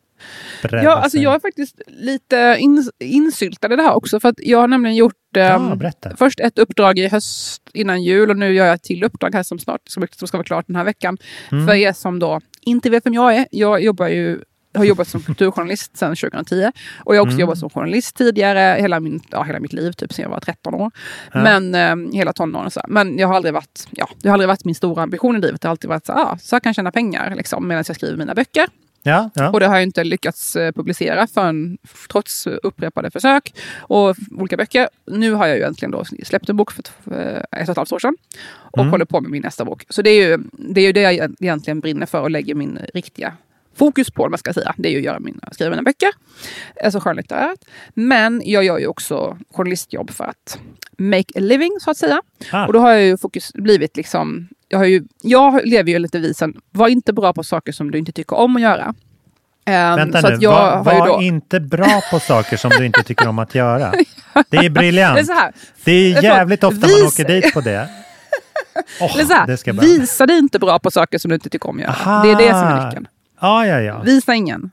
Ja, 0.71 0.91
alltså 0.91 1.09
sig. 1.09 1.23
jag 1.23 1.35
är 1.35 1.39
faktiskt 1.39 1.81
lite 1.87 2.55
in, 2.59 2.89
insyltad 2.99 3.73
i 3.73 3.75
det 3.75 3.83
här 3.83 3.93
också. 3.93 4.19
För 4.19 4.29
att 4.29 4.35
jag 4.37 4.59
har 4.59 4.67
nämligen 4.67 4.95
gjort 4.95 5.13
Ja, 5.33 5.75
berätta. 5.75 6.15
först 6.17 6.39
ett 6.39 6.59
uppdrag 6.59 6.99
i 6.99 7.07
höst 7.07 7.61
innan 7.73 8.03
jul 8.03 8.29
och 8.29 8.37
nu 8.37 8.53
gör 8.53 8.65
jag 8.65 8.73
ett 8.75 8.83
till 8.83 9.03
uppdrag 9.03 9.33
här 9.35 9.43
som 9.43 9.59
snart 9.59 9.81
som 9.85 10.07
som 10.11 10.27
ska 10.27 10.37
vara 10.37 10.45
klart 10.45 10.67
den 10.67 10.75
här 10.75 10.83
veckan. 10.83 11.17
Mm. 11.51 11.67
För 11.67 11.73
er 11.73 11.93
som 11.93 12.19
då 12.19 12.39
inte 12.61 12.89
vet 12.89 13.05
vem 13.05 13.13
jag 13.13 13.35
är. 13.35 13.47
Jag 13.51 13.83
jobbar 13.83 14.07
ju 14.07 14.39
har 14.73 14.83
jobbat 14.85 15.07
som 15.07 15.21
kulturjournalist 15.21 15.97
sedan 15.97 16.15
2010. 16.15 16.71
Och 16.99 17.15
jag 17.15 17.19
har 17.19 17.25
också 17.25 17.31
Mm. 17.33 17.39
jobbat 17.39 17.57
som 17.57 17.69
journalist 17.69 18.15
tidigare, 18.15 18.81
hela, 18.81 18.99
min, 18.99 19.21
ja, 19.31 19.43
hela 19.43 19.59
mitt 19.59 19.73
liv, 19.73 19.91
typ 19.91 20.13
sedan 20.13 20.23
jag 20.23 20.29
var 20.29 20.39
13 20.39 20.73
år. 20.73 20.91
Ja. 21.33 21.43
Men 21.43 21.75
eh, 21.75 22.13
hela 22.17 22.33
tonåren. 22.33 22.71
Så. 22.71 22.79
här. 22.79 22.87
Men 22.89 23.17
jag 23.17 23.27
har 23.27 23.35
aldrig 23.35 23.53
varit, 23.53 23.87
ja, 23.91 24.09
det 24.21 24.29
har 24.29 24.33
aldrig 24.33 24.47
varit 24.47 24.65
min 24.65 24.75
stora 24.75 25.03
ambition 25.03 25.35
i 25.37 25.41
livet. 25.41 25.61
Det 25.61 25.67
har 25.67 25.71
alltid 25.71 25.89
varit 25.89 26.05
så, 26.05 26.13
ah, 26.13 26.37
så 26.41 26.55
här 26.55 26.59
kan 26.59 26.69
jag 26.69 26.75
tjäna 26.75 26.91
pengar 26.91 27.35
liksom, 27.35 27.67
medan 27.67 27.83
jag 27.87 27.95
skriver 27.95 28.17
mina 28.17 28.33
böcker. 28.33 28.67
Ja, 29.03 29.29
ja. 29.35 29.49
Och 29.49 29.59
det 29.59 29.67
har 29.67 29.75
jag 29.75 29.83
inte 29.83 30.03
lyckats 30.03 30.55
eh, 30.55 30.71
publicera 30.71 31.27
förrän, 31.27 31.77
trots 32.09 32.47
upprepade 32.47 33.11
försök 33.11 33.53
och 33.79 34.15
olika 34.37 34.57
böcker. 34.57 34.89
Nu 35.07 35.31
har 35.33 35.47
jag 35.47 35.57
ju 35.57 35.63
äntligen 35.63 35.91
då 35.91 36.03
släppt 36.23 36.49
en 36.49 36.57
bok 36.57 36.71
för 36.71 36.83
för 37.03 37.45
ett 37.51 37.67
och 37.67 37.71
ett 37.71 37.77
halvt 37.77 37.91
år 37.91 37.99
sedan 37.99 38.17
och 38.53 38.79
Mm. 38.79 38.91
håller 38.91 39.05
på 39.05 39.21
med 39.21 39.31
min 39.31 39.41
nästa 39.41 39.65
bok. 39.65 39.85
Så 39.89 40.01
det 40.01 40.09
är, 40.09 40.27
ju, 40.29 40.37
det 40.51 40.81
är 40.81 40.85
ju 40.85 40.91
det 40.91 41.01
jag 41.01 41.35
egentligen 41.39 41.79
brinner 41.79 42.05
för 42.05 42.21
och 42.21 42.31
lägger 42.31 42.55
min 42.55 42.79
riktiga 42.93 43.33
fokus 43.75 44.11
på, 44.11 44.23
om 44.23 44.31
man 44.31 44.37
ska 44.37 44.53
säga. 44.53 44.73
Det 44.77 44.89
är 44.89 44.91
ju 44.91 44.97
att 44.97 45.03
göra 45.03 45.19
mina, 45.19 45.49
skriva 45.51 45.69
mina 45.69 45.81
böcker, 45.83 46.09
alltså 46.83 46.99
skönlitterärt. 46.99 47.59
Men 47.93 48.41
jag 48.45 48.63
gör 48.63 48.79
ju 48.79 48.87
också 48.87 49.37
journalistjobb 49.53 50.11
för 50.11 50.23
att 50.23 50.59
make 50.97 51.33
a 51.35 51.39
living, 51.39 51.77
så 51.81 51.91
att 51.91 51.97
säga. 51.97 52.21
Ah. 52.51 52.65
Och 52.67 52.73
då 52.73 52.79
har 52.79 52.91
jag 52.91 53.03
ju 53.03 53.17
fokus 53.17 53.53
blivit 53.53 53.97
liksom... 53.97 54.47
Jag, 54.71 54.77
har 54.77 54.85
ju, 54.85 55.03
jag 55.21 55.65
lever 55.67 55.91
ju 55.91 55.99
lite 55.99 56.19
visen, 56.19 56.53
var 56.71 56.87
inte 56.87 57.13
bra 57.13 57.33
på 57.33 57.43
saker 57.43 57.71
som 57.71 57.91
du 57.91 57.97
inte 57.97 58.11
tycker 58.11 58.35
om 58.37 58.55
att 58.55 58.61
göra. 58.61 58.93
Ehm, 59.65 59.95
Vänta 59.95 60.21
nu, 60.29 60.47
var, 60.47 60.83
var 60.83 61.21
inte 61.21 61.59
bra 61.59 62.01
på 62.11 62.19
saker 62.19 62.57
som 62.57 62.69
du 62.77 62.85
inte 62.85 63.03
tycker 63.03 63.27
om 63.27 63.39
att 63.39 63.55
göra. 63.55 63.93
Det 64.49 64.57
är 64.57 64.69
briljant. 64.69 65.15
Det 65.15 65.21
är 65.21 65.25
så 65.25 65.33
här. 65.33 65.51
Det 65.83 65.91
är 65.91 66.23
jävligt 66.23 66.63
ofta 66.63 66.79
man 66.79 66.89
vis- 66.89 67.19
åker 67.19 67.27
dit 67.41 67.53
på 67.53 67.61
det. 67.61 67.89
Eller 68.99 69.25
så 69.25 69.33
här, 69.33 69.47
det 69.47 69.81
visa 69.81 70.25
dig 70.25 70.37
inte 70.37 70.59
bra 70.59 70.79
på 70.79 70.91
saker 70.91 71.17
som 71.17 71.29
du 71.29 71.35
inte 71.35 71.49
tycker 71.49 71.69
om 71.69 71.75
att 71.75 71.81
göra. 71.81 71.91
Aha. 71.91 72.23
Det 72.23 72.31
är 72.31 72.35
det 72.35 72.49
som 72.49 72.63
är 72.67 72.85
nyckeln. 72.85 73.07
Ja, 73.41 73.67
ja, 73.67 73.79
ja. 73.81 74.01
Visa 74.05 74.33
ingen. 74.33 74.71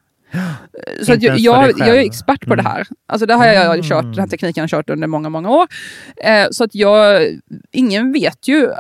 Så 1.03 1.13
att 1.13 1.15
Inte 1.23 1.27
jag, 1.27 1.39
jag, 1.39 1.79
jag 1.79 1.89
är 1.89 1.95
expert 2.05 2.47
på 2.47 2.55
det 2.55 2.61
Mm. 2.61 2.73
här. 2.73 2.87
Alltså 3.07 3.27
det 3.27 3.35
har 3.35 3.47
jag 3.47 3.85
kört, 3.85 4.03
den 4.05 4.19
här 4.19 4.27
tekniken 4.27 4.61
har 4.61 4.65
jag 4.65 4.71
kört 4.71 4.91
under 4.91 5.07
många, 5.07 5.29
många 5.29 5.51
år. 5.51 5.67
Eh, 6.17 6.47
så 6.51 6.65
att 6.65 6.75
jag, 6.75 7.27
ingen 7.73 8.13
vet 8.13 8.49
ju 8.49 8.65
eh, 8.65 8.71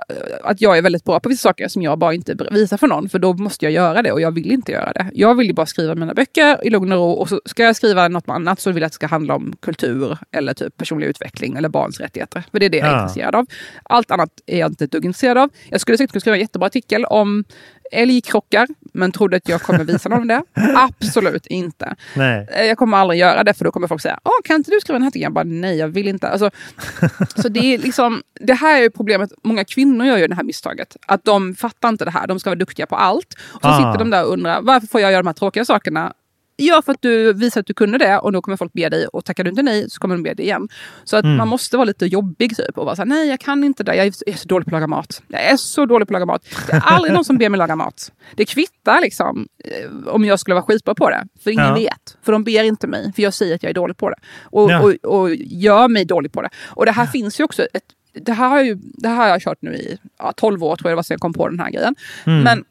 att 0.44 0.60
jag 0.60 0.78
är 0.78 0.82
väldigt 0.82 1.04
bra 1.04 1.20
på 1.20 1.28
vissa 1.28 1.48
saker 1.48 1.68
som 1.68 1.82
jag 1.82 1.98
bara 1.98 2.14
inte 2.14 2.36
visar 2.50 2.76
för 2.76 2.86
någon. 2.86 3.08
För 3.08 3.18
då 3.18 3.32
måste 3.32 3.64
jag 3.64 3.72
göra 3.72 4.02
det 4.02 4.12
och 4.12 4.20
jag 4.20 4.30
vill 4.30 4.52
inte 4.52 4.72
göra 4.72 4.92
det. 4.92 5.10
Jag 5.14 5.34
vill 5.34 5.46
ju 5.46 5.52
bara 5.52 5.66
skriva 5.66 5.94
mina 5.94 6.14
böcker 6.14 6.66
i 6.66 6.70
lugn 6.70 6.92
och 6.92 6.98
ro. 6.98 7.10
Och 7.10 7.28
så 7.28 7.40
ska 7.44 7.62
jag 7.62 7.76
skriva 7.76 8.08
något 8.08 8.28
annat 8.28 8.60
så 8.60 8.70
vill 8.72 8.80
jag 8.82 8.86
att 8.86 8.92
det 8.92 8.94
ska 8.94 9.06
handla 9.06 9.34
om 9.34 9.56
kultur 9.62 10.18
eller 10.32 10.54
typ 10.54 10.76
personlig 10.76 11.06
utveckling 11.06 11.56
eller 11.56 11.68
barns 11.68 12.00
rättigheter. 12.00 12.42
För 12.50 12.58
det 12.60 12.66
är 12.66 12.70
det 12.70 12.76
jag 12.78 12.86
är 12.88 12.92
Ja. 12.92 13.02
intresserad 13.02 13.34
av. 13.34 13.46
Allt 13.82 14.10
annat 14.10 14.30
är 14.46 14.58
jag 14.58 14.70
inte 14.70 14.84
ett 14.84 14.92
dugg 14.92 15.04
intresserad 15.04 15.38
av. 15.38 15.50
Jag 15.68 15.80
skulle 15.80 15.98
säkert 15.98 16.12
kunna 16.12 16.20
skriva 16.20 16.36
en 16.36 16.40
jättebra 16.40 16.66
artikel 16.66 17.04
om 17.04 17.44
älgkrockar, 17.92 18.66
men 18.98 19.12
trodde 19.12 19.36
att 19.36 19.48
jag 19.48 19.62
kommer 19.62 19.84
visa 19.84 20.08
någon 20.08 20.26
det. 20.26 20.42
Absolut 20.76 21.46
inte. 21.46 21.94
Nej. 22.16 22.46
Eh, 22.52 22.64
Jag 22.64 22.78
kommer 22.78 22.96
aldrig 22.98 23.20
göra 23.20 23.44
det, 23.44 23.54
för 23.54 23.64
då 23.64 23.70
kommer 23.72 23.88
folk 23.88 24.00
säga 24.02 24.18
Åh, 24.24 24.32
kan 24.44 24.56
inte 24.56 24.70
du 24.70 24.80
skriva 24.80 24.94
den 24.94 25.02
här 25.02 25.10
texten? 25.10 25.22
Jag 25.22 25.32
bara, 25.32 25.44
nej, 25.44 25.76
jag 25.76 25.88
vill 25.88 26.08
inte. 26.08 26.28
Alltså, 26.28 26.50
så 27.42 27.48
det, 27.48 27.60
är 27.74 27.78
liksom, 27.78 28.22
det 28.40 28.54
här 28.54 28.82
är 28.82 28.88
problemet. 28.90 29.30
Många 29.44 29.64
kvinnor 29.64 30.06
gör 30.06 30.16
ju 30.16 30.26
det 30.26 30.34
här 30.34 30.42
misstaget. 30.44 30.96
Att 31.06 31.24
de 31.24 31.54
fattar 31.54 31.88
inte 31.88 32.04
det 32.04 32.10
här. 32.10 32.26
De 32.26 32.40
ska 32.40 32.50
vara 32.50 32.58
duktiga 32.58 32.86
på 32.86 32.96
allt. 32.96 33.34
Och 33.52 33.62
så 33.62 33.68
Ah. 33.68 33.76
sitter 33.76 33.98
de 33.98 34.10
där 34.10 34.24
och 34.24 34.32
undrar, 34.32 34.62
varför 34.62 34.86
får 34.86 35.00
jag 35.00 35.12
göra 35.12 35.22
de 35.22 35.26
här 35.26 35.34
tråkiga 35.34 35.64
sakerna? 35.64 36.12
Ja, 36.60 36.82
för 36.84 36.92
att 36.92 37.02
du 37.02 37.32
visar 37.32 37.60
att 37.60 37.66
du 37.66 37.74
kunde 37.74 37.98
det 37.98 38.18
och 38.18 38.32
då 38.32 38.42
kommer 38.42 38.56
folk 38.56 38.72
be 38.72 38.88
dig. 38.88 39.06
Och 39.06 39.24
tackar 39.24 39.44
du 39.44 39.50
inte 39.50 39.62
nej 39.62 39.90
så 39.90 40.00
kommer 40.00 40.14
de 40.14 40.22
be 40.22 40.34
dig 40.34 40.44
igen. 40.46 40.68
Så 41.04 41.16
att 41.16 41.24
Mm. 41.24 41.36
man 41.36 41.48
måste 41.48 41.76
vara 41.76 41.84
lite 41.84 42.06
jobbig 42.06 42.56
typ 42.56 42.78
och 42.78 42.84
vara 42.84 42.96
så 42.96 43.02
här, 43.02 43.06
nej 43.06 43.28
jag 43.28 43.40
kan 43.40 43.64
inte 43.64 43.82
det. 43.84 43.94
Jag 43.94 44.06
är 44.06 44.36
så- 44.36 44.48
dålig 44.48 44.66
på 44.66 44.68
att 44.68 44.72
laga 44.72 44.86
mat. 44.86 45.22
Jag 45.28 45.42
är 45.44 45.56
så 45.56 45.86
dålig 45.86 46.08
på 46.08 46.12
att 46.12 46.20
laga 46.20 46.26
mat. 46.26 46.44
Det 46.66 46.72
är 46.72 46.80
aldrig 46.80 47.14
någon 47.14 47.24
som 47.24 47.38
ber 47.38 47.48
mig 47.48 47.58
laga 47.58 47.76
mat. 47.76 48.12
Det 48.34 48.44
kvittar 48.44 49.00
liksom 49.00 49.48
eh, 49.64 50.08
om 50.08 50.24
jag 50.24 50.40
skulle 50.40 50.54
vara 50.54 50.64
skitbra 50.64 50.94
på 50.94 51.10
det. 51.10 51.26
För 51.44 51.50
ingen 51.50 51.66
Ja. 51.66 51.74
vet. 51.74 52.16
För 52.22 52.32
de 52.32 52.44
ber 52.44 52.62
inte 52.64 52.86
mig. 52.86 53.12
För 53.14 53.22
jag 53.22 53.34
säger 53.34 53.54
att 53.54 53.62
jag 53.62 53.70
är 53.70 53.74
dålig 53.74 53.96
på 53.96 54.10
det. 54.10 54.16
Och, 54.44 54.70
Ja. 54.70 54.80
och, 54.82 55.20
och 55.20 55.34
gör 55.34 55.88
mig 55.88 56.04
dålig 56.04 56.32
på 56.32 56.42
det. 56.42 56.48
Och 56.66 56.86
det 56.86 56.92
här 56.92 57.06
finns 57.06 57.40
ju 57.40 57.44
också 57.44 57.62
ett 57.62 57.82
det 58.20 58.32
här, 58.32 58.48
har 58.48 58.62
ju, 58.62 58.74
det 58.82 59.08
här 59.08 59.16
har 59.16 59.26
jag 59.28 59.40
kört 59.42 59.58
nu 59.62 59.74
i 59.74 59.98
ja, 60.18 60.32
12 60.36 60.64
år 60.64 60.76
tror 60.76 60.90
jag 60.90 60.92
det 60.92 60.96
var 60.96 61.02
sen 61.02 61.14
jag 61.14 61.20
kom 61.20 61.32
på 61.32 61.48
den 61.48 61.60
här 61.60 61.70
grejen. 61.70 61.94
Mm. 62.26 62.42
Men 62.42 62.64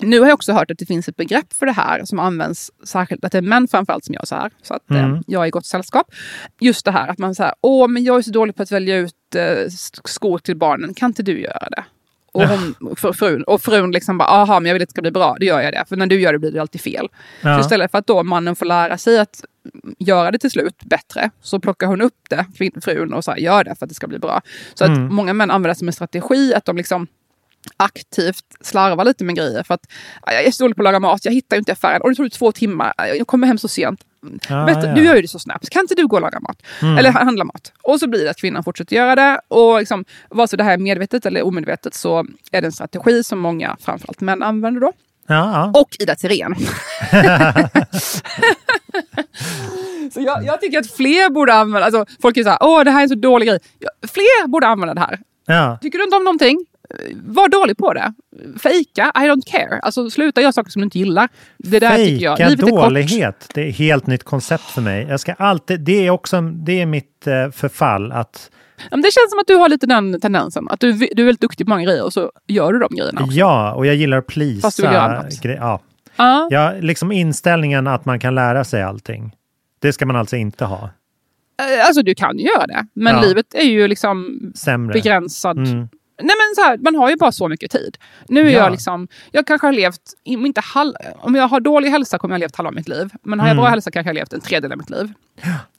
nu 0.00 0.20
har 0.20 0.26
jag 0.26 0.34
också 0.34 0.52
hört 0.52 0.70
att 0.70 0.78
det 0.78 0.86
finns 0.86 1.08
ett 1.08 1.16
begrepp 1.16 1.52
för 1.52 1.66
det 1.66 1.72
här 1.72 2.04
som 2.04 2.18
används 2.18 2.70
särskilt, 2.84 3.24
att 3.24 3.32
det 3.32 3.38
är 3.38 3.42
män 3.42 3.68
framförallt 3.68 4.04
som 4.04 4.14
gör 4.14 4.24
så 4.24 4.34
här. 4.34 4.50
Så 4.62 4.74
att 4.74 4.90
eh, 4.90 5.04
Mm. 5.04 5.22
jag 5.26 5.42
är 5.42 5.46
i 5.46 5.50
gott 5.50 5.66
sällskap. 5.66 6.06
Just 6.60 6.84
det 6.84 6.90
här 6.90 7.08
att 7.08 7.18
man 7.18 7.34
säger, 7.34 7.54
åh 7.60 7.88
men 7.88 8.04
jag 8.04 8.18
är 8.18 8.22
så 8.22 8.30
dålig 8.30 8.56
på 8.56 8.62
att 8.62 8.72
välja 8.72 8.96
ut 8.96 9.34
eh, 9.34 9.68
skor 10.04 10.38
till 10.38 10.56
barnen, 10.56 10.94
kan 10.94 11.10
inte 11.10 11.22
du 11.22 11.40
göra 11.40 11.68
det? 11.70 11.84
Och, 12.32 12.42
hon, 12.48 12.96
för, 12.96 13.12
frun, 13.12 13.42
och 13.42 13.62
frun 13.62 13.90
liksom 13.92 14.18
bara, 14.18 14.28
aha 14.28 14.60
men 14.60 14.66
jag 14.68 14.74
vill 14.74 14.82
att 14.82 14.88
det 14.88 14.92
ska 14.92 15.02
bli 15.02 15.10
bra, 15.10 15.36
då 15.40 15.46
gör 15.46 15.60
jag 15.60 15.72
det. 15.72 15.84
För 15.88 15.96
när 15.96 16.06
du 16.06 16.20
gör 16.20 16.32
det 16.32 16.38
blir 16.38 16.52
det 16.52 16.60
alltid 16.60 16.80
fel. 16.80 17.08
Ja. 17.42 17.54
Så 17.54 17.60
istället 17.60 17.90
för 17.90 17.98
att 17.98 18.06
då 18.06 18.22
mannen 18.22 18.56
får 18.56 18.66
lära 18.66 18.98
sig 18.98 19.18
att 19.18 19.44
göra 19.98 20.30
det 20.30 20.38
till 20.38 20.50
slut 20.50 20.82
bättre, 20.84 21.30
så 21.42 21.60
plockar 21.60 21.86
hon 21.86 22.00
upp 22.00 22.14
det, 22.30 22.46
frun, 22.84 23.12
och 23.12 23.24
så 23.24 23.30
här, 23.30 23.38
gör 23.38 23.64
det 23.64 23.74
för 23.78 23.86
att 23.86 23.88
det 23.88 23.94
ska 23.94 24.06
bli 24.06 24.18
bra. 24.18 24.40
Så 24.74 24.84
att 24.84 24.90
Mm. 24.90 25.14
många 25.14 25.32
män 25.32 25.50
använder 25.50 25.68
det 25.68 25.74
som 25.78 25.88
en 25.88 25.92
strategi, 25.92 26.54
att 26.54 26.64
de 26.64 26.76
liksom 26.76 27.06
aktivt 27.76 28.44
slarvar 28.60 29.04
lite 29.04 29.24
med 29.24 29.36
grejer. 29.36 29.62
För 29.62 29.74
att 29.74 29.80
"Ah, 30.22 30.32
jag 30.32 30.44
är 30.44 30.50
så 30.50 30.62
dålig 30.64 30.76
på 30.76 30.82
att 30.82 30.84
laga 30.84 31.00
mat, 31.00 31.24
jag 31.24 31.32
hittar 31.32 31.56
ju 31.56 31.58
inte 31.58 31.72
affären. 31.72 32.02
Och 32.02 32.10
det 32.10 32.16
tog 32.16 32.32
två 32.32 32.52
timmar, 32.52 32.92
jag 32.96 33.26
kommer 33.26 33.46
hem 33.46 33.58
så 33.58 33.68
sent. 33.68 34.00
Ah, 34.48 34.66
du, 34.66 34.72
ja. 34.72 34.94
Du 34.94 35.04
gör 35.04 35.16
ju 35.16 35.22
det 35.22 35.28
så 35.28 35.38
snabbt, 35.38 35.70
kan 35.70 35.80
inte 35.80 35.94
du 35.94 36.06
gå 36.06 36.16
och 36.16 36.22
laga 36.22 36.40
mat? 36.40 36.62
Mm. 36.82 36.98
Eller 36.98 37.10
handla 37.10 37.44
mat? 37.44 37.72
Och 37.82 38.00
så 38.00 38.08
blir 38.08 38.24
det 38.24 38.30
att 38.30 38.40
kvinnan 38.40 38.64
fortsätter 38.64 38.96
göra 38.96 39.14
det. 39.14 39.40
Och 39.48 39.78
liksom, 39.78 40.04
vare 40.30 40.48
sig 40.48 40.56
det 40.56 40.64
här 40.64 40.72
är 40.72 40.78
medvetet 40.78 41.26
eller 41.26 41.42
omedvetet 41.42 41.94
så 41.94 42.26
är 42.52 42.60
det 42.60 42.66
en 42.66 42.72
strategi 42.72 43.24
som 43.24 43.38
många, 43.38 43.76
framförallt 43.80 44.20
män, 44.20 44.42
använder 44.42 44.80
då. 44.80 44.92
Ja, 45.26 45.34
ja. 45.74 45.80
Och 45.80 45.96
Ida 45.98 46.14
Tirén. 46.14 46.54
så 50.12 50.20
jag, 50.20 50.44
jag 50.44 50.60
tycker 50.60 50.78
att 50.78 50.90
fler 50.90 51.30
borde 51.30 51.54
använda, 51.54 51.84
alltså 51.86 52.06
folk 52.22 52.36
är 52.36 52.42
så 52.42 52.48
här, 52.50 52.58
åh 52.60 52.84
det 52.84 52.90
här 52.90 52.98
är 52.98 53.02
en 53.02 53.08
så 53.08 53.14
dålig 53.14 53.48
grej. 53.48 53.58
Fler 54.12 54.48
borde 54.48 54.66
använda 54.66 54.94
det 54.94 55.00
här. 55.00 55.18
ja. 55.46 55.78
Tycker 55.82 55.98
du 55.98 56.04
inte 56.04 56.16
om 56.16 56.24
någonting? 56.24 56.66
Var 57.24 57.48
dålig 57.48 57.76
på 57.76 57.92
det. 57.94 58.12
Fejka, 58.62 59.12
I 59.14 59.18
don't 59.18 59.42
care. 59.46 59.80
Alltså 59.82 60.10
sluta 60.10 60.40
göra 60.42 60.52
saker 60.52 60.70
som 60.70 60.80
du 60.80 60.84
inte 60.84 60.98
gillar. 60.98 61.28
Det 61.58 61.78
där 61.80 61.96
tycker 61.96 62.24
jag. 62.24 62.36
Fejka 62.38 62.48
Livet 62.50 62.66
är 62.66 62.70
kort. 62.70 62.82
dålighet. 62.84 63.48
Det 63.54 63.60
är 63.64 63.68
ett 63.68 63.76
helt 63.76 64.06
nytt 64.06 64.24
koncept 64.24 64.64
för 64.64 64.80
mig. 64.82 65.06
Jag 65.08 65.20
ska 65.20 65.32
alltid, 65.32 65.80
det 65.80 66.06
är 66.06 66.10
också 66.10 66.40
det 66.40 66.80
är 66.80 66.86
mitt 66.86 67.26
eh, 67.26 67.50
förfall 67.50 68.12
att 68.12 68.50
men 68.90 69.02
det 69.02 69.12
känns 69.12 69.30
som 69.30 69.38
att 69.38 69.46
du 69.46 69.54
har 69.54 69.68
lite 69.68 69.86
den 69.86 70.20
tendensen. 70.20 70.66
Att 70.70 70.80
du, 70.80 70.92
du 70.92 71.06
är 71.22 71.24
väldigt 71.24 71.40
duktig 71.40 71.66
på 71.66 71.70
många 71.70 71.84
grejer 71.84 72.04
och 72.04 72.12
så 72.12 72.32
gör 72.46 72.72
du 72.72 72.78
de 72.78 72.88
grejerna 72.96 73.20
också. 73.22 73.32
ja, 73.36 73.72
och 73.74 73.86
jag 73.86 73.94
gillar 73.94 74.18
att 74.18 74.26
plisa. 74.26 74.60
Fast 74.66 74.76
du 74.76 74.82
vill 74.82 74.92
göra 74.92 75.18
annat. 75.18 75.44
Ja. 75.44 75.80
Ja. 76.16 76.48
ja, 76.50 76.72
liksom 76.80 77.12
inställningen 77.12 77.86
att 77.86 78.04
man 78.04 78.20
kan 78.20 78.34
lära 78.34 78.64
sig 78.64 78.82
allting. 78.82 79.32
Det 79.78 79.92
ska 79.92 80.06
man 80.06 80.16
alltså 80.16 80.36
inte 80.36 80.64
ha. 80.64 80.90
Eh, 81.60 81.86
Alltså 81.86 82.02
du 82.02 82.14
kan 82.14 82.38
ju 82.38 82.44
göra 82.44 82.66
det. 82.66 82.86
Men 82.94 83.14
Ja. 83.14 83.22
livet 83.22 83.54
är 83.54 83.64
ju 83.64 83.88
liksom 83.88 84.40
Sämre. 84.54 84.92
begränsad. 84.92 85.58
Mm. 85.58 85.88
Nej 86.22 86.36
men 86.36 86.54
så 86.56 86.62
här, 86.62 86.78
man 86.78 86.94
har 86.94 87.10
ju 87.10 87.16
bara 87.16 87.32
så 87.32 87.48
mycket 87.48 87.70
tid. 87.70 87.98
Nu 88.28 88.40
är 88.40 88.44
Ja. 88.44 88.58
jag 88.58 88.72
liksom, 88.72 89.08
jag 89.32 89.46
kanske 89.46 89.66
har 89.66 89.72
levt, 89.72 90.00
inte 90.24 90.60
halv, 90.60 90.94
om 91.18 91.34
jag 91.34 91.48
har 91.48 91.60
dålig 91.60 91.90
hälsa 91.90 92.18
kommer 92.18 92.34
jag 92.34 92.38
ha 92.38 92.40
levt 92.40 92.56
halva 92.56 92.70
mitt 92.70 92.88
liv. 92.88 93.08
Men 93.22 93.40
har 93.40 93.46
jag 93.46 93.52
Mm. 93.52 93.62
bra 93.62 93.70
hälsa 93.70 93.90
kanske 93.90 94.08
jag 94.08 94.14
har 94.14 94.20
levt 94.20 94.32
en 94.32 94.40
tredjedel 94.40 94.72
av 94.72 94.78
mitt 94.78 94.90
liv. 94.90 95.12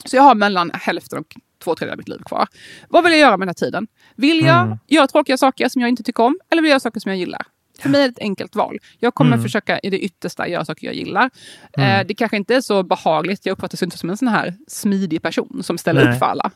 Så 0.05 0.15
jag 0.15 0.23
har 0.23 0.35
mellan 0.35 0.71
hälften 0.73 1.19
och 1.19 1.35
två 1.63 1.75
tredjedelar 1.75 1.93
av 1.93 1.97
mitt 1.97 2.09
liv 2.09 2.19
kvar. 2.25 2.47
Vad 2.89 3.03
vill 3.03 3.11
jag 3.13 3.19
göra 3.19 3.37
med 3.37 3.47
den 3.47 3.49
här 3.49 3.53
tiden? 3.65 3.87
Vill 4.15 4.45
jag 4.45 4.61
Mm. 4.61 4.77
göra 4.87 5.07
tråkiga 5.07 5.37
saker 5.37 5.69
som 5.69 5.81
jag 5.81 5.89
inte 5.89 6.03
tycker 6.03 6.23
om? 6.23 6.39
Eller 6.49 6.61
vill 6.61 6.69
jag 6.69 6.73
göra 6.73 6.79
saker 6.79 6.99
som 6.99 7.09
jag 7.11 7.19
gillar? 7.19 7.45
För 7.81 7.89
mig 7.89 8.01
är 8.01 8.07
det 8.07 8.11
ett 8.11 8.19
enkelt 8.19 8.55
val. 8.55 8.77
Jag 8.99 9.13
kommer 9.13 9.31
Mm. 9.31 9.43
försöka 9.43 9.79
i 9.79 9.89
det 9.89 9.99
yttersta 9.99 10.47
göra 10.47 10.65
saker 10.65 10.87
jag 10.87 10.95
gillar. 10.95 11.29
Mm. 11.77 11.99
Eh, 12.01 12.07
det 12.07 12.13
kanske 12.13 12.37
inte 12.37 12.55
är 12.55 12.61
så 12.61 12.83
behagligt. 12.83 13.45
Jag 13.45 13.53
uppfattas 13.53 13.83
inte 13.83 13.97
som 13.97 14.09
en 14.09 14.17
sån 14.17 14.27
här 14.27 14.53
smidig 14.67 15.21
person 15.21 15.59
som 15.63 15.77
ställer 15.77 16.03
Nej. 16.05 16.13
upp 16.13 16.19
för 16.19 16.25
alla. 16.25 16.51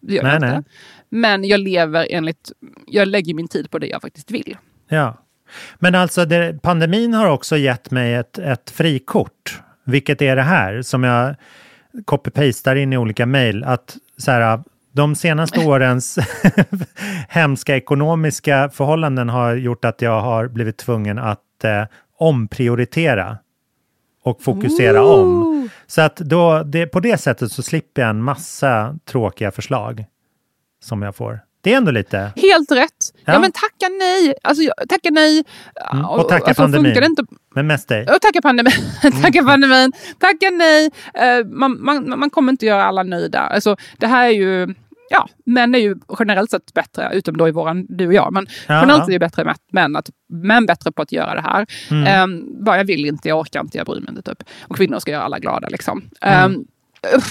Det 0.00 0.14
gör 0.14 0.22
Nej, 0.22 0.32
jag 0.32 0.40
nej. 0.40 0.56
inte. 0.56 0.70
Men 1.14 1.44
jag 1.44 1.60
lever 1.60 2.06
enligt... 2.10 2.52
Jag 2.86 3.08
lägger 3.08 3.34
min 3.34 3.48
tid 3.48 3.70
på 3.70 3.78
det 3.78 3.86
jag 3.86 4.02
faktiskt 4.02 4.30
vill. 4.30 4.56
Ja. 4.88 5.18
Men 5.78 5.94
alltså, 5.94 6.24
det, 6.24 6.62
pandemin 6.62 7.14
har 7.14 7.26
också 7.26 7.56
gett 7.56 7.90
mig 7.90 8.14
ett, 8.14 8.38
ett 8.38 8.70
frikort. 8.70 9.62
Vilket 9.84 10.22
är 10.22 10.36
det 10.36 10.42
här 10.42 10.82
som 10.82 11.04
jag 11.04 11.34
copy-pastar 12.04 12.76
in 12.76 12.92
i 12.92 12.96
olika 12.96 13.26
mejl. 13.26 13.64
Att 13.64 13.96
så 14.16 14.30
här, 14.30 14.62
de 14.92 15.14
senaste 15.14 15.60
årens 15.66 16.18
hemska 17.28 17.76
ekonomiska 17.76 18.70
förhållanden 18.72 19.28
har 19.28 19.54
gjort 19.54 19.84
att 19.84 20.02
jag 20.02 20.20
har 20.20 20.48
blivit 20.48 20.76
tvungen 20.76 21.18
att 21.18 21.64
eh, 21.64 21.84
omprioritera 22.18 23.38
och 24.24 24.42
fokusera 24.42 25.02
om. 25.02 25.68
Så 25.86 26.00
att 26.00 26.16
då, 26.16 26.62
det, 26.62 26.86
på 26.86 27.00
det 27.00 27.18
sättet 27.18 27.52
så 27.52 27.62
slipper 27.62 28.02
jag 28.02 28.10
en 28.10 28.22
massa 28.22 28.98
tråkiga 29.04 29.50
förslag 29.50 30.04
som 30.82 31.02
jag 31.02 31.16
får. 31.16 31.40
Det 31.60 31.72
är 31.72 31.76
ändå 31.76 31.90
lite... 31.90 32.32
Helt 32.36 32.72
rätt. 32.72 32.90
Ja, 33.24 33.32
Ja. 33.32 33.38
men 33.40 33.52
tacka 33.52 33.88
nej. 33.98 34.34
Alltså, 34.42 34.62
tacka 34.88 35.08
nej. 35.10 35.44
Mm. 35.92 36.04
Och 36.04 36.28
tacka 36.28 36.44
alltså, 36.46 36.62
pandemin. 36.62 37.04
Inte... 37.04 37.24
Men 37.54 37.66
mest 37.66 37.88
dig. 37.88 38.02
Och 38.02 38.20
tacka 38.20 38.42
pandemin. 38.42 38.72
tacka 39.22 39.42
pandemin. 39.44 39.92
Tacka 40.18 40.50
nej. 40.52 40.90
Eh, 41.14 41.46
man, 41.46 41.84
man, 41.84 42.18
man 42.18 42.30
kommer 42.30 42.52
inte 42.52 42.66
göra 42.66 42.84
alla 42.84 43.02
nöjda. 43.02 43.40
Alltså, 43.40 43.76
det 43.98 44.06
här 44.06 44.26
är 44.26 44.32
ju... 44.32 44.74
Ja, 45.10 45.28
män 45.46 45.74
är 45.74 45.78
ju 45.78 45.96
generellt 46.18 46.50
sett 46.50 46.74
bättre, 46.74 47.10
utom 47.14 47.36
då 47.36 47.48
i 47.48 47.50
våran, 47.50 47.86
du 47.88 48.06
och 48.06 48.14
jag. 48.14 48.32
Men 48.32 48.46
Ja, 48.68 48.80
generellt 48.80 49.08
är 49.08 49.12
det 49.12 49.18
bättre 49.18 49.44
med 49.44 49.56
män, 49.72 49.96
att, 49.96 50.10
män 50.28 50.66
bättre 50.66 50.92
på 50.92 51.02
att 51.02 51.12
göra 51.12 51.34
det 51.34 51.40
här. 51.40 51.66
Mm. 51.90 52.22
Um, 52.30 52.64
bara 52.64 52.76
jag 52.76 52.84
vill 52.84 53.06
inte, 53.06 53.28
jag 53.28 53.38
orkar 53.40 53.60
inte, 53.60 53.78
jag 53.78 53.86
bryr 53.86 54.00
mig 54.00 54.08
inte. 54.08 54.22
Typ. 54.22 54.48
Och 54.68 54.76
kvinnor 54.76 54.98
ska 54.98 55.10
göra 55.10 55.22
alla 55.22 55.38
glada. 55.38 55.68
Liksom. 55.68 56.02
Mm. 56.20 56.64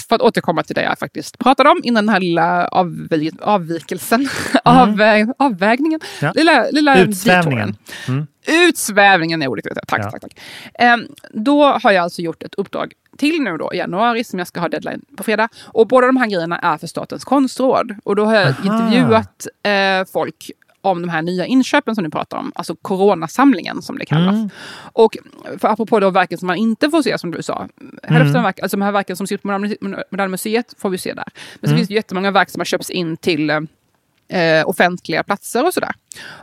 För 0.10 0.16
att 0.16 0.22
återkomma 0.22 0.64
till 0.64 0.76
det 0.76 0.84
jag 0.84 1.00
faktiskt 1.00 1.40
pratade 1.40 1.70
om 1.70 1.82
innan 1.84 2.06
den 2.06 2.14
här 2.14 2.20
lilla 2.20 2.68
avvi 2.68 3.32
avvikelsen, 3.42 4.30
av, 4.64 5.02
eh, 5.02 5.28
avvägningen, 5.38 6.00
Ja. 6.22 6.32
lilla, 6.36 6.66
lilla 6.72 6.98
Utsvävningen. 7.00 7.76
detouren. 8.08 8.28
Utsvävningen 8.48 9.42
är 9.42 9.48
ordet. 9.48 9.66
jag. 9.66 9.88
Tack, 9.88 10.02
Ja. 10.06 10.12
tack, 10.12 10.22
tack. 10.22 10.40
Ehm, 10.74 11.08
då 11.34 11.64
har 11.66 11.92
jag 11.92 12.04
alltså 12.04 12.22
gjort 12.22 12.44
ett 12.44 12.56
uppdrag 12.56 12.94
till 13.18 13.42
nu 13.42 13.58
då 13.58 13.74
i 13.74 13.78
januari 13.78 14.24
som 14.24 14.40
jag 14.40 14.48
ska 14.48 14.60
ha 14.60 14.70
deadline 14.70 15.02
på 15.18 15.24
fredag. 15.24 15.50
Och 15.66 15.88
båda 15.88 16.08
de 16.08 16.18
här 16.18 16.28
grejerna 16.28 16.60
är 16.60 16.78
för 16.78 16.88
Statens 16.88 17.24
konstråd. 17.24 17.96
Och 18.04 18.16
då 18.16 18.26
har 18.26 18.36
jag 18.36 18.48
Aha. 18.48 18.58
intervjuat 18.64 19.48
eh, 19.64 20.12
folk 20.14 20.52
om 20.82 21.02
de 21.02 21.10
här 21.10 21.22
nya 21.22 21.46
inköpen 21.46 21.96
som 21.96 22.04
ni 22.04 22.10
pratar 22.10 22.38
om, 22.38 22.52
alltså 22.56 22.76
coronasamlingen 22.82 23.82
som 23.82 23.98
det 23.98 24.06
kallas. 24.06 24.36
Mm. 24.36 24.50
Och 24.94 25.18
för 25.58 25.68
apropå 25.68 26.00
då 26.00 26.10
verken 26.10 26.38
som 26.38 26.48
man 26.48 26.58
inte 26.58 26.90
får 26.90 27.02
se 27.02 27.18
som 27.18 27.32
du 27.32 27.44
sa, 27.44 27.68
hälften 28.04 28.16
Mm. 28.30 28.36
av 28.36 28.44
verken, 28.44 28.64
alltså 28.64 28.78
de 28.78 28.84
här 28.84 28.92
verken 28.92 29.16
som 29.16 29.28
ser 29.28 29.36
ut 29.36 29.42
på 29.42 29.48
Moderna- 29.48 30.28
Museet 30.28 30.74
får 30.78 30.90
vi 30.90 30.98
se 30.98 31.14
där. 31.14 31.26
Men 31.60 31.68
så 31.68 31.74
Mm. 31.74 31.78
finns 31.78 31.88
det 31.88 31.94
jättemånga 31.94 32.32
verk 32.32 32.50
som 32.50 32.60
har 32.60 32.66
köpts 32.66 32.90
in 32.90 33.18
till 33.18 33.50
eh, 34.34 34.68
offentliga 34.70 35.24
platser 35.24 35.66
och 35.66 35.74
sådär. 35.74 35.92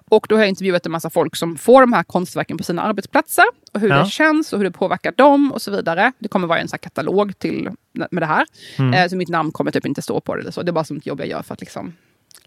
Och 0.09 0.27
då 0.29 0.35
har 0.35 0.41
jag 0.43 0.49
intervjuat 0.49 0.87
en 0.87 0.93
massa 0.93 1.11
folk 1.11 1.37
som 1.37 1.57
får 1.59 1.81
de 1.81 1.93
här 1.93 2.03
konstverken 2.03 2.59
på 2.59 2.65
sina 2.65 2.83
arbetsplatser 2.83 3.45
och 3.73 3.81
hur 3.81 3.89
Ja. 3.89 3.99
det 4.03 4.11
känns 4.11 4.53
och 4.53 4.59
hur 4.59 4.65
det 4.65 4.71
påverkar 4.71 5.13
dem 5.13 5.53
och 5.53 5.63
så 5.63 5.71
vidare. 5.71 6.13
Det 6.19 6.29
kommer 6.29 6.49
vara 6.49 6.59
en 6.59 6.69
sån 6.69 6.79
katalog 6.79 7.39
till 7.39 7.71
med 7.93 8.23
det 8.23 8.27
här. 8.27 8.47
Mm. 8.79 8.95
Eh, 8.95 9.09
så 9.09 9.17
mitt 9.17 9.29
namn 9.29 9.53
kommer 9.53 9.71
typ 9.71 9.87
inte 9.87 10.03
stå 10.03 10.21
på 10.21 10.35
det 10.35 10.41
eller 10.41 10.51
så. 10.51 10.63
Det 10.63 10.71
är 10.71 10.73
bara 10.73 10.81
ett 10.97 11.07
jobb 11.07 11.21
jag 11.21 11.29
gör 11.29 11.43
för 11.43 11.55
att 11.55 11.61
liksom 11.61 11.93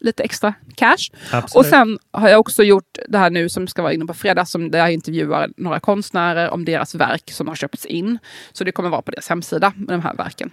lite 0.02 0.24
extra 0.24 0.54
cash. 0.76 0.98
Absolut. 1.32 1.56
Och 1.56 1.66
sen 1.66 2.00
har 2.12 2.30
jag 2.30 2.40
också 2.40 2.64
gjort 2.64 2.98
det 3.08 3.18
här 3.18 3.30
nu 3.30 3.50
som 3.50 3.68
ska 3.68 3.82
vara 3.82 3.94
inne 3.94 4.06
på 4.06 4.14
fredag, 4.14 4.46
som 4.46 4.72
där 4.72 4.80
jag 4.80 4.94
intervjuar 4.94 5.50
några 5.58 5.80
konstnärer 5.80 6.50
om 6.50 6.66
deras 6.66 6.96
verk 6.96 7.32
som 7.32 7.48
har 7.48 7.56
köpts 7.56 7.86
in. 7.86 8.20
Så 8.52 8.64
det 8.64 8.72
kommer 8.72 8.90
vara 8.90 9.02
på 9.02 9.12
deras 9.12 9.30
hemsida 9.30 9.74
med 9.76 10.00
de 10.00 10.02
här 10.02 10.14
verken. 10.14 10.52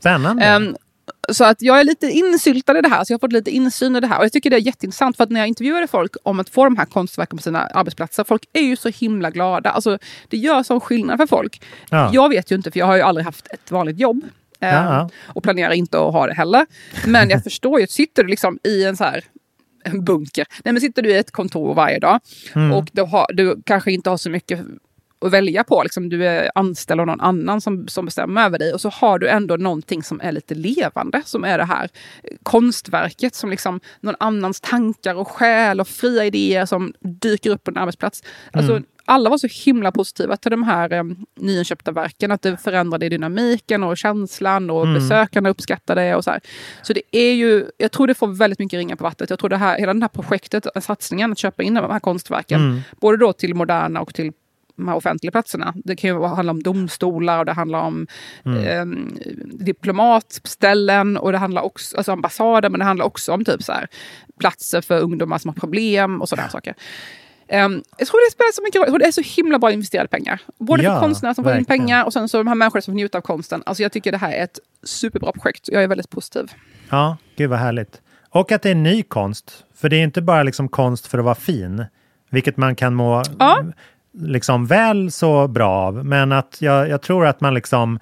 Spännande. 0.00 0.44
Ehm, 0.44 0.76
så 1.28 1.44
att 1.44 1.62
jag 1.62 1.80
är 1.80 1.84
lite 1.84 2.06
insyltad 2.06 2.78
i 2.78 2.82
det 2.82 2.88
här, 2.88 3.04
så 3.04 3.12
jag 3.12 3.18
har 3.18 3.20
fått 3.20 3.32
lite 3.32 3.50
insyn 3.50 3.96
i 3.96 4.00
det 4.00 4.06
här. 4.06 4.18
Och 4.18 4.24
jag 4.24 4.32
tycker 4.32 4.50
det 4.50 4.56
är 4.56 4.60
jätteintressant, 4.60 5.16
för 5.16 5.24
att 5.24 5.30
när 5.30 5.40
jag 5.40 5.48
intervjuade 5.48 5.86
folk 5.86 6.16
om 6.22 6.40
att 6.40 6.48
få 6.48 6.64
de 6.64 6.76
här 6.76 6.84
konstverken 6.84 7.36
på 7.36 7.42
sina 7.42 7.60
arbetsplatser, 7.60 8.24
folk 8.24 8.44
är 8.52 8.62
ju 8.62 8.76
så 8.76 8.88
himla 8.88 9.30
glada. 9.30 9.70
Alltså, 9.70 9.98
det 10.28 10.36
gör 10.36 10.62
sån 10.62 10.80
skillnad 10.80 11.18
för 11.18 11.26
folk. 11.26 11.62
Ja. 11.90 12.10
Jag 12.12 12.28
vet 12.28 12.52
ju 12.52 12.56
inte, 12.56 12.70
för 12.70 12.78
jag 12.78 12.86
har 12.86 12.96
ju 12.96 13.02
aldrig 13.02 13.24
haft 13.24 13.46
ett 13.46 13.70
vanligt 13.70 13.98
jobb. 13.98 14.22
Ehm, 14.60 14.84
Ja. 14.84 15.08
Och 15.26 15.42
planerar 15.42 15.72
inte 15.72 15.98
att 16.00 16.12
ha 16.12 16.26
det 16.26 16.34
heller. 16.34 16.66
Men 17.06 17.30
jag 17.30 17.42
förstår 17.48 17.80
ju, 17.80 17.86
sitter 17.86 18.22
du 18.24 18.28
liksom 18.28 18.58
i 18.64 18.84
en 18.84 18.96
så 18.96 19.04
här 19.04 19.24
en 19.84 20.04
bunker. 20.04 20.46
Nej, 20.64 20.72
men 20.72 20.80
sitter 20.80 21.02
du 21.02 21.10
i 21.10 21.16
ett 21.18 21.30
kontor 21.30 21.74
varje 21.74 21.98
dag 21.98 22.20
Mm. 22.54 22.72
och 22.72 22.88
du, 22.92 23.02
har, 23.02 23.26
du 23.32 23.62
kanske 23.66 23.92
inte 23.92 24.10
har 24.10 24.16
så 24.16 24.30
mycket 24.30 24.60
att 25.20 25.32
välja 25.32 25.64
på. 25.64 25.82
Liksom, 25.82 26.08
du 26.08 26.26
är 26.26 26.50
anställd 26.54 27.00
av 27.00 27.06
någon 27.06 27.20
annan 27.20 27.60
som, 27.60 27.88
som 27.88 28.04
bestämmer 28.04 28.44
över 28.44 28.58
dig 28.58 28.72
och 28.74 28.80
så 28.80 28.88
har 28.88 29.18
du 29.18 29.28
ändå 29.28 29.56
någonting 29.56 30.02
som 30.02 30.20
är 30.20 30.32
lite 30.32 30.54
levande, 30.54 31.22
som 31.24 31.44
är 31.44 31.58
det 31.58 31.64
här 31.64 31.88
konstverket 32.42 33.34
som 33.34 33.50
liksom 33.50 33.80
någon 34.00 34.14
annans 34.20 34.60
tankar 34.60 35.14
och 35.14 35.28
själ 35.28 35.80
och 35.80 35.88
fria 35.88 36.24
idéer 36.24 36.66
som 36.66 36.92
dyker 37.00 37.50
upp 37.50 37.64
på 37.64 37.70
en 37.70 37.76
arbetsplats. 37.76 38.22
Alltså, 38.52 38.72
Mm. 38.72 38.84
Alla 39.10 39.30
var 39.30 39.38
så 39.38 39.48
himla 39.64 39.92
positiva 39.92 40.36
till 40.36 40.50
de 40.50 40.62
här 40.62 40.92
eh, 40.92 41.02
nyinköpta 41.40 41.92
verken, 41.92 42.30
att 42.30 42.42
det 42.42 42.56
förändrade 42.56 43.08
dynamiken 43.08 43.84
och 43.84 43.96
känslan 43.98 44.70
och 44.70 44.82
Mm. 44.82 44.94
besökarna 44.94 45.48
uppskattade 45.48 46.00
det. 46.00 46.14
Och 46.16 46.24
så 46.24 46.30
här. 46.30 46.40
så 46.82 46.92
det 46.92 47.02
är 47.12 47.32
ju, 47.32 47.66
jag 47.78 47.92
tror 47.92 48.06
det 48.06 48.14
får 48.14 48.26
väldigt 48.26 48.58
mycket 48.58 48.76
ringar 48.76 48.96
på 48.96 49.04
vattnet. 49.04 49.30
Jag 49.30 49.38
tror 49.38 49.50
det 49.50 49.56
här, 49.56 49.78
hela 49.78 49.94
det 49.94 50.00
här 50.00 50.08
projektet, 50.08 50.66
satsningen 50.80 51.32
att 51.32 51.38
köpa 51.38 51.62
in 51.62 51.74
de 51.74 51.90
här 51.90 52.00
konstverken, 52.00 52.60
Mm. 52.60 52.80
både 53.00 53.16
då 53.16 53.32
till 53.32 53.54
moderna 53.54 54.00
och 54.00 54.14
till 54.14 54.32
de 54.78 54.88
här 54.88 54.96
offentliga 54.96 55.30
platserna. 55.30 55.74
Det 55.84 55.96
kan 55.96 56.10
ju 56.10 56.22
handla 56.22 56.50
om 56.52 56.62
domstolar 56.62 57.38
och 57.38 57.44
det 57.44 57.52
handlar 57.52 57.78
om 57.80 58.06
Mm. 58.44 58.64
eh, 58.64 58.86
diplomatställen 59.44 61.16
och 61.16 61.32
det 61.32 61.38
handlar 61.38 61.62
också 61.62 61.96
alltså 61.96 62.12
ambassader, 62.12 62.70
men 62.70 62.78
det 62.78 62.84
handlar 62.84 63.06
också 63.06 63.32
om 63.32 63.44
typ 63.44 63.62
så 63.62 63.72
här, 63.72 63.88
platser 64.40 64.80
för 64.80 65.00
ungdomar 65.00 65.38
som 65.38 65.48
har 65.48 65.54
problem 65.54 66.20
och 66.22 66.28
sådana 66.28 66.48
saker. 66.48 66.74
Um, 67.52 67.82
jag 67.98 68.08
tror 68.08 68.28
det 68.28 68.32
spelar 68.32 68.52
så 68.52 68.62
mycket 68.62 68.88
roll. 68.92 68.98
Det 68.98 69.06
är 69.06 69.12
så 69.12 69.22
himla 69.36 69.58
bra 69.58 69.72
investerade 69.72 70.08
pengar. 70.08 70.40
Både 70.58 70.82
Ja, 70.82 70.94
för 70.94 71.00
konstnärer 71.00 71.34
som 71.34 71.44
får 71.44 71.56
in 71.56 71.64
pengar 71.64 72.04
och 72.04 72.12
sen 72.12 72.28
så 72.28 72.38
de 72.38 72.46
här 72.46 72.54
människorna 72.54 72.82
som 72.82 72.94
njuta 72.94 73.18
av 73.18 73.22
konsten. 73.22 73.62
Alltså 73.66 73.82
jag 73.82 73.92
tycker 73.92 74.12
det 74.12 74.18
här 74.18 74.32
är 74.32 74.44
ett 74.44 74.58
superbra 74.82 75.32
projekt. 75.32 75.68
Jag 75.72 75.82
är 75.82 75.88
väldigt 75.88 76.10
positiv. 76.10 76.52
Ja, 76.90 77.16
gud 77.36 77.50
vad 77.50 77.58
härligt. 77.58 78.00
Och 78.30 78.52
att 78.52 78.62
det 78.62 78.70
är 78.70 78.74
ny 78.74 79.02
konst. 79.02 79.64
För 79.74 79.88
det 79.88 79.96
är 79.96 80.02
inte 80.02 80.22
bara 80.22 80.42
liksom 80.42 80.68
konst 80.68 81.06
för 81.06 81.18
att 81.18 81.24
vara 81.24 81.34
fin, 81.34 81.84
vilket 82.30 82.56
man 82.56 82.74
kan 82.76 82.94
må 82.94 83.22
liksom 84.12 84.66
väl 84.66 85.10
så 85.10 85.48
bra 85.48 85.70
av. 85.70 86.04
Men 86.04 86.32
att 86.32 86.56
jag, 86.60 86.88
jag 86.88 87.02
tror 87.02 87.26
att 87.26 87.40
man 87.40 87.54
liksom 87.54 87.98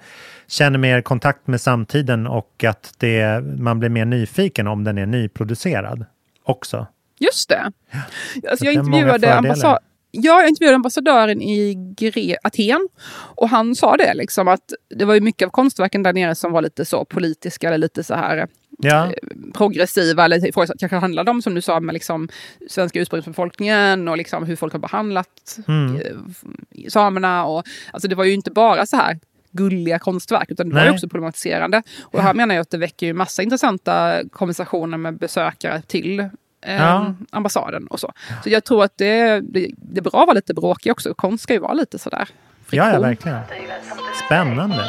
känner 0.47 0.79
mer 0.79 1.01
kontakt 1.01 1.47
med 1.47 1.61
samtiden 1.61 2.27
och 2.27 2.63
att 2.63 2.93
det, 2.97 3.43
man 3.59 3.79
blir 3.79 3.89
mer 3.89 4.05
nyfiken 4.05 4.67
om 4.67 4.83
den 4.83 4.97
är 4.97 5.05
nyproducerad 5.05 6.05
också. 6.43 6.87
Just 7.19 7.49
det. 7.49 7.71
Alltså, 8.49 8.65
det 8.65 8.71
jag 8.71 8.73
intervjuade 8.73 9.35
ambassad... 9.35 9.79
Ja, 10.19 10.39
jag 10.41 10.49
intervjuade 10.49 10.75
ambassadören 10.75 11.41
i 11.41 11.75
Gre- 11.97 12.35
Aten 12.43 12.87
och 13.35 13.49
han 13.49 13.75
sa 13.75 13.97
det 13.97 14.13
liksom 14.13 14.47
att 14.47 14.73
det 14.95 15.05
var 15.05 15.13
ju 15.13 15.21
mycket 15.21 15.45
av 15.45 15.49
konstverken 15.49 16.03
där 16.03 16.13
nere 16.13 16.35
som 16.35 16.51
var 16.51 16.61
lite 16.61 16.85
så 16.85 17.05
politiska 17.05 17.67
eller 17.67 17.77
lite 17.77 18.03
så 18.03 18.13
här 18.15 18.47
Ja. 18.79 19.11
progressiva 19.53 20.25
eller 20.25 20.77
kanske 20.79 20.95
handlade 20.95 21.31
om 21.31 21.41
som 21.41 21.55
du 21.55 21.61
sa 21.61 21.79
med 21.79 21.93
liksom 21.93 22.29
svenska 22.69 22.99
ursprungsbefolkningen 22.99 24.07
och 24.07 24.17
liksom 24.17 24.43
hur 24.45 24.55
folk 24.55 24.73
har 24.73 24.79
behandlat 24.79 25.59
Mm. 25.67 25.95
eh, 25.95 26.11
samerna. 26.89 27.45
Och, 27.45 27.63
alltså 27.93 28.07
det 28.07 28.15
var 28.15 28.23
ju 28.23 28.33
inte 28.33 28.51
bara 28.51 28.85
så 28.85 28.95
här 28.97 29.19
gulliga 29.51 29.99
konstverk 29.99 30.51
utan 30.51 30.69
det 30.69 30.75
var 30.75 30.81
ju 30.81 30.87
Nej. 30.87 30.93
också 30.95 31.09
problematiserande. 31.09 31.83
Och 32.01 32.21
här 32.21 32.33
menar 32.33 32.55
jag 32.55 32.61
att 32.61 32.69
det 32.69 32.77
väcker 32.77 33.05
ju 33.07 33.13
massa 33.13 33.43
intressanta 33.43 34.19
konversationer 34.31 34.97
med 34.97 35.17
besökare 35.17 35.81
till 35.81 36.29
eh, 36.67 36.75
Ja. 36.75 37.13
ambassaden 37.31 37.87
och 37.87 37.99
så. 37.99 38.11
Så 38.43 38.49
jag 38.49 38.63
tror 38.63 38.83
att 38.83 38.97
det, 38.97 39.41
det, 39.41 39.71
det 39.77 39.99
är 39.99 40.01
bra 40.01 40.21
att 40.21 40.27
vara 40.27 40.33
lite 40.33 40.53
bråkig 40.53 40.91
också. 40.91 41.13
Konst 41.13 41.43
ska 41.43 41.53
ju 41.53 41.59
vara 41.59 41.73
lite 41.73 41.99
sådär. 41.99 42.29
Ja, 42.69 42.93
ja, 42.93 42.99
verkligen. 42.99 43.39
Spännande. 44.25 44.83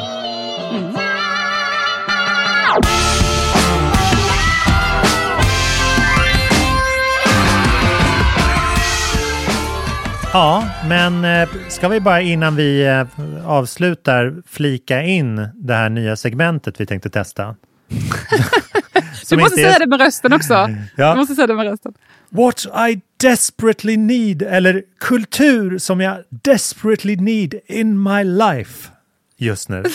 Ja, 10.33 10.63
men 10.87 11.25
eh, 11.25 11.49
ska 11.69 11.87
vi 11.87 11.99
bara 12.01 12.21
innan 12.21 12.55
vi 12.55 12.85
eh, 12.87 13.05
avslutar 13.49 14.35
flika 14.47 15.01
in 15.03 15.49
det 15.53 15.73
här 15.73 15.89
nya 15.89 16.15
segmentet 16.15 16.81
vi 16.81 16.85
tänkte 16.85 17.09
testa? 17.09 17.55
Du 19.29 19.37
måste 19.37 19.61
är- 19.61 19.65
säga 19.65 19.79
det 19.79 19.87
med 19.87 19.99
rösten 19.99 20.33
också. 20.33 20.53
Ja. 20.95 21.11
Du 21.11 21.17
måste 21.17 21.35
säga 21.35 21.47
det 21.47 21.55
med 21.55 21.65
rösten. 21.65 21.93
What 22.29 22.65
I 22.89 23.01
desperately 23.17 23.97
need, 23.97 24.41
eller 24.41 24.83
kultur 24.99 25.77
som 25.77 26.01
jag 26.01 26.17
desperately 26.29 27.15
need 27.15 27.59
in 27.67 28.03
my 28.03 28.23
life 28.23 28.89
just 29.37 29.69
nu. 29.69 29.83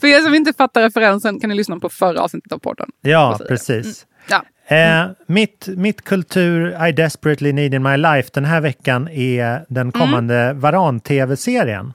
För 0.00 0.06
er 0.06 0.20
som 0.20 0.34
inte 0.34 0.52
fattar 0.52 0.82
referensen 0.82 1.40
kan 1.40 1.50
ni 1.50 1.56
lyssna 1.56 1.78
på 1.78 1.88
förra 1.88 2.20
avsnittet 2.20 2.52
av 2.52 2.58
podden. 2.58 2.90
Ja, 3.00 3.40
precis. 3.48 4.06
Ja. 4.28 4.44
Eh, 4.76 5.06
mitt, 5.26 5.66
mitt 5.66 6.04
kultur 6.04 6.86
I 6.88 6.92
desperately 6.92 7.52
need 7.52 7.74
in 7.74 7.82
my 7.82 7.96
life 7.96 8.30
den 8.32 8.44
här 8.44 8.60
veckan 8.60 9.08
är 9.08 9.64
den 9.68 9.92
kommande 9.92 10.52
Varan-tv-serien. 10.52 11.92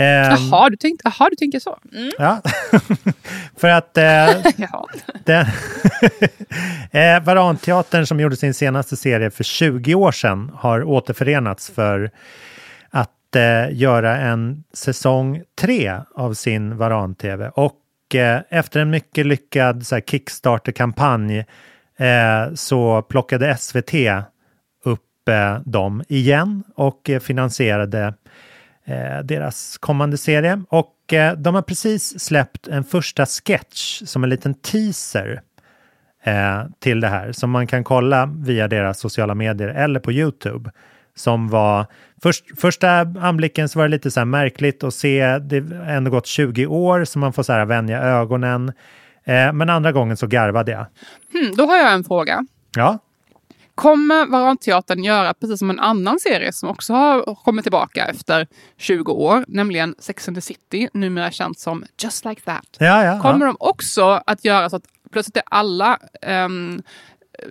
Eh, 0.00 0.06
Jaha, 0.06 0.70
du 0.70 0.76
tänkte, 0.76 1.02
jaha, 1.04 1.30
du 1.30 1.36
tänker 1.36 1.58
så. 1.58 1.78
Mm. 1.92 2.10
Ja, 2.18 2.42
för 3.56 3.68
att 3.68 3.96
eh, 3.96 4.04
den, 5.24 5.46
eh, 6.90 7.22
Varanteatern 7.24 8.06
som 8.06 8.20
gjorde 8.20 8.36
sin 8.36 8.54
senaste 8.54 8.96
serie 8.96 9.30
för 9.30 9.44
20 9.44 9.94
år 9.94 10.12
sedan 10.12 10.50
har 10.54 10.84
återförenats 10.84 11.70
för 11.70 12.10
att 12.90 13.36
eh, 13.36 13.72
göra 13.72 14.16
en 14.16 14.64
säsong 14.72 15.42
3 15.60 15.94
av 16.14 16.34
sin 16.34 16.76
Varan-TV. 16.76 17.50
Och 17.54 18.14
eh, 18.14 18.40
efter 18.48 18.80
en 18.80 18.90
mycket 18.90 19.26
lyckad 19.26 19.86
Kickstarter-kampanj 20.06 21.38
eh, 21.98 22.54
så 22.54 23.02
plockade 23.02 23.56
SVT 23.56 23.94
upp 24.84 25.28
eh, 25.28 25.60
dem 25.64 26.02
igen 26.08 26.62
och 26.74 27.10
eh, 27.10 27.20
finansierade 27.20 28.14
deras 29.22 29.78
kommande 29.78 30.18
serie. 30.18 30.62
Och 30.68 31.12
eh, 31.12 31.36
de 31.36 31.54
har 31.54 31.62
precis 31.62 32.20
släppt 32.20 32.68
en 32.68 32.84
första 32.84 33.26
sketch 33.26 34.02
som 34.04 34.24
en 34.24 34.30
liten 34.30 34.54
teaser 34.54 35.42
eh, 36.24 36.64
till 36.78 37.00
det 37.00 37.08
här 37.08 37.32
som 37.32 37.50
man 37.50 37.66
kan 37.66 37.84
kolla 37.84 38.26
via 38.26 38.68
deras 38.68 39.00
sociala 39.00 39.34
medier 39.34 39.68
eller 39.68 40.00
på 40.00 40.12
Youtube. 40.12 40.70
Som 41.14 41.48
var 41.48 41.86
först, 42.22 42.60
första 42.60 42.90
anblicken 43.00 43.68
så 43.68 43.78
var 43.78 43.86
det 43.86 43.90
lite 43.90 44.10
så 44.10 44.20
här 44.20 44.24
märkligt 44.24 44.84
att 44.84 44.94
se. 44.94 45.38
Det 45.38 45.60
har 45.60 45.92
ändå 45.92 46.10
gått 46.10 46.26
20 46.26 46.66
år 46.66 47.04
så 47.04 47.18
man 47.18 47.32
får 47.32 47.42
så 47.42 47.52
här 47.52 47.64
vänja 47.64 48.00
ögonen. 48.00 48.72
Eh, 49.24 49.52
men 49.52 49.70
andra 49.70 49.92
gången 49.92 50.16
så 50.16 50.26
garvade 50.26 50.72
jag. 50.72 50.86
Hmm, 51.32 51.56
då 51.56 51.66
har 51.66 51.76
jag 51.76 51.92
en 51.92 52.04
fråga. 52.04 52.46
Ja, 52.76 52.98
Kommer 53.80 54.26
Varanteatern 54.26 55.04
göra 55.04 55.34
precis 55.34 55.58
som 55.58 55.70
en 55.70 55.80
annan 55.80 56.20
serie 56.20 56.52
som 56.52 56.68
också 56.68 56.92
har 56.92 57.34
kommit 57.34 57.64
tillbaka 57.64 58.06
efter 58.06 58.46
20 58.78 59.12
år, 59.12 59.44
nämligen 59.48 59.94
Sex 59.98 60.28
and 60.28 60.36
the 60.36 60.40
City, 60.40 60.88
numera 60.94 61.30
känt 61.30 61.58
som 61.58 61.84
Just 62.02 62.24
Like 62.24 62.40
That. 62.40 62.76
ja, 62.78 63.04
ja. 63.04 63.20
Kommer 63.20 63.46
ja. 63.46 63.46
de 63.46 63.56
också 63.60 64.22
att 64.26 64.44
göra 64.44 64.70
så 64.70 64.76
att 64.76 64.82
plötsligt 65.12 65.36
är 65.36 65.42
alla 65.50 65.98
um, 66.46 66.82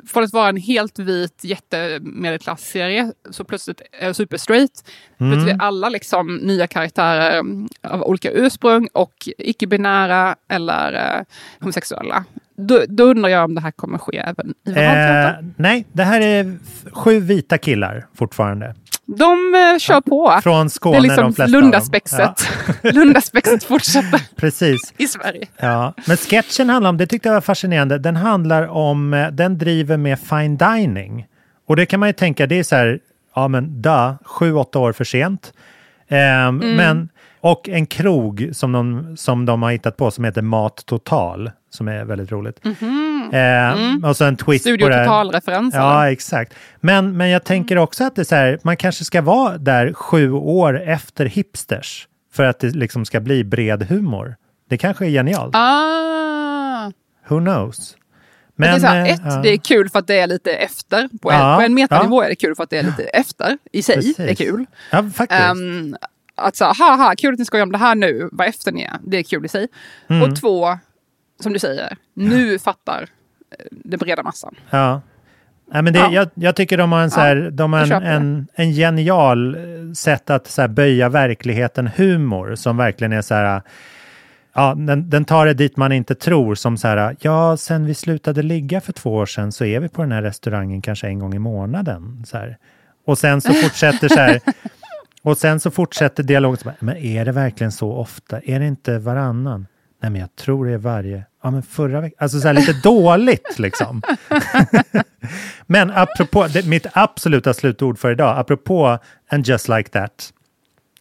från 0.08 0.24
att 0.24 0.34
vara 0.34 0.50
en 0.50 0.58
helt 0.58 1.00
vit 1.00 1.44
jättemedelklassserie 1.44 3.12
så 3.32 3.44
plötsligt 3.44 3.82
är 3.92 4.14
super 4.14 4.38
straight. 4.38 4.90
Mm. 5.18 5.32
Plötsligt 5.32 5.56
är 5.56 5.62
alla 5.62 5.90
liksom 5.90 6.36
nya 6.36 6.68
karaktärer 6.68 7.40
mm, 7.40 7.68
av 7.82 8.04
olika 8.04 8.32
ursprung 8.32 8.88
och 8.94 9.30
icke-binära 9.38 10.36
eller 10.48 10.94
eh, 10.94 11.26
homosexuella. 11.60 12.26
Då, 12.58 12.84
då 12.88 13.04
undrar 13.04 13.30
jag 13.30 13.44
om 13.44 13.56
det 13.56 13.62
här 13.62 13.72
kommer 13.72 13.98
ske 13.98 14.18
även 14.18 14.54
i. 14.68 14.72
Eh, 14.72 15.46
nej, 15.56 15.86
det 15.92 16.04
här 16.04 16.22
är 16.22 16.58
sju 16.92 17.20
vita 17.20 17.58
killar 17.58 18.08
fortfarande. 18.16 18.76
De 19.18 19.56
eh, 19.56 19.80
kör 19.80 20.02
på. 20.02 20.40
Från 20.44 20.70
Skåne 20.70 20.96
det 20.96 21.00
är 21.00 21.02
liksom 21.02 21.24
de 21.24 21.34
flesta 21.34 21.44
av 21.44 21.52
dem. 21.52 21.62
Lundaspexet. 21.62 22.50
Lundaspexet 22.82 23.64
fortsätter 23.64 24.22
Precis. 24.36 24.94
i 24.98 25.08
Sverige. 25.08 25.48
Ja, 25.58 25.94
men 26.08 26.18
sketchen 26.18 26.70
handlar 26.70 26.90
om, 26.90 26.98
det 26.98 27.08
tyckte 27.08 27.30
jag 27.30 27.34
var 27.34 27.42
fascinerande, 27.42 27.98
den 27.98 28.16
handlar 28.16 28.68
om, 28.68 29.14
eh, 29.14 29.28
den 29.28 29.58
driver 29.58 29.98
med 29.98 30.20
fine 30.20 30.58
dining. 30.58 31.26
Och 31.68 31.76
det 31.76 31.86
kan 31.86 32.00
man 32.00 32.10
ju 32.10 32.14
tänka, 32.14 32.48
det 32.48 32.60
är 32.60 32.64
så 32.64 32.76
här, 32.76 33.00
ja 33.36 33.48
men 33.48 33.82
da, 33.82 34.18
sju, 34.26 34.54
åtta 34.54 34.80
år 34.80 34.92
för 34.92 35.04
sent. 35.04 35.54
Ehm, 36.08 36.58
men, 36.58 37.10
och 37.42 37.70
en 37.70 37.86
krog 37.86 38.50
som 38.54 38.72
de, 38.72 39.18
som 39.18 39.46
de 39.46 39.64
har 39.64 39.72
hittat 39.72 39.98
på 39.98 40.12
som 40.12 40.24
heter 40.24 40.42
Mat 40.42 40.86
Total, 40.86 41.52
som 41.70 41.88
är 41.88 42.06
väldigt 42.06 42.32
roligt. 42.32 42.60
Ehm, 43.34 44.04
Och 44.04 44.18
så 44.18 44.26
en 44.26 44.38
twist 44.38 44.64
Studio 44.64 44.86
på 44.86 44.90
det. 44.90 45.04
Total-referens. 45.06 45.76
Ja, 45.76 46.12
exakt. 46.12 46.54
Men, 46.80 47.18
men 47.18 47.30
jag 47.30 47.44
tänker 47.44 47.78
också 47.78 48.04
att 48.04 48.16
det 48.16 48.22
är 48.22 48.24
så 48.24 48.36
här, 48.36 48.60
man 48.64 48.78
kanske 48.78 49.06
ska 49.06 49.22
vara 49.22 49.58
där 49.58 49.94
sju 49.94 50.32
år 50.32 50.82
efter 50.82 51.26
hipsters 51.26 52.08
för 52.34 52.44
att 52.44 52.60
det 52.60 52.76
liksom 52.76 53.06
ska 53.06 53.20
bli 53.20 53.44
bred 53.44 53.84
humor. 53.84 54.36
Det 54.70 54.78
kanske 54.78 55.06
är 55.06 55.10
genialt. 55.10 55.56
Ah. 55.56 56.92
Who 57.28 57.40
knows? 57.40 57.96
Men, 58.56 58.80
det 58.82 58.88
är 58.88 58.90
här, 58.92 59.06
eh, 59.06 59.14
ett, 59.14 59.22
ja. 59.26 59.36
det 59.44 59.50
är 59.50 59.58
kul 59.58 59.90
för 59.90 60.00
att 60.00 60.08
det 60.08 60.20
är 60.20 60.28
lite 60.28 60.52
efter. 60.52 61.10
På, 61.22 61.32
Ja, 61.32 61.52
en, 61.52 61.58
på 61.58 61.62
en 61.66 61.74
metanivå 61.74 62.22
ja. 62.22 62.26
är 62.26 62.30
det 62.30 62.36
kul 62.36 62.56
för 62.56 62.64
att 62.64 62.70
det 62.70 62.78
är 62.78 62.84
lite 62.84 63.04
efter 63.04 63.58
i 63.72 63.82
sig. 63.84 63.96
Precis. 63.96 64.16
Det 64.16 64.30
är 64.30 64.36
kul. 64.36 64.66
Ja, 64.92 65.04
faktiskt. 65.16 65.42
Ehm, 65.42 65.96
att 66.40 66.56
så, 66.56 66.66
haha, 66.66 67.16
kul 67.18 67.34
att 67.34 67.40
ni 67.40 67.46
skojar 67.46 67.64
om 67.64 67.72
det 67.72 67.78
här 67.78 67.96
nu, 67.96 68.30
vad 68.32 68.48
efter 68.48 68.72
ni 68.72 68.82
är. 68.82 68.98
Det 69.04 69.18
är 69.18 69.24
kul 69.24 69.46
i 69.46 69.48
sig. 69.48 69.68
Mm. 70.08 70.24
Och 70.24 70.40
två, 70.42 70.78
som 71.40 71.54
du 71.54 71.60
säger, 71.60 71.98
nu 72.14 72.60
fattar 72.60 73.10
den 73.72 74.00
breda 74.00 74.24
massan. 74.24 74.56
Ja. 74.70 75.02
Nej, 75.72 75.82
men 75.82 75.94
det, 75.94 76.00
Ja. 76.00 76.12
jag, 76.12 76.30
jag 76.34 76.56
tycker 76.56 76.78
de 76.78 76.92
har 76.92 77.02
en, 77.02 77.12
så 77.12 77.20
här, 77.20 77.36
Ja, 77.36 77.50
de 77.52 77.74
har 77.74 77.92
en, 77.92 78.04
en, 78.04 78.48
en 78.54 78.72
genial 78.72 79.56
eh, 79.56 79.94
sätt 79.94 80.30
att 80.30 80.48
så 80.48 80.62
här, 80.62 80.68
böja 80.68 81.10
verkligheten 81.10 81.88
humor 81.96 82.56
som 82.56 82.78
verkligen 82.78 83.14
är 83.14 83.22
så 83.22 83.34
här 83.34 83.62
Ja, 84.54 84.76
den, 84.78 85.10
den 85.10 85.26
tar 85.26 85.46
det 85.46 85.54
dit 85.54 85.78
man 85.78 85.92
inte 85.92 86.16
tror 86.16 86.56
som 86.56 86.78
så 86.78 86.88
här, 86.88 87.16
ja, 87.20 87.58
sen 87.58 87.86
vi 87.86 87.94
slutade 87.94 88.44
ligga 88.44 88.82
för 88.82 88.94
två 88.94 89.14
år 89.14 89.26
sedan 89.26 89.52
så 89.52 89.66
är 89.66 89.80
vi 89.80 89.90
på 89.90 90.02
den 90.02 90.12
här 90.12 90.22
restaurangen 90.22 90.82
kanske 90.82 91.08
en 91.08 91.20
gång 91.20 91.36
i 91.36 91.40
månaden. 91.40 92.24
Så 92.28 92.38
här. 92.38 92.58
Och 93.06 93.18
sen 93.18 93.42
så 93.42 93.54
fortsätter 93.54 94.08
så 94.10 94.20
här, 94.20 94.40
och 95.22 95.38
sen 95.38 95.60
så 95.60 95.72
fortsätter 95.72 96.24
dialogen, 96.24 96.58
så 96.58 96.66
bara, 96.66 96.76
men 96.80 96.98
är 96.98 97.26
det 97.26 97.32
verkligen 97.32 97.72
så 97.72 97.92
ofta? 97.92 98.40
Är 98.42 98.60
det 98.60 98.66
inte 98.68 99.00
varannan? 99.00 99.68
Nej, 100.02 100.12
men 100.12 100.22
jag 100.22 100.36
tror 100.36 100.66
det 100.66 100.72
är 100.74 100.78
varje. 100.78 101.26
Ja, 101.44 101.52
men 101.52 101.64
förra 101.64 102.02
veckan. 102.02 102.18
Alltså 102.20 102.40
så 102.40 102.48
här 102.48 102.54
lite 102.54 102.74
dåligt 102.84 103.60
liksom. 103.60 104.02
men 105.68 105.92
apropå, 105.92 106.48
det, 106.48 106.66
mitt 106.66 106.88
absoluta 106.94 107.54
slutord 107.54 108.00
för 108.00 108.12
idag, 108.12 108.38
apropå 108.40 108.98
And 109.32 109.48
just 109.48 109.68
like 109.70 109.90
that. 109.90 110.34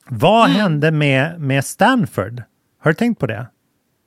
Vad 0.09 0.49
hände 0.51 0.91
med, 0.91 1.41
med 1.41 1.65
Stanford? 1.65 2.43
Har 2.83 2.91
du 2.91 2.95
tänkt 2.95 3.21
på 3.21 3.27
det? 3.27 3.47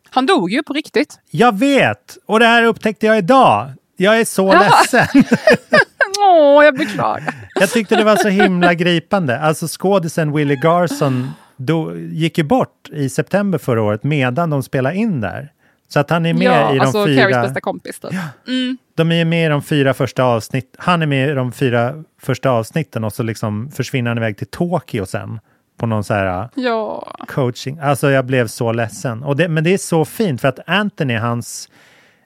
Han 0.09 0.26
dog 0.26 0.51
ju 0.51 0.64
på 0.64 0.74
riktigt. 0.74 1.20
Jag 1.30 1.59
vet! 1.59 2.18
Och 2.26 2.39
det 2.39 2.45
här 2.45 2.64
upptäckte 2.64 3.05
jag 3.05 3.18
idag. 3.18 3.72
Jag 3.97 4.20
är 4.20 4.26
så 4.26 4.47
Ja. 4.47 4.59
ledsen. 4.59 5.24
Åh, 6.32 6.65
jag 6.65 6.77
beklagar. 6.77 7.34
Jag 7.59 7.69
tyckte 7.69 7.95
det 7.95 8.03
var 8.03 8.15
så 8.15 8.27
himla 8.27 8.73
gripande. 8.73 9.39
Alltså 9.39 9.67
skådisen 9.69 10.34
Willie 10.34 10.59
Garson 10.63 11.32
då, 11.57 11.97
gick 11.97 12.38
ju 12.38 12.43
bort 12.43 12.89
i 12.91 13.09
september 13.09 13.57
förra 13.57 13.82
året 13.82 14.03
medan 14.03 14.49
de 14.49 14.63
spelade 14.63 14.95
in 14.95 15.21
där. 15.21 15.51
Så 15.88 15.99
att 15.99 16.09
han 16.09 16.25
är 16.25 16.34
med 16.34 16.43
ja, 16.43 16.71
i 16.75 16.77
de 16.77 16.82
alltså 16.82 17.05
fyra... 17.05 17.21
Carries 17.21 17.36
bästa 17.47 17.61
kompis. 17.61 17.99
Typ. 17.99 18.11
Mm. 18.47 18.77
De 18.95 19.11
är 19.11 19.25
med 19.25 19.45
i 19.45 19.49
de 19.49 19.61
fyra 19.63 19.93
första 19.93 20.23
avsnitt. 20.23 20.75
Han 20.77 21.01
är 21.01 21.05
med 21.05 21.29
i 21.29 21.34
de 21.34 21.51
fyra 21.51 22.03
första 22.21 22.49
avsnitten 22.49 23.03
och 23.03 23.13
så 23.13 23.23
liksom 23.23 23.71
försvinner 23.71 24.09
han 24.11 24.17
iväg 24.17 24.38
till 24.38 24.47
Tokyo 24.47 25.05
sen. 25.05 25.39
På 25.77 25.86
någon 25.86 26.03
så 26.03 26.13
här 26.13 26.49
Ja. 26.55 27.13
coaching. 27.27 27.79
Alltså 27.79 28.11
jag 28.11 28.25
blev 28.25 28.47
så 28.47 28.71
ledsen. 28.71 29.23
Och 29.23 29.36
det, 29.36 29.47
men 29.47 29.63
det 29.63 29.73
är 29.73 29.77
så 29.77 30.05
fint 30.05 30.41
för 30.41 30.47
att 30.47 30.59
Anthony, 30.67 31.15
hans, 31.15 31.69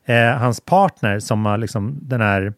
eh, 0.06 0.26
hans 0.26 0.62
partner 0.62 1.20
som 1.20 1.46
har 1.46 1.58
liksom 1.58 2.00
den 2.02 2.22
här 2.22 2.54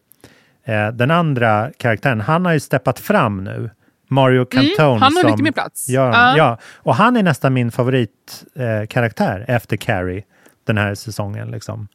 eh, 0.68 0.88
den 0.88 1.10
andra 1.10 1.70
karaktären, 1.76 2.20
han 2.20 2.44
har 2.44 2.52
ju 2.52 2.60
steppat 2.60 2.98
fram 2.98 3.44
nu. 3.44 3.70
Mario 4.10 4.44
Cantone. 4.44 4.88
Mm, 4.88 5.02
han 5.02 5.14
har 5.16 5.20
som 5.20 5.30
mycket 5.30 5.44
mer 5.44 5.52
plats. 5.52 5.88
Ja. 5.88 6.36
ja, 6.36 6.58
och 6.76 6.94
han 6.94 7.16
är 7.16 7.22
nästan 7.22 7.54
min 7.54 7.70
favoritkaraktär 7.70 9.44
eh, 9.48 9.54
efter 9.56 9.76
Carrie 9.76 10.22
den 10.66 10.78
här 10.78 10.94
säsongen. 10.94 11.50
Liksom. 11.50 11.88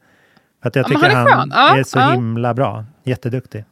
För 0.61 0.69
att 0.69 0.75
jag 0.75 0.85
Ja, 0.85 0.89
men 0.89 0.99
tycker 1.01 1.15
han 1.15 1.27
är 1.27 1.31
han. 1.31 1.51
Ja, 1.53 1.77
är 1.77 1.83
så 1.83 1.99
ja. 1.99 2.11
himla 2.11 2.53
bra. 2.53 2.85
Jätteduktig. 3.03 3.65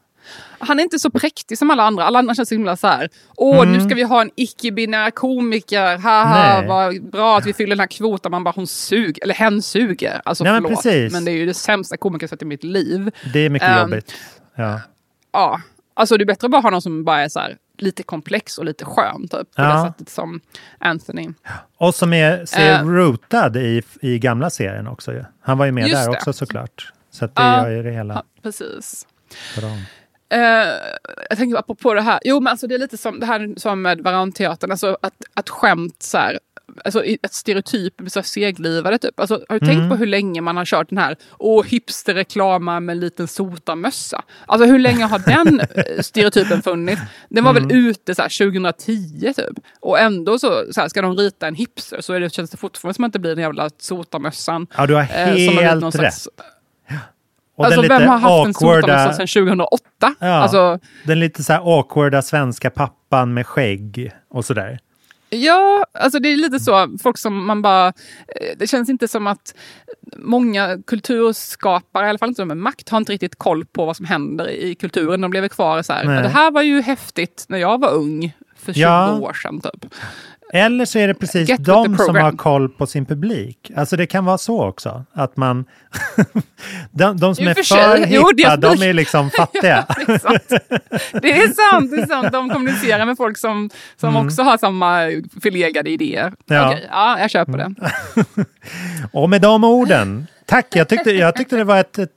Han 0.60 0.80
är 0.80 0.84
inte 0.84 1.00
så 1.00 1.10
präktig 1.12 1.58
som 1.58 1.72
alla 1.72 1.84
andra. 1.84 2.04
Alla 2.04 2.20
andra 2.20 2.36
känns 2.36 2.50
så 2.50 2.56
himla 2.56 2.76
så 2.76 2.88
här. 2.88 3.10
Åh, 3.38 3.58
Mm. 3.62 3.74
nu 3.74 3.82
ska 3.82 3.96
vi 3.96 4.04
ha 4.04 4.22
en 4.22 4.30
icke-binär 4.36 5.12
komiker. 5.12 5.98
Haha, 5.98 6.60
Nej. 6.60 6.68
vad 6.68 7.04
bra 7.12 7.38
att 7.38 7.46
vi 7.46 7.54
fyller 7.54 7.70
den 7.76 7.80
här 7.80 7.88
kvoten. 7.88 8.32
Man 8.32 8.44
bara, 8.44 8.54
hon 8.56 8.68
suger. 8.68 9.24
Eller 9.24 9.34
hen 9.36 9.62
suger. 9.62 10.22
Alltså 10.26 10.44
Nej, 10.44 10.54
men 10.54 10.62
förlåt. 10.64 10.84
precis. 10.84 11.14
Men 11.14 11.26
det 11.26 11.32
är 11.32 11.36
ju 11.38 11.46
det 11.46 11.54
sämsta 11.54 11.98
komikersättet 11.98 12.42
i 12.42 12.46
mitt 12.46 12.64
liv. 12.64 13.12
Det 13.34 13.40
är 13.40 13.50
mycket 13.50 13.70
Ehm, 13.70 13.80
jobbigt. 13.82 14.14
Ja. 14.56 14.80
Ja, 15.34 15.62
alltså 15.94 16.18
det 16.18 16.24
är 16.24 16.26
bättre 16.26 16.46
att 16.46 16.52
bara 16.52 16.62
ha 16.62 16.70
någon 16.70 16.82
som 16.82 17.04
bara 17.04 17.22
är 17.22 17.30
så 17.30 17.40
här, 17.40 17.58
lite 17.78 18.04
komplex 18.04 18.58
och 18.58 18.66
lite 18.66 18.86
skön. 18.86 19.22
Typ, 19.22 19.32
på 19.32 19.62
Ja. 19.62 19.74
det 19.84 19.88
sättet 19.92 20.10
som 20.10 20.42
Anthony. 20.80 21.30
Och 21.78 21.96
som 21.96 22.14
är, 22.14 22.46
ser 22.46 22.72
Eh. 22.80 22.86
rotad 22.86 23.58
i, 23.58 23.82
i 24.02 24.20
gamla 24.20 24.50
serien 24.50 24.88
också. 24.88 25.14
Ju. 25.14 25.24
Han 25.42 25.58
var 25.58 25.66
ju 25.66 25.72
med 25.72 25.90
där 25.92 26.04
det. 26.04 26.10
också 26.10 26.34
såklart. 26.34 26.94
Så 27.12 27.26
det 27.26 27.32
Ja. 27.36 27.62
gör 27.64 27.70
ju 27.70 27.84
det 27.84 27.92
hela 27.92 28.14
Ja, 28.14 28.24
precis. 28.44 29.08
bra. 29.60 29.70
Eh, 30.40 30.68
jag 31.30 31.38
tänker 31.38 31.58
apropå 31.58 31.94
det 31.94 32.02
här. 32.02 32.20
Jo, 32.24 32.40
men 32.40 32.52
alltså 32.52 32.68
det 32.68 32.76
är 32.76 32.80
lite 32.80 32.98
som 32.98 33.20
det 33.20 33.26
här 33.26 33.54
som 33.58 33.82
med 33.82 34.02
Varanteatern. 34.02 34.72
Alltså 34.72 34.98
att, 35.02 35.14
att 35.34 35.50
skämt 35.50 36.04
så 36.04 36.18
här. 36.18 36.40
Alltså 36.86 37.04
ett 37.06 37.34
stereotyp 37.34 37.98
blir 37.98 38.10
så 38.10 38.24
seglivade 38.24 38.98
typ. 38.98 39.20
Alltså, 39.20 39.34
har 39.50 39.60
du 39.60 39.66
Mm. 39.66 39.76
tänkt 39.78 39.90
på 39.90 39.96
hur 39.96 40.06
länge 40.08 40.42
man 40.42 40.58
har 40.58 40.66
kört 40.66 40.90
den 40.90 40.98
här 40.98 41.16
åh 41.40 41.66
hipsterreklamar 41.66 42.80
med 42.80 42.94
en 42.94 43.00
liten 43.00 43.28
sotarmössa? 43.28 44.22
Alltså 44.46 44.66
hur 44.68 44.80
länge 44.80 45.06
har 45.06 45.20
den 45.20 45.60
eh, 45.76 46.02
stereotypen 46.02 46.62
funnits? 46.62 47.02
Den 47.30 47.44
var 47.44 47.52
Mm. 47.52 47.68
väl 47.68 47.78
ute 47.78 48.16
så 48.16 48.22
här, 48.22 48.30
2010 48.30 49.34
typ. 49.34 49.66
Och 49.80 50.00
ändå 50.00 50.40
så, 50.40 50.64
så 50.72 50.82
här, 50.82 50.88
ska 50.88 51.02
de 51.02 51.18
rita 51.18 51.48
en 51.48 51.56
hipster 51.56 52.02
så 52.02 52.14
är 52.14 52.20
det, 52.20 52.30
känns 52.34 52.50
det 52.52 52.58
fortfarande 52.58 52.94
som 52.96 53.04
att 53.04 53.14
det 53.14 53.20
blir 53.20 53.36
den 53.36 53.44
jävla 53.44 53.70
sotarmössan. 53.78 54.68
Ja, 54.78 54.86
du 54.88 54.94
har 54.94 55.02
eh, 55.02 55.08
helt 55.08 55.82
någon 55.82 55.92
rätt. 55.92 56.14
slags- 56.14 56.28
Och 57.56 57.66
alltså 57.66 57.82
vem 57.82 58.02
har 58.08 58.18
haft 58.18 58.46
en 58.46 58.54
awkwarda- 58.54 58.82
sotarmössa 58.82 59.14
sedan 59.14 59.28
2008? 59.28 60.16
Ja, 60.20 60.28
Alltså, 60.28 60.80
den 61.06 61.20
lite 61.20 61.44
så 61.44 61.54
här 61.54 61.78
awkwarda 61.78 62.22
svenska 62.22 62.70
pappan 62.70 63.34
med 63.34 63.48
skägg 63.48 64.12
och 64.30 64.46
sådär. 64.46 64.80
Ja, 65.34 65.86
alltså 65.94 66.20
det 66.20 66.30
är 66.30 66.38
lite 66.38 66.60
så. 66.60 66.98
Folk 67.04 67.18
som 67.18 67.46
man 67.46 67.62
bara... 67.62 67.88
eh, 67.88 67.94
Det 68.58 68.68
känns 68.68 68.90
inte 68.90 69.08
som 69.08 69.28
att 69.28 69.56
många 70.18 70.78
kulturskapare, 70.88 72.06
i 72.06 72.10
alla 72.10 72.18
fall 72.20 72.30
inte 72.30 72.42
de 72.42 72.48
med 72.48 72.58
makt, 72.58 72.90
har 72.90 72.98
inte 72.98 73.12
riktigt 73.14 73.36
koll 73.36 73.66
på 73.66 73.86
vad 73.86 73.98
som 73.98 74.06
händer 74.06 74.50
i 74.50 74.76
kulturen. 74.76 75.22
De 75.22 75.34
lever 75.34 75.48
kvar 75.48 75.82
så 75.82 75.94
här. 75.94 76.06
Det 76.24 76.30
här 76.30 76.52
var 76.52 76.62
ju 76.62 76.82
häftigt 76.82 77.46
när 77.50 77.58
jag 77.58 77.82
var 77.82 77.92
ung, 77.94 78.34
för 78.56 78.74
20 78.74 78.80
Ja. 78.82 79.20
år 79.20 79.34
sedan 79.34 79.62
typ. 79.62 79.94
Eller 80.54 80.86
så 80.86 81.00
är 81.00 81.08
det 81.08 81.14
precis 81.14 81.50
Get 81.50 81.64
de 81.66 81.98
som 81.98 82.16
har 82.16 82.32
koll 82.32 82.70
på 82.70 82.88
sin 82.88 83.06
publik. 83.06 83.72
Alltså 83.76 83.98
det 83.98 84.06
kan 84.06 84.26
vara 84.26 84.38
så 84.38 84.64
också. 84.68 85.06
Att 85.14 85.38
man... 85.38 85.66
de, 86.92 87.18
de 87.18 87.36
som 87.36 87.48
är 87.48 87.54
för 87.54 87.98
hippa, 88.06 88.54
är- 88.54 88.58
de 88.58 88.84
är 88.90 88.94
liksom 88.94 89.30
fattiga. 89.38 89.86
Det 90.08 90.12
är 90.14 90.18
sant. 90.20 90.44
Det 91.22 91.32
är 91.32 91.72
sant, 91.72 91.92
det 91.92 91.98
är 92.02 92.06
sant. 92.08 92.32
De 92.32 92.50
kommunicerar 92.50 93.06
med 93.06 93.18
folk 93.18 93.38
som, 93.38 93.70
som 94.00 94.10
Mm. 94.16 94.26
också 94.28 94.42
har 94.42 94.58
samma 94.58 95.00
förlegade 95.44 95.90
idéer. 95.90 96.34
Ja. 96.46 96.68
Okej, 96.70 96.88
ja, 96.92 97.20
jag 97.20 97.32
köper 97.32 97.58
det. 97.58 97.74
Och 99.12 99.30
med 99.30 99.42
de 99.42 99.64
orden, 99.64 100.28
tack. 100.46 100.68
Jag 100.76 100.90
tyckte, 100.90 101.12
jag 101.12 101.36
tyckte 101.36 101.56
det 101.56 101.64
var 101.64 101.78
ett 101.80 102.16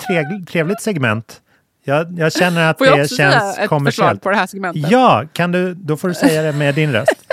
trevligt, 0.48 0.82
segment. 0.82 1.40
Jag, 1.86 2.18
jag 2.18 2.32
känner 2.32 2.70
att 2.70 2.78
Får 2.78 2.86
jag 2.86 2.98
det 2.98 3.02
också 3.02 3.14
säga 3.16 3.30
känns 3.30 3.42
ett 3.42 3.54
förslag 3.54 3.68
kommersiellt. 3.68 4.22
på 4.22 4.30
det 4.30 4.36
här 4.36 4.46
segmentet? 4.46 4.90
Ja, 4.90 5.24
kan 5.32 5.52
du, 5.52 5.74
då 5.74 5.96
får 5.96 6.08
du 6.08 6.14
säga 6.14 6.42
det 6.42 6.52
med 6.52 6.74
din 6.74 6.92
röst. 6.92 7.23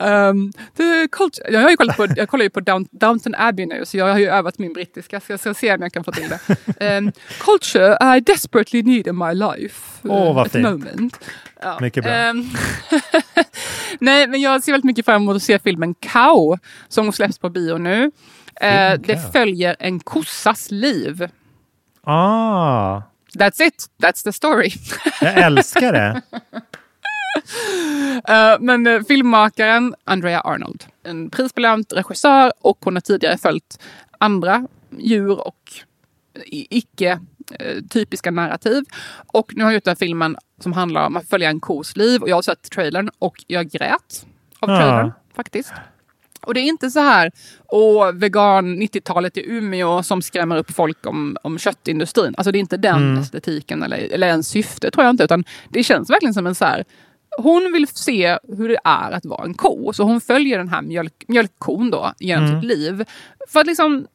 Um, 0.00 0.52
the 0.76 1.08
culture, 1.08 1.52
jag, 1.52 1.60
har 1.60 1.70
ju 1.70 1.76
kollat 1.76 1.96
på, 1.96 2.06
jag 2.16 2.28
kollar 2.28 2.42
ju 2.42 2.50
på 2.50 2.60
Down, 2.60 2.86
Downton 2.90 3.34
Abbey 3.38 3.66
nu, 3.66 3.84
så 3.84 3.96
jag 3.96 4.12
har 4.12 4.18
ju 4.18 4.28
övat 4.28 4.58
min 4.58 4.72
brittiska, 4.72 5.20
så 5.20 5.32
jag 5.32 5.40
ska 5.40 5.54
se 5.54 5.74
om 5.74 5.82
jag 5.82 5.92
kan 5.92 6.04
få 6.04 6.12
till 6.12 6.28
det. 6.28 6.98
Um, 6.98 7.12
culture 7.40 8.16
I 8.16 8.20
desperately 8.20 8.82
need 8.82 9.06
in 9.06 9.18
my 9.18 9.34
life. 9.34 10.00
Åh, 10.02 10.28
uh, 10.28 10.34
vad 10.34 10.50
fint. 10.50 10.64
moment. 10.64 11.20
Ja. 11.62 11.78
Mycket 11.80 12.04
bra. 12.04 12.12
Ehm, 12.12 12.50
Nej, 13.98 14.26
men 14.26 14.40
jag 14.40 14.62
ser 14.62 14.72
väldigt 14.72 14.86
mycket 14.86 15.04
fram 15.04 15.22
emot 15.22 15.36
att 15.36 15.42
se 15.42 15.58
filmen 15.58 15.94
Cow, 15.94 16.58
som 16.88 17.12
släpps 17.12 17.38
på 17.38 17.50
bio 17.50 17.78
nu. 17.78 18.10
Film 18.60 19.02
det 19.06 19.32
följer 19.32 19.76
en 19.78 20.00
kossas 20.00 20.70
liv. 20.70 21.28
Ah, 22.02 23.02
That's 23.38 23.62
it, 23.62 23.86
that's 24.02 24.24
the 24.24 24.32
story. 24.32 24.70
jag 25.20 25.38
älskar 25.38 25.92
det. 25.92 26.22
Eh, 28.28 28.56
men 28.60 28.86
uh, 28.86 29.02
filmmakaren 29.02 29.94
Andrea 30.04 30.40
Arnold, 30.40 30.84
en 31.02 31.30
prisbelönt 31.30 31.92
regissör 31.92 32.52
och 32.60 32.78
hon 32.84 32.96
har 32.96 33.00
tidigare 33.00 33.38
följt 33.38 33.78
andra 34.18 34.66
djur 34.98 35.40
och 35.46 35.72
i- 36.46 36.78
icke 36.78 37.20
eh, 37.58 37.82
typiska 37.90 38.30
narrativ. 38.30 38.84
Och 39.26 39.52
nu 39.56 39.64
har 39.64 39.70
jag 39.70 39.74
gjort 39.74 39.84
den 39.84 39.90
här 39.90 39.96
filmen 39.96 40.36
som 40.60 40.72
handlar 40.72 41.06
om 41.06 41.16
att 41.16 41.28
följa 41.28 41.48
en 41.50 41.60
kos 41.60 41.96
liv 41.96 42.22
och 42.22 42.28
jag 42.28 42.36
har 42.36 42.42
sett 42.42 42.70
trailern 42.70 43.10
och 43.18 43.44
jag 43.46 43.70
grät 43.70 44.26
av 44.60 44.70
Ja. 44.70 44.76
trailern 44.78 45.12
faktiskt. 45.36 45.72
Och 46.42 46.54
det 46.54 46.60
är 46.60 46.64
inte 46.64 46.90
så 46.90 47.00
här, 47.00 47.30
åh, 47.68 48.12
vegan 48.12 48.78
90-talet 48.82 49.36
i 49.36 49.44
Umeå 49.50 50.02
som 50.02 50.22
skrämmer 50.22 50.56
upp 50.56 50.70
folk 50.70 51.06
om, 51.06 51.36
om 51.42 51.58
köttindustrin. 51.58 52.34
Alltså 52.38 52.52
det 52.52 52.58
är 52.58 52.60
inte 52.60 52.76
den 52.76 52.96
Mm. 52.96 53.18
estetiken 53.22 53.82
eller, 53.82 53.96
eller 53.96 54.26
ens 54.26 54.48
syfte 54.48 54.90
tror 54.90 55.04
jag 55.04 55.12
inte. 55.12 55.24
Utan 55.24 55.44
det 55.68 55.82
känns 55.84 56.10
verkligen 56.10 56.34
som 56.34 56.46
en 56.46 56.54
så 56.54 56.64
här, 56.64 56.84
hon 57.38 57.72
vill 57.72 57.86
se 57.88 58.38
hur 58.56 58.68
det 58.68 58.78
är 58.84 59.10
att 59.12 59.24
vara 59.24 59.44
en 59.44 59.54
ko. 59.54 59.92
Så 59.92 60.02
hon 60.02 60.20
följer 60.20 60.58
den 60.58 60.68
här 60.68 60.82
mjölk, 60.82 61.24
mjölkkon 61.28 61.90
då 61.90 62.12
genom 62.18 62.44
Mm. 62.44 62.60
sitt 62.60 62.68
liv. 62.68 63.04
För 63.48 63.60
att 63.60 63.66
liksom 63.66 64.06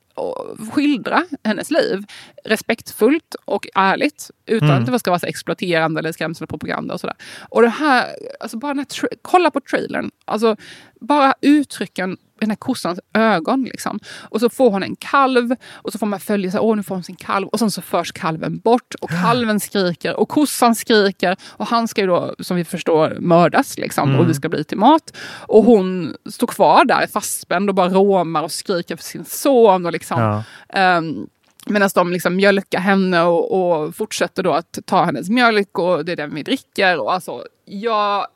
skildra 0.73 1.23
hennes 1.43 1.71
liv 1.71 2.05
respektfullt 2.45 3.35
och 3.45 3.67
ärligt. 3.75 4.31
Utan 4.49 4.69
Mm. 4.69 4.84
att 4.84 4.91
det 4.91 4.99
ska 4.99 5.11
vara 5.11 5.19
så 5.19 5.26
exploaterande 5.26 5.99
eller 5.99 6.11
skrämselpropaganda 6.11 6.93
och 6.93 6.99
sådär. 6.99 7.15
Och 7.49 7.61
det 7.61 7.69
här, 7.69 8.05
alltså 8.39 8.57
bara 8.57 8.73
tra- 8.73 9.17
kolla 9.21 9.51
på 9.51 9.59
trailern. 9.61 10.11
Alltså 10.26 10.55
bara 11.01 11.34
uttrycken 11.41 12.13
i 12.13 12.17
den 12.39 12.49
här 12.49 12.55
kossans 12.55 12.99
ögon. 13.13 13.63
Liksom. 13.63 13.99
Och 14.21 14.39
så 14.39 14.49
får 14.49 14.71
hon 14.71 14.84
en 14.84 14.95
kalv 14.95 15.55
och 15.73 15.91
så 15.91 15.99
får 15.99 16.07
man 16.07 16.19
följa, 16.19 16.51
så, 16.51 16.57
här, 16.57 16.63
åh 16.63 16.76
nu 16.76 16.84
får 16.84 16.95
hon 16.95 17.03
sin 17.03 17.15
kalv. 17.15 17.47
Och 17.47 17.59
sen 17.59 17.71
så 17.71 17.81
förs 17.81 18.11
kalven 18.11 18.59
bort 18.59 18.95
och 19.01 19.09
kalven 19.09 19.59
skriker 19.59 20.15
och 20.19 20.30
kossan 20.30 20.76
skriker. 20.76 21.35
Och 21.47 21.67
han 21.67 21.88
ska 21.88 22.01
ju 22.01 22.07
då, 22.07 22.35
som 22.39 22.57
vi 22.57 22.65
förstår, 22.65 23.17
mördas 23.19 23.77
liksom, 23.77 24.09
Mm. 24.09 24.19
och 24.21 24.27
det 24.27 24.34
ska 24.34 24.49
bli 24.49 24.63
till 24.63 24.77
mat. 24.77 25.13
Och 25.47 25.63
hon 25.63 26.15
står 26.30 26.47
kvar 26.47 26.85
där 26.85 27.07
fastspänd 27.07 27.69
och 27.69 27.76
bara 27.76 27.89
råmar 27.89 28.43
och 28.43 28.51
skriker 28.51 28.95
för 28.95 29.03
sin 29.03 29.26
son. 29.26 29.85
Och 29.85 29.91
liksom, 29.91 30.21
Ja. 30.21 30.43
Ehm, 30.80 31.27
Medan 31.65 31.90
de 31.95 32.11
liksom 32.11 32.36
mjölkar 32.36 32.80
henne 32.80 33.22
och, 33.22 33.81
och, 33.81 33.95
fortsätter 33.95 34.44
då 34.44 34.53
att 34.53 34.80
ta 34.86 35.03
hennes 35.03 35.30
mjölk 35.30 35.80
och 35.80 36.06
det 36.06 36.11
är 36.11 36.15
den 36.15 36.36
vi 36.36 36.44
dricker. 36.44 36.99
Och 36.99 37.14
alltså, 37.14 37.44
jag 37.65 38.27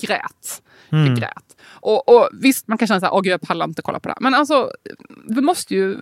grät. 0.00 0.62
Mm. 0.92 1.06
Jag 1.06 1.16
grät. 1.16 1.56
Och, 1.64 2.08
och, 2.08 2.28
visst, 2.32 2.68
man 2.68 2.78
kan 2.78 2.88
känna 2.88 3.00
så 3.00 3.06
här, 3.06 3.14
åh 3.14 3.22
gud 3.22 3.32
jag 3.32 3.40
pallar 3.40 3.64
inte 3.66 3.82
kolla 3.82 4.00
på 4.00 4.08
det 4.08 4.14
här. 4.14 4.20
Men 4.20 4.34
alltså, 4.34 4.70
vi 5.28 5.40
måste 5.40 5.74
ju 5.74 5.98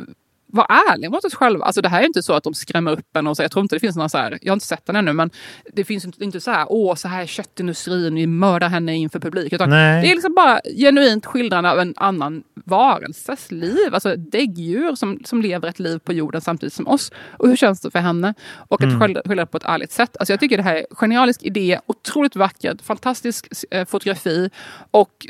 vara 0.57 0.66
ärliga 0.93 1.11
mot 1.11 1.24
oss 1.24 1.35
själva. 1.35 1.65
Alltså 1.65 1.81
det 1.81 1.89
här 1.89 2.03
är 2.03 2.07
inte 2.07 2.23
så 2.23 2.33
att 2.33 2.45
de 2.45 2.55
skrämmer 2.55 2.93
upp 2.93 3.16
en 3.16 3.27
och 3.27 3.37
så. 3.37 3.43
Jag 3.43 3.51
tror 3.51 3.62
inte 3.62 3.77
det 3.77 3.81
finns 3.81 3.97
några 3.97 4.09
så 4.09 4.19
här, 4.19 4.39
jag 4.43 4.51
har 4.53 4.57
inte 4.57 4.66
sett 4.66 4.87
den 4.87 4.97
ännu, 4.97 5.12
men 5.12 5.31
det 5.73 5.85
finns 5.85 6.05
inte 6.05 6.41
så 6.41 6.51
här, 6.51 6.66
åh 6.69 6.95
så 6.95 7.09
här 7.09 7.23
är 7.23 7.27
köttindustrin, 7.27 8.15
vi 8.15 8.27
mördar 8.27 8.69
henne 8.69 8.97
inför 8.97 9.20
publik. 9.20 9.53
Utan 9.53 9.70
det 9.70 9.77
är 9.77 10.15
liksom 10.15 10.35
bara 10.35 10.61
genuint 10.77 11.27
skildrande 11.27 11.70
av 11.70 11.78
en 11.81 11.95
annan 11.97 12.43
varelses 12.65 13.51
liv. 13.51 13.95
Alltså 13.95 14.16
däggdjur 14.16 14.95
som, 14.95 15.20
som 15.24 15.43
lever 15.43 15.69
ett 15.69 15.78
liv 15.78 15.99
på 15.99 16.12
jorden 16.12 16.41
samtidigt 16.41 16.73
som 16.73 16.87
oss. 16.87 17.12
Och 17.39 17.49
hur 17.49 17.57
känns 17.57 17.81
det 17.81 17.91
för 17.91 17.99
henne? 17.99 18.35
Och 18.69 18.83
att 18.83 18.93
mm. 18.93 19.01
skildra 19.01 19.47
på 19.47 19.57
ett 19.57 19.65
ärligt 19.65 19.93
sätt. 19.93 20.16
Alltså 20.16 20.33
jag 20.33 20.41
tycker 20.41 20.57
det 20.57 20.62
här 20.62 20.74
är 20.74 20.78
en 20.78 20.97
genialisk 20.97 21.43
idé, 21.43 21.81
otroligt 21.87 22.37
vackert, 22.37 22.83
fantastisk 22.83 23.47
eh, 23.70 23.85
fotografi 23.85 24.51
och 24.91 25.27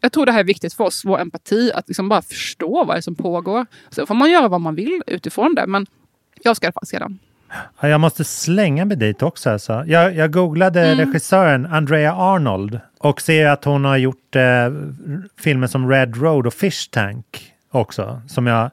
jag 0.00 0.12
tror 0.12 0.26
det 0.26 0.32
här 0.32 0.40
är 0.40 0.44
viktigt 0.44 0.74
för 0.74 0.84
oss, 0.84 1.04
vår 1.04 1.20
empati, 1.20 1.72
att 1.74 1.88
liksom 1.88 2.08
bara 2.08 2.22
förstå 2.22 2.84
vad 2.84 2.96
det 2.96 2.98
är 2.98 3.02
som 3.02 3.14
pågår. 3.14 3.66
Så 3.90 4.06
får 4.06 4.14
man 4.14 4.30
göra 4.30 4.48
vad 4.48 4.60
man 4.60 4.74
vill 4.74 5.02
utifrån 5.06 5.54
det, 5.54 5.66
men 5.66 5.86
jag 6.42 6.56
ska 6.56 6.66
i 6.66 6.68
alla 6.68 6.72
fall 6.72 6.86
se 6.86 6.98
den. 6.98 7.18
jag 7.80 8.00
måste 8.00 8.24
slänga 8.24 8.84
mig 8.84 8.96
dit 8.96 9.22
också. 9.22 9.50
Alltså. 9.50 9.84
Jag, 9.86 10.16
jag 10.16 10.32
googlade 10.32 10.86
mm. 10.86 11.06
regissören 11.06 11.66
Andrea 11.66 12.14
Arnold 12.14 12.80
och 12.98 13.20
ser 13.20 13.46
att 13.46 13.64
hon 13.64 13.84
har 13.84 13.96
gjort 13.96 14.36
eh, 14.36 14.42
filmer 15.38 15.66
som 15.66 15.90
Red 15.90 16.16
Road 16.16 16.46
och 16.46 16.54
Fish 16.54 16.90
Tank 16.90 17.52
också, 17.70 18.22
som 18.28 18.46
jag 18.46 18.70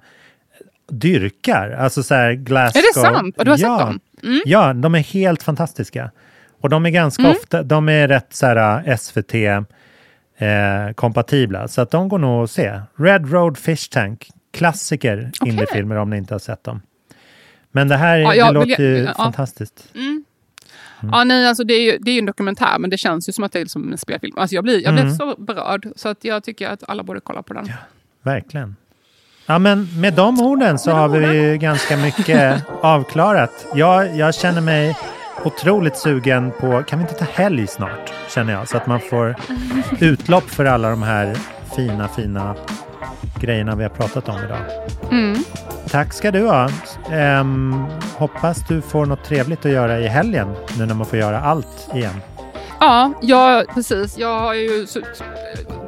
dyrkar. 0.91 1.71
Alltså 1.71 2.03
så 2.03 2.15
här 2.15 2.33
Glasgow. 2.33 2.81
Är 2.81 2.93
det 2.93 3.13
sant? 3.13 3.37
Och 3.37 3.45
du 3.45 3.51
har 3.51 3.57
ja, 3.57 3.77
sett 3.77 3.87
dem? 3.87 3.99
Mm. 4.23 4.41
Ja, 4.45 4.73
de 4.73 4.95
är 4.95 4.99
helt 4.99 5.43
fantastiska. 5.43 6.11
Och 6.61 6.69
de 6.69 6.85
är 6.85 6.89
ganska 6.89 7.23
mm. 7.23 7.35
ofta, 7.37 7.63
de 7.63 7.89
är 7.89 8.07
rätt 8.07 8.27
så 8.33 8.45
här 8.45 8.89
eh, 8.89 8.97
SVT 8.97 9.33
eh, 10.43 10.93
kompatibla. 10.93 11.67
Så 11.67 11.81
att 11.81 11.91
de 11.91 12.09
går 12.09 12.19
nog 12.19 12.43
att 12.43 12.51
se. 12.51 12.81
Red 12.95 13.31
Road 13.31 13.57
Fish 13.57 13.89
Tank, 13.91 14.29
klassiker 14.51 15.31
okay. 15.41 15.49
indiefilmer 15.49 15.95
om 15.95 16.09
ni 16.09 16.17
inte 16.17 16.33
har 16.33 16.39
sett 16.39 16.63
dem. 16.63 16.81
Men 17.71 17.87
det 17.87 17.97
här 17.97 18.17
ja, 18.17 18.45
det 18.45 18.51
låter 18.51 18.83
ju 18.83 18.97
ja. 18.97 19.13
fantastiskt. 19.13 19.87
Mm. 19.95 20.23
Mm. 21.03 21.13
Ja, 21.13 21.23
nej, 21.23 21.47
alltså 21.47 21.63
det 21.63 21.73
är 21.73 21.91
ju 21.91 21.97
det 21.97 22.11
är 22.11 22.19
en 22.19 22.25
dokumentär, 22.25 22.79
men 22.79 22.89
det 22.89 22.97
känns 22.97 23.29
ju 23.29 23.33
som 23.33 23.43
att 23.43 23.51
det 23.51 23.59
är 23.59 23.65
som 23.65 23.91
en 23.91 23.97
spelfilm. 23.97 24.37
Alltså 24.37 24.55
jag 24.55 24.63
blir, 24.63 24.83
jag 24.83 24.93
blir 24.93 25.03
mm. 25.03 25.15
så 25.15 25.35
berörd, 25.37 25.87
så 25.95 26.09
att 26.09 26.23
jag 26.23 26.43
tycker 26.43 26.69
att 26.69 26.89
alla 26.89 27.03
borde 27.03 27.19
kolla 27.19 27.43
på 27.43 27.53
den. 27.53 27.65
Ja, 27.67 27.73
verkligen. 28.21 28.75
Ja, 29.45 29.59
men 29.59 30.01
med 30.01 30.13
de 30.13 30.41
orden 30.41 30.79
så 30.79 30.91
har 30.91 31.09
vi 31.09 31.41
ju 31.41 31.57
ganska 31.57 31.97
mycket 31.97 32.63
avklarat. 32.81 33.65
Jag, 33.75 34.17
jag 34.17 34.35
känner 34.35 34.61
mig 34.61 34.95
otroligt 35.43 35.97
sugen 35.97 36.51
på, 36.59 36.83
kan 36.83 36.99
vi 36.99 37.03
inte 37.03 37.15
ta 37.15 37.25
helg 37.25 37.67
snart? 37.67 38.13
Känner 38.29 38.53
jag, 38.53 38.67
så 38.67 38.77
att 38.77 38.87
man 38.87 38.99
får 38.99 39.35
utlopp 39.99 40.49
för 40.49 40.65
alla 40.65 40.89
de 40.89 41.03
här 41.03 41.37
fina, 41.75 42.07
fina 42.07 42.55
grejerna 43.39 43.75
vi 43.75 43.83
har 43.83 43.89
pratat 43.89 44.29
om 44.29 44.35
idag. 44.45 44.61
Mm. 45.11 45.43
Tack 45.89 46.13
ska 46.13 46.31
du 46.31 46.47
ha. 46.47 46.69
Um, 47.11 47.85
hoppas 48.17 48.67
du 48.67 48.81
får 48.81 49.05
något 49.05 49.23
trevligt 49.23 49.65
att 49.65 49.71
göra 49.71 49.99
i 49.99 50.07
helgen 50.07 50.55
nu 50.77 50.85
när 50.85 50.95
man 50.95 51.05
får 51.05 51.19
göra 51.19 51.39
allt 51.39 51.89
igen. 51.93 52.21
Ja, 52.83 53.13
ja 53.21 53.63
precis. 53.73 54.17
Jag 54.17 54.39
har 54.39 54.53
ju 54.53 54.87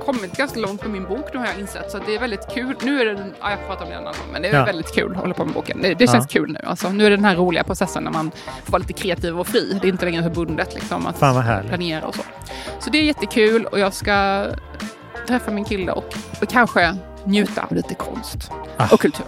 kommit 0.05 0.37
ganska 0.37 0.59
långt 0.59 0.81
med 0.81 0.91
min 0.91 1.03
bok 1.03 1.25
nu 1.33 1.39
har 1.39 1.45
jag 1.45 1.59
insett. 1.59 1.91
Så 1.91 1.99
det 2.05 2.15
är 2.15 2.19
väldigt 2.19 2.47
kul. 2.53 2.75
Nu 2.83 3.01
är 3.01 3.05
det, 3.05 3.25
ja, 3.39 3.49
jag 3.49 3.67
pratar 3.67 3.83
om 3.83 3.89
det 3.89 3.95
en 3.95 4.01
annan 4.01 4.13
gång, 4.13 4.31
men 4.33 4.41
det 4.41 4.47
är 4.47 4.53
ja. 4.53 4.65
väldigt 4.65 4.95
kul 4.95 5.11
att 5.11 5.17
hålla 5.17 5.33
på 5.33 5.45
med 5.45 5.53
boken. 5.53 5.81
Det, 5.81 5.93
det 5.93 6.07
känns 6.07 6.25
ja. 6.29 6.39
kul 6.39 6.51
nu. 6.51 6.59
Alltså, 6.63 6.89
nu 6.89 7.05
är 7.05 7.09
det 7.09 7.15
den 7.15 7.25
här 7.25 7.35
roliga 7.35 7.63
processen 7.63 8.03
när 8.03 8.11
man 8.11 8.31
får 8.63 8.71
vara 8.71 8.79
lite 8.79 8.93
kreativ 8.93 9.39
och 9.39 9.47
fri. 9.47 9.79
Det 9.81 9.87
är 9.87 9.91
inte 9.91 10.05
längre 10.05 10.23
förbundet 10.23 10.75
liksom, 10.75 11.05
att 11.05 11.19
planera 11.67 12.05
och 12.05 12.15
så. 12.15 12.21
Så 12.79 12.89
det 12.89 12.97
är 12.97 13.03
jättekul 13.03 13.65
och 13.65 13.79
jag 13.79 13.93
ska 13.93 14.45
träffa 15.27 15.51
min 15.51 15.65
kille 15.65 15.91
och, 15.91 16.15
och 16.41 16.49
kanske 16.49 16.97
njuta 17.25 17.63
av 17.63 17.73
lite 17.75 17.95
konst 17.95 18.51
ah. 18.77 18.87
och 18.91 18.99
kultur. 18.99 19.25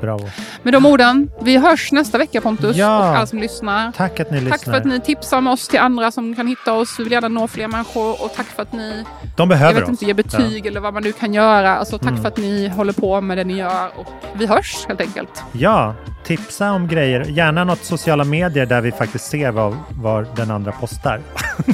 Bravo. 0.00 0.30
Med 0.62 0.72
de 0.72 0.86
orden, 0.86 1.30
vi 1.42 1.56
hörs 1.56 1.92
nästa 1.92 2.18
vecka 2.18 2.40
Pontus 2.40 2.76
ja. 2.76 2.98
och 2.98 3.04
alla 3.04 3.26
som 3.26 3.38
lyssnar. 3.38 3.92
Tack 3.92 4.20
att 4.20 4.30
ni 4.30 4.40
lyssnar. 4.40 4.58
Tack 4.58 4.64
för 4.64 4.72
att 4.72 4.84
ni 4.84 5.00
tipsar 5.00 5.38
om 5.38 5.46
oss 5.46 5.68
till 5.68 5.78
andra 5.78 6.10
som 6.10 6.34
kan 6.34 6.46
hitta 6.46 6.72
oss. 6.72 6.98
Vi 6.98 7.04
vill 7.04 7.12
gärna 7.12 7.28
nå 7.28 7.48
fler 7.48 7.68
människor 7.68 8.24
och 8.24 8.34
tack 8.34 8.46
för 8.46 8.62
att 8.62 8.72
ni 8.72 9.04
De 9.36 9.48
behöver 9.48 9.74
jag 9.74 9.80
vet 9.80 9.88
inte, 9.88 10.04
ger 10.04 10.14
betyg 10.14 10.66
ja. 10.66 10.70
eller 10.70 10.80
vad 10.80 10.94
man 10.94 11.02
nu 11.02 11.12
kan 11.12 11.34
göra. 11.34 11.76
Alltså, 11.76 11.98
tack 11.98 12.08
mm. 12.08 12.22
för 12.22 12.28
att 12.28 12.36
ni 12.36 12.68
håller 12.68 12.92
på 12.92 13.20
med 13.20 13.38
det 13.38 13.44
ni 13.44 13.58
gör 13.58 13.88
och 13.96 14.06
vi 14.34 14.46
hörs 14.46 14.86
helt 14.88 15.00
enkelt. 15.00 15.42
Ja, 15.52 15.94
tipsa 16.24 16.72
om 16.72 16.88
grejer. 16.88 17.24
Gärna 17.24 17.64
något 17.64 17.84
sociala 17.84 18.24
medier 18.24 18.66
där 18.66 18.80
vi 18.80 18.92
faktiskt 18.92 19.30
ser 19.30 19.50
vad, 19.50 19.76
vad 19.90 20.36
den 20.36 20.50
andra 20.50 20.72
postar. 20.72 21.20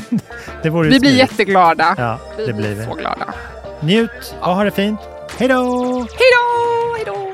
det 0.62 0.70
vore 0.70 0.88
vi 0.88 1.00
blir 1.00 1.16
jätteglada. 1.16 1.94
Ja, 1.98 2.18
det 2.36 2.46
vi 2.46 2.52
blir 2.52 2.74
vi. 2.74 2.84
så 2.84 2.94
glada. 2.94 3.34
Njut 3.80 4.34
och 4.40 4.54
ha 4.54 4.64
det 4.64 4.70
fint. 4.70 5.00
Hej 5.38 5.48
då! 5.48 5.98
Hej 5.98 6.30
då! 6.32 6.94
Hej 6.96 7.04
då! 7.06 7.33